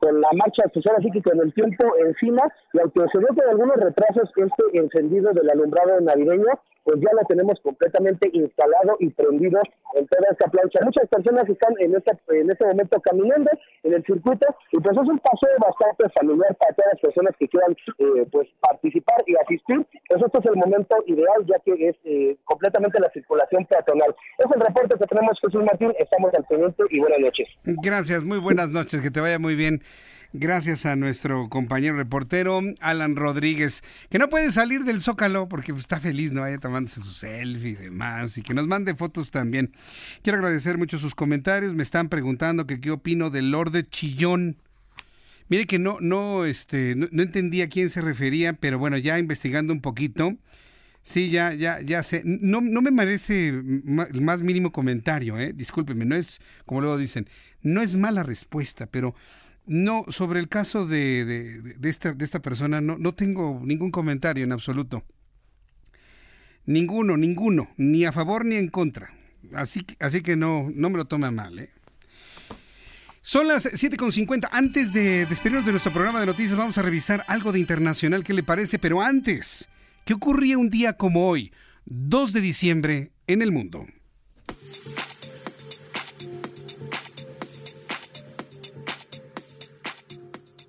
con 0.00 0.20
la 0.20 0.28
marcha 0.32 0.64
social, 0.72 0.96
así 0.98 1.10
que 1.10 1.22
con 1.22 1.40
el 1.40 1.52
tiempo 1.54 1.84
encima, 2.04 2.42
y 2.72 2.80
aunque 2.80 3.00
se 3.12 3.18
ve 3.18 3.26
que 3.34 3.48
algunos 3.48 3.76
retrasos 3.76 4.30
este 4.36 4.78
encendido 4.78 5.32
del 5.32 5.50
alumbrado 5.50 6.00
navideño, 6.04 6.52
pues 6.84 7.00
ya 7.00 7.10
lo 7.18 7.26
tenemos 7.26 7.58
completamente 7.62 8.28
instalado 8.32 8.96
y 9.00 9.08
prendido 9.10 9.60
en 9.94 10.06
toda 10.06 10.28
esta 10.30 10.50
plancha. 10.50 10.80
Muchas 10.84 11.08
personas 11.08 11.48
están 11.48 11.74
en 11.80 11.96
este, 11.96 12.12
en 12.28 12.50
este 12.50 12.66
momento 12.66 13.00
caminando 13.00 13.50
en 13.82 13.94
el 13.94 14.04
circuito 14.04 14.46
y 14.70 14.78
pues 14.78 14.92
es 14.96 15.08
un 15.08 15.18
paseo 15.18 15.56
bastante 15.58 16.04
familiar 16.20 16.54
para 16.56 16.74
todas 16.74 16.92
las 16.92 17.00
personas 17.00 17.34
que 17.38 17.48
quieran 17.48 17.72
eh, 17.72 18.26
pues 18.30 18.48
participar 18.60 19.24
y 19.26 19.34
asistir. 19.36 19.86
Pues 20.08 20.22
este 20.22 20.38
es 20.38 20.46
el 20.46 20.56
momento 20.56 20.96
ideal 21.06 21.40
ya 21.46 21.58
que 21.64 21.88
es 21.88 21.96
eh, 22.04 22.36
completamente 22.44 23.00
la 23.00 23.10
circulación 23.10 23.64
peatonal. 23.64 24.14
Es 24.38 24.46
el 24.54 24.60
reporte 24.60 24.98
que 24.98 25.06
tenemos 25.06 25.40
Jesús 25.40 25.64
Martín, 25.64 25.92
estamos 25.98 26.32
al 26.34 26.44
pendiente 26.44 26.82
y 26.90 27.00
buenas 27.00 27.20
noches. 27.20 27.48
Gracias, 27.64 28.22
muy 28.22 28.38
buenas 28.38 28.70
noches, 28.70 29.00
que 29.00 29.10
te 29.10 29.20
vaya 29.20 29.38
muy 29.38 29.56
bien. 29.56 29.80
Gracias 30.36 30.84
a 30.84 30.96
nuestro 30.96 31.48
compañero 31.48 31.96
reportero 31.96 32.60
Alan 32.80 33.14
Rodríguez, 33.14 33.84
que 34.10 34.18
no 34.18 34.28
puede 34.28 34.50
salir 34.50 34.82
del 34.82 35.00
Zócalo 35.00 35.48
porque 35.48 35.70
está 35.70 36.00
feliz, 36.00 36.32
¿no? 36.32 36.40
Vaya 36.40 36.58
tomándose 36.58 37.00
su 37.02 37.12
selfie 37.12 37.70
y 37.70 37.74
demás, 37.76 38.36
y 38.36 38.42
que 38.42 38.52
nos 38.52 38.66
mande 38.66 38.96
fotos 38.96 39.30
también. 39.30 39.72
Quiero 40.22 40.38
agradecer 40.38 40.76
mucho 40.76 40.98
sus 40.98 41.14
comentarios. 41.14 41.74
Me 41.74 41.84
están 41.84 42.08
preguntando 42.08 42.66
qué 42.66 42.90
opino 42.90 43.30
del 43.30 43.52
Lord 43.52 43.80
Chillón. 43.90 44.56
Mire 45.46 45.66
que 45.66 45.78
no, 45.78 45.98
no, 46.00 46.44
este, 46.44 46.96
no, 46.96 47.22
entendí 47.22 47.62
a 47.62 47.68
quién 47.68 47.88
se 47.88 48.02
refería, 48.02 48.54
pero 48.54 48.76
bueno, 48.76 48.98
ya 48.98 49.20
investigando 49.20 49.72
un 49.72 49.80
poquito. 49.80 50.34
Sí, 51.02 51.30
ya, 51.30 51.54
ya, 51.54 51.80
ya 51.80 52.02
sé. 52.02 52.22
No, 52.24 52.60
no 52.60 52.82
me 52.82 52.90
merece 52.90 53.50
el 53.50 54.20
más 54.20 54.42
mínimo 54.42 54.72
comentario, 54.72 55.38
¿eh? 55.38 55.52
Discúlpeme, 55.52 56.04
no 56.04 56.16
es, 56.16 56.40
como 56.66 56.80
luego 56.80 56.98
dicen, 56.98 57.28
no 57.62 57.82
es 57.82 57.94
mala 57.94 58.24
respuesta, 58.24 58.86
pero 58.86 59.14
no, 59.66 60.04
sobre 60.08 60.40
el 60.40 60.48
caso 60.48 60.86
de, 60.86 61.24
de, 61.24 61.88
esta, 61.88 62.12
de 62.12 62.24
esta 62.24 62.40
persona 62.40 62.80
no, 62.80 62.98
no 62.98 63.14
tengo 63.14 63.60
ningún 63.64 63.90
comentario 63.90 64.44
en 64.44 64.52
absoluto. 64.52 65.04
Ninguno, 66.66 67.16
ninguno, 67.16 67.70
ni 67.76 68.04
a 68.04 68.12
favor 68.12 68.44
ni 68.44 68.56
en 68.56 68.68
contra. 68.68 69.12
Así, 69.54 69.86
así 70.00 70.22
que 70.22 70.36
no, 70.36 70.70
no 70.74 70.90
me 70.90 70.96
lo 70.96 71.04
tome 71.04 71.30
mal. 71.30 71.58
¿eh? 71.58 71.70
Son 73.22 73.46
las 73.46 73.66
7.50. 73.66 74.48
Antes 74.52 74.92
de 74.92 75.26
despedirnos 75.26 75.64
de 75.64 75.72
nuestro 75.72 75.92
programa 75.92 76.20
de 76.20 76.26
noticias, 76.26 76.56
vamos 76.56 76.76
a 76.78 76.82
revisar 76.82 77.24
algo 77.28 77.52
de 77.52 77.58
internacional. 77.58 78.24
¿Qué 78.24 78.34
le 78.34 78.42
parece? 78.42 78.78
Pero 78.78 79.02
antes, 79.02 79.68
¿qué 80.04 80.14
ocurría 80.14 80.58
un 80.58 80.70
día 80.70 80.94
como 80.94 81.28
hoy, 81.28 81.52
2 81.86 82.32
de 82.32 82.40
diciembre, 82.40 83.12
en 83.26 83.42
el 83.42 83.52
mundo? 83.52 83.86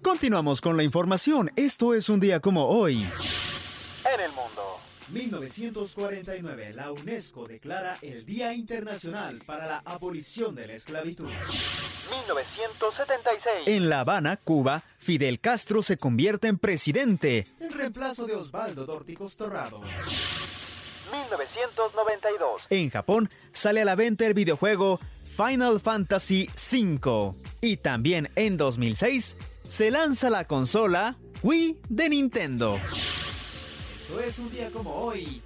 Continuamos 0.06 0.62
con 0.62 0.78
la 0.78 0.84
información. 0.84 1.52
Esto 1.56 1.96
es 1.96 2.10
un 2.10 2.20
día 2.20 2.40
como 2.40 2.68
hoy. 2.68 2.98
En 2.98 4.22
el 4.22 4.30
mundo. 4.34 4.76
1949, 5.10 6.74
la 6.76 6.92
UNESCO 6.92 7.48
declara 7.48 7.98
el 8.04 8.24
Día 8.24 8.54
Internacional 8.54 9.42
para 9.48 9.66
la 9.66 9.82
Abolición 9.84 10.54
de 10.54 10.68
la 10.68 10.74
Esclavitud. 10.74 11.26
1976. 11.26 13.64
En 13.66 13.90
La 13.90 14.02
Habana, 14.02 14.38
Cuba, 14.38 14.84
Fidel 15.00 15.40
Castro 15.40 15.82
se 15.82 15.98
convierte 15.98 16.50
en 16.50 16.60
presidente. 16.60 17.46
En 17.60 17.72
reemplazo 17.72 18.28
de 18.28 18.36
Osvaldo 18.36 18.86
Dórticos 18.86 19.38
Torrado. 19.38 19.82
1992. 19.82 22.68
En 22.70 22.92
Japón, 22.92 23.28
sale 23.54 23.82
a 23.82 23.86
la 23.86 23.96
venta 23.96 24.28
el 24.28 24.36
videojuego 24.36 25.00
Final 25.36 25.80
Fantasy 25.80 26.48
V. 26.56 27.34
Y 27.60 27.78
también 27.78 28.30
en 28.36 28.58
2006, 28.58 29.36
se 29.68 29.92
lanza 29.92 30.30
la 30.30 30.46
consola 30.46 31.18
Wii 31.44 31.82
de 31.90 32.10
Nintendo. 32.10 32.78
Eso 32.78 34.20
es 34.26 34.40
un 34.40 34.52
día 34.52 34.72
como 34.72 34.94
hoy 34.96 35.42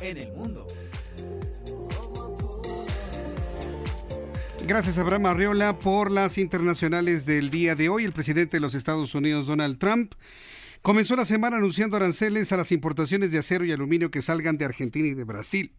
en 0.00 0.16
el 0.16 0.32
mundo. 0.32 0.66
Gracias 4.66 4.98
Abraham 4.98 5.26
Arriola 5.26 5.78
por 5.78 6.10
las 6.10 6.38
internacionales 6.38 7.26
del 7.26 7.50
día 7.50 7.74
de 7.74 7.88
hoy. 7.88 8.04
El 8.04 8.12
presidente 8.12 8.56
de 8.56 8.60
los 8.60 8.74
Estados 8.74 9.14
Unidos, 9.14 9.46
Donald 9.46 9.78
Trump, 9.78 10.14
comenzó 10.82 11.16
la 11.16 11.24
semana 11.24 11.56
anunciando 11.56 11.96
aranceles 11.96 12.52
a 12.52 12.56
las 12.56 12.72
importaciones 12.72 13.32
de 13.32 13.38
acero 13.38 13.64
y 13.64 13.72
aluminio 13.72 14.10
que 14.10 14.22
salgan 14.22 14.58
de 14.58 14.66
Argentina 14.66 15.08
y 15.08 15.14
de 15.14 15.24
Brasil. 15.24 15.74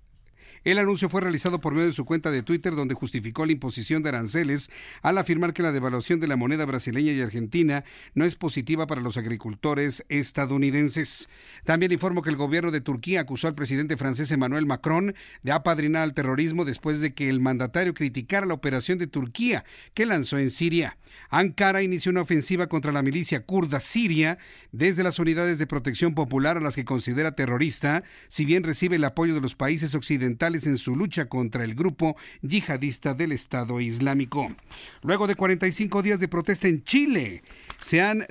El 0.63 0.77
anuncio 0.77 1.09
fue 1.09 1.21
realizado 1.21 1.59
por 1.59 1.73
medio 1.73 1.88
de 1.88 1.93
su 1.93 2.05
cuenta 2.05 2.29
de 2.29 2.43
Twitter 2.43 2.75
donde 2.75 2.93
justificó 2.93 3.47
la 3.47 3.51
imposición 3.51 4.03
de 4.03 4.09
aranceles 4.09 4.69
al 5.01 5.17
afirmar 5.17 5.53
que 5.53 5.63
la 5.63 5.71
devaluación 5.71 6.19
de 6.19 6.27
la 6.27 6.35
moneda 6.35 6.65
brasileña 6.65 7.11
y 7.13 7.19
argentina 7.19 7.83
no 8.13 8.25
es 8.25 8.35
positiva 8.35 8.85
para 8.85 9.01
los 9.01 9.17
agricultores 9.17 10.05
estadounidenses. 10.07 11.29
También 11.63 11.91
informó 11.91 12.21
que 12.21 12.29
el 12.29 12.35
gobierno 12.35 12.69
de 12.69 12.79
Turquía 12.79 13.21
acusó 13.21 13.47
al 13.47 13.55
presidente 13.55 13.97
francés 13.97 14.29
Emmanuel 14.29 14.67
Macron 14.67 15.15
de 15.41 15.51
apadrinar 15.51 16.03
al 16.03 16.13
terrorismo 16.13 16.63
después 16.63 17.01
de 17.01 17.15
que 17.15 17.27
el 17.27 17.39
mandatario 17.39 17.95
criticara 17.95 18.45
la 18.45 18.53
operación 18.53 18.99
de 18.99 19.07
Turquía 19.07 19.65
que 19.95 20.05
lanzó 20.05 20.38
en 20.38 20.51
Siria. 20.51 20.95
Ankara 21.31 21.81
inició 21.81 22.11
una 22.11 22.21
ofensiva 22.21 22.67
contra 22.67 22.91
la 22.91 23.01
milicia 23.01 23.45
kurda 23.47 23.79
siria 23.79 24.38
desde 24.71 25.01
las 25.01 25.17
unidades 25.17 25.57
de 25.57 25.67
protección 25.67 26.13
popular 26.13 26.57
a 26.57 26.61
las 26.61 26.75
que 26.75 26.85
considera 26.85 27.31
terrorista, 27.31 28.03
si 28.27 28.45
bien 28.45 28.63
recibe 28.63 28.97
el 28.97 29.03
apoyo 29.03 29.33
de 29.33 29.41
los 29.41 29.55
países 29.55 29.95
occidentales 29.95 30.51
en 30.56 30.78
su 30.78 30.95
lucha 30.95 31.30
contra 31.30 31.64
el 31.64 31.76
grupo 31.76 32.15
yihadista 32.41 33.14
del 33.14 33.32
Estado 33.32 33.80
Islámico. 33.80 34.52
Luego 35.02 35.28
de 35.28 35.36
45 35.36 36.02
días 36.02 36.19
de 36.19 36.28
protesta 36.28 36.68
en 36.68 36.84
Chile, 36.84 37.41
se 37.81 38.01
han 38.01 38.25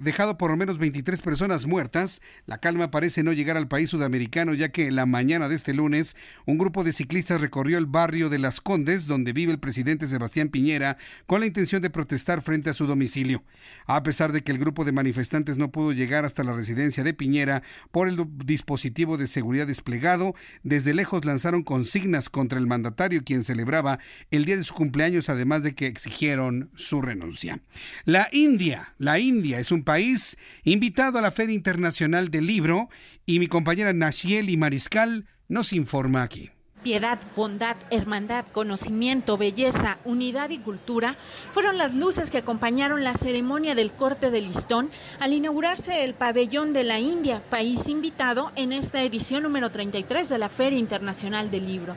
dejado 0.00 0.38
por 0.38 0.50
lo 0.50 0.56
menos 0.56 0.78
23 0.78 1.20
personas 1.22 1.66
muertas. 1.66 2.20
La 2.46 2.58
calma 2.58 2.90
parece 2.90 3.22
no 3.22 3.32
llegar 3.32 3.56
al 3.56 3.68
país 3.68 3.90
sudamericano, 3.90 4.54
ya 4.54 4.70
que 4.70 4.90
la 4.90 5.06
mañana 5.06 5.48
de 5.48 5.54
este 5.54 5.74
lunes 5.74 6.16
un 6.46 6.58
grupo 6.58 6.84
de 6.84 6.92
ciclistas 6.92 7.40
recorrió 7.40 7.78
el 7.78 7.86
barrio 7.86 8.30
de 8.30 8.38
Las 8.38 8.60
Condes, 8.60 9.06
donde 9.06 9.32
vive 9.32 9.52
el 9.52 9.60
presidente 9.60 10.06
Sebastián 10.06 10.48
Piñera, 10.48 10.96
con 11.26 11.40
la 11.40 11.46
intención 11.46 11.82
de 11.82 11.90
protestar 11.90 12.42
frente 12.42 12.70
a 12.70 12.74
su 12.74 12.86
domicilio. 12.86 13.44
A 13.86 14.02
pesar 14.02 14.32
de 14.32 14.42
que 14.42 14.52
el 14.52 14.58
grupo 14.58 14.84
de 14.84 14.92
manifestantes 14.92 15.58
no 15.58 15.70
pudo 15.70 15.92
llegar 15.92 16.24
hasta 16.24 16.42
la 16.42 16.54
residencia 16.54 17.04
de 17.04 17.14
Piñera 17.14 17.62
por 17.90 18.08
el 18.08 18.24
dispositivo 18.44 19.18
de 19.18 19.26
seguridad 19.26 19.66
desplegado, 19.66 20.34
desde 20.62 20.94
lejos 20.94 21.24
lanzaron 21.24 21.62
consignas 21.62 22.30
contra 22.30 22.58
el 22.58 22.66
mandatario, 22.66 23.22
quien 23.22 23.44
celebraba 23.44 23.98
el 24.30 24.44
día 24.44 24.56
de 24.56 24.64
su 24.64 24.74
cumpleaños, 24.74 25.28
además 25.28 25.62
de 25.62 25.74
que 25.74 25.86
exigieron 25.86 26.70
su 26.74 27.02
renuncia. 27.02 27.60
La 28.04 28.28
India, 28.32 28.93
la 29.04 29.18
India 29.18 29.60
es 29.60 29.70
un 29.70 29.84
país 29.84 30.38
invitado 30.64 31.18
a 31.18 31.22
la 31.22 31.30
Feria 31.30 31.54
Internacional 31.54 32.30
del 32.30 32.46
Libro 32.46 32.88
y 33.26 33.38
mi 33.38 33.48
compañera 33.48 33.92
Nashieli 33.92 34.56
Mariscal 34.56 35.26
nos 35.46 35.74
informa 35.74 36.22
aquí. 36.22 36.50
Piedad, 36.82 37.18
bondad, 37.36 37.76
hermandad, 37.90 38.46
conocimiento, 38.46 39.36
belleza, 39.38 39.98
unidad 40.04 40.50
y 40.50 40.58
cultura 40.58 41.16
fueron 41.50 41.78
las 41.78 41.94
luces 41.94 42.30
que 42.30 42.38
acompañaron 42.38 43.04
la 43.04 43.14
ceremonia 43.14 43.74
del 43.74 43.92
corte 43.92 44.30
de 44.30 44.40
listón 44.40 44.90
al 45.20 45.32
inaugurarse 45.32 46.04
el 46.04 46.14
pabellón 46.14 46.72
de 46.72 46.84
la 46.84 46.98
India, 46.98 47.42
país 47.50 47.88
invitado 47.88 48.52
en 48.56 48.72
esta 48.72 49.02
edición 49.02 49.42
número 49.42 49.70
33 49.70 50.28
de 50.28 50.38
la 50.38 50.48
Feria 50.48 50.78
Internacional 50.78 51.50
del 51.50 51.66
Libro. 51.66 51.96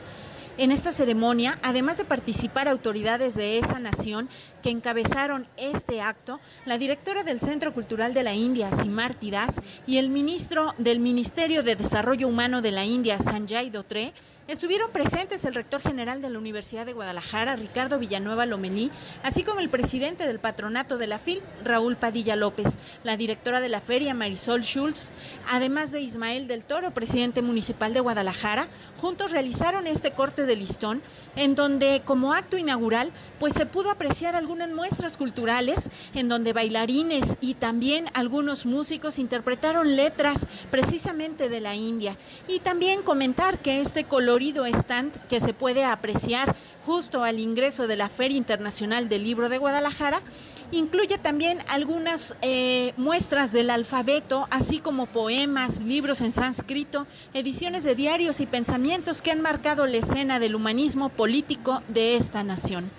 En 0.58 0.72
esta 0.72 0.90
ceremonia, 0.90 1.56
además 1.62 1.98
de 1.98 2.04
participar 2.04 2.66
autoridades 2.66 3.36
de 3.36 3.60
esa 3.60 3.78
nación 3.78 4.28
que 4.60 4.70
encabezaron 4.70 5.46
este 5.56 6.00
acto, 6.00 6.40
la 6.66 6.78
directora 6.78 7.22
del 7.22 7.38
Centro 7.38 7.72
Cultural 7.72 8.12
de 8.12 8.24
la 8.24 8.34
India, 8.34 8.72
Simarti 8.72 9.30
Das, 9.30 9.62
y 9.86 9.98
el 9.98 10.10
ministro 10.10 10.74
del 10.76 10.98
Ministerio 10.98 11.62
de 11.62 11.76
Desarrollo 11.76 12.26
Humano 12.26 12.60
de 12.60 12.72
la 12.72 12.84
India, 12.84 13.20
Sanjay 13.20 13.70
Dotre, 13.70 14.12
Estuvieron 14.48 14.90
presentes 14.92 15.44
el 15.44 15.54
rector 15.54 15.82
general 15.82 16.22
de 16.22 16.30
la 16.30 16.38
Universidad 16.38 16.86
de 16.86 16.94
Guadalajara, 16.94 17.54
Ricardo 17.54 17.98
Villanueva 17.98 18.46
Lomelí, 18.46 18.90
así 19.22 19.44
como 19.44 19.60
el 19.60 19.68
presidente 19.68 20.26
del 20.26 20.38
patronato 20.38 20.96
de 20.96 21.06
la 21.06 21.18
FIL, 21.18 21.42
Raúl 21.62 21.96
Padilla 21.96 22.34
López, 22.34 22.78
la 23.04 23.18
directora 23.18 23.60
de 23.60 23.68
la 23.68 23.82
feria, 23.82 24.14
Marisol 24.14 24.62
Schultz, 24.62 25.12
además 25.50 25.92
de 25.92 26.00
Ismael 26.00 26.48
del 26.48 26.64
Toro, 26.64 26.94
presidente 26.94 27.42
municipal 27.42 27.92
de 27.92 28.00
Guadalajara. 28.00 28.68
Juntos 28.98 29.32
realizaron 29.32 29.86
este 29.86 30.12
corte 30.12 30.46
de 30.46 30.56
listón, 30.56 31.02
en 31.36 31.54
donde 31.54 32.00
como 32.06 32.32
acto 32.32 32.56
inaugural, 32.56 33.12
pues 33.38 33.52
se 33.52 33.66
pudo 33.66 33.90
apreciar 33.90 34.34
algunas 34.34 34.70
muestras 34.70 35.18
culturales, 35.18 35.90
en 36.14 36.30
donde 36.30 36.54
bailarines 36.54 37.36
y 37.42 37.52
también 37.52 38.06
algunos 38.14 38.64
músicos 38.64 39.18
interpretaron 39.18 39.94
letras 39.94 40.46
precisamente 40.70 41.50
de 41.50 41.60
la 41.60 41.74
India. 41.74 42.16
Y 42.48 42.60
también 42.60 43.02
comentar 43.02 43.58
que 43.58 43.82
este 43.82 44.04
color 44.04 44.37
stand 44.72 45.12
que 45.28 45.40
se 45.40 45.52
puede 45.52 45.84
apreciar 45.84 46.56
justo 46.86 47.24
al 47.24 47.38
ingreso 47.38 47.86
de 47.86 47.96
la 47.96 48.08
Feria 48.08 48.38
Internacional 48.38 49.08
del 49.08 49.24
Libro 49.24 49.48
de 49.48 49.58
Guadalajara. 49.58 50.22
Incluye 50.70 51.16
también 51.18 51.60
algunas 51.68 52.36
eh, 52.42 52.92
muestras 52.96 53.52
del 53.52 53.70
alfabeto, 53.70 54.46
así 54.50 54.80
como 54.80 55.06
poemas, 55.06 55.80
libros 55.80 56.20
en 56.20 56.32
sánscrito, 56.32 57.06
ediciones 57.32 57.84
de 57.84 57.94
diarios 57.94 58.40
y 58.40 58.46
pensamientos 58.46 59.22
que 59.22 59.30
han 59.30 59.40
marcado 59.40 59.86
la 59.86 59.96
escena 59.96 60.38
del 60.38 60.54
humanismo 60.54 61.08
político 61.08 61.82
de 61.88 62.16
esta 62.16 62.42
nación. 62.42 62.90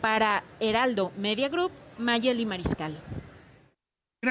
Para 0.00 0.44
Heraldo 0.60 1.12
Media 1.18 1.48
Group, 1.48 1.72
Mayeli 1.98 2.46
Mariscal. 2.46 3.00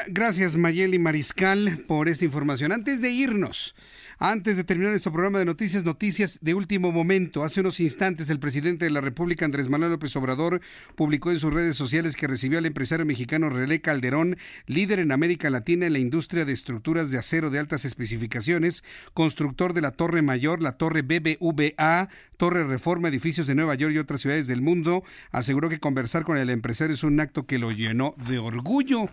Gracias 0.07 0.55
Mayeli 0.55 0.99
Mariscal 0.99 1.83
por 1.87 2.09
esta 2.09 2.25
información. 2.25 2.71
Antes 2.71 3.01
de 3.01 3.11
irnos, 3.11 3.75
antes 4.23 4.55
de 4.55 4.63
terminar 4.63 4.91
nuestro 4.91 5.11
programa 5.11 5.39
de 5.39 5.43
noticias, 5.43 5.83
noticias 5.83 6.39
de 6.41 6.53
último 6.53 6.93
momento. 6.93 7.43
Hace 7.43 7.59
unos 7.59 7.81
instantes 7.81 8.29
el 8.29 8.39
presidente 8.39 8.85
de 8.85 8.91
la 8.91 9.01
República, 9.01 9.43
Andrés 9.43 9.67
Manuel 9.67 9.91
López 9.91 10.15
Obrador, 10.15 10.61
publicó 10.95 11.29
en 11.29 11.39
sus 11.39 11.53
redes 11.53 11.75
sociales 11.75 12.15
que 12.15 12.25
recibió 12.25 12.57
al 12.57 12.65
empresario 12.65 13.05
mexicano 13.05 13.49
Relé 13.49 13.81
Calderón, 13.81 14.37
líder 14.65 14.99
en 14.99 15.11
América 15.11 15.49
Latina 15.49 15.87
en 15.87 15.91
la 15.91 15.99
industria 15.99 16.45
de 16.45 16.53
estructuras 16.53 17.11
de 17.11 17.17
acero 17.17 17.49
de 17.49 17.59
altas 17.59 17.83
especificaciones, 17.83 18.85
constructor 19.13 19.73
de 19.73 19.81
la 19.81 19.91
Torre 19.91 20.21
Mayor, 20.21 20.61
la 20.61 20.77
Torre 20.77 21.01
BBVA, 21.01 22.07
Torre 22.37 22.63
Reforma, 22.63 23.09
edificios 23.09 23.45
de 23.45 23.55
Nueva 23.55 23.75
York 23.75 23.93
y 23.93 23.97
otras 23.97 24.21
ciudades 24.21 24.47
del 24.47 24.61
mundo. 24.61 25.03
Aseguró 25.31 25.67
que 25.67 25.81
conversar 25.81 26.23
con 26.23 26.37
el 26.37 26.49
empresario 26.49 26.93
es 26.93 27.03
un 27.03 27.19
acto 27.19 27.45
que 27.45 27.59
lo 27.59 27.73
llenó 27.73 28.15
de 28.29 28.39
orgullo. 28.39 29.09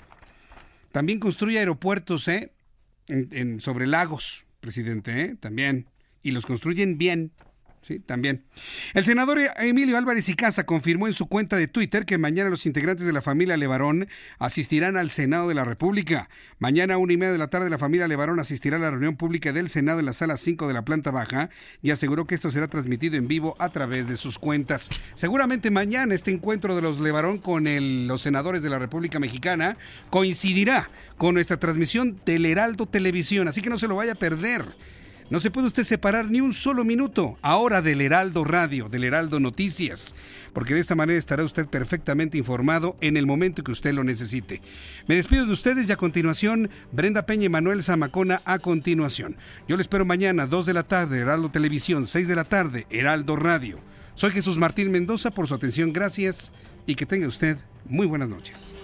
También 0.93 1.19
construye 1.19 1.59
aeropuertos, 1.59 2.29
¿eh? 2.29 2.53
en, 3.09 3.61
sobre 3.61 3.89
lagos 3.89 4.45
presidente, 4.61 5.23
¿eh? 5.23 5.37
también. 5.39 5.87
Y 6.23 6.33
los 6.33 6.47
construyen 6.47 6.99
bien. 6.99 7.33
Sí, 7.83 7.99
también. 7.99 8.45
El 8.93 9.05
senador 9.07 9.39
Emilio 9.57 9.97
Álvarez 9.97 10.29
y 10.29 10.35
Casa 10.35 10.67
confirmó 10.67 11.07
en 11.07 11.15
su 11.15 11.27
cuenta 11.27 11.57
de 11.57 11.67
Twitter 11.67 12.05
que 12.05 12.19
mañana 12.19 12.51
los 12.51 12.67
integrantes 12.67 13.07
de 13.07 13.13
la 13.13 13.23
familia 13.23 13.57
Levarón 13.57 14.07
asistirán 14.39 14.99
al 14.99 15.11
Senado 15.11 15.49
de 15.49 15.55
la 15.55 15.65
República. 15.65 16.29
Mañana 16.59 16.95
a 16.95 16.99
una 16.99 17.15
y 17.15 17.17
media 17.17 17.33
de 17.33 17.39
la 17.39 17.49
tarde 17.49 17.71
la 17.71 17.79
familia 17.79 18.07
Levarón 18.07 18.39
asistirá 18.39 18.77
a 18.77 18.81
la 18.81 18.91
reunión 18.91 19.17
pública 19.17 19.55
del 19.55 19.71
Senado 19.71 19.99
en 19.99 20.07
la 20.07 20.13
sala 20.13 20.37
5 20.37 20.69
de 20.69 20.75
la 20.75 20.85
planta 20.85 21.11
baja 21.11 21.49
y 21.81 21.91
aseguró 21.91 22.27
que 22.27 22.35
esto 22.35 22.51
será 22.51 22.69
transmitido 22.69 23.17
en 23.17 23.29
vivo 23.29 23.57
a 23.59 23.71
través 23.71 24.09
de 24.09 24.19
sus 24.19 24.39
cuentas. 24.39 24.91
Seguramente 25.15 25.71
mañana 25.71 26.15
este 26.15 26.33
encuentro 26.33 26.77
de 26.77 26.83
los 26.83 27.01
Levarón 27.01 27.39
con 27.39 27.65
los 28.07 28.21
senadores 28.21 28.63
de 28.63 28.69
la 28.69 28.79
República 28.79 29.19
Mexicana 29.19 29.79
coincidirá 30.11 30.91
con 31.17 31.35
nuestra 31.35 31.59
transmisión 31.59 32.21
del 32.27 32.45
Heraldo 32.45 32.87
Televisión, 32.87 33.49
así 33.49 33.63
que 33.63 33.71
no 33.71 33.79
se 33.79 33.89
lo 33.89 33.97
vaya 33.97 34.13
a 34.13 34.17
perder. 34.17 34.67
No 35.31 35.39
se 35.39 35.53
puede 35.53 35.69
usted 35.69 35.85
separar 35.85 36.29
ni 36.29 36.41
un 36.41 36.53
solo 36.53 36.85
minuto 36.85 37.39
ahora 37.41 37.83
del 37.83 38.01
Heraldo 38.01 38.43
Radio, 38.43 38.89
del 38.89 39.05
Heraldo 39.05 39.39
Noticias, 39.39 40.13
porque 40.53 40.75
de 40.75 40.81
esta 40.81 40.97
manera 40.97 41.21
estará 41.21 41.45
usted 41.45 41.69
perfectamente 41.69 42.37
informado 42.37 42.97
en 43.01 43.17
el 43.17 43.27
momento 43.27 43.63
que 43.63 43.71
usted 43.71 43.95
lo 43.95 44.03
necesite. 44.03 44.61
Me 45.07 45.15
despido 45.15 45.47
de 45.47 45.53
ustedes 45.53 45.89
y 45.89 45.93
a 45.93 45.97
continuación, 45.97 46.69
Brenda 46.91 47.27
Peña 47.27 47.45
y 47.45 47.49
Manuel 47.49 47.85
Zamacona 47.85 48.43
a 48.45 48.59
continuación. 48.59 49.37
Yo 49.69 49.77
le 49.77 49.83
espero 49.83 50.05
mañana, 50.05 50.49
2 50.49 50.67
de 50.67 50.75
la 50.75 50.83
tarde, 50.83 51.21
Heraldo 51.21 51.53
Televisión, 51.53 52.09
6 52.09 52.27
de 52.27 52.35
la 52.35 52.45
tarde, 52.45 52.89
Heraldo 52.91 53.37
Radio. 53.37 53.79
Soy 54.17 54.33
Jesús 54.33 54.59
Martín 54.59 54.91
Mendoza 54.91 55.31
por 55.31 55.47
su 55.47 55.55
atención, 55.55 55.93
gracias 55.93 56.51
y 56.87 56.97
que 56.97 57.07
tenga 57.07 57.29
usted 57.29 57.57
muy 57.85 58.09
buenas 58.09 58.29
noches. 58.29 58.75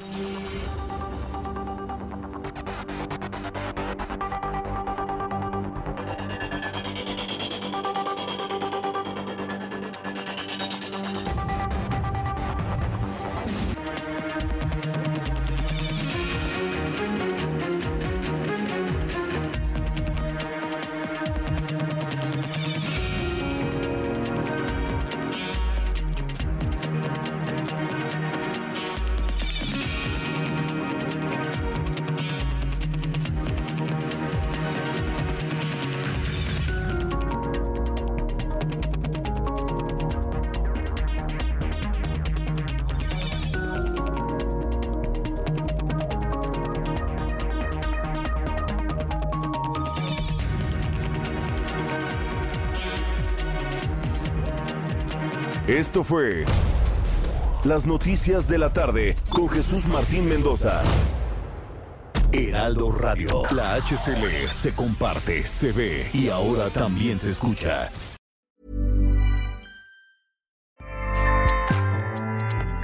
Esto 55.96 56.04
fue 56.04 56.44
Las 57.64 57.86
Noticias 57.86 58.46
de 58.46 58.58
la 58.58 58.70
Tarde 58.70 59.16
con 59.30 59.48
Jesús 59.48 59.86
Martín 59.86 60.28
Mendoza. 60.28 60.82
Heraldo 62.32 62.92
Radio. 62.92 63.44
La 63.50 63.76
HCL 63.76 64.46
se 64.46 64.74
comparte, 64.74 65.42
se 65.46 65.72
ve 65.72 66.10
y 66.12 66.28
ahora 66.28 66.68
también 66.68 67.16
se 67.16 67.30
escucha. 67.30 67.88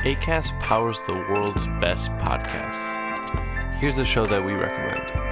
ACAST 0.06 0.54
powers 0.66 0.98
the 1.04 1.12
world's 1.12 1.68
best 1.82 2.10
podcasts. 2.12 2.94
Here's 3.78 3.98
a 3.98 4.06
show 4.06 4.26
that 4.26 4.42
we 4.42 4.54
recommend. 4.54 5.31